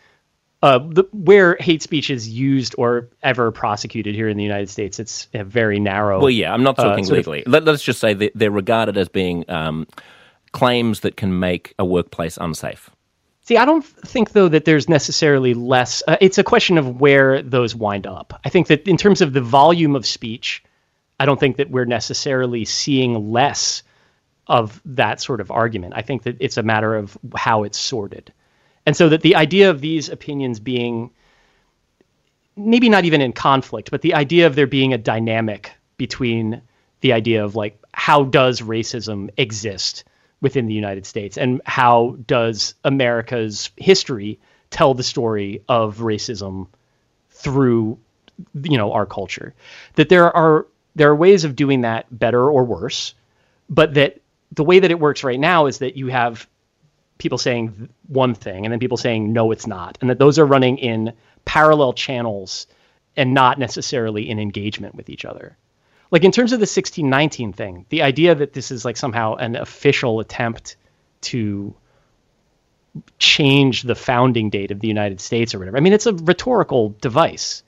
uh, 0.63 0.79
the, 0.79 1.03
where 1.13 1.57
hate 1.59 1.83
speech 1.83 2.09
is 2.09 2.27
used 2.27 2.73
or 2.79 3.07
ever 3.21 3.51
prosecuted 3.51 4.15
here 4.15 4.29
in 4.29 4.35
the 4.35 4.43
United 4.43 4.69
States. 4.69 4.99
It's 4.99 5.27
a 5.35 5.43
very 5.43 5.79
narrow. 5.79 6.19
Well, 6.19 6.31
yeah, 6.31 6.51
I'm 6.51 6.63
not 6.63 6.79
uh, 6.79 6.85
talking 6.85 7.05
of- 7.05 7.11
legally. 7.11 7.43
Let, 7.45 7.67
us 7.67 7.83
just 7.83 7.99
say 7.99 8.31
they're 8.33 8.49
regarded 8.49 8.97
as 8.97 9.09
being 9.09 9.47
um, 9.47 9.85
claims 10.51 11.01
that 11.01 11.17
can 11.17 11.39
make 11.39 11.73
a 11.79 11.85
workplace 11.85 12.37
unsafe. 12.37 12.89
See, 13.43 13.57
I 13.57 13.65
don't 13.65 13.83
think 13.83 14.31
though 14.31 14.49
that 14.49 14.65
there's 14.65 14.87
necessarily 14.87 15.53
less. 15.53 16.03
Uh, 16.07 16.17
it's 16.21 16.37
a 16.37 16.43
question 16.43 16.77
of 16.77 17.01
where 17.01 17.41
those 17.41 17.75
wind 17.75 18.05
up. 18.05 18.39
I 18.45 18.49
think 18.49 18.67
that 18.67 18.87
in 18.87 18.97
terms 18.97 19.21
of 19.21 19.33
the 19.33 19.41
volume 19.41 19.95
of 19.95 20.05
speech, 20.05 20.63
I 21.19 21.25
don't 21.25 21.39
think 21.39 21.57
that 21.57 21.71
we're 21.71 21.85
necessarily 21.85 22.65
seeing 22.65 23.31
less 23.31 23.83
of 24.47 24.81
that 24.85 25.21
sort 25.21 25.41
of 25.41 25.51
argument. 25.51 25.93
I 25.95 26.01
think 26.01 26.23
that 26.23 26.37
it's 26.39 26.57
a 26.57 26.63
matter 26.63 26.95
of 26.95 27.17
how 27.35 27.63
it's 27.63 27.79
sorted. 27.79 28.31
And 28.85 28.95
so 28.95 29.09
that 29.09 29.21
the 29.21 29.35
idea 29.35 29.69
of 29.69 29.81
these 29.81 30.09
opinions 30.09 30.59
being 30.59 31.11
maybe 32.55 32.89
not 32.89 33.05
even 33.05 33.21
in 33.21 33.33
conflict, 33.33 33.91
but 33.91 34.01
the 34.01 34.13
idea 34.13 34.47
of 34.47 34.55
there 34.55 34.67
being 34.67 34.93
a 34.93 34.97
dynamic 34.97 35.71
between 35.97 36.61
the 37.01 37.13
idea 37.13 37.43
of 37.43 37.55
like 37.55 37.81
how 37.93 38.23
does 38.23 38.61
racism 38.61 39.29
exist 39.37 40.03
within 40.41 40.65
the 40.65 40.73
United 40.73 41.05
States 41.05 41.37
and 41.37 41.61
how 41.65 42.17
does 42.27 42.73
America's 42.83 43.69
history 43.77 44.39
tell 44.69 44.93
the 44.93 45.03
story 45.03 45.63
of 45.67 45.97
racism 45.97 46.67
through 47.29 47.97
you 48.63 48.77
know 48.77 48.91
our 48.93 49.05
culture? 49.05 49.53
That 49.95 50.09
there 50.09 50.35
are 50.35 50.65
there 50.95 51.09
are 51.09 51.15
ways 51.15 51.43
of 51.43 51.55
doing 51.55 51.81
that 51.81 52.05
better 52.11 52.49
or 52.49 52.63
worse 52.63 53.13
but 53.69 53.93
that 53.93 54.19
the 54.51 54.63
way 54.63 54.79
that 54.79 54.91
it 54.91 54.99
works 54.99 55.23
right 55.23 55.39
now 55.39 55.65
is 55.65 55.79
that 55.79 55.95
you 55.95 56.07
have 56.07 56.47
people 57.17 57.37
saying 57.37 57.89
one 58.07 58.35
thing 58.35 58.65
and 58.65 58.71
then 58.71 58.79
people 58.79 58.97
saying 58.97 59.31
no 59.31 59.51
it's 59.51 59.65
not. 59.65 59.97
And 60.01 60.09
that 60.09 60.19
those 60.19 60.37
are 60.37 60.45
running 60.45 60.77
in 60.77 61.13
parallel 61.45 61.93
channels 61.93 62.67
and 63.15 63.33
not 63.33 63.57
necessarily 63.57 64.29
in 64.29 64.39
engagement 64.39 64.95
with 64.95 65.09
each 65.09 65.23
other 65.23 65.57
like 66.11 66.23
in 66.23 66.31
terms 66.31 66.51
of 66.51 66.59
the 66.59 66.63
1619 66.63 67.53
thing 67.53 67.85
the 67.89 68.01
idea 68.03 68.35
that 68.35 68.53
this 68.53 68.71
is 68.71 68.85
like 68.85 68.97
somehow 68.97 69.35
an 69.35 69.55
official 69.55 70.19
attempt 70.19 70.75
to 71.21 71.73
change 73.19 73.83
the 73.83 73.95
founding 73.95 74.49
date 74.49 74.71
of 74.71 74.79
the 74.79 74.87
united 74.87 75.19
states 75.21 75.55
or 75.55 75.59
whatever 75.59 75.77
i 75.77 75.79
mean 75.79 75.93
it's 75.93 76.05
a 76.05 76.13
rhetorical 76.13 76.95
device. 77.01 77.63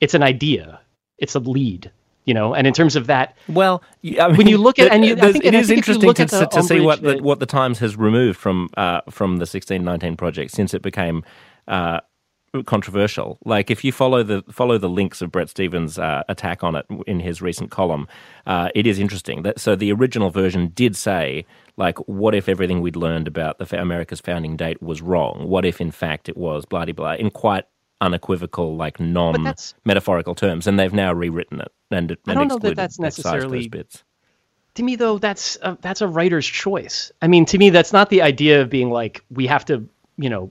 It's 0.00 0.12
an 0.14 0.22
idea. 0.22 0.80
It's 1.18 1.34
a 1.34 1.38
lead 1.38 1.90
you 2.24 2.34
know? 2.34 2.54
And 2.54 2.66
in 2.66 2.72
terms 2.72 2.96
of 2.96 3.06
that 3.06 3.36
Well, 3.48 3.82
I 4.20 4.28
mean, 4.28 4.36
When 4.36 4.46
you 4.48 4.58
look 4.58 4.78
at- 4.78 4.92
and 4.92 5.04
you- 5.04 5.16
I 5.16 5.32
think- 5.32 5.44
it 5.44 5.48
and 5.48 5.56
I 5.56 5.62
think 5.62 5.80
if 5.80 5.88
you 5.88 5.94
interesting 5.94 6.14
to, 6.26 6.46
to 6.46 6.62
see 6.62 6.80
what 6.80 7.02
the, 7.02 7.18
what 7.18 7.38
the 7.38 7.46
Times 7.46 7.78
has 7.78 7.96
removed 7.96 8.38
from 8.38 8.68
uh, 8.76 9.00
from 9.10 9.36
the 9.36 9.46
1619 9.46 10.16
project 10.16 10.50
since 10.50 10.74
it 10.74 10.82
became 10.82 11.22
uh, 11.68 12.00
controversial. 12.62 13.38
Like 13.44 13.70
if 13.70 13.84
you 13.84 13.92
follow 13.92 14.22
the 14.22 14.42
follow 14.50 14.78
the 14.78 14.88
links 14.88 15.20
of 15.20 15.32
Bret 15.32 15.48
Stephens' 15.48 15.98
uh, 15.98 16.22
attack 16.28 16.62
on 16.62 16.76
it 16.76 16.86
in 17.06 17.20
his 17.20 17.42
recent 17.42 17.70
column, 17.70 18.06
uh, 18.46 18.68
it 18.74 18.86
is 18.86 18.98
interesting. 18.98 19.42
That, 19.42 19.58
so 19.60 19.74
the 19.76 19.92
original 19.92 20.30
version 20.30 20.68
did 20.74 20.96
say 20.96 21.44
like, 21.76 21.98
what 22.08 22.34
if 22.34 22.48
everything 22.48 22.80
we'd 22.80 22.96
learned 22.96 23.26
about 23.26 23.58
the 23.58 23.80
America's 23.80 24.20
founding 24.20 24.56
date 24.56 24.80
was 24.82 25.02
wrong? 25.02 25.48
What 25.48 25.64
if 25.64 25.80
in 25.80 25.90
fact 25.90 26.28
it 26.28 26.36
was 26.36 26.64
blah 26.64 26.84
blah 26.84 27.14
in 27.14 27.30
quite 27.30 27.64
unequivocal, 28.00 28.76
like 28.76 29.00
non 29.00 29.54
metaphorical 29.84 30.34
terms, 30.34 30.66
and 30.66 30.78
they've 30.78 30.92
now 30.92 31.12
rewritten 31.12 31.60
it 31.60 31.72
and, 31.90 32.10
and 32.10 32.18
don't 32.34 32.48
know 32.48 32.58
that 32.58 32.76
that's 32.76 32.98
necessarily- 32.98 33.58
those 33.60 33.68
bits. 33.68 34.04
to 34.74 34.82
me 34.82 34.96
though 34.96 35.18
that's 35.18 35.56
a, 35.62 35.78
that's 35.80 36.00
a 36.00 36.08
writer's 36.08 36.46
choice 36.46 37.12
i 37.22 37.28
mean 37.28 37.44
to 37.46 37.56
me 37.58 37.70
that's 37.70 37.92
not 37.92 38.10
the 38.10 38.20
idea 38.22 38.60
of 38.60 38.68
being 38.68 38.90
like 38.90 39.24
we 39.30 39.46
have 39.46 39.64
to 39.64 39.88
you 40.16 40.28
know 40.28 40.50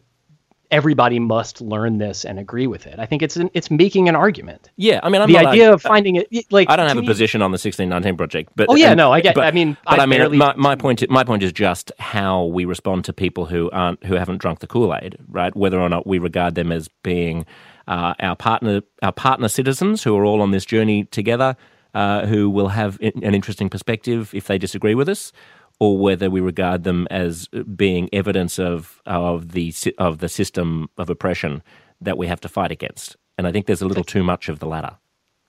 everybody 0.73 1.19
must 1.19 1.61
learn 1.61 1.97
this 1.99 2.25
and 2.25 2.39
agree 2.39 2.67
with 2.67 2.85
it 2.87 2.97
i 2.99 3.05
think 3.05 3.21
it's 3.21 3.37
an, 3.37 3.49
it's 3.53 3.69
making 3.71 4.09
an 4.09 4.15
argument 4.15 4.69
Yeah, 4.75 4.99
I 5.03 5.09
mean, 5.09 5.21
I'm 5.21 5.27
the 5.31 5.33
not 5.41 5.45
idea 5.53 5.69
argu- 5.69 5.73
of 5.75 5.81
finding 5.81 6.15
it 6.17 6.27
like 6.51 6.69
I 6.69 6.75
don't 6.75 6.87
have 6.87 6.97
a 6.97 7.01
me- 7.01 7.07
position 7.07 7.41
on 7.41 7.51
the 7.51 7.61
1619 7.61 8.17
project, 8.17 8.51
but 8.55 8.65
Oh, 8.69 8.75
yeah, 8.75 8.89
and- 8.91 8.97
no, 8.97 9.11
I 9.13 9.21
get- 9.21 9.35
But, 9.35 9.45
I 9.45 9.51
mean, 9.51 9.77
but 9.85 9.99
I 9.99 10.03
I 10.03 10.05
mean, 10.05 10.37
my, 10.37 10.53
my 10.57 10.75
point, 10.75 11.07
my 11.09 11.23
point 11.23 11.43
is 11.43 11.51
just 11.53 11.91
how 11.99 12.45
we 12.45 12.65
respond 12.65 13.05
to 13.05 13.13
people 13.13 13.45
who 13.45 13.69
aren't 13.71 14.03
who 14.05 14.15
haven't 14.15 14.39
drunk 14.39 14.59
the 14.59 14.67
Kool 14.67 14.93
Aid, 14.99 15.17
right? 15.29 15.55
Whether 15.55 15.79
or 15.79 15.89
not 15.89 16.05
we 16.07 16.17
regard 16.19 16.55
them 16.55 16.71
as 16.71 16.89
being 17.03 17.45
uh, 17.87 18.13
our 18.19 18.35
partner, 18.35 18.81
our 19.01 19.11
partner 19.11 19.47
citizens 19.47 20.03
who 20.03 20.15
are 20.17 20.25
all 20.25 20.41
on 20.41 20.51
this 20.51 20.65
journey 20.65 21.03
together, 21.05 21.55
uh, 21.93 22.25
who 22.25 22.49
will 22.49 22.69
have 22.69 22.97
an 23.01 23.33
interesting 23.35 23.69
perspective 23.69 24.33
if 24.33 24.47
they 24.47 24.57
disagree 24.57 24.95
with 24.95 25.09
us. 25.09 25.31
Or 25.79 25.97
whether 25.97 26.29
we 26.29 26.39
regard 26.39 26.83
them 26.83 27.07
as 27.11 27.47
being 27.47 28.07
evidence 28.13 28.57
of 28.57 29.01
of 29.05 29.51
the 29.51 29.73
of 29.97 30.19
the 30.19 30.29
system 30.29 30.89
of 30.97 31.09
oppression 31.09 31.61
that 31.99 32.17
we 32.17 32.27
have 32.27 32.39
to 32.41 32.47
fight 32.47 32.71
against, 32.71 33.17
and 33.37 33.47
I 33.47 33.51
think 33.51 33.65
there's 33.65 33.81
a 33.81 33.87
little 33.87 34.03
too 34.03 34.23
much 34.23 34.47
of 34.47 34.59
the 34.59 34.67
latter. 34.67 34.97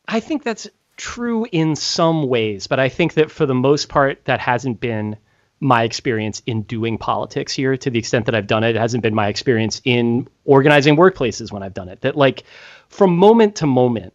I 0.09 0.21
think 0.21 0.43
that's 0.43 0.69
true 0.97 1.47
in 1.53 1.77
some 1.77 2.29
ways, 2.29 2.67
but 2.67 2.81
I 2.81 2.89
think 2.89 3.15
that 3.15 3.31
for 3.31 3.47
the 3.47 3.55
most 3.55 3.89
part, 3.89 4.25
that 4.25 4.41
hasn't 4.41 4.81
been 4.81 5.17
my 5.61 5.83
experience 5.83 6.43
in 6.47 6.63
doing 6.63 6.99
politics 6.99 7.53
here 7.53 7.77
to 7.77 7.91
the 7.91 7.99
extent 7.99 8.27
that 8.27 8.35
I've 8.35 8.47
done 8.47 8.65
it. 8.65 8.77
It 8.77 8.79
hasn't 8.79 9.03
been 9.03 9.15
my 9.15 9.29
experience 9.29 9.81
in 9.85 10.29
organizing 10.45 10.97
workplaces 10.97 11.53
when 11.53 11.63
I've 11.63 11.75
done 11.75 11.89
it. 11.89 12.01
That, 12.03 12.17
like, 12.17 12.43
from 12.89 13.17
moment 13.17 13.57
to 13.57 13.67
moment, 13.67 14.15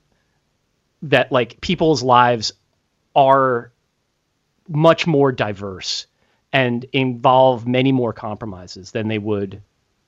that, 1.04 1.32
like, 1.32 1.60
people's 1.62 2.04
lives 2.04 2.52
are 3.16 3.72
much 4.70 5.08
more 5.08 5.32
diverse 5.32 6.08
and 6.54 6.86
involve 6.94 7.68
many 7.68 7.92
more 7.92 8.14
compromises 8.14 8.92
than 8.92 9.08
they 9.08 9.18
would, 9.18 9.62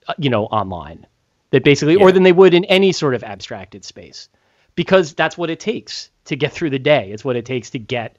uh, 0.08 0.14
you 0.18 0.30
know, 0.30 0.46
online. 0.46 1.06
That 1.52 1.66
basically, 1.66 1.98
or 1.98 2.14
than 2.14 2.24
they 2.24 2.32
would 2.32 2.54
in 2.54 2.64
any 2.66 2.94
sort 2.94 3.14
of 3.14 3.26
abstracted 3.26 3.84
space, 3.84 4.30
because 4.76 5.14
that's 5.14 5.38
what 5.38 5.50
it 5.50 5.60
takes 5.60 6.10
to 6.26 6.38
get 6.38 6.54
through 6.54 6.70
the 6.70 6.80
day. 6.80 7.12
It's 7.12 7.26
what 7.26 7.36
it 7.36 7.46
takes 7.46 7.72
to 7.72 7.80
get 7.80 8.16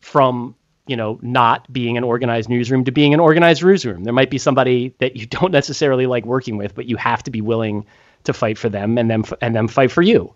from 0.00 0.54
you 0.86 0.96
know 0.96 1.18
not 1.22 1.72
being 1.72 1.96
an 1.96 2.04
organized 2.04 2.50
newsroom 2.50 2.84
to 2.84 2.92
being 2.92 3.14
an 3.14 3.20
organized 3.20 3.64
newsroom. 3.64 4.04
There 4.04 4.12
might 4.12 4.30
be 4.30 4.36
somebody 4.36 4.94
that 4.98 5.16
you 5.16 5.26
don't 5.38 5.50
necessarily 5.50 6.06
like 6.06 6.26
working 6.26 6.58
with, 6.58 6.74
but 6.74 6.84
you 6.84 6.96
have 6.96 7.22
to 7.22 7.30
be 7.30 7.40
willing 7.40 7.86
to 8.24 8.34
fight 8.34 8.58
for 8.58 8.68
them 8.68 8.98
and 8.98 9.10
them 9.10 9.24
and 9.40 9.54
them 9.56 9.68
fight 9.68 9.90
for 9.90 10.02
you, 10.02 10.34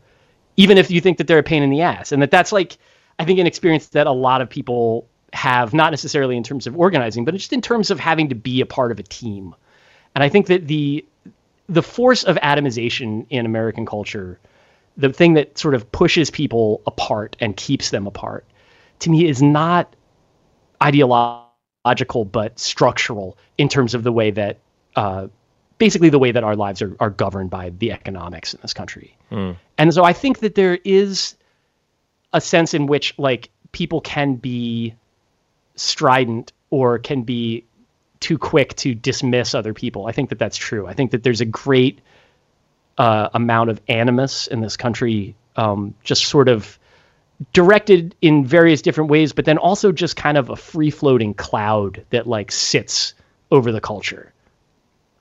even 0.56 0.78
if 0.78 0.90
you 0.90 1.02
think 1.02 1.18
that 1.18 1.26
they're 1.26 1.38
a 1.38 1.42
pain 1.42 1.62
in 1.62 1.70
the 1.70 1.82
ass. 1.82 2.12
And 2.12 2.22
that 2.22 2.30
that's 2.30 2.52
like 2.52 2.78
I 3.18 3.24
think 3.24 3.38
an 3.38 3.46
experience 3.46 3.88
that 3.88 4.06
a 4.06 4.12
lot 4.12 4.40
of 4.40 4.48
people 4.48 5.06
have, 5.32 5.74
not 5.74 5.90
necessarily 5.90 6.36
in 6.36 6.42
terms 6.42 6.66
of 6.66 6.76
organizing, 6.76 7.24
but 7.24 7.34
just 7.34 7.52
in 7.52 7.60
terms 7.60 7.90
of 7.90 8.00
having 8.00 8.28
to 8.30 8.34
be 8.34 8.60
a 8.60 8.66
part 8.66 8.90
of 8.90 8.98
a 8.98 9.02
team. 9.02 9.54
And 10.14 10.24
I 10.24 10.28
think 10.28 10.46
that 10.46 10.66
the 10.66 11.04
the 11.68 11.82
force 11.82 12.24
of 12.24 12.36
atomization 12.36 13.26
in 13.28 13.44
American 13.44 13.84
culture, 13.84 14.40
the 14.96 15.12
thing 15.12 15.34
that 15.34 15.58
sort 15.58 15.74
of 15.74 15.92
pushes 15.92 16.30
people 16.30 16.80
apart 16.86 17.36
and 17.40 17.54
keeps 17.56 17.90
them 17.90 18.06
apart, 18.06 18.46
to 19.00 19.10
me 19.10 19.28
is 19.28 19.42
not 19.42 19.94
ideological 20.82 22.24
but 22.24 22.58
structural 22.58 23.36
in 23.58 23.68
terms 23.68 23.94
of 23.94 24.02
the 24.02 24.12
way 24.12 24.30
that 24.30 24.58
uh, 24.96 25.28
basically 25.76 26.08
the 26.08 26.18
way 26.18 26.32
that 26.32 26.42
our 26.42 26.56
lives 26.56 26.82
are, 26.82 26.96
are 27.00 27.10
governed 27.10 27.50
by 27.50 27.70
the 27.70 27.92
economics 27.92 28.54
in 28.54 28.60
this 28.62 28.72
country. 28.72 29.16
Mm. 29.30 29.56
And 29.76 29.94
so 29.94 30.04
I 30.04 30.12
think 30.12 30.40
that 30.40 30.54
there 30.54 30.78
is 30.84 31.36
a 32.32 32.40
sense 32.40 32.74
in 32.74 32.86
which 32.86 33.14
like 33.18 33.50
people 33.72 34.00
can 34.00 34.34
be 34.34 34.94
strident 35.78 36.52
or 36.70 36.98
can 36.98 37.22
be 37.22 37.64
too 38.20 38.38
quick 38.38 38.74
to 38.76 38.94
dismiss 38.94 39.54
other 39.54 39.74
people. 39.74 40.06
I 40.06 40.12
think 40.12 40.30
that 40.30 40.38
that's 40.38 40.56
true. 40.56 40.86
I 40.86 40.94
think 40.94 41.12
that 41.12 41.22
there's 41.22 41.40
a 41.40 41.46
great 41.46 42.00
uh, 42.96 43.28
amount 43.32 43.70
of 43.70 43.80
animus 43.88 44.48
in 44.48 44.60
this 44.60 44.76
country, 44.76 45.36
um, 45.56 45.94
just 46.02 46.26
sort 46.26 46.48
of 46.48 46.78
directed 47.52 48.16
in 48.20 48.44
various 48.44 48.82
different 48.82 49.10
ways, 49.10 49.32
but 49.32 49.44
then 49.44 49.58
also 49.58 49.92
just 49.92 50.16
kind 50.16 50.36
of 50.36 50.50
a 50.50 50.56
free 50.56 50.90
floating 50.90 51.34
cloud 51.34 52.04
that 52.10 52.26
like 52.26 52.50
sits 52.50 53.14
over 53.50 53.70
the 53.70 53.80
culture 53.80 54.32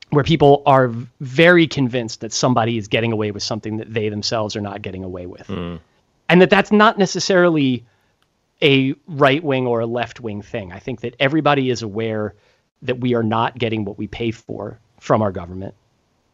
where 0.09 0.23
people 0.23 0.63
are 0.65 0.87
very 1.19 1.67
convinced 1.67 2.21
that 2.21 2.31
somebody 2.31 2.77
is 2.77 2.87
getting 2.87 3.11
away 3.11 3.31
with 3.31 3.43
something 3.43 3.77
that 3.77 3.93
they 3.93 4.09
themselves 4.09 4.55
are 4.55 4.61
not 4.61 4.81
getting 4.81 5.03
away 5.03 5.25
with. 5.25 5.47
Mm. 5.47 5.79
And 6.29 6.41
that 6.41 6.49
that's 6.49 6.71
not 6.71 6.97
necessarily 6.97 7.85
a 8.61 8.95
right 9.07 9.43
wing 9.43 9.67
or 9.67 9.81
a 9.81 9.85
left 9.85 10.19
wing 10.19 10.41
thing. 10.41 10.71
I 10.71 10.79
think 10.79 11.01
that 11.01 11.15
everybody 11.19 11.69
is 11.69 11.81
aware 11.81 12.33
that 12.81 12.99
we 12.99 13.13
are 13.15 13.23
not 13.23 13.57
getting 13.57 13.85
what 13.85 13.97
we 13.97 14.07
pay 14.07 14.31
for 14.31 14.79
from 14.99 15.21
our 15.21 15.31
government, 15.31 15.75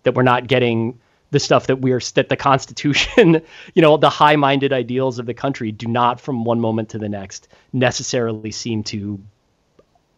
that 0.04 0.16
we're 0.16 0.24
not 0.24 0.48
getting 0.48 1.00
the 1.32 1.40
stuff 1.40 1.68
that 1.68 1.82
we're 1.82 2.00
that 2.14 2.30
the 2.30 2.38
Constitution, 2.38 3.42
you 3.74 3.82
know, 3.82 3.98
the 3.98 4.10
high-minded 4.10 4.72
ideals 4.72 5.20
of 5.20 5.26
the 5.26 5.34
country 5.34 5.72
do 5.72 5.88
not 5.88 6.22
from 6.22 6.46
one 6.46 6.60
moment 6.60 6.90
to 6.90 7.00
the 7.00 7.10
next 7.10 7.48
necessarily 7.74 8.52
seem 8.52 8.84
to 8.84 9.20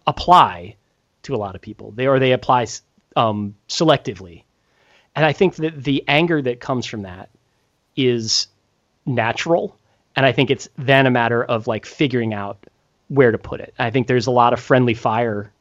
apply 0.06 0.76
to 1.24 1.34
a 1.34 1.38
lot 1.38 1.56
of 1.56 1.62
people. 1.62 1.92
They 1.92 2.06
or 2.06 2.20
they 2.20 2.34
apply 2.34 2.68
um, 3.16 3.56
selectively, 3.70 4.44
and 5.16 5.26
I 5.26 5.32
think 5.32 5.56
that 5.56 5.84
the 5.84 6.04
anger 6.08 6.42
that 6.42 6.60
comes 6.60 6.86
from 6.86 7.04
that 7.04 7.30
is 7.96 8.48
natural, 9.06 9.78
and 10.16 10.26
I 10.26 10.32
think 10.32 10.50
it's 10.50 10.70
then 10.78 11.06
a 11.06 11.12
matter 11.12 11.44
of 11.44 11.68
like 11.68 11.86
figuring 11.86 12.34
out 12.34 12.66
where 13.10 13.32
to 13.32 13.38
put 13.38 13.60
it. 13.60 13.74
I 13.78 13.92
think 13.92 14.08
there's 14.08 14.28
a 14.28 14.32
lot 14.32 14.54
of 14.54 14.60
friendly 14.60 14.94
fire 14.94 15.52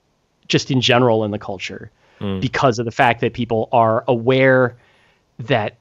just 0.48 0.70
in 0.70 0.80
general 0.80 1.24
in 1.24 1.30
the 1.30 1.38
culture 1.38 1.90
mm. 2.20 2.40
because 2.40 2.78
of 2.78 2.84
the 2.84 2.90
fact 2.90 3.20
that 3.20 3.32
people 3.32 3.68
are 3.72 4.05
aware 4.07 4.76
that 5.38 5.76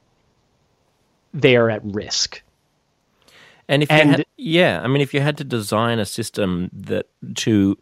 they 1.33 1.55
are 1.55 1.69
at 1.69 1.81
risk. 1.83 2.41
And 3.67 3.83
if 3.83 3.91
and, 3.91 4.09
you 4.09 4.11
had, 4.11 4.25
yeah, 4.37 4.81
I 4.83 4.87
mean, 4.87 5.01
if 5.01 5.13
you 5.13 5.21
had 5.21 5.37
to 5.37 5.43
design 5.43 5.99
a 5.99 6.05
system 6.05 6.69
that 6.73 7.07
to 7.35 7.77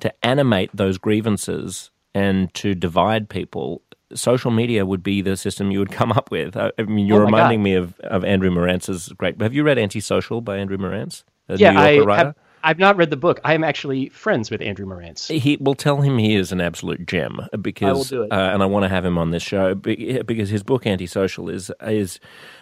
to 0.00 0.24
animate 0.24 0.70
those 0.74 0.98
grievances 0.98 1.90
and 2.14 2.52
to 2.54 2.74
divide 2.74 3.28
people, 3.28 3.82
social 4.14 4.50
media 4.50 4.86
would 4.86 5.02
be 5.02 5.22
the 5.22 5.36
system 5.36 5.70
you 5.70 5.78
would 5.78 5.92
come 5.92 6.12
up 6.12 6.30
with. 6.30 6.56
I, 6.56 6.70
mean, 6.78 7.06
you're 7.06 7.22
oh 7.22 7.26
reminding 7.26 7.60
God. 7.60 7.64
me 7.64 7.74
of, 7.74 8.00
of 8.00 8.24
Andrew 8.24 8.50
Marantz's 8.50 9.08
great. 9.10 9.40
Have 9.40 9.54
you 9.54 9.62
read 9.62 9.78
Antisocial 9.78 10.40
by 10.40 10.58
Andrew 10.58 10.78
Marantz? 10.78 11.24
yeah, 11.48 11.78
I 11.78 12.02
have, 12.16 12.34
I've 12.64 12.78
not 12.78 12.96
read 12.96 13.10
the 13.10 13.16
book. 13.16 13.40
I 13.44 13.52
am 13.52 13.62
actually 13.62 14.08
friends 14.08 14.50
with 14.50 14.62
Andrew 14.62 14.86
Marantz. 14.86 15.30
He 15.38 15.58
will 15.60 15.74
tell 15.74 16.00
him 16.00 16.16
he 16.16 16.34
is 16.34 16.50
an 16.50 16.62
absolute 16.62 17.06
gem 17.06 17.46
because, 17.60 17.88
I 17.88 17.92
will 17.92 18.04
do 18.04 18.22
it. 18.22 18.32
Uh, 18.32 18.50
and 18.52 18.62
I 18.62 18.66
want 18.66 18.84
to 18.84 18.88
have 18.88 19.04
him 19.04 19.18
on 19.18 19.30
this 19.30 19.42
show 19.42 19.74
because 19.74 20.48
his 20.48 20.62
book 20.62 20.86
Antisocial 20.86 21.50
is 21.50 21.70
is 21.82 22.18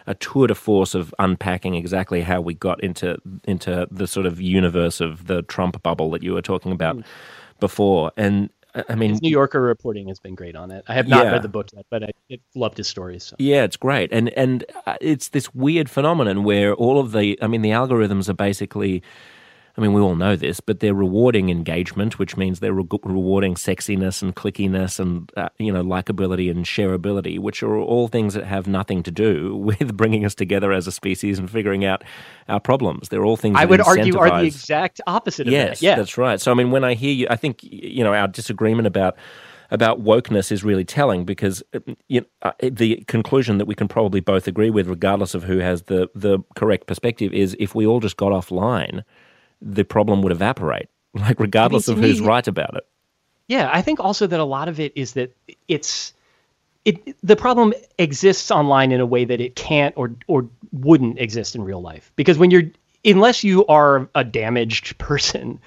a 0.07 0.15
tour 0.15 0.49
de 0.49 0.57
force 0.57 0.95
of 0.95 1.15
unpacking 1.21 1.77
exactly 1.77 2.23
how 2.23 2.41
we 2.41 2.55
got 2.55 2.83
into 2.83 3.17
into 3.45 3.87
the 3.91 4.09
sort 4.09 4.27
of 4.27 4.41
universe 4.41 5.01
of 5.01 5.29
the 5.29 5.43
Trump 5.43 5.81
bubble 5.85 6.11
that 6.11 6.23
you 6.23 6.33
were 6.35 6.43
talking 6.43 6.73
about 6.73 6.97
mm. 6.97 7.05
before. 7.61 8.11
And 8.17 8.51
I 8.89 8.95
mean, 8.95 9.19
New 9.21 9.31
Yorker 9.31 9.61
reporting 9.61 10.09
has 10.09 10.19
been 10.19 10.35
great 10.35 10.57
on 10.57 10.71
it. 10.71 10.85
I 10.89 10.95
have 10.95 11.07
not 11.07 11.27
yeah. 11.27 11.33
read 11.33 11.43
the 11.43 11.49
book 11.49 11.69
yet, 11.75 11.85
but 11.91 12.05
I 12.05 12.11
loved 12.55 12.79
his 12.79 12.89
stories. 12.89 13.25
So. 13.25 13.37
Yeah, 13.39 13.65
it's 13.65 13.77
great, 13.77 14.11
and 14.13 14.31
and 14.31 14.65
uh, 14.87 14.97
it's 15.01 15.29
this 15.29 15.55
weird 15.55 15.91
phenomenon 15.91 16.45
where 16.45 16.75
all 16.75 16.99
of 16.99 17.13
the, 17.13 17.39
I 17.43 17.49
mean, 17.49 17.63
the 17.63 17.71
algorithms 17.71 18.29
are 18.29 18.35
basically 18.35 19.03
I 19.77 19.81
mean, 19.81 19.95
we 19.95 20.03
all 20.03 20.17
know 20.17 20.37
this, 20.37 20.61
but 20.61 20.81
they're 20.81 20.95
rewarding 20.95 21.49
engagement, 21.49 22.19
which 22.19 22.37
means 22.37 22.61
they're 22.61 22.75
re- 22.75 22.87
rewarding 23.05 23.55
sexiness 23.55 24.21
and 24.21 24.37
clickiness 24.37 25.01
and 25.01 25.33
uh, 25.37 25.49
you 25.59 25.73
know 25.73 25.83
likability 25.83 26.51
and 26.51 26.67
shareability, 26.67 27.39
which 27.39 27.63
are 27.63 27.77
all 27.77 28.09
things 28.09 28.35
that 28.35 28.45
have 28.45 28.67
nothing 28.67 29.03
to 29.03 29.11
do 29.11 29.57
with 29.81 29.97
bringing 29.97 30.27
us 30.27 30.35
together 30.35 30.73
as 30.73 30.87
a 30.87 30.93
species 30.93 31.39
and 31.39 31.51
figuring 31.51 31.85
out 31.85 32.05
our 32.49 32.61
problems. 32.61 33.09
They're 33.09 33.25
all 33.25 33.37
things 33.37 33.57
I 33.59 33.65
would 33.65 33.81
argue 33.81 34.19
are 34.19 34.41
the 34.41 34.47
exact 34.47 35.01
opposite 35.07 35.47
of 35.47 35.53
yes, 35.53 35.81
that. 35.81 35.87
Yeah, 35.87 35.97
that's 35.97 36.19
right. 36.19 36.39
So 36.39 36.51
I 36.51 36.55
mean, 36.55 36.71
when 36.71 36.85
I 36.85 36.93
hear 36.93 37.13
you, 37.13 37.27
I 37.31 37.37
think 37.37 37.61
you 37.63 38.05
know 38.05 38.13
our 38.13 38.29
disagreement 38.29 38.87
about 38.87 39.17
about 39.71 40.05
wokeness 40.05 40.53
is 40.53 40.63
really 40.63 40.85
telling 40.85 41.25
because 41.25 41.63
you 42.09 42.21
know, 42.21 42.27
uh, 42.43 42.53
the 42.61 43.03
conclusion 43.09 43.57
that 43.57 43.65
we 43.65 43.75
can 43.75 43.89
probably 43.89 44.21
both 44.21 44.47
agree 44.47 44.69
with, 44.69 44.87
regardless 44.87 45.35
of 45.35 45.45
who 45.45 45.59
has 45.59 45.85
the 45.85 46.11
the 46.15 46.41
correct 46.57 46.87
perspective, 46.87 47.33
is 47.33 47.57
if 47.59 47.75
we 47.75 47.87
all 47.87 48.01
just 48.01 48.19
got 48.19 48.33
offline 48.33 49.03
the 49.63 49.85
problem 49.85 50.23
would 50.23 50.33
evaporate, 50.33 50.89
like 51.15 51.41
regardless 51.41 51.89
I 51.89 51.95
mean, 51.95 52.05
of 52.05 52.11
who's 52.11 52.21
me, 52.21 52.27
right 52.27 52.47
about 52.47 52.77
it. 52.77 52.87
Yeah, 53.49 53.71
I 53.73 53.83
think 53.83 54.01
also 54.01 54.27
that 54.27 54.41
a 54.41 54.45
lot 54.45 54.69
of 54.69 54.81
it 54.81 54.93
is 54.97 55.15
that 55.15 55.35
it's 55.69 56.13
it 56.85 57.17
the 57.23 57.37
problem 57.37 57.75
exists 57.99 58.51
online 58.51 58.93
in 58.93 59.01
a 59.01 59.07
way 59.07 59.25
that 59.25 59.41
it 59.41 59.57
can't 59.57 59.95
or 59.97 60.15
or 60.27 60.49
wouldn't 60.73 61.19
exist 61.19 61.55
in 61.55 61.63
real 61.63 61.81
life. 61.81 62.13
Because 62.17 62.39
when 62.39 62.51
you're 62.51 62.71
unless 63.05 63.45
you 63.45 63.67
are 63.67 64.09
a 64.15 64.25
damaged 64.25 64.99
person 64.99 65.61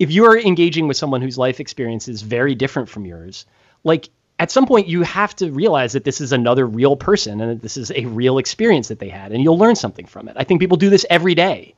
if 0.00 0.10
you're 0.10 0.38
engaging 0.38 0.88
with 0.88 0.96
someone 0.96 1.22
whose 1.22 1.38
life 1.38 1.60
experience 1.60 2.08
is 2.08 2.22
very 2.22 2.54
different 2.54 2.88
from 2.88 3.06
yours 3.06 3.46
like 3.84 4.10
at 4.38 4.50
some 4.50 4.66
point 4.66 4.88
you 4.88 5.02
have 5.02 5.34
to 5.36 5.50
realize 5.50 5.92
that 5.92 6.04
this 6.04 6.20
is 6.20 6.32
another 6.32 6.66
real 6.66 6.96
person 6.96 7.40
and 7.40 7.50
that 7.52 7.62
this 7.62 7.76
is 7.76 7.92
a 7.94 8.04
real 8.06 8.38
experience 8.38 8.88
that 8.88 8.98
they 8.98 9.08
had 9.08 9.32
and 9.32 9.42
you'll 9.42 9.58
learn 9.58 9.76
something 9.76 10.06
from 10.06 10.28
it. 10.28 10.36
I 10.36 10.44
think 10.44 10.60
people 10.60 10.76
do 10.76 10.90
this 10.90 11.06
every 11.08 11.34
day. 11.34 11.74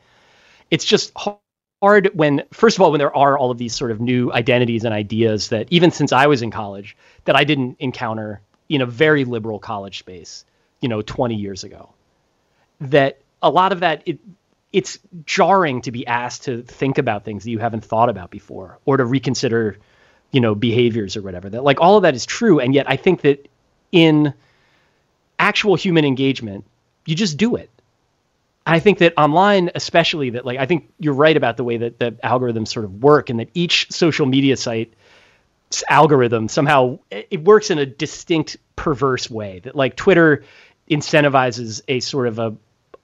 It's 0.71 0.85
just 0.85 1.13
hard 1.83 2.11
when 2.15 2.43
first 2.53 2.77
of 2.77 2.83
all 2.83 2.91
when 2.91 2.99
there 2.99 3.15
are 3.15 3.39
all 3.39 3.51
of 3.51 3.59
these 3.59 3.75
sort 3.75 3.91
of 3.91 4.01
new 4.01 4.33
identities 4.33 4.85
and 4.85 4.95
ideas 4.95 5.49
that 5.49 5.67
even 5.71 5.91
since 5.91 6.13
I 6.13 6.27
was 6.27 6.43
in 6.43 6.51
college 6.51 6.97
that 7.25 7.37
I 7.37 7.45
didn't 7.45 7.77
encounter 7.79 8.41
in 8.69 8.81
a 8.81 8.87
very 8.87 9.25
liberal 9.25 9.59
college 9.59 9.99
space, 9.99 10.45
you 10.81 10.89
know, 10.89 11.03
20 11.03 11.35
years 11.37 11.65
ago. 11.65 11.91
That 12.81 13.21
a 13.43 13.51
lot 13.51 13.73
of 13.73 13.81
that 13.81 14.03
it 14.07 14.19
it's 14.73 14.99
jarring 15.25 15.81
to 15.83 15.93
be 15.93 16.07
asked 16.07 16.45
to 16.45 16.63
think 16.63 16.99
about 16.99 17.25
things 17.25 17.45
that 17.45 17.51
you 17.51 17.59
haven't 17.59 17.85
thought 17.85 18.09
about 18.09 18.31
before 18.31 18.79
or 18.85 18.97
to 18.97 19.05
reconsider, 19.05 19.79
you 20.33 20.41
know, 20.41 20.55
behaviors 20.55 21.17
or 21.17 21.23
whatever. 21.23 21.49
That 21.49 21.65
like 21.65 21.81
all 21.81 21.97
of 21.97 22.03
that 22.03 22.15
is 22.15 22.27
true 22.27 22.59
and 22.61 22.75
yet 22.75 22.91
I 22.91 22.97
think 22.97 23.23
that 23.23 23.49
in 23.93 24.35
actual 25.39 25.77
human 25.77 26.05
engagement, 26.05 26.65
you 27.07 27.15
just 27.15 27.37
do 27.37 27.57
it 27.57 27.71
I 28.67 28.81
think 28.81 28.99
that 28.99 29.15
online, 29.17 29.71
especially 29.75 30.31
that 30.31 30.45
like 30.45 30.59
I 30.59 30.67
think 30.67 30.93
you're 30.99 31.15
right 31.15 31.37
about 31.37 31.57
the 31.57 31.65
way 31.65 31.77
that 31.79 31.99
the 32.01 32.13
algorithms 32.25 32.69
sort 32.69 32.85
of 32.85 33.03
work, 33.03 33.31
and 33.31 33.39
that 33.39 33.49
each 33.55 33.91
social 33.93 34.27
media 34.27 34.57
site 34.57 34.93
algorithm 35.89 36.49
somehow 36.49 36.99
it 37.11 37.43
works 37.43 37.71
in 37.71 37.79
a 37.79 37.87
distinct 37.87 38.57
perverse 38.75 39.31
way. 39.31 39.61
That 39.61 39.77
like 39.77 39.95
Twitter 39.97 40.45
incentivizes 40.91 41.83
a 41.87 42.01
sort 42.01 42.27
of 42.27 42.39
a 42.39 42.57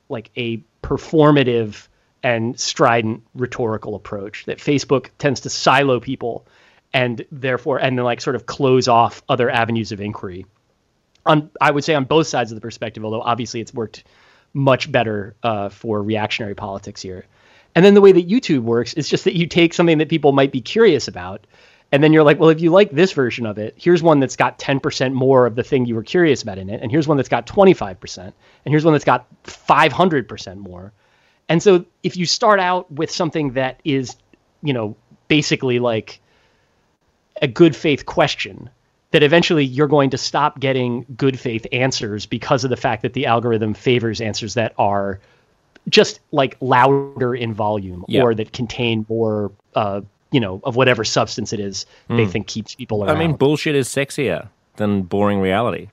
like 0.09 0.31
a 0.37 0.63
performative 0.83 1.87
and 2.25 2.59
strident 2.59 3.23
rhetorical 3.35 3.95
approach. 3.95 4.45
That 4.47 4.59
Facebook 4.59 5.11
tends 5.19 5.41
to 5.41 5.51
silo 5.51 6.01
people 6.01 6.47
and 6.93 7.25
therefore 7.31 7.79
and 7.79 7.97
then 7.97 8.05
like 8.05 8.21
sort 8.21 8.37
of 8.37 8.47
close 8.47 8.89
off 8.89 9.23
other 9.29 9.49
avenues 9.49 9.93
of 9.93 10.01
inquiry. 10.01 10.45
On 11.25 11.51
I 11.61 11.71
would 11.71 11.85
say 11.85 11.95
on 11.95 12.05
both 12.05 12.27
sides 12.27 12.51
of 12.51 12.57
the 12.57 12.61
perspective, 12.61 13.05
although 13.05 13.23
obviously 13.23 13.61
it's 13.61 13.73
worked 13.73 14.03
much 14.55 14.91
better 14.91 15.35
uh, 15.43 15.69
for 15.69 16.03
reactionary 16.03 16.55
politics 16.55 17.03
here. 17.03 17.25
And 17.75 17.85
then 17.85 17.95
the 17.95 18.01
way 18.01 18.13
that 18.13 18.29
YouTube 18.29 18.63
works 18.63 18.93
is 18.95 19.09
just 19.09 19.25
that 19.25 19.35
you 19.35 19.47
take 19.47 19.73
something 19.73 19.99
that 19.99 20.09
people 20.09 20.33
might 20.33 20.53
be 20.53 20.61
curious 20.61 21.09
about 21.09 21.47
And 21.93 22.03
then 22.03 22.15
you're 22.15 22.25
like, 22.25 22.41
well, 22.41 22.49
if 22.49 22.61
you 22.63 22.71
like 22.71 22.91
this 22.91 23.13
version 23.13 23.45
of 23.45 23.59
it, 23.59 23.75
here's 23.77 24.03
one 24.03 24.19
that's 24.19 24.37
got 24.37 24.59
10% 24.59 25.13
more 25.13 25.45
of 25.45 25.55
the 25.55 25.63
thing 25.63 25.85
you 25.85 25.95
were 25.95 26.03
curious 26.03 26.43
about 26.43 26.57
in 26.57 26.71
it. 26.71 26.81
And 26.81 26.91
here's 26.91 27.07
one 27.07 27.19
that's 27.19 27.29
got 27.29 27.47
25%. 27.47 28.19
And 28.19 28.33
here's 28.65 28.85
one 28.85 28.95
that's 28.95 29.05
got 29.05 29.27
500% 29.45 30.57
more. 30.57 30.93
And 31.51 31.63
so 31.63 31.85
if 32.03 32.17
you 32.17 32.25
start 32.25 32.61
out 32.61 32.91
with 32.91 33.11
something 33.11 33.53
that 33.53 33.81
is, 33.85 34.17
you 34.63 34.73
know, 34.73 34.97
basically 35.29 35.81
like 35.81 36.21
a 37.43 37.47
good 37.47 37.77
faith 37.77 38.07
question, 38.07 38.71
that 39.13 39.23
eventually 39.23 39.65
you're 39.65 39.89
going 39.89 40.11
to 40.11 40.19
stop 40.19 40.59
getting 40.61 41.07
good 41.17 41.39
faith 41.39 41.67
answers 41.73 42.27
because 42.27 42.65
of 42.65 42.71
the 42.71 42.77
fact 42.77 43.03
that 43.03 43.13
the 43.13 43.27
algorithm 43.27 43.73
favors 43.75 44.21
answers 44.21 44.55
that 44.55 44.75
are 44.79 45.21
just 45.89 46.21
like 46.31 46.57
louder 46.61 47.35
in 47.35 47.55
volume 47.55 48.05
Yeah. 48.09 48.23
or 48.23 48.35
that 48.35 48.53
contain 48.53 49.07
more 49.09 49.51
uh 49.75 50.01
you 50.31 50.41
know 50.41 50.61
of 50.65 50.77
whatever 50.77 51.05
substance 51.05 51.53
it 51.53 51.61
is 51.61 51.87
they 52.09 52.27
think 52.27 52.47
keeps 52.47 52.75
people 52.75 53.05
around. 53.05 53.17
I 53.17 53.19
mean, 53.19 53.35
bullshit 53.37 53.75
is 53.75 53.89
sexier 53.89 54.49
than 54.77 55.03
boring 55.03 55.41
reality. 55.41 55.89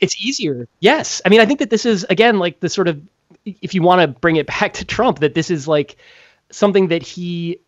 it's 0.00 0.16
easier. 0.20 0.66
Yes. 0.80 1.22
I 1.24 1.28
mean, 1.28 1.40
I 1.40 1.46
think 1.46 1.60
that 1.60 1.70
this 1.70 1.86
is 1.86 2.04
again 2.10 2.38
like 2.38 2.60
the 2.60 2.68
sort 2.68 2.88
of 2.88 3.00
if 3.44 3.74
you 3.74 3.82
want 3.82 4.00
to 4.00 4.08
bring 4.08 4.36
it 4.36 4.46
back 4.46 4.72
to 4.74 4.84
Trump 4.84 5.20
that 5.20 5.34
this 5.34 5.50
is 5.50 5.68
like 5.68 5.96
something 6.50 6.88
that 6.88 7.02
he 7.02 7.58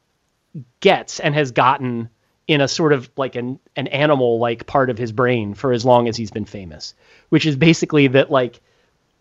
gets 0.81 1.21
and 1.21 1.35
has 1.35 1.51
gotten 1.53 2.09
in 2.49 2.61
a 2.61 2.69
sort 2.69 2.93
of 2.93 3.11
like 3.17 3.35
an 3.35 3.59
an 3.75 3.89
animal 3.89 4.39
like 4.39 4.67
part 4.67 4.91
of 4.91 4.99
his 4.99 5.13
brain 5.13 5.55
for 5.55 5.73
as 5.73 5.85
long 5.85 6.09
as 6.09 6.17
he's 6.17 6.31
been 6.31 6.45
famous, 6.45 6.95
which 7.29 7.47
is 7.47 7.57
basically 7.57 8.07
that 8.09 8.31
like 8.31 8.61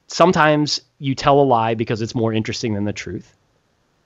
sometimes 0.08 0.82
you 1.00 1.16
tell 1.16 1.40
a 1.40 1.44
lie 1.44 1.74
because 1.74 2.02
it's 2.02 2.16
more 2.16 2.32
interesting 2.32 2.74
than 2.74 2.86
the 2.86 2.94
truth 2.94 3.36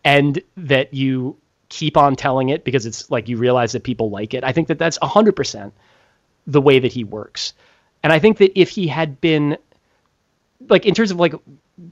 and 0.04 0.42
that 0.56 0.94
you 0.94 1.36
keep 1.68 1.98
on 1.98 2.16
telling 2.16 2.50
it 2.50 2.64
because 2.64 2.86
it's 2.86 3.12
like 3.12 3.28
you 3.28 3.38
realize 3.38 3.74
that 3.74 3.84
people 3.84 4.10
like 4.10 4.34
it. 4.34 4.44
I 4.44 4.52
think 4.54 4.70
that 4.70 4.80
that's 4.80 4.98
100% 5.00 5.72
the 6.48 6.62
way 6.62 6.80
that 6.80 6.92
he 6.92 7.04
works. 7.04 7.54
And 8.02 8.12
I 8.12 8.20
think 8.20 8.38
that 8.38 8.60
if 8.60 8.70
he 8.70 8.88
had 8.88 9.22
been 9.22 9.58
like 10.68 10.86
in 10.86 10.94
terms 10.94 11.12
of 11.12 11.20
like 11.20 11.36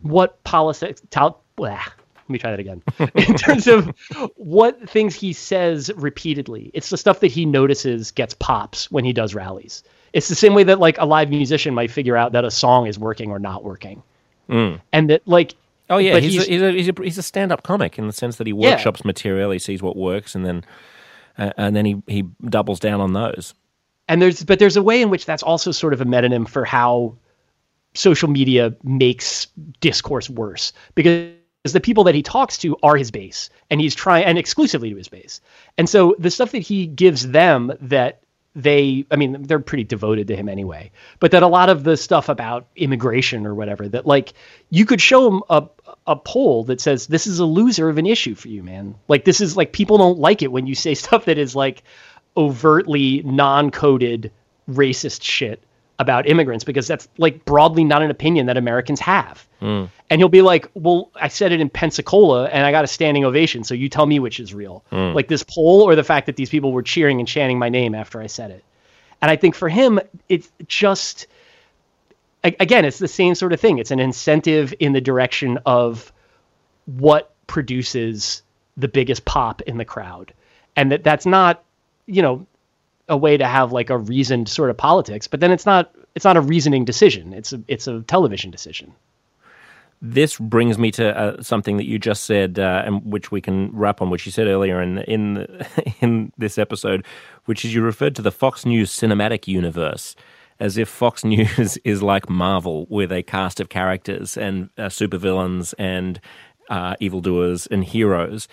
what 0.02 0.44
politics 0.44 1.02
let 2.28 2.30
me 2.30 2.40
try 2.40 2.52
that 2.52 2.60
again. 2.60 2.84
in 3.16 3.36
terms 3.36 3.68
of 3.68 3.88
what 4.36 4.90
things 4.90 5.16
he 5.16 5.32
says 5.34 5.90
repeatedly, 5.96 6.72
it's 6.74 6.90
the 6.90 6.98
stuff 6.98 7.22
that 7.22 7.28
he 7.32 7.46
notices 7.46 8.12
gets 8.12 8.34
pops 8.34 8.92
when 8.92 9.06
he 9.06 9.14
does 9.14 9.34
rallies. 9.34 9.84
It's 10.14 10.28
the 10.28 10.36
same 10.36 10.54
way 10.54 10.64
that 10.64 10.80
like 10.80 10.98
a 10.98 11.06
live 11.06 11.30
musician 11.30 11.74
might 11.74 11.92
figure 11.92 12.18
out 12.18 12.32
that 12.34 12.44
a 12.46 12.52
song 12.52 12.88
is 12.88 12.98
working 13.00 13.30
or 13.32 13.40
not 13.40 13.64
working. 13.64 14.02
And 14.50 15.10
that 15.10 15.28
like 15.28 15.56
Oh 15.90 15.98
yeah, 16.00 16.20
he's, 16.20 16.34
he's- 16.34 16.48
a, 16.48 16.52
he's 16.52 16.62
a 16.62 16.72
he's 16.72 16.90
a 16.90 16.94
he's 17.04 17.18
a 17.18 17.24
stand-up 17.24 17.64
comic 17.64 17.98
in 17.98 18.08
the 18.08 18.14
sense 18.14 18.36
that 18.38 18.48
he 18.48 18.54
Yeah. 18.54 18.72
workshops 18.72 19.06
material, 19.06 19.52
he 19.52 19.60
sees 19.60 19.82
what 19.82 19.96
works, 19.96 20.36
and 20.36 20.46
then 20.46 20.66
uh, 21.38 21.52
and 21.58 21.76
then 21.76 21.86
he 21.86 22.02
he 22.08 22.24
doubles 22.44 22.80
down 22.80 23.00
on 23.00 23.14
those. 23.14 23.54
and 24.10 24.22
there's 24.22 24.44
but 24.44 24.60
there's 24.60 24.76
a 24.78 24.84
way 24.84 25.02
in 25.02 25.10
which 25.10 25.26
that's 25.26 25.44
also 25.44 25.72
sort 25.72 25.94
of 25.94 26.02
a 26.02 26.06
metonym 26.06 26.48
for 26.48 26.66
how 26.66 27.16
social 27.94 28.30
media 28.30 28.76
makes 28.84 29.48
discourse 29.80 30.30
worse 30.30 30.72
because 30.94 31.32
the 31.64 31.82
people 31.82 32.06
that 32.06 32.16
he 32.16 32.24
talks 32.24 32.58
to 32.60 32.78
are 32.82 32.96
his 32.96 33.12
base 33.12 33.50
and 33.70 33.82
he's 33.82 33.96
trying 33.96 34.26
and 34.26 34.38
exclusively 34.38 34.90
to 34.92 34.96
his 34.96 35.10
base. 35.10 35.42
And 35.78 35.90
so 35.90 36.16
the 36.18 36.32
stuff 36.32 36.52
that 36.52 36.60
he 36.60 36.88
gives 36.88 37.28
them 37.28 37.74
that 37.82 38.22
they 38.56 39.06
i 39.12 39.16
mean 39.16 39.44
they're 39.44 39.60
pretty 39.60 39.84
devoted 39.84 40.30
to 40.30 40.36
him 40.36 40.50
anyway 40.50 40.90
but 41.20 41.30
that 41.30 41.44
a 41.44 41.48
lot 41.48 41.70
of 41.70 41.84
the 41.84 41.96
stuff 41.96 42.28
about 42.28 42.66
immigration 42.76 43.46
or 43.46 43.54
whatever 43.54 43.88
that 43.88 44.08
like 44.08 44.34
you 44.72 44.84
could 44.84 45.00
show 45.00 45.28
him 45.28 45.44
a 45.48 45.68
a 46.08 46.16
poll 46.16 46.64
that 46.64 46.82
says 46.82 47.06
this 47.06 47.28
is 47.28 47.40
a 47.40 47.46
loser 47.46 47.90
of 47.90 47.98
an 47.98 48.06
issue 48.06 48.34
for 48.34 48.48
you 48.48 48.64
man. 48.64 48.96
Like 49.08 49.26
this 49.26 49.42
is 49.42 49.58
like 49.58 49.74
people 49.74 49.98
don't 49.98 50.18
like 50.18 50.42
it 50.42 50.52
when 50.52 50.66
you 50.66 50.74
say 50.74 50.94
stuff 50.96 51.26
that 51.26 51.38
is 51.38 51.56
like 51.56 51.84
overtly 52.36 53.22
non-coded 53.24 54.32
racist 54.70 55.24
shit 55.24 55.62
about 56.00 56.30
immigrants 56.30 56.64
because 56.64 56.88
that's 56.88 57.08
like 57.18 57.44
broadly 57.44 57.84
not 57.84 58.02
an 58.04 58.12
opinion 58.12 58.46
that 58.46 58.58
Americans 58.58 59.00
have. 59.00 59.48
Hmm. 59.60 59.86
And 60.10 60.22
he'll 60.22 60.30
be 60.30 60.44
like, 60.44 60.70
"Well, 60.76 61.10
I 61.16 61.28
said 61.28 61.52
it 61.52 61.60
in 61.60 61.70
Pensacola 61.70 62.46
and 62.46 62.66
I 62.66 62.72
got 62.72 62.84
a 62.84 62.88
standing 62.88 63.26
ovation, 63.26 63.64
so 63.64 63.74
you 63.74 63.90
tell 63.90 64.06
me 64.06 64.20
which 64.20 64.40
is 64.40 64.54
real." 64.54 64.84
Hmm. 64.90 65.14
Like 65.14 65.28
this 65.28 65.44
poll 65.44 65.82
or 65.82 65.96
the 65.96 66.04
fact 66.04 66.28
that 66.28 66.36
these 66.36 66.50
people 66.50 66.72
were 66.72 66.84
cheering 66.84 67.20
and 67.20 67.28
chanting 67.28 67.58
my 67.58 67.70
name 67.70 67.96
after 67.96 68.22
I 68.22 68.28
said 68.28 68.52
it. 68.52 68.64
And 69.22 69.32
I 69.32 69.36
think 69.36 69.56
for 69.56 69.70
him 69.70 70.00
it's 70.30 70.52
just 70.68 71.28
again, 72.44 72.86
it's 72.86 73.00
the 73.00 73.08
same 73.08 73.36
sort 73.36 73.54
of 73.54 73.60
thing. 73.60 73.80
It's 73.80 73.92
an 73.92 74.00
incentive 74.00 74.74
in 74.80 74.94
the 74.94 75.02
direction 75.02 75.60
of 75.66 76.12
what 76.86 77.34
produces 77.48 78.44
the 78.76 78.88
biggest 78.88 79.26
pop 79.26 79.62
in 79.64 79.78
the 79.78 79.86
crowd. 79.86 80.34
And 80.76 80.92
that 80.92 81.04
that's 81.04 81.26
not, 81.26 81.64
you 82.06 82.22
know, 82.22 82.46
a 83.10 83.18
way 83.18 83.38
to 83.38 83.46
have 83.46 83.72
like 83.72 83.90
a 83.90 83.98
reasoned 83.98 84.50
sort 84.50 84.70
of 84.70 84.78
politics, 84.78 85.28
but 85.28 85.40
then 85.40 85.52
it's 85.52 85.66
not 85.66 85.94
it's 86.16 86.26
not 86.26 86.38
a 86.38 86.42
reasoning 86.42 86.86
decision. 86.86 87.34
It's 87.34 87.54
a 87.54 87.62
it's 87.68 87.88
a 87.88 88.02
television 88.02 88.52
decision. 88.52 88.94
This 90.00 90.38
brings 90.38 90.78
me 90.78 90.92
to 90.92 91.18
uh, 91.18 91.42
something 91.42 91.78
that 91.78 91.86
you 91.86 91.98
just 91.98 92.26
said, 92.26 92.60
uh, 92.60 92.84
and 92.86 93.04
which 93.04 93.32
we 93.32 93.42
can 93.42 93.72
wrap 93.76 94.00
on, 94.00 94.12
which 94.12 94.28
you 94.28 94.32
said 94.32 94.48
earlier 94.48 94.82
in 94.82 95.00
in 95.00 95.66
in 96.02 96.32
this 96.38 96.58
episode, 96.58 97.06
which 97.46 97.66
is 97.66 97.74
you 97.74 97.82
referred 97.82 98.16
to 98.16 98.22
the 98.22 98.32
Fox 98.32 98.66
News 98.66 98.92
cinematic 98.92 99.48
universe 99.48 100.16
as 100.60 100.78
if 100.78 100.90
Fox 100.90 101.24
News 101.24 101.78
is 101.84 102.02
like 102.02 102.30
Marvel, 102.30 102.86
with 102.90 103.12
a 103.12 103.24
cast 103.24 103.60
of 103.60 103.70
characters 103.70 104.38
and 104.38 104.70
uh, 104.78 104.84
supervillains 104.84 105.74
and 105.78 106.20
uh, 106.70 106.96
evildoers 107.00 107.68
and 107.68 107.84
heroes, 107.84 108.48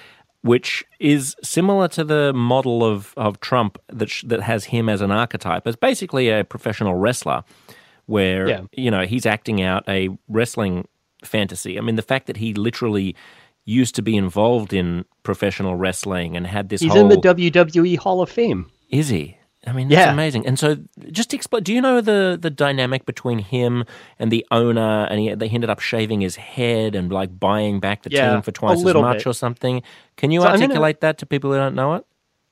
which 0.44 0.84
is 1.00 1.34
similar 1.42 1.88
to 1.88 2.04
the 2.04 2.32
model 2.34 2.84
of 2.84 3.14
of 3.16 3.40
Trump 3.40 3.78
that 3.88 4.10
sh- 4.10 4.24
that 4.28 4.40
has 4.42 4.66
him 4.66 4.88
as 4.90 5.00
an 5.00 5.10
archetype, 5.10 5.66
as 5.66 5.74
basically 5.74 6.28
a 6.28 6.44
professional 6.44 6.94
wrestler 6.94 7.42
where 8.06 8.48
Yeah. 8.48 8.60
you 8.72 8.90
know 8.90 9.04
he's 9.06 9.24
acting 9.26 9.62
out 9.62 9.82
a 9.88 10.10
wrestling 10.28 10.86
fantasy. 11.24 11.78
I 11.78 11.80
mean, 11.80 11.96
the 11.96 12.02
fact 12.02 12.26
that 12.26 12.36
he 12.36 12.52
literally 12.52 13.16
used 13.64 13.94
to 13.94 14.02
be 14.02 14.14
involved 14.14 14.74
in 14.74 15.06
professional 15.22 15.76
wrestling 15.76 16.36
and 16.36 16.46
had 16.46 16.68
this 16.68 16.82
He's 16.82 16.92
whole 16.92 17.00
in 17.00 17.08
the 17.08 17.16
WWE 17.16 17.96
Hall 17.96 18.20
of 18.20 18.28
Fame. 18.30 18.66
is 18.90 19.08
he? 19.08 19.38
I 19.66 19.72
mean, 19.72 19.88
that's 19.88 19.98
Yeah. 19.98 20.12
amazing. 20.12 20.46
And 20.46 20.58
so, 20.58 20.76
just 21.10 21.32
explain. 21.32 21.62
Do 21.62 21.72
you 21.72 21.80
know 21.80 22.00
the 22.00 22.38
the 22.40 22.50
dynamic 22.50 23.06
between 23.06 23.38
him 23.38 23.84
and 24.18 24.30
the 24.30 24.44
owner? 24.50 25.06
And 25.10 25.20
he, 25.20 25.34
they 25.34 25.48
ended 25.48 25.70
up 25.70 25.80
shaving 25.80 26.20
his 26.20 26.36
head 26.36 26.94
and 26.94 27.10
like 27.12 27.38
buying 27.40 27.80
back 27.80 28.02
the 28.02 28.10
Yeah, 28.10 28.32
team 28.32 28.42
for 28.42 28.52
twice 28.52 28.78
as 28.84 28.94
much 28.94 29.18
bit. 29.18 29.26
or 29.26 29.32
something. 29.32 29.82
Can 30.16 30.30
you 30.30 30.40
So 30.40 30.46
I'm 30.46 30.54
gonna- 30.54 30.64
articulate 30.64 31.00
that 31.00 31.18
to 31.18 31.26
people 31.26 31.50
who 31.50 31.56
don't 31.56 31.74
know 31.74 31.94
it? 31.94 32.04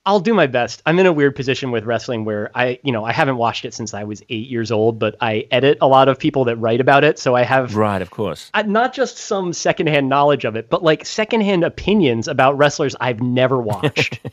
I'll 0.04 0.18
do 0.20 0.34
my 0.34 0.48
best. 0.48 0.82
I'm 0.84 0.98
in 0.98 1.06
a 1.06 1.12
weird 1.12 1.36
position 1.36 1.70
with 1.70 1.84
wrestling 1.84 2.24
where 2.24 2.50
I, 2.56 2.80
you 2.82 2.90
know, 2.90 3.04
I 3.04 3.12
haven't 3.12 3.36
watched 3.36 3.64
it 3.64 3.72
since 3.72 3.94
I 3.94 4.02
was 4.02 4.20
eight 4.30 4.48
years 4.48 4.72
old, 4.72 4.98
but 4.98 5.14
I 5.20 5.46
edit 5.52 5.78
a 5.80 5.86
lot 5.86 6.08
of 6.08 6.18
people 6.18 6.44
that 6.46 6.56
write 6.56 6.80
about 6.80 7.04
it, 7.04 7.20
so 7.20 7.36
I 7.36 7.42
have 7.44 7.76
Right, 7.76 8.02
of 8.02 8.10
course. 8.10 8.50
I- 8.52 8.62
not 8.62 8.92
just 8.94 9.18
some 9.18 9.52
secondhand 9.52 10.08
knowledge 10.08 10.44
of 10.44 10.56
it, 10.56 10.68
but 10.70 10.82
like 10.82 11.06
secondhand 11.06 11.62
opinions 11.62 12.26
about 12.26 12.58
wrestlers 12.58 12.96
I've 13.00 13.20
never 13.20 13.58
watched. 13.60 14.18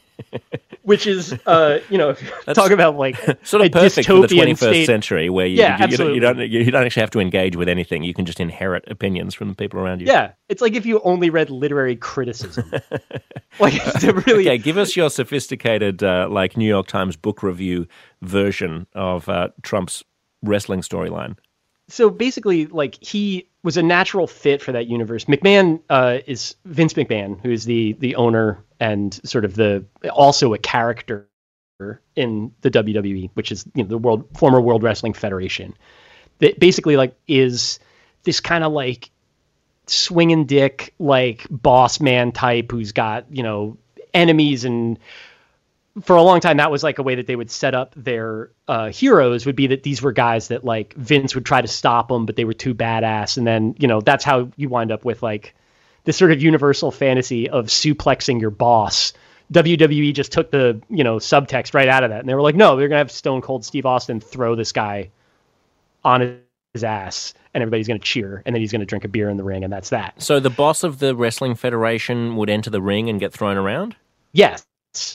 Which 0.84 1.05
is, 1.05 1.34
uh, 1.45 1.80
you 1.91 1.99
know, 1.99 2.15
talk 2.53 2.72
about 2.72 2.95
like 2.97 3.15
Sort 3.45 3.63
of 3.63 3.72
perfect 3.72 4.07
for 4.07 4.22
the 4.26 4.28
21st 4.28 4.57
state. 4.57 4.86
century, 4.88 5.30
where 5.30 5.45
you, 5.45 5.57
Yeah, 5.57 5.86
you, 5.86 5.91
you, 5.91 5.97
don't, 5.97 6.13
you 6.15 6.20
don't 6.20 6.39
you 6.39 6.72
don't 6.72 6.84
actually 6.84 7.01
have 7.01 7.11
to 7.11 7.20
engage 7.20 7.55
with 7.55 7.70
anything. 7.70 8.01
You 8.01 8.15
can 8.15 8.26
just 8.26 8.39
inherit 8.39 8.86
opinions 8.89 9.36
from 9.36 9.49
the 9.49 9.55
people 9.55 9.80
around 9.80 10.01
you. 10.01 10.07
Yeah, 10.07 10.32
it's 10.47 10.63
like 10.63 10.74
if 10.74 10.88
you 10.88 10.99
only 11.01 11.30
read 11.30 11.51
literary 11.51 11.95
criticism. 11.95 12.72
like 13.59 13.74
it's 13.86 14.03
really 14.03 14.47
Okay, 14.49 14.57
give 14.57 14.80
us 14.80 14.95
your 14.95 15.11
sophisticated, 15.11 15.59
uh, 15.66 16.28
like 16.30 16.57
New 16.57 16.68
York 16.68 16.88
Times 16.88 17.16
book 17.16 17.43
review 17.43 17.88
version 18.22 18.88
of 18.93 19.28
uh, 19.30 19.49
Trump's 19.62 20.03
wrestling 20.43 20.82
storyline. 20.82 21.36
so 21.89 22.10
basically 22.10 22.68
like 22.68 22.97
he 23.03 23.47
was 23.64 23.76
a 23.76 23.84
natural 23.84 24.28
fit 24.28 24.62
for 24.62 24.72
that 24.72 24.88
universe 24.88 25.26
mcmahon 25.26 25.82
uh, 25.89 26.20
is 26.28 26.55
vince 26.66 26.93
mcmahon 26.93 27.39
who 27.41 27.51
is 27.51 27.66
the 27.66 27.93
the 27.99 28.16
owner 28.16 28.64
and 28.80 29.20
sort 29.26 29.43
of 29.43 29.55
the 29.55 29.84
also 30.14 30.53
a 30.53 30.57
character 30.57 31.27
in 32.15 32.52
the 32.61 32.72
wwe 32.72 33.30
which 33.34 33.52
is 33.52 33.65
you 33.76 33.84
know 33.84 33.90
the 33.90 33.98
world 33.98 34.26
former 34.38 34.61
world 34.61 34.84
wrestling 34.84 35.14
federation 35.14 35.73
that 36.40 36.60
basically 36.60 36.95
like 36.95 37.15
is 37.27 37.80
this 38.23 38.40
kind 38.40 38.64
of 38.64 38.72
like 38.72 39.10
swinging 39.88 40.45
dick 40.45 40.94
like 40.99 41.48
boss 41.49 41.99
man 41.99 42.31
type 42.31 42.72
who's 42.72 42.91
got 42.91 43.26
you 43.30 43.44
know 43.44 43.77
enemies 44.14 44.64
and 44.64 44.99
for 46.02 46.16
a 46.16 46.22
long 46.22 46.40
time 46.40 46.57
that 46.57 46.72
was 46.72 46.84
like 46.84 46.99
a 46.99 47.03
way 47.03 47.16
that 47.16 47.28
they 47.28 47.36
would 47.36 47.52
set 47.52 47.74
up 47.74 47.94
their 47.95 48.52
uh, 48.68 48.90
heroes 48.90 49.45
would 49.45 49.56
be 49.56 49.68
that 49.68 49.84
these 49.84 50.02
were 50.02 50.11
guys 50.11 50.49
that 50.49 50.64
like 50.64 50.94
Vince 50.94 51.36
would 51.36 51.45
try 51.45 51.61
to 51.61 51.68
stop 51.68 52.07
them, 52.07 52.26
but 52.26 52.36
they 52.36 52.45
were 52.45 52.53
too 52.53 52.74
badass, 52.74 53.38
and 53.38 53.45
then 53.45 53.76
you 53.80 53.88
know 53.88 54.02
that's 54.02 54.24
how 54.24 54.49
you 54.56 54.70
wind 54.70 54.91
up 54.91 55.03
with 55.03 55.24
like 55.24 55.56
this 56.06 56.18
sort 56.18 56.32
of 56.32 56.41
universal 56.41 56.91
fantasy 56.91 57.49
of 57.49 57.68
suplexing 57.68 58.40
your 58.40 58.52
boss. 58.52 59.14
WWE 59.52 60.14
just 60.14 60.32
took 60.32 60.52
the 60.52 60.82
you 60.90 61.03
know 61.03 61.18
subtext 61.18 61.74
right 61.74 61.88
out 61.88 62.03
of 62.03 62.11
that, 62.11 62.20
and 62.20 62.30
they 62.30 62.36
were 62.36 62.41
like, 62.41 62.56
no, 62.56 62.76
they're 62.76 62.88
gonna 62.88 62.99
have 62.99 63.11
Stone 63.11 63.41
Cold 63.41 63.66
Steve 63.66 63.86
Austin 63.86 64.20
throw 64.20 64.56
this 64.56 64.72
guy 64.72 65.10
on 66.03 66.40
his 66.74 66.84
ass, 66.84 67.34
and 67.53 67.61
everybody's 67.61 67.88
gonna 67.88 67.99
cheer, 67.99 68.44
and 68.45 68.56
then 68.56 68.61
he's 68.61 68.72
gonna 68.72 68.86
drink 68.86 69.06
a 69.06 69.10
beer 69.10 69.30
in 69.30 69.38
the 69.38 69.44
ring, 69.44 69.64
and 69.64 69.74
that's 69.74 69.90
that. 69.90 70.22
So 70.22 70.40
the 70.40 70.52
boss 70.52 70.84
of 70.84 70.99
the 70.99 71.16
wrestling 71.16 71.56
federation 71.56 72.36
would 72.36 72.49
enter 72.49 72.70
the 72.70 72.82
ring 72.82 73.10
and 73.10 73.20
get 73.20 73.34
thrown 73.34 73.57
around. 73.57 73.95
Yes. 74.32 74.64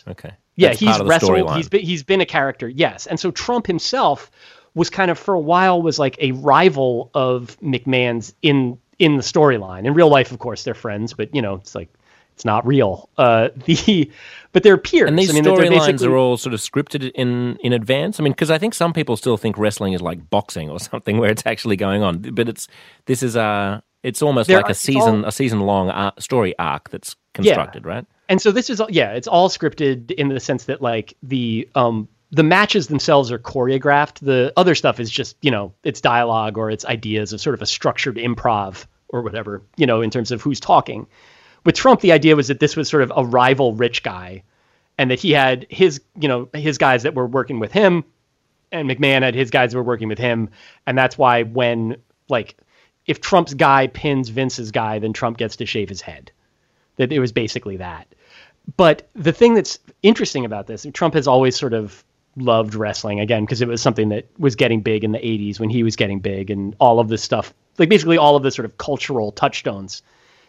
Okay. 0.09 0.33
Yeah, 0.57 0.69
That's 0.69 0.81
he's 0.81 0.89
part 0.89 1.01
of 1.01 1.07
the 1.07 1.11
wrestled. 1.11 1.57
He's 1.57 1.69
been 1.69 1.81
he's 1.83 2.03
been 2.03 2.21
a 2.21 2.27
character, 2.27 2.69
yes. 2.69 3.07
And 3.07 3.19
so 3.19 3.31
Trump 3.31 3.67
himself 3.67 4.31
was 4.75 4.91
kind 4.91 5.11
of 5.11 5.19
for 5.19 5.35
a 5.35 5.41
while 5.41 5.83
was 5.83 5.99
like 5.99 6.17
a 6.21 6.33
rival 6.33 7.11
of 7.15 7.57
McMahon's 7.61 8.35
in 8.43 8.79
in 8.99 9.17
the 9.17 9.23
storyline. 9.23 9.85
In 9.87 9.95
real 9.95 10.09
life, 10.09 10.31
of 10.33 10.39
course, 10.39 10.65
they're 10.65 10.75
friends, 10.75 11.13
but 11.15 11.35
you 11.35 11.43
know, 11.43 11.55
it's 11.57 11.75
like 11.75 11.89
it's 12.35 12.45
not 12.45 12.67
real. 12.67 13.09
Uh, 13.19 13.49
the 13.67 14.11
but 14.53 14.63
they're 14.63 14.77
peers. 14.77 15.09
And 15.09 15.19
these 15.19 15.31
I 15.31 15.35
mean, 15.35 15.45
storylines 15.45 16.07
are 16.07 16.17
all 16.17 16.37
sort 16.37 16.55
of 16.55 16.61
scripted 16.61 17.11
in 17.15 17.57
in 17.57 17.73
advance. 17.73 18.21
I 18.21 18.23
mean, 18.23 18.33
because 18.33 18.51
I 18.51 18.59
think 18.59 18.75
some 18.75 18.93
people 18.93 19.17
still 19.17 19.37
think 19.37 19.59
wrestling 19.59 19.93
is 19.93 20.01
like 20.03 20.31
boxing 20.31 20.71
or 20.71 20.79
something, 20.93 21.19
where 21.19 21.31
it's 21.31 21.47
actually 21.47 21.77
going 21.77 22.03
on. 22.03 22.19
But 22.19 22.49
it's 22.49 22.69
this 23.07 23.23
is 23.23 23.35
a 23.37 23.83
it's 24.05 24.23
almost 24.23 24.49
There 24.49 24.59
like 24.59 24.67
are- 24.69 24.73
a 24.73 24.75
season 24.75 25.23
all- 25.25 25.29
a 25.29 25.33
season 25.33 25.61
long 25.61 25.91
ar- 25.91 26.13
story 26.19 26.55
arc 26.59 26.91
that's 26.91 27.17
constructed, 27.33 27.85
right? 27.87 28.07
And 28.29 28.41
so 28.41 28.51
this 28.53 28.71
is 28.71 28.81
yeah 28.89 29.13
it's 29.13 29.29
all 29.29 29.49
scripted 29.49 30.11
in 30.13 30.29
the 30.29 30.41
sense 30.41 30.65
that 30.65 30.81
like 30.81 31.17
the 31.23 31.69
um 31.75 32.09
the 32.31 32.43
matches 32.43 32.89
themselves 32.89 33.31
are 33.31 33.39
choreographed. 33.39 34.19
The 34.19 34.53
other 34.57 34.75
stuff 34.75 34.99
is 34.99 35.11
just 35.11 35.37
you 35.41 35.51
know 35.51 35.73
it's 35.85 36.01
dialogue 36.01 36.59
or 36.59 36.71
it's 36.71 36.85
ideas 36.85 37.33
of 37.33 37.41
sort 37.41 37.55
of 37.55 37.63
a 37.63 37.67
structured 37.67 38.17
improv 38.17 38.87
or 39.09 39.23
whatever 39.23 39.63
you 39.77 39.87
know 39.87 40.01
in 40.01 40.11
terms 40.11 40.31
of 40.33 40.43
who's 40.43 40.61
talking. 40.61 41.07
With 41.65 41.77
trump 41.77 42.01
the 42.01 42.13
idea 42.13 42.37
was 42.37 42.49
that 42.49 42.61
this 42.61 42.77
was 42.77 42.89
sort 42.89 43.03
of 43.03 43.13
a 43.15 43.25
rival 43.25 43.75
rich 43.75 44.03
guy 44.03 44.43
and 44.99 45.11
that 45.11 45.21
he 45.21 45.33
had 45.33 45.67
his 45.71 46.01
you 46.19 46.29
know 46.29 46.49
his 46.53 46.79
guys 46.79 47.05
that 47.05 47.15
were 47.15 47.27
working 47.27 47.61
with 47.61 47.73
him 47.73 48.05
and 48.73 48.91
mcmahon 48.91 49.23
had 49.23 49.35
his 49.35 49.51
guys 49.51 49.73
that 49.73 49.79
were 49.79 49.85
working 49.85 50.09
with 50.09 50.19
him. 50.19 50.51
And 50.87 50.99
that's 50.99 51.17
why 51.17 51.45
when 51.45 51.97
like 52.29 52.57
if 53.07 53.21
trump's 53.21 53.55
guy 53.55 53.87
pins 53.87 54.29
vince's 54.29 54.73
guy 54.73 54.99
then 54.99 55.13
trump 55.13 55.37
gets 55.37 55.57
to 55.57 55.67
shave 55.67 55.89
his 55.89 56.01
head 56.01 56.33
that 56.97 57.12
it 57.12 57.19
was 57.19 57.33
basically 57.33 57.77
that. 57.79 58.07
But 58.77 59.09
the 59.15 59.33
thing 59.33 59.55
that's 59.55 59.79
interesting 60.03 60.45
about 60.45 60.66
this, 60.66 60.87
Trump 60.95 61.15
has 61.15 61.27
always 61.27 61.57
sort 61.57 61.75
of 61.75 62.05
loved 62.37 62.75
wrestling 62.75 63.21
again 63.21 63.45
because 63.45 63.61
it 63.62 63.69
was 63.69 63.81
something 63.81 64.09
that 64.09 64.27
was 64.39 64.57
getting 64.57 64.81
big 64.81 65.05
in 65.05 65.12
the 65.12 65.19
80s 65.19 65.61
when 65.61 65.71
he 65.71 65.83
was 65.83 65.97
getting 65.97 66.19
big 66.19 66.51
and 66.51 66.75
all 66.81 66.99
of 66.99 67.09
this 67.09 67.23
stuff 67.23 67.55
like 67.79 67.89
basically 67.89 68.19
all 68.19 68.35
of 68.35 68.43
the 68.43 68.51
sort 68.51 68.65
of 68.65 68.77
cultural 68.77 69.31
touchstones 69.31 70.03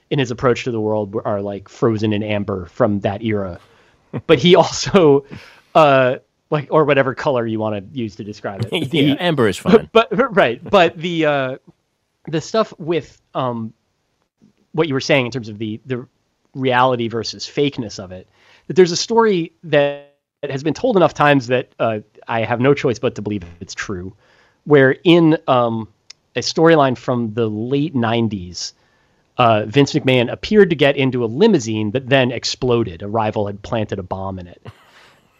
in 0.09 0.17
his 0.17 0.31
approach 0.31 0.63
to 0.63 0.71
the 0.71 0.79
world 0.81 1.15
are 1.25 1.41
like 1.41 1.69
frozen 1.69 2.11
in 2.11 2.23
amber 2.23 2.65
from 2.67 3.01
that 3.01 3.21
era 3.21 3.59
but 4.25 4.39
he 4.39 4.55
also 4.55 5.25
uh 5.75 6.15
like 6.49 6.67
or 6.71 6.85
whatever 6.85 7.13
color 7.13 7.45
you 7.45 7.59
want 7.59 7.75
to 7.93 7.99
use 7.99 8.15
to 8.15 8.23
describe 8.23 8.65
it 8.65 8.89
The- 8.89 8.97
yeah, 8.97 9.15
Amber 9.19 9.47
is 9.47 9.57
fine. 9.57 9.87
but 9.93 10.07
right 10.35 10.63
but 10.63 10.97
the 10.97 11.25
uh 11.25 11.57
the 12.27 12.41
stuff 12.41 12.73
with 12.79 13.21
um 13.35 13.73
what 14.71 14.87
you 14.87 14.93
were 14.95 15.01
saying 15.01 15.27
in 15.27 15.31
terms 15.31 15.49
of 15.49 15.57
the 15.59 15.79
the 15.85 16.07
reality 16.55 17.07
versus 17.07 17.45
fakeness 17.45 18.03
of 18.03 18.11
it 18.11 18.27
that 18.67 18.75
there's 18.75 18.91
a 18.91 18.97
story 18.97 19.51
that 19.63 20.15
has 20.49 20.63
been 20.63 20.73
told 20.73 20.97
enough 20.97 21.13
times 21.13 21.47
that 21.47 21.69
uh, 21.79 21.99
I 22.27 22.41
have 22.41 22.59
no 22.59 22.73
choice 22.73 22.97
but 22.97 23.15
to 23.15 23.21
believe 23.21 23.43
it's 23.59 23.75
true 23.75 24.15
where 24.63 24.95
in 25.03 25.37
um 25.47 25.87
a 26.35 26.39
storyline 26.39 26.97
from 26.97 27.33
the 27.33 27.47
late 27.47 27.93
90s 27.93 28.73
uh, 29.37 29.65
Vince 29.65 29.93
McMahon 29.93 30.31
appeared 30.31 30.69
to 30.69 30.75
get 30.75 30.95
into 30.95 31.23
a 31.23 31.27
limousine 31.27 31.91
that 31.91 32.07
then 32.07 32.31
exploded. 32.31 33.01
A 33.01 33.07
rival 33.07 33.47
had 33.47 33.61
planted 33.61 33.99
a 33.99 34.03
bomb 34.03 34.39
in 34.39 34.47
it. 34.47 34.65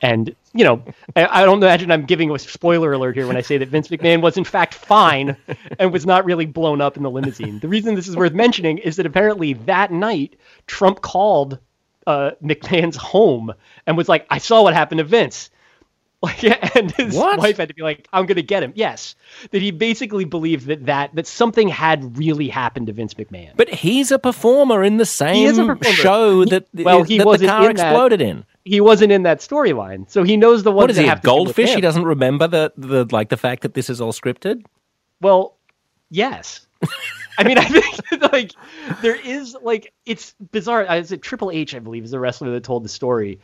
And, 0.01 0.35
you 0.53 0.63
know, 0.63 0.84
I, 1.15 1.41
I 1.41 1.45
don't 1.45 1.57
imagine 1.63 1.89
I'm 1.91 2.05
giving 2.05 2.30
a 2.30 2.38
spoiler 2.38 2.91
alert 2.93 3.15
here 3.15 3.27
when 3.27 3.38
I 3.38 3.41
say 3.41 3.57
that 3.57 3.69
Vince 3.69 3.88
McMahon 3.88 4.22
was 4.22 4.38
in 4.38 4.43
fact 4.43 4.73
fine 4.73 5.38
and 5.80 5.91
was 5.93 6.05
not 6.05 6.26
really 6.26 6.45
blown 6.45 6.81
up 6.81 6.97
in 6.97 7.03
the 7.03 7.09
limousine. 7.09 7.59
The 7.59 7.67
reason 7.67 7.95
this 7.95 8.07
is 8.07 8.15
worth 8.15 8.34
mentioning 8.34 8.77
is 8.77 8.97
that 8.97 9.05
apparently 9.05 9.53
that 9.53 9.91
night, 9.91 10.35
Trump 10.67 11.01
called 11.01 11.59
uh, 12.05 12.31
McMahon's 12.43 12.97
home 12.97 13.53
and 13.88 13.97
was 13.97 14.09
like, 14.09 14.27
I 14.30 14.38
saw 14.38 14.63
what 14.63 14.73
happened 14.73 14.99
to 14.99 15.05
Vince. 15.05 15.49
Like, 16.26 16.43
and 16.76 16.89
his 16.91 17.15
What? 17.15 17.38
wife 17.38 17.57
had 17.57 17.67
to 17.67 17.76
be 17.76 17.84
like, 17.84 18.07
"I'm 18.11 18.26
going 18.26 18.38
to 18.38 18.41
get 18.41 18.63
him." 18.63 18.72
Yes, 18.76 19.13
that 19.51 19.61
he 19.61 19.69
basically 19.69 20.26
believed 20.26 20.65
that 20.67 20.88
that 20.88 21.13
that 21.13 21.27
something 21.27 21.67
had 21.67 22.17
really 22.17 22.47
happened 22.47 22.88
to 22.88 22.93
Vince 22.93 23.13
McMahon. 23.13 23.51
But 23.55 23.69
he's 23.69 24.11
a 24.11 24.17
performer 24.17 24.84
in 24.84 24.97
the 24.97 25.05
same 25.05 25.77
show 25.84 26.39
He- 26.41 26.49
that, 26.49 26.65
well, 26.73 27.03
he 27.03 27.17
that 27.19 27.23
the 27.26 27.27
wasn't 27.27 27.49
car 27.51 27.69
in 27.69 27.76
that. 27.76 27.89
exploded 27.91 28.22
in. 28.22 28.43
He 28.66 28.82
wasn't 28.82 29.12
in 29.12 29.24
that 29.24 29.40
storyline, 29.40 30.10
so 30.10 30.24
he 30.24 30.36
knows 30.36 30.64
the 30.64 30.72
ones 30.72 30.84
What 30.84 30.90
is 30.90 30.96
that 30.98 31.04
he, 31.04 31.08
have 31.08 31.20
with 31.20 31.26
goldfish? 31.26 31.74
He 31.74 31.82
doesn't 31.82 32.04
remember 32.04 32.48
the, 32.48 32.74
the 32.76 33.08
like 33.12 33.30
the 33.30 33.38
fact 33.38 33.62
that 33.62 33.76
this 33.76 33.90
is 33.92 34.02
all 34.02 34.12
scripted. 34.12 34.66
Well, 35.22 35.56
yes. 36.10 36.66
I 37.38 37.44
mean, 37.44 37.58
I 37.60 37.66
think 37.66 38.34
like 38.34 38.52
there 39.02 39.16
is 39.16 39.56
like 39.62 39.94
it's 40.06 40.34
bizarre. 40.52 40.88
Uh, 40.90 40.98
Is 40.98 41.12
it 41.12 41.22
Triple 41.22 41.52
H? 41.52 41.76
I 41.76 41.80
believe 41.80 42.04
is 42.04 42.12
the 42.12 42.20
wrestler 42.20 42.52
that 42.52 42.64
told 42.64 42.84
the 42.84 42.90
story, 42.90 43.40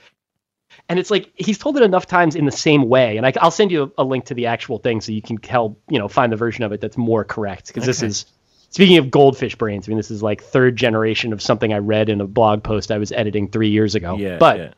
and 0.89 0.97
it's 0.97 1.11
like 1.11 1.31
he's 1.35 1.59
told 1.59 1.77
it 1.77 1.83
enough 1.83 2.07
times 2.07 2.35
in 2.35 2.45
the 2.45 2.51
same 2.51 2.89
way. 2.89 3.17
And 3.17 3.25
I, 3.25 3.33
I'll 3.41 3.51
send 3.51 3.71
you 3.71 3.93
a, 3.97 4.01
a 4.01 4.03
link 4.03 4.25
to 4.25 4.33
the 4.33 4.47
actual 4.47 4.79
thing 4.79 5.01
so 5.01 5.11
you 5.11 5.21
can 5.21 5.37
help 5.37 5.79
you 5.87 5.99
know 5.99 6.07
find 6.07 6.31
the 6.31 6.37
version 6.37 6.63
of 6.63 6.71
it 6.71 6.81
that's 6.81 6.97
more 6.97 7.23
correct 7.23 7.67
because 7.67 7.85
this 7.85 8.01
is. 8.01 8.25
Speaking 8.69 8.97
of 8.99 9.11
goldfish 9.11 9.53
brains, 9.57 9.85
I 9.85 9.89
mean, 9.89 9.97
this 9.97 10.09
is 10.09 10.23
like 10.23 10.41
third 10.41 10.77
generation 10.77 11.33
of 11.33 11.41
something 11.41 11.73
I 11.73 11.79
read 11.79 12.07
in 12.07 12.21
a 12.21 12.25
blog 12.25 12.63
post 12.63 12.89
I 12.89 12.99
was 12.99 13.11
editing 13.11 13.49
three 13.49 13.67
years 13.67 13.95
ago. 13.95 14.15
Yeah, 14.15 14.37
but 14.37 14.57
yeah. 14.57 14.71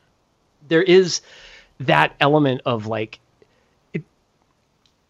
There 0.68 0.82
is 0.82 1.20
that 1.80 2.14
element 2.20 2.60
of 2.64 2.86
like 2.86 3.18
it, 3.92 4.02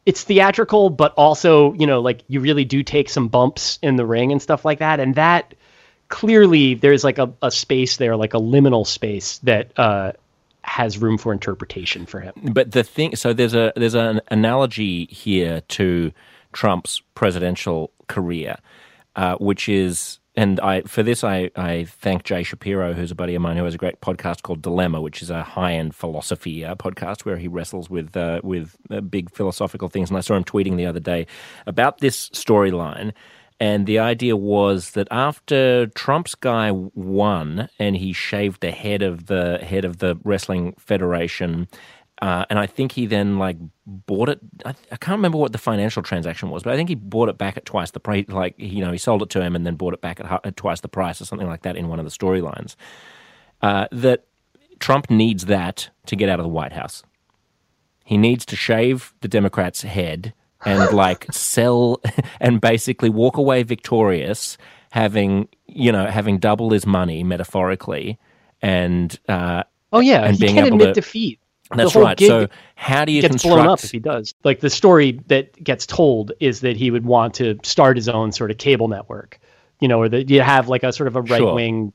it's 0.07 0.23
theatrical 0.23 0.91
but 0.91 1.13
also 1.17 1.73
you 1.75 1.87
know 1.87 2.01
like 2.01 2.23
you 2.29 2.41
really 2.41 2.65
do 2.65 2.83
take 2.83 3.09
some 3.09 3.29
bumps 3.29 3.79
in 3.83 3.97
the 3.97 4.07
ring 4.07 4.33
and 4.33 4.41
stuff 4.41 4.65
like 4.65 4.79
that. 4.79 5.01
And 5.01 5.15
that 5.15 5.55
clearly 6.09 6.75
there's 6.75 7.05
like 7.05 7.19
a, 7.19 7.33
a 7.43 7.51
space 7.51 7.97
there 7.97 8.17
like 8.17 8.35
a 8.35 8.41
liminal 8.41 8.87
space 8.87 9.39
that 9.39 9.79
uh 9.79 10.13
has 10.65 10.99
room 10.99 11.19
for 11.19 11.33
interpretation 11.33 12.07
for 12.07 12.21
him. 12.21 12.33
But 12.43 12.73
the 12.73 12.83
thing, 12.83 13.17
so 13.17 13.33
there's 13.33 13.55
a 13.55 13.73
there's 13.77 13.95
an 13.95 14.21
analogy 14.31 15.07
here 15.07 15.61
to 15.61 16.13
Trump's 16.53 17.03
presidential 17.15 17.91
career, 18.09 18.57
uh, 19.17 19.37
which 19.37 19.69
is, 19.69 20.19
and 20.37 20.59
I 20.61 20.83
for 20.83 21.03
this 21.03 21.23
I 21.23 21.51
I 21.57 21.85
thank 21.85 22.25
Jay 22.25 22.43
Shapiro, 22.43 22.93
who's 22.93 23.11
a 23.11 23.15
buddy 23.15 23.35
of 23.35 23.43
mine 23.43 23.57
who 23.57 23.65
has 23.65 23.75
a 23.75 23.79
great 23.79 24.01
podcast 24.01 24.43
called 24.43 24.63
Dilemma, 24.63 25.01
which 25.01 25.23
is 25.23 25.31
a 25.31 25.43
high 25.43 25.75
end 25.75 25.95
philosophy 25.95 26.65
uh, 26.65 26.75
podcast 26.75 27.25
where 27.25 27.37
he 27.37 27.49
wrestles 27.49 27.89
with 27.89 28.17
uh, 28.17 28.41
with 28.43 28.77
uh, 28.91 29.01
big 29.01 29.31
philosophical 29.31 29.89
things. 29.89 30.11
And 30.11 30.17
I 30.17 30.21
saw 30.21 30.35
him 30.35 30.45
tweeting 30.45 30.77
the 30.77 30.87
other 30.87 31.01
day 31.01 31.27
about 31.67 31.99
this 31.99 32.31
storyline. 32.31 33.13
And 33.61 33.87
the 33.87 34.01
idea 34.01 34.37
was 34.37 34.91
that 34.91 35.07
after 35.13 35.87
Trump's 35.87 36.35
guy 36.35 36.73
won 36.73 37.69
and 37.79 37.97
he 37.97 38.13
shaved 38.13 38.61
the 38.61 38.73
head 38.73 39.01
of 39.03 39.27
the 39.27 39.59
head 39.59 39.85
of 39.85 39.99
the 39.99 40.19
wrestling 40.25 40.75
federation, 40.79 41.69
uh, 42.23 42.45
and 42.49 42.59
I 42.59 42.67
think 42.67 42.93
he 42.93 43.07
then 43.07 43.39
like 43.39 43.57
bought 43.87 44.29
it. 44.29 44.41
I, 44.65 44.71
I 44.93 44.97
can't 44.97 45.17
remember 45.19 45.39
what 45.39 45.53
the 45.53 45.59
financial 45.59 46.03
transaction 46.03 46.51
was, 46.51 46.63
but 46.63 46.73
I 46.73 46.77
think 46.77 46.89
he 46.89 46.95
bought 46.95 47.29
it 47.29 47.39
back 47.39 47.57
at 47.57 47.65
twice 47.65 47.91
the 47.91 48.01
price. 48.01 48.27
Like 48.29 48.55
you 48.57 48.85
know, 48.85 48.93
he 48.93 48.99
sold 48.99 49.23
it 49.23 49.31
to 49.31 49.43
him 49.43 49.57
and 49.57 49.67
then 49.67 49.75
bought 49.75 49.95
it 49.95 50.01
back 50.01 50.21
at, 50.21 50.47
at 50.47 50.57
twice 50.57 50.81
the 50.81 50.89
price 50.89 51.21
or 51.21 51.25
something 51.25 51.49
like 51.49 51.63
that 51.63 51.77
in 51.77 51.89
one 51.89 51.99
of 51.99 52.05
the 52.05 52.11
storylines. 52.11 52.77
Uh, 53.63 53.87
that 53.91 54.25
Trump 54.79 55.11
needs 55.11 55.47
that 55.47 55.91
to 56.07 56.17
get 56.17 56.29
out 56.29 56.39
of 56.39 56.45
the 56.45 56.51
White 56.51 56.73
House. 56.73 57.03
He 58.05 58.17
needs 58.17 58.45
to 58.47 58.57
shave 58.57 59.15
the 59.21 59.29
Democrat's 59.29 59.83
head 59.83 60.35
and 60.65 60.93
like 60.97 61.27
sell 61.33 62.01
and 62.41 62.61
basically 62.61 63.11
walk 63.11 63.37
away 63.37 63.65
victorious, 63.65 64.57
having 64.93 65.49
you 65.67 65.91
know 65.91 66.07
having 66.07 66.39
double 66.39 66.71
his 66.71 66.87
money 66.87 67.25
metaphorically, 67.25 68.19
and 68.63 69.19
uh, 69.29 69.65
oh 69.93 70.01
yeah 70.01 70.25
And 70.25 70.37
he 70.37 70.45
being 70.45 70.55
can't 70.55 70.67
able 70.69 70.77
admit 70.77 70.95
to- 70.95 71.01
defeat 71.01 71.41
that's 71.77 71.93
the 71.93 71.99
whole 71.99 72.07
right. 72.07 72.17
gig 72.17 72.29
So 72.29 72.49
how 72.77 73.05
do 73.05 73.13
you 73.13 73.23
gets 73.23 73.33
construct? 73.33 73.57
blown 73.57 73.69
up 73.69 73.85
if 73.85 73.91
he 73.91 73.99
does 73.99 74.35
like 74.45 74.61
the 74.61 74.71
story 74.71 75.21
that 75.29 75.63
gets 75.63 75.87
told 75.87 76.33
is 76.41 76.61
that 76.61 76.77
he 76.77 76.91
would 76.91 77.05
want 77.05 77.35
to 77.35 77.59
start 77.63 77.97
his 77.97 78.09
own 78.09 78.33
sort 78.33 78.51
of 78.51 78.59
cable 78.59 78.89
network 78.89 79.41
you 79.81 79.89
know 79.89 80.01
or 80.01 80.09
that 80.09 80.31
you 80.31 80.41
have 80.41 80.69
like 80.69 80.83
a 80.83 80.93
sort 80.93 81.09
of 81.09 81.17
a 81.17 81.23
right 81.23 81.55
wing 81.55 81.93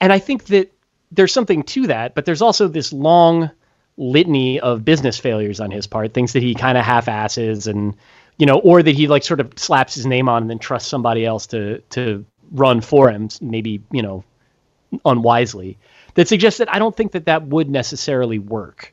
and 0.00 0.12
i 0.12 0.18
think 0.18 0.44
that 0.46 0.72
there's 1.12 1.32
something 1.32 1.62
to 1.62 1.86
that 1.86 2.14
but 2.14 2.24
there's 2.24 2.42
also 2.42 2.68
this 2.68 2.92
long 2.92 3.50
litany 3.96 4.58
of 4.60 4.84
business 4.84 5.18
failures 5.18 5.60
on 5.60 5.70
his 5.70 5.86
part 5.86 6.14
things 6.14 6.32
that 6.32 6.42
he 6.42 6.54
kind 6.54 6.78
of 6.78 6.84
half-asses 6.84 7.66
and 7.66 7.94
you 8.38 8.46
know 8.46 8.58
or 8.60 8.82
that 8.82 8.94
he 8.94 9.06
like 9.06 9.22
sort 9.22 9.40
of 9.40 9.52
slaps 9.56 9.94
his 9.94 10.06
name 10.06 10.28
on 10.28 10.42
and 10.42 10.50
then 10.50 10.58
trusts 10.58 10.88
somebody 10.88 11.24
else 11.24 11.46
to 11.46 11.78
to 11.90 12.24
run 12.50 12.80
for 12.80 13.10
him 13.10 13.28
maybe 13.40 13.82
you 13.90 14.02
know 14.02 14.24
unwisely 15.04 15.78
that 16.14 16.26
suggests 16.26 16.58
that 16.58 16.72
i 16.72 16.78
don't 16.78 16.96
think 16.96 17.12
that 17.12 17.26
that 17.26 17.46
would 17.46 17.70
necessarily 17.70 18.38
work 18.38 18.92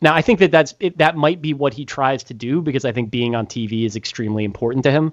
now, 0.00 0.14
I 0.14 0.22
think 0.22 0.38
that 0.38 0.50
that's 0.50 0.74
it, 0.78 0.98
that 0.98 1.16
might 1.16 1.42
be 1.42 1.54
what 1.54 1.74
he 1.74 1.84
tries 1.84 2.22
to 2.24 2.34
do 2.34 2.60
because 2.60 2.84
I 2.84 2.92
think 2.92 3.10
being 3.10 3.34
on 3.34 3.46
TV 3.46 3.84
is 3.84 3.96
extremely 3.96 4.44
important 4.44 4.84
to 4.84 4.90
him. 4.90 5.12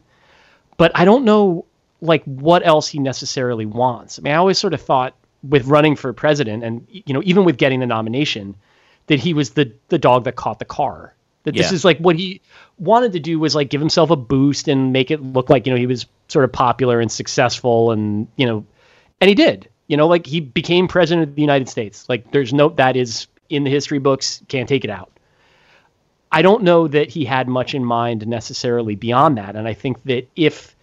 But 0.77 0.91
I 0.93 1.05
don't 1.05 1.25
know 1.25 1.65
like 2.01 2.23
what 2.25 2.65
else 2.65 2.87
he 2.87 2.99
necessarily 2.99 3.65
wants. 3.65 4.19
I 4.19 4.21
mean, 4.21 4.33
I 4.33 4.37
always 4.37 4.59
sort 4.59 4.73
of 4.73 4.81
thought 4.81 5.15
with 5.43 5.65
running 5.65 5.95
for 5.95 6.11
president 6.13 6.63
and 6.63 6.85
you 6.89 7.13
know, 7.13 7.21
even 7.25 7.45
with 7.45 7.57
getting 7.57 7.79
the 7.79 7.85
nomination 7.87 8.55
that 9.07 9.19
he 9.19 9.33
was 9.33 9.51
the 9.51 9.71
the 9.89 9.97
dog 9.97 10.25
that 10.25 10.35
caught 10.35 10.59
the 10.59 10.65
car. 10.65 11.13
That 11.43 11.55
this 11.55 11.71
is 11.71 11.85
like 11.85 11.99
what 11.99 12.15
he 12.15 12.41
wanted 12.79 13.13
to 13.13 13.19
do 13.19 13.39
was 13.39 13.53
like 13.53 13.69
give 13.69 13.79
himself 13.79 14.09
a 14.09 14.15
boost 14.15 14.67
and 14.67 14.91
make 14.91 15.11
it 15.11 15.21
look 15.21 15.47
like, 15.47 15.67
you 15.67 15.71
know, 15.71 15.77
he 15.77 15.85
was 15.85 16.07
sort 16.27 16.43
of 16.43 16.51
popular 16.51 16.99
and 16.99 17.11
successful 17.11 17.91
and, 17.91 18.27
you 18.35 18.47
know, 18.47 18.65
and 19.21 19.29
he 19.29 19.35
did. 19.35 19.69
You 19.87 19.95
know, 19.95 20.07
like 20.07 20.25
he 20.25 20.39
became 20.39 20.87
president 20.87 21.29
of 21.29 21.35
the 21.35 21.41
United 21.41 21.69
States. 21.69 22.09
Like 22.09 22.31
there's 22.31 22.51
no 22.51 22.69
that 22.69 22.95
is 22.95 23.27
in 23.49 23.63
the 23.63 23.69
history 23.69 23.99
books. 23.99 24.41
Can't 24.47 24.69
take 24.69 24.83
it 24.83 24.89
out. 24.89 25.11
I 26.31 26.41
don't 26.41 26.63
know 26.63 26.87
that 26.87 27.09
he 27.09 27.25
had 27.25 27.47
much 27.47 27.73
in 27.73 27.85
mind 27.85 28.27
necessarily 28.27 28.95
beyond 28.95 29.37
that, 29.37 29.55
and 29.55 29.67
I 29.67 29.73
think 29.73 30.03
that 30.03 30.27
if 30.35 30.75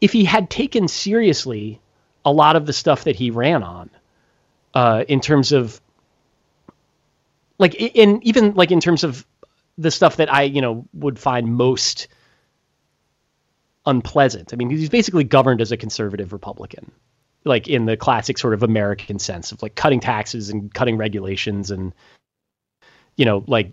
if 0.00 0.12
he 0.12 0.24
had 0.24 0.50
taken 0.50 0.88
seriously 0.88 1.80
a 2.24 2.32
lot 2.32 2.56
of 2.56 2.66
the 2.66 2.72
stuff 2.72 3.04
that 3.04 3.14
he 3.14 3.30
ran 3.30 3.62
on, 3.62 3.90
uh, 4.74 5.04
in 5.06 5.20
terms 5.20 5.52
of 5.52 5.80
like 7.58 7.74
in 7.74 8.20
even 8.24 8.54
like 8.54 8.72
in 8.72 8.80
terms 8.80 9.04
of 9.04 9.24
the 9.78 9.90
stuff 9.90 10.16
that 10.16 10.32
I 10.32 10.42
you 10.42 10.60
know 10.60 10.84
would 10.94 11.18
find 11.18 11.54
most 11.54 12.08
unpleasant. 13.86 14.52
I 14.52 14.56
mean, 14.56 14.70
he's 14.70 14.88
basically 14.88 15.24
governed 15.24 15.60
as 15.60 15.72
a 15.72 15.76
conservative 15.76 16.32
Republican, 16.32 16.90
like 17.44 17.68
in 17.68 17.86
the 17.86 17.96
classic 17.96 18.38
sort 18.38 18.54
of 18.54 18.62
American 18.62 19.18
sense 19.18 19.52
of 19.52 19.62
like 19.62 19.74
cutting 19.74 20.00
taxes 20.00 20.50
and 20.50 20.72
cutting 20.72 20.96
regulations 20.96 21.70
and 21.70 21.92
you 23.16 23.24
know 23.24 23.44
like 23.46 23.72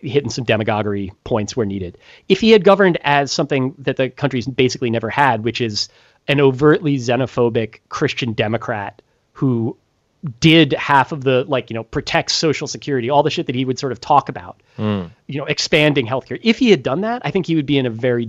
hitting 0.00 0.30
some 0.30 0.44
demagoguery 0.44 1.12
points 1.24 1.56
where 1.56 1.66
needed. 1.66 1.98
If 2.28 2.40
he 2.40 2.50
had 2.50 2.64
governed 2.64 2.98
as 3.02 3.32
something 3.32 3.74
that 3.78 3.96
the 3.96 4.10
country's 4.10 4.46
basically 4.46 4.90
never 4.90 5.08
had, 5.08 5.42
which 5.42 5.60
is 5.60 5.88
an 6.28 6.40
overtly 6.40 6.96
xenophobic 6.98 7.80
Christian 7.88 8.32
Democrat 8.34 9.00
who 9.32 9.76
did 10.40 10.72
half 10.72 11.12
of 11.12 11.22
the 11.22 11.44
like 11.46 11.70
you 11.70 11.74
know 11.74 11.84
protects 11.84 12.32
social 12.32 12.66
security 12.66 13.10
all 13.10 13.22
the 13.22 13.30
shit 13.30 13.46
that 13.46 13.54
he 13.54 13.64
would 13.64 13.78
sort 13.78 13.92
of 13.92 14.00
talk 14.00 14.28
about 14.28 14.60
Mm. 14.76 15.10
you 15.26 15.38
know 15.38 15.44
expanding 15.44 16.06
healthcare 16.06 16.38
if 16.42 16.58
he 16.58 16.70
had 16.70 16.82
done 16.82 17.02
that 17.02 17.22
i 17.24 17.30
think 17.30 17.46
he 17.46 17.54
would 17.54 17.64
be 17.66 17.78
in 17.78 17.86
a 17.86 17.90
very 17.90 18.28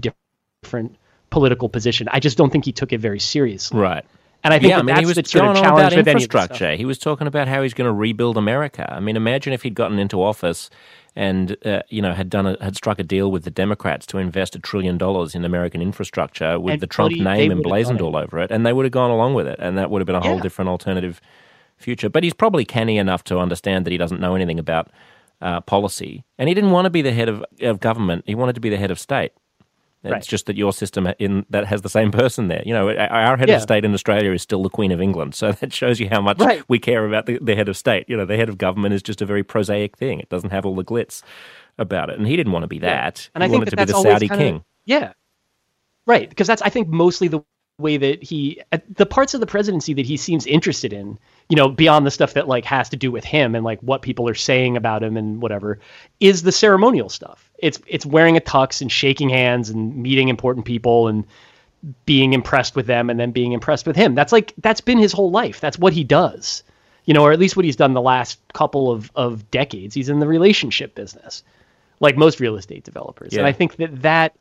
different 0.64 0.95
political 1.32 1.70
position 1.70 2.08
i 2.12 2.20
just 2.20 2.38
don't 2.38 2.52
think 2.52 2.66
he 2.66 2.72
took 2.72 2.94
it 2.94 2.99
very 2.99 3.20
seriously 3.20 3.80
Right. 3.80 4.06
And 4.48 4.53
i 4.53 4.60
think 4.60 4.69
yeah, 4.69 4.78
that 4.78 4.80
I 4.80 4.86
mean, 4.86 4.95
that's 4.95 4.99
he 5.02 5.06
was 5.06 5.15
the 5.15 5.26
sort 5.26 5.45
of 5.45 5.56
challenge 5.57 5.60
about 5.60 5.76
with 5.76 5.94
any 5.94 5.99
of 5.99 6.06
this 6.06 6.24
stuff. 6.24 6.24
infrastructure. 6.24 6.76
He 6.76 6.86
was 6.86 6.98
talking 6.98 7.28
about 7.28 7.48
how 7.48 7.61
he's 7.64 7.74
going 7.74 7.88
to 7.88 7.94
rebuild 7.94 8.38
America. 8.38 8.91
I 8.91 8.99
mean, 8.99 9.15
imagine 9.18 9.53
if 9.53 9.64
he'd 9.64 9.76
gotten 9.76 9.99
into 9.99 10.24
office 10.24 10.69
and 11.18 11.57
uh, 11.65 11.82
you 11.90 12.02
know 12.02 12.14
had 12.14 12.30
done 12.30 12.45
a, 12.45 12.64
had 12.64 12.76
struck 12.76 12.99
a 12.99 13.03
deal 13.03 13.32
with 13.32 13.44
the 13.44 13.52
Democrats 13.52 14.06
to 14.07 14.19
invest 14.19 14.56
a 14.56 14.60
trillion 14.60 14.98
dollars 14.98 15.36
in 15.36 15.44
American 15.44 15.82
infrastructure 15.82 16.60
with 16.60 16.74
And 16.74 16.82
the 16.82 16.88
Trump 16.88 17.15
name 17.15 17.52
emblazoned 17.52 18.02
all 18.02 18.15
over 18.15 18.40
it, 18.40 18.52
and 18.52 18.65
they 18.65 18.72
would 18.72 18.86
have 18.86 18.91
gone 18.91 19.11
along 19.11 19.34
with 19.34 19.48
it, 19.48 19.60
and 19.60 19.78
that 19.78 19.90
would 19.90 19.99
have 19.99 20.06
been 20.06 20.15
a 20.15 20.22
whole 20.22 20.40
different 20.40 20.69
alternative 20.69 21.19
future. 21.76 22.10
But 22.10 22.24
he's 22.24 22.36
probably 22.36 22.65
canny 22.65 22.98
enough 22.98 23.24
to 23.26 23.40
understand 23.40 23.86
that 23.86 23.91
he 23.91 23.98
doesn't 23.98 24.22
know 24.22 24.36
anything 24.36 24.60
about 24.60 24.91
uh, 25.41 25.61
policy, 25.61 26.24
and 26.38 26.48
he 26.48 26.56
didn't 26.56 26.72
want 26.72 26.86
to 26.86 26.91
be 26.91 27.02
the 27.02 27.11
head 27.11 27.30
of, 27.30 27.44
of 27.61 27.80
government. 27.80 28.24
He 28.28 28.36
wanted 28.36 28.53
to 28.53 28.61
be 28.61 28.69
the 28.69 28.78
head 28.78 28.91
of 28.91 28.99
state. 28.99 29.34
It's 30.07 30.13
Right. 30.13 30.23
just 30.23 30.45
that 30.47 30.55
your 30.57 30.73
system 30.73 31.07
in 31.19 31.45
that 31.49 31.65
has 31.65 31.81
the 31.81 31.89
same 31.89 32.11
person 32.11 32.47
there. 32.47 32.63
You 32.65 32.73
know, 32.73 32.89
our- 32.89 33.38
head 33.38 33.49
Yeah. 33.49 33.55
of 33.57 33.61
state 33.61 33.85
in 33.85 33.93
Australia 33.93 34.31
is 34.31 34.41
still 34.41 34.63
the 34.63 34.69
Queen 34.69 34.91
of 34.91 34.99
England, 35.01 35.35
so 35.35 35.51
that 35.51 35.73
shows 35.73 35.99
you 35.99 36.09
how 36.09 36.21
much 36.21 36.39
Right. 36.39 36.63
we 36.67 36.79
care 36.79 37.05
about 37.05 37.25
the, 37.25 37.38
the 37.41 37.55
head 37.55 37.69
of 37.69 37.77
state. 37.77 38.05
You 38.07 38.17
know, 38.17 38.25
the 38.25 38.35
head 38.38 38.49
of 38.49 38.57
government 38.57 38.93
is 38.93 39.01
just 39.03 39.21
a 39.21 39.25
very 39.25 39.43
prosaic 39.43 39.97
thing. 39.97 40.19
It 40.19 40.29
doesn't 40.29 40.49
have 40.51 40.65
all 40.65 40.75
the 40.75 40.84
glitz 40.85 41.21
about 41.77 42.09
it, 42.09 42.17
and 42.17 42.27
he 42.27 42.35
didn't 42.35 42.51
want 42.53 42.63
to 42.63 42.67
be 42.67 42.79
that. 42.79 43.29
and 43.35 43.43
he 43.43 43.45
I 43.45 43.49
think 43.49 43.59
wanted 43.59 43.71
that 43.77 43.85
to 43.88 43.93
be 43.93 43.93
the 43.93 44.01
Saudi 44.01 44.27
king. 44.27 44.63
Yeah, 44.85 45.13
right. 46.05 46.27
Because 46.29 46.47
that's 46.47 46.61
I 46.61 46.69
think 46.69 46.88
mostly 46.88 47.27
the 47.27 47.41
way 47.80 47.98
that 47.98 48.24
he 48.24 48.60
the 48.95 49.06
parts 49.06 49.36
of 49.36 49.40
the 49.40 49.45
presidency 49.45 49.94
that 49.94 50.06
he 50.06 50.18
seems 50.18 50.45
interested 50.48 50.94
in. 50.94 51.20
You 51.49 51.56
know, 51.56 51.70
beyond 51.70 52.06
the 52.06 52.12
stuff 52.12 52.34
that 52.34 52.48
like 52.48 52.66
has 52.66 52.90
to 52.90 52.98
do 52.98 53.12
with 53.12 53.24
him 53.24 53.56
and 53.56 53.64
like 53.64 53.80
what 53.82 54.02
people 54.02 54.28
are 54.28 54.36
saying 54.36 54.76
about 54.76 55.04
him 55.04 55.16
and 55.16 55.41
whatever, 55.41 55.80
is 56.20 56.44
the 56.44 56.52
ceremonial 56.52 57.08
stuff. 57.08 57.49
It's 57.60 57.80
it's 57.88 58.06
wearing 58.06 58.36
a 58.36 58.41
tux 58.41 58.82
and 58.82 58.91
shaking 58.91 59.30
hands 59.30 59.70
and 59.70 59.95
meeting 59.95 60.28
important 60.28 60.66
people 60.66 61.08
and 61.08 61.24
being 62.06 62.34
impressed 62.34 62.76
with 62.76 62.88
them 62.88 63.10
and 63.10 63.20
then 63.20 63.32
being 63.32 63.54
impressed 63.54 63.86
with 63.86 63.95
him. 63.95 64.16
That's 64.16 64.32
like 64.32 64.54
that's 64.58 64.82
been 64.82 64.98
his 64.98 65.14
whole 65.14 65.32
life. 65.32 65.60
That's 65.60 65.78
what 65.78 65.94
he 65.94 66.04
does. 66.04 66.64
You 67.06 67.14
know, 67.14 67.24
or 67.24 67.32
at 67.32 67.40
least 67.40 67.56
what 67.56 67.64
he's 67.64 67.78
done 67.78 67.94
the 67.94 68.02
last 68.02 68.40
couple 68.54 68.91
of, 68.91 69.10
of 69.16 69.49
decades. 69.49 69.95
He's 69.95 70.10
in 70.10 70.20
the 70.20 70.28
relationship 70.28 70.94
business, 70.94 71.41
like 72.02 72.18
most 72.18 72.41
real 72.41 72.58
estate 72.58 72.84
developers. 72.84 73.32
Yeah. 73.32 73.40
And 73.40 73.48
I 73.48 73.54
think 73.54 73.78
that 73.78 74.02
that 74.02 74.36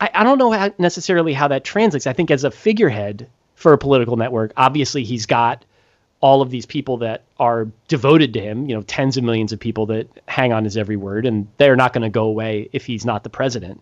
I, 0.00 0.10
I 0.14 0.24
don't 0.24 0.38
know 0.38 0.52
how, 0.52 0.72
necessarily 0.78 1.32
how 1.32 1.48
that 1.48 1.64
translates. 1.64 2.06
I 2.06 2.12
think 2.12 2.30
as 2.30 2.44
a 2.44 2.50
figurehead 2.50 3.28
for 3.54 3.72
a 3.72 3.78
political 3.78 4.16
network, 4.16 4.52
obviously 4.56 5.04
he's 5.04 5.26
got 5.26 5.64
all 6.20 6.42
of 6.42 6.50
these 6.50 6.66
people 6.66 6.96
that 6.98 7.22
are 7.38 7.68
devoted 7.86 8.32
to 8.34 8.40
him, 8.40 8.68
you 8.68 8.74
know, 8.74 8.82
tens 8.82 9.16
of 9.16 9.24
millions 9.24 9.52
of 9.52 9.60
people 9.60 9.86
that 9.86 10.08
hang 10.26 10.52
on 10.52 10.64
his 10.64 10.76
every 10.76 10.96
word, 10.96 11.24
and 11.24 11.46
they're 11.58 11.76
not 11.76 11.92
going 11.92 12.02
to 12.02 12.08
go 12.08 12.24
away 12.24 12.68
if 12.72 12.84
he's 12.84 13.04
not 13.04 13.22
the 13.22 13.30
president. 13.30 13.80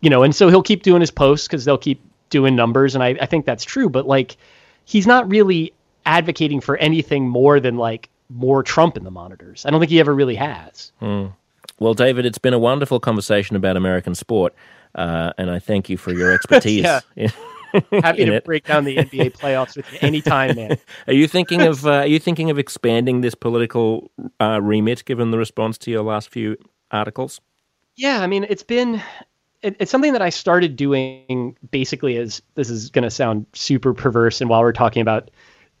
You 0.00 0.10
know, 0.10 0.22
and 0.22 0.34
so 0.34 0.48
he'll 0.48 0.62
keep 0.62 0.82
doing 0.82 1.00
his 1.00 1.10
posts 1.10 1.46
because 1.46 1.64
they'll 1.64 1.78
keep 1.78 2.02
doing 2.28 2.54
numbers, 2.54 2.94
and 2.94 3.02
I, 3.02 3.16
I 3.20 3.26
think 3.26 3.46
that's 3.46 3.64
true. 3.64 3.88
But 3.88 4.06
like, 4.06 4.36
he's 4.84 5.06
not 5.06 5.28
really 5.30 5.72
advocating 6.04 6.60
for 6.60 6.76
anything 6.76 7.28
more 7.28 7.60
than 7.60 7.78
like 7.78 8.10
more 8.28 8.62
Trump 8.62 8.96
in 8.98 9.04
the 9.04 9.10
monitors. 9.10 9.64
I 9.64 9.70
don't 9.70 9.80
think 9.80 9.90
he 9.90 10.00
ever 10.00 10.14
really 10.14 10.34
has. 10.34 10.92
Hmm. 11.00 11.26
Well, 11.78 11.94
David, 11.94 12.26
it's 12.26 12.38
been 12.38 12.54
a 12.54 12.58
wonderful 12.58 13.00
conversation 13.00 13.56
about 13.56 13.76
American 13.76 14.14
sport, 14.14 14.54
uh, 14.94 15.32
and 15.38 15.50
I 15.50 15.58
thank 15.58 15.88
you 15.88 15.96
for 15.96 16.12
your 16.12 16.32
expertise. 16.34 16.86
Happy 17.90 18.24
to 18.24 18.34
it. 18.34 18.44
break 18.44 18.64
down 18.64 18.84
the 18.84 18.96
NBA 18.96 19.36
playoffs 19.36 19.76
with 19.76 19.90
you 19.92 19.98
anytime, 20.00 20.54
man. 20.54 20.78
Are 21.08 21.12
you 21.12 21.26
thinking 21.26 21.62
of 21.62 21.84
uh, 21.86 21.90
Are 21.90 22.06
you 22.06 22.20
thinking 22.20 22.50
of 22.50 22.58
expanding 22.58 23.20
this 23.20 23.34
political 23.34 24.10
uh, 24.40 24.60
remit, 24.62 25.04
given 25.04 25.32
the 25.32 25.38
response 25.38 25.76
to 25.78 25.90
your 25.90 26.02
last 26.02 26.28
few 26.28 26.56
articles? 26.92 27.40
Yeah, 27.96 28.20
I 28.20 28.28
mean, 28.28 28.46
it's 28.48 28.62
been 28.62 29.02
it, 29.62 29.76
it's 29.80 29.90
something 29.90 30.12
that 30.12 30.22
I 30.22 30.30
started 30.30 30.76
doing 30.76 31.56
basically 31.70 32.16
as 32.16 32.42
this 32.54 32.70
is 32.70 32.90
going 32.90 33.02
to 33.02 33.10
sound 33.10 33.46
super 33.54 33.92
perverse, 33.92 34.40
and 34.40 34.48
while 34.48 34.60
we're 34.60 34.72
talking 34.72 35.02
about 35.02 35.30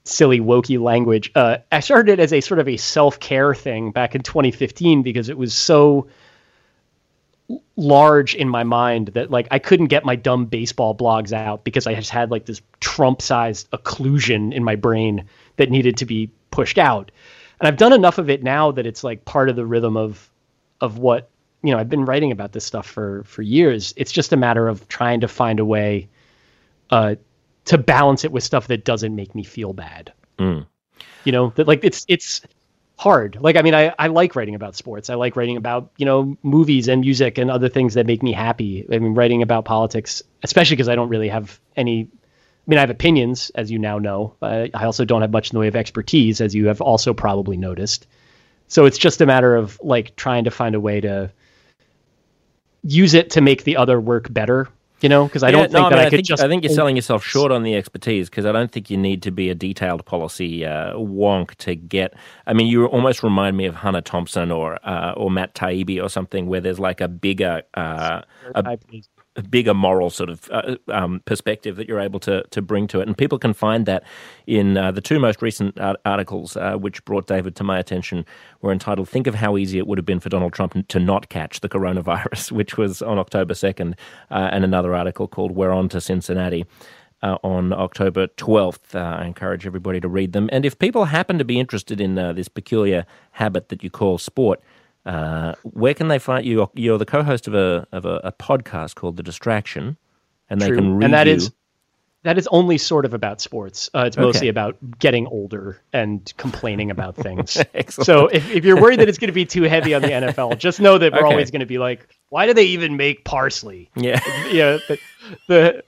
silly 0.04 0.40
wokey 0.40 0.80
language, 0.80 1.30
uh, 1.34 1.58
I 1.70 1.80
started 1.80 2.14
it 2.14 2.20
as 2.20 2.32
a 2.32 2.40
sort 2.40 2.58
of 2.58 2.68
a 2.68 2.76
self 2.76 3.20
care 3.20 3.54
thing 3.54 3.92
back 3.92 4.14
in 4.14 4.22
2015 4.22 5.02
because 5.02 5.28
it 5.28 5.38
was 5.38 5.54
so 5.54 6.08
large 7.76 8.34
in 8.34 8.48
my 8.48 8.64
mind 8.64 9.08
that 9.08 9.30
like 9.30 9.48
I 9.50 9.58
couldn't 9.58 9.86
get 9.86 10.04
my 10.04 10.16
dumb 10.16 10.46
baseball 10.46 10.94
blogs 10.94 11.32
out 11.32 11.64
because 11.64 11.86
I 11.86 11.94
just 11.94 12.10
had 12.10 12.30
like 12.30 12.46
this 12.46 12.62
Trump 12.80 13.20
sized 13.20 13.70
occlusion 13.70 14.54
in 14.54 14.64
my 14.64 14.76
brain 14.76 15.24
that 15.56 15.70
needed 15.70 15.98
to 15.98 16.06
be 16.06 16.30
pushed 16.50 16.78
out. 16.78 17.10
And 17.60 17.68
I've 17.68 17.76
done 17.76 17.92
enough 17.92 18.18
of 18.18 18.30
it 18.30 18.42
now 18.42 18.72
that 18.72 18.86
it's 18.86 19.04
like 19.04 19.24
part 19.24 19.48
of 19.48 19.56
the 19.56 19.66
rhythm 19.66 19.96
of 19.96 20.30
of 20.80 20.98
what 20.98 21.30
you 21.62 21.72
know 21.72 21.78
I've 21.78 21.88
been 21.88 22.04
writing 22.04 22.32
about 22.32 22.52
this 22.52 22.64
stuff 22.64 22.86
for 22.86 23.24
for 23.24 23.42
years. 23.42 23.92
It's 23.96 24.12
just 24.12 24.32
a 24.32 24.36
matter 24.36 24.68
of 24.68 24.86
trying 24.88 25.20
to 25.20 25.28
find 25.28 25.60
a 25.60 25.64
way 25.64 26.08
uh, 26.90 27.16
to 27.66 27.78
balance 27.78 28.24
it 28.24 28.32
with 28.32 28.42
stuff 28.42 28.68
that 28.68 28.84
doesn't 28.84 29.14
make 29.14 29.34
me 29.34 29.44
feel 29.44 29.72
bad. 29.72 30.12
You 31.24 31.32
know 31.32 31.52
that 31.56 31.66
like 31.66 31.84
it's 31.84 32.04
it's 32.08 32.42
hard. 32.96 33.38
Like 33.40 33.56
I 33.56 33.62
mean 33.62 33.74
I 33.74 33.94
I 33.98 34.08
like 34.08 34.36
writing 34.36 34.54
about 34.54 34.76
sports. 34.76 35.10
I 35.10 35.14
like 35.14 35.36
writing 35.36 35.56
about 35.56 35.90
you 35.96 36.06
know 36.06 36.36
movies 36.42 36.88
and 36.88 37.00
music 37.00 37.38
and 37.38 37.50
other 37.50 37.68
things 37.68 37.94
that 37.94 38.06
make 38.06 38.22
me 38.22 38.32
happy. 38.32 38.86
I 38.90 38.98
mean 38.98 39.14
writing 39.14 39.42
about 39.42 39.64
politics, 39.64 40.22
especially 40.42 40.76
because 40.76 40.88
I 40.88 40.94
don't 40.94 41.08
really 41.08 41.28
have 41.28 41.58
any. 41.76 42.08
I 42.66 42.70
mean, 42.70 42.78
I 42.78 42.80
have 42.80 42.90
opinions, 42.90 43.50
as 43.54 43.70
you 43.70 43.78
now 43.78 43.98
know. 43.98 44.36
I 44.40 44.70
also 44.72 45.04
don't 45.04 45.20
have 45.20 45.30
much 45.30 45.50
in 45.50 45.54
the 45.54 45.60
way 45.60 45.68
of 45.68 45.76
expertise, 45.76 46.40
as 46.40 46.54
you 46.54 46.68
have 46.68 46.80
also 46.80 47.12
probably 47.12 47.58
noticed. 47.58 48.06
So 48.68 48.86
it's 48.86 48.96
just 48.96 49.20
a 49.20 49.26
matter 49.26 49.54
of 49.54 49.78
like 49.82 50.16
trying 50.16 50.44
to 50.44 50.50
find 50.50 50.74
a 50.74 50.80
way 50.80 51.02
to 51.02 51.30
use 52.82 53.12
it 53.12 53.30
to 53.30 53.42
make 53.42 53.64
the 53.64 53.76
other 53.76 54.00
work 54.00 54.32
better. 54.32 54.68
You 55.04 55.10
know, 55.10 55.28
because 55.28 55.44
I 55.44 55.52
don't 55.52 55.66
Yeah, 55.66 55.68
no, 55.70 55.84
think 55.84 55.90
that 55.90 55.98
mean, 55.98 56.00
I 56.00 56.06
could 56.06 56.24
think, 56.24 56.24
just. 56.24 56.42
I 56.42 56.48
think 56.48 56.64
you're 56.64 56.70
selling 56.70 56.96
yourself 56.96 57.24
short 57.24 57.52
on 57.52 57.62
the 57.62 57.76
expertise 57.76 58.30
because 58.30 58.46
I 58.46 58.52
don't 58.52 58.72
think 58.72 58.90
you 58.90 58.96
need 58.96 59.22
to 59.24 59.30
be 59.30 59.50
a 59.50 59.54
detailed 59.54 60.06
policy 60.06 60.64
uh, 60.64 60.94
wonk 60.94 61.56
to 61.56 61.76
get. 61.76 62.14
I 62.46 62.54
mean, 62.54 62.68
you 62.68 62.86
almost 62.86 63.22
remind 63.22 63.56
me 63.58 63.66
of 63.66 63.76
Hunter 63.76 64.00
Thompson 64.00 64.50
or 64.50 64.78
uh, 64.88 65.12
or 65.16 65.30
Matt 65.30 65.54
Taibbi 65.54 66.02
or 66.02 66.08
something 66.08 66.46
where 66.48 66.62
there's 66.62 66.80
like 66.80 67.02
a 67.02 67.08
bigger 67.08 67.62
uh, 67.74 68.22
a 68.54 68.64
bigger 69.42 69.74
moral 69.74 70.10
sort 70.10 70.30
of 70.30 70.48
uh, 70.50 70.76
um, 70.88 71.20
perspective 71.24 71.76
that 71.76 71.88
you're 71.88 72.00
able 72.00 72.20
to 72.20 72.42
to 72.50 72.62
bring 72.62 72.86
to 72.88 73.00
it, 73.00 73.06
and 73.06 73.16
people 73.16 73.38
can 73.38 73.52
find 73.52 73.86
that 73.86 74.04
in 74.46 74.76
uh, 74.76 74.92
the 74.92 75.00
two 75.00 75.18
most 75.18 75.42
recent 75.42 75.78
art- 75.80 76.00
articles, 76.04 76.56
uh, 76.56 76.74
which 76.74 77.04
brought 77.04 77.26
David 77.26 77.56
to 77.56 77.64
my 77.64 77.78
attention, 77.78 78.24
were 78.62 78.72
entitled 78.72 79.08
"Think 79.08 79.26
of 79.26 79.34
How 79.34 79.56
Easy 79.56 79.78
It 79.78 79.86
Would 79.86 79.98
Have 79.98 80.06
Been 80.06 80.20
for 80.20 80.28
Donald 80.28 80.52
Trump 80.52 80.86
to 80.88 81.00
Not 81.00 81.28
Catch 81.28 81.60
the 81.60 81.68
Coronavirus," 81.68 82.52
which 82.58 82.76
was 82.76 83.02
on 83.02 83.18
October 83.18 83.54
second, 83.54 83.96
uh, 84.30 84.50
and 84.52 84.64
another 84.64 84.94
article 84.94 85.26
called 85.26 85.52
"We're 85.52 85.72
On 85.72 85.88
to 85.90 86.00
Cincinnati." 86.00 86.64
Uh, 87.22 87.38
on 87.42 87.72
October 87.72 88.26
12th. 88.26 88.94
Uh, 88.94 88.98
I 88.98 89.24
encourage 89.24 89.66
everybody 89.66 89.98
to 89.98 90.08
read 90.08 90.34
them. 90.34 90.50
And 90.52 90.66
if 90.66 90.78
people 90.78 91.06
happen 91.06 91.38
to 91.38 91.44
be 91.44 91.58
interested 91.58 91.98
in 91.98 92.18
uh, 92.18 92.34
this 92.34 92.48
peculiar 92.48 93.06
habit 93.30 93.70
that 93.70 93.82
you 93.82 93.88
call 93.88 94.18
sport, 94.18 94.60
uh, 95.06 95.54
where 95.62 95.94
can 95.94 96.08
they 96.08 96.18
find 96.18 96.44
you? 96.46 96.70
You're 96.74 96.98
the 96.98 97.06
co-host 97.06 97.46
of 97.48 97.54
a 97.54 97.86
of 97.92 98.04
a, 98.04 98.20
a 98.24 98.32
podcast 98.32 98.94
called 98.94 99.16
The 99.16 99.22
Distraction, 99.22 99.96
and 100.50 100.60
they 100.60 100.68
True. 100.68 100.76
can 100.76 100.94
read 100.96 101.04
and 101.04 101.14
that 101.14 101.26
you. 101.26 101.34
is 101.34 101.50
that 102.22 102.38
is 102.38 102.46
only 102.46 102.78
sort 102.78 103.04
of 103.04 103.12
about 103.12 103.42
sports. 103.42 103.90
Uh, 103.94 104.04
it's 104.06 104.16
mostly 104.16 104.46
Okay. 104.46 104.48
about 104.48 104.78
getting 104.98 105.26
older 105.26 105.82
and 105.92 106.32
complaining 106.38 106.90
about 106.90 107.16
things. 107.16 107.62
So 107.90 108.28
if, 108.28 108.50
if 108.50 108.64
you're 108.64 108.80
worried 108.80 109.00
that 109.00 109.10
it's 109.10 109.18
going 109.18 109.28
to 109.28 109.34
be 109.34 109.44
too 109.44 109.64
heavy 109.64 109.92
on 109.94 110.00
the 110.00 110.08
NFL, 110.32 110.56
just 110.58 110.80
know 110.80 110.96
that 110.96 111.12
we're 111.12 111.18
Okay. 111.18 111.26
always 111.26 111.50
going 111.50 111.60
to 111.60 111.66
be 111.66 111.76
like, 111.76 112.08
why 112.30 112.46
do 112.46 112.54
they 112.54 112.64
even 112.64 112.96
make 112.96 113.24
parsley? 113.24 113.90
yeah. 113.94 114.20
yeah, 114.50 114.78
the 114.88 114.98
the, 115.48 115.82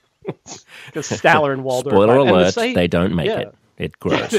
Statler 1.01 1.53
and 1.53 1.63
Waldorf. 1.63 1.93
Spoiler 1.93 2.19
And 2.19 2.29
the 2.29 2.33
alert: 2.33 2.53
site- 2.53 2.75
they 2.75 2.87
don't 2.87 3.15
make 3.15 3.27
yeah. 3.27 3.39
it. 3.39 3.55
It 3.79 3.99
grows. 3.99 4.31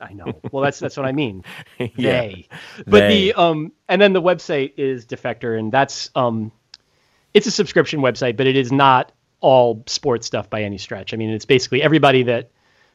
I 0.00 0.12
know. 0.12 0.40
Well, 0.52 0.62
that's 0.62 0.78
that's 0.78 0.96
what 0.96 1.06
I 1.06 1.12
mean. 1.12 1.44
Yeah. 1.78 2.20
They. 2.20 2.48
But 2.86 3.00
They. 3.00 3.32
the 3.32 3.34
um, 3.34 3.72
and 3.88 4.00
then 4.00 4.12
the 4.12 4.22
website 4.22 4.74
is 4.76 5.06
Defector, 5.06 5.58
and 5.58 5.72
that's 5.72 6.10
um, 6.14 6.52
it's 7.34 7.46
a 7.46 7.50
subscription 7.50 8.00
website, 8.00 8.36
but 8.36 8.46
it 8.46 8.56
is 8.56 8.72
not 8.72 9.12
all 9.40 9.82
sports 9.86 10.26
stuff 10.26 10.50
by 10.50 10.62
any 10.62 10.78
stretch. 10.78 11.14
I 11.14 11.16
mean, 11.16 11.30
it's 11.30 11.44
basically 11.44 11.82
everybody 11.82 12.24
that 12.24 12.50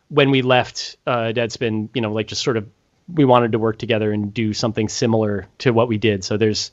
when 0.10 0.32
we 0.32 0.42
left 0.42 0.98
uh, 1.08 1.32
Deadspin, 1.34 1.90
you 1.94 2.02
know, 2.02 2.12
like 2.12 2.28
just 2.28 2.44
sort 2.44 2.58
of 2.58 2.68
we 3.14 3.26
wanted 3.26 3.52
to 3.54 3.60
work 3.60 3.78
together 3.78 4.12
and 4.12 4.34
do 4.34 4.54
something 4.54 4.88
similar 4.88 5.48
to 5.60 5.72
what 5.72 5.88
we 5.88 5.98
did. 5.98 6.24
So 6.24 6.38
there's 6.38 6.72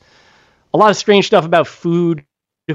a 0.73 0.77
lot 0.77 0.89
of 0.91 0.97
strange 0.97 1.27
stuff 1.27 1.45
about 1.45 1.67
food. 1.67 2.25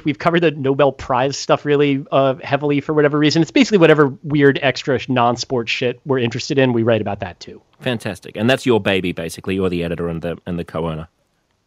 We've 0.05 0.19
covered 0.19 0.41
the 0.41 0.51
Nobel 0.51 0.93
Prize 0.93 1.37
stuff 1.37 1.65
really 1.65 2.05
uh, 2.11 2.35
heavily 2.43 2.81
for 2.81 2.93
whatever 2.93 3.19
reason. 3.19 3.41
It's 3.41 3.51
basically 3.51 3.79
whatever 3.79 4.09
weird 4.23 4.59
extra 4.61 4.99
non 5.09 5.37
sports 5.37 5.71
shit 5.71 6.01
we're 6.05 6.19
interested 6.19 6.59
in. 6.59 6.73
We 6.73 6.83
write 6.83 7.01
about 7.01 7.21
that 7.21 7.39
too. 7.41 7.63
Fantastic. 7.81 8.37
And 8.37 8.51
that's 8.51 8.67
your 8.67 8.81
baby, 8.81 9.13
basically. 9.13 9.55
You're 9.55 9.69
the 9.69 9.85
editor 9.85 10.09
and 10.09 10.21
the 10.21 10.39
and 10.45 10.59
the 10.59 10.65
co-owner. 10.65 11.09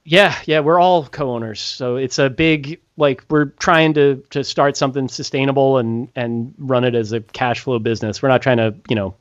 Yeah, 0.03 0.35
yeah, 0.45 0.61
we're 0.61 0.79
all 0.79 1.05
co-owners, 1.05 1.59
so 1.59 1.97
it's 1.97 2.17
a 2.17 2.29
big 2.29 2.79
like 2.97 3.23
we're 3.29 3.45
trying 3.45 3.93
to 3.93 4.23
to 4.31 4.43
start 4.43 4.75
something 4.75 5.07
sustainable 5.07 5.77
and 5.77 6.09
and 6.15 6.53
run 6.57 6.83
it 6.83 6.95
as 6.95 7.11
a 7.11 7.21
cash 7.21 7.61
flow 7.61 7.79
business. 7.79 8.21
We're 8.21 8.29
not 8.29 8.41
trying 8.41 8.57
to 8.57 8.75
you 8.89 8.95
know 8.95 9.15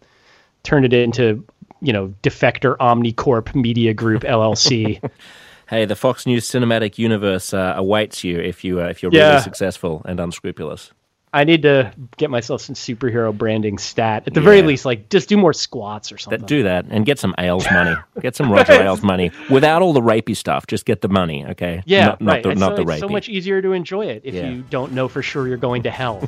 turn 0.63 0.85
it 0.85 0.93
into 0.93 1.45
you 1.81 1.93
know 1.93 2.15
Defector 2.23 2.77
Omnicorp 2.79 3.55
Media 3.55 3.95
Group 3.95 4.23
LLC. 4.23 5.03
Hey, 5.69 5.85
the 5.85 5.97
Fox 5.97 6.27
News 6.27 6.49
cinematic 6.49 6.97
universe 6.99 7.53
uh, 7.53 7.75
awaits 7.77 8.25
you 8.25 8.39
if 8.39 8.65
you 8.65 8.81
uh, 8.81 8.87
if 8.87 9.03
you're 9.03 9.13
Yeah. 9.13 9.31
really 9.31 9.43
successful 9.43 10.03
and 10.07 10.19
unscrupulous. 10.19 10.93
I 11.31 11.45
need 11.45 11.61
to 11.63 11.93
get 12.17 12.31
myself 12.31 12.63
some 12.63 12.75
superhero 12.75 13.37
branding 13.37 13.77
stat. 13.77 14.23
At 14.27 14.33
the 14.33 14.41
very 14.41 14.63
least, 14.63 14.87
like 14.87 15.11
just 15.11 15.29
do 15.29 15.37
more 15.37 15.53
squats 15.53 16.11
or 16.11 16.17
something. 16.17 16.41
Do 16.47 16.63
that 16.63 16.87
and 16.89 17.05
get 17.05 17.19
some 17.19 17.35
Ailes 17.39 17.67
money. 17.71 17.95
Get 18.23 18.35
some 18.35 18.51
Roger 18.51 18.73
Ailes 18.73 19.03
money 19.03 19.31
without 19.51 19.83
all 19.83 19.93
the 19.93 20.01
rapey 20.01 20.35
stuff. 20.35 20.67
Just 20.67 20.87
get 20.87 21.03
the 21.03 21.09
money, 21.09 21.45
okay? 21.49 21.83
yeah, 21.85 22.07
not, 22.07 22.21
not 22.23 22.33
right. 22.33 22.43
the 22.45 22.55
not 22.55 22.77
so, 22.79 22.83
the 22.85 22.91
it's 22.91 23.01
so 23.01 23.09
much 23.09 23.29
easier 23.29 23.61
to 23.61 23.73
enjoy 23.73 24.07
it 24.07 24.23
if 24.25 24.33
Yeah. 24.35 24.49
you 24.49 24.63
don't 24.71 24.93
know 24.93 25.07
for 25.07 25.21
sure 25.21 25.47
you're 25.47 25.59
going 25.59 25.83
to 25.83 25.91
hell. 25.91 26.21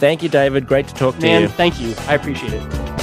Thank 0.00 0.24
you, 0.24 0.28
David. 0.28 0.66
Great 0.66 0.88
to 0.88 0.94
talk 0.94 1.14
to 1.14 1.20
Man, 1.22 1.42
you. 1.42 1.48
thank 1.48 1.80
you. 1.80 1.94
I 2.08 2.14
appreciate 2.14 2.52
it. 2.52 2.95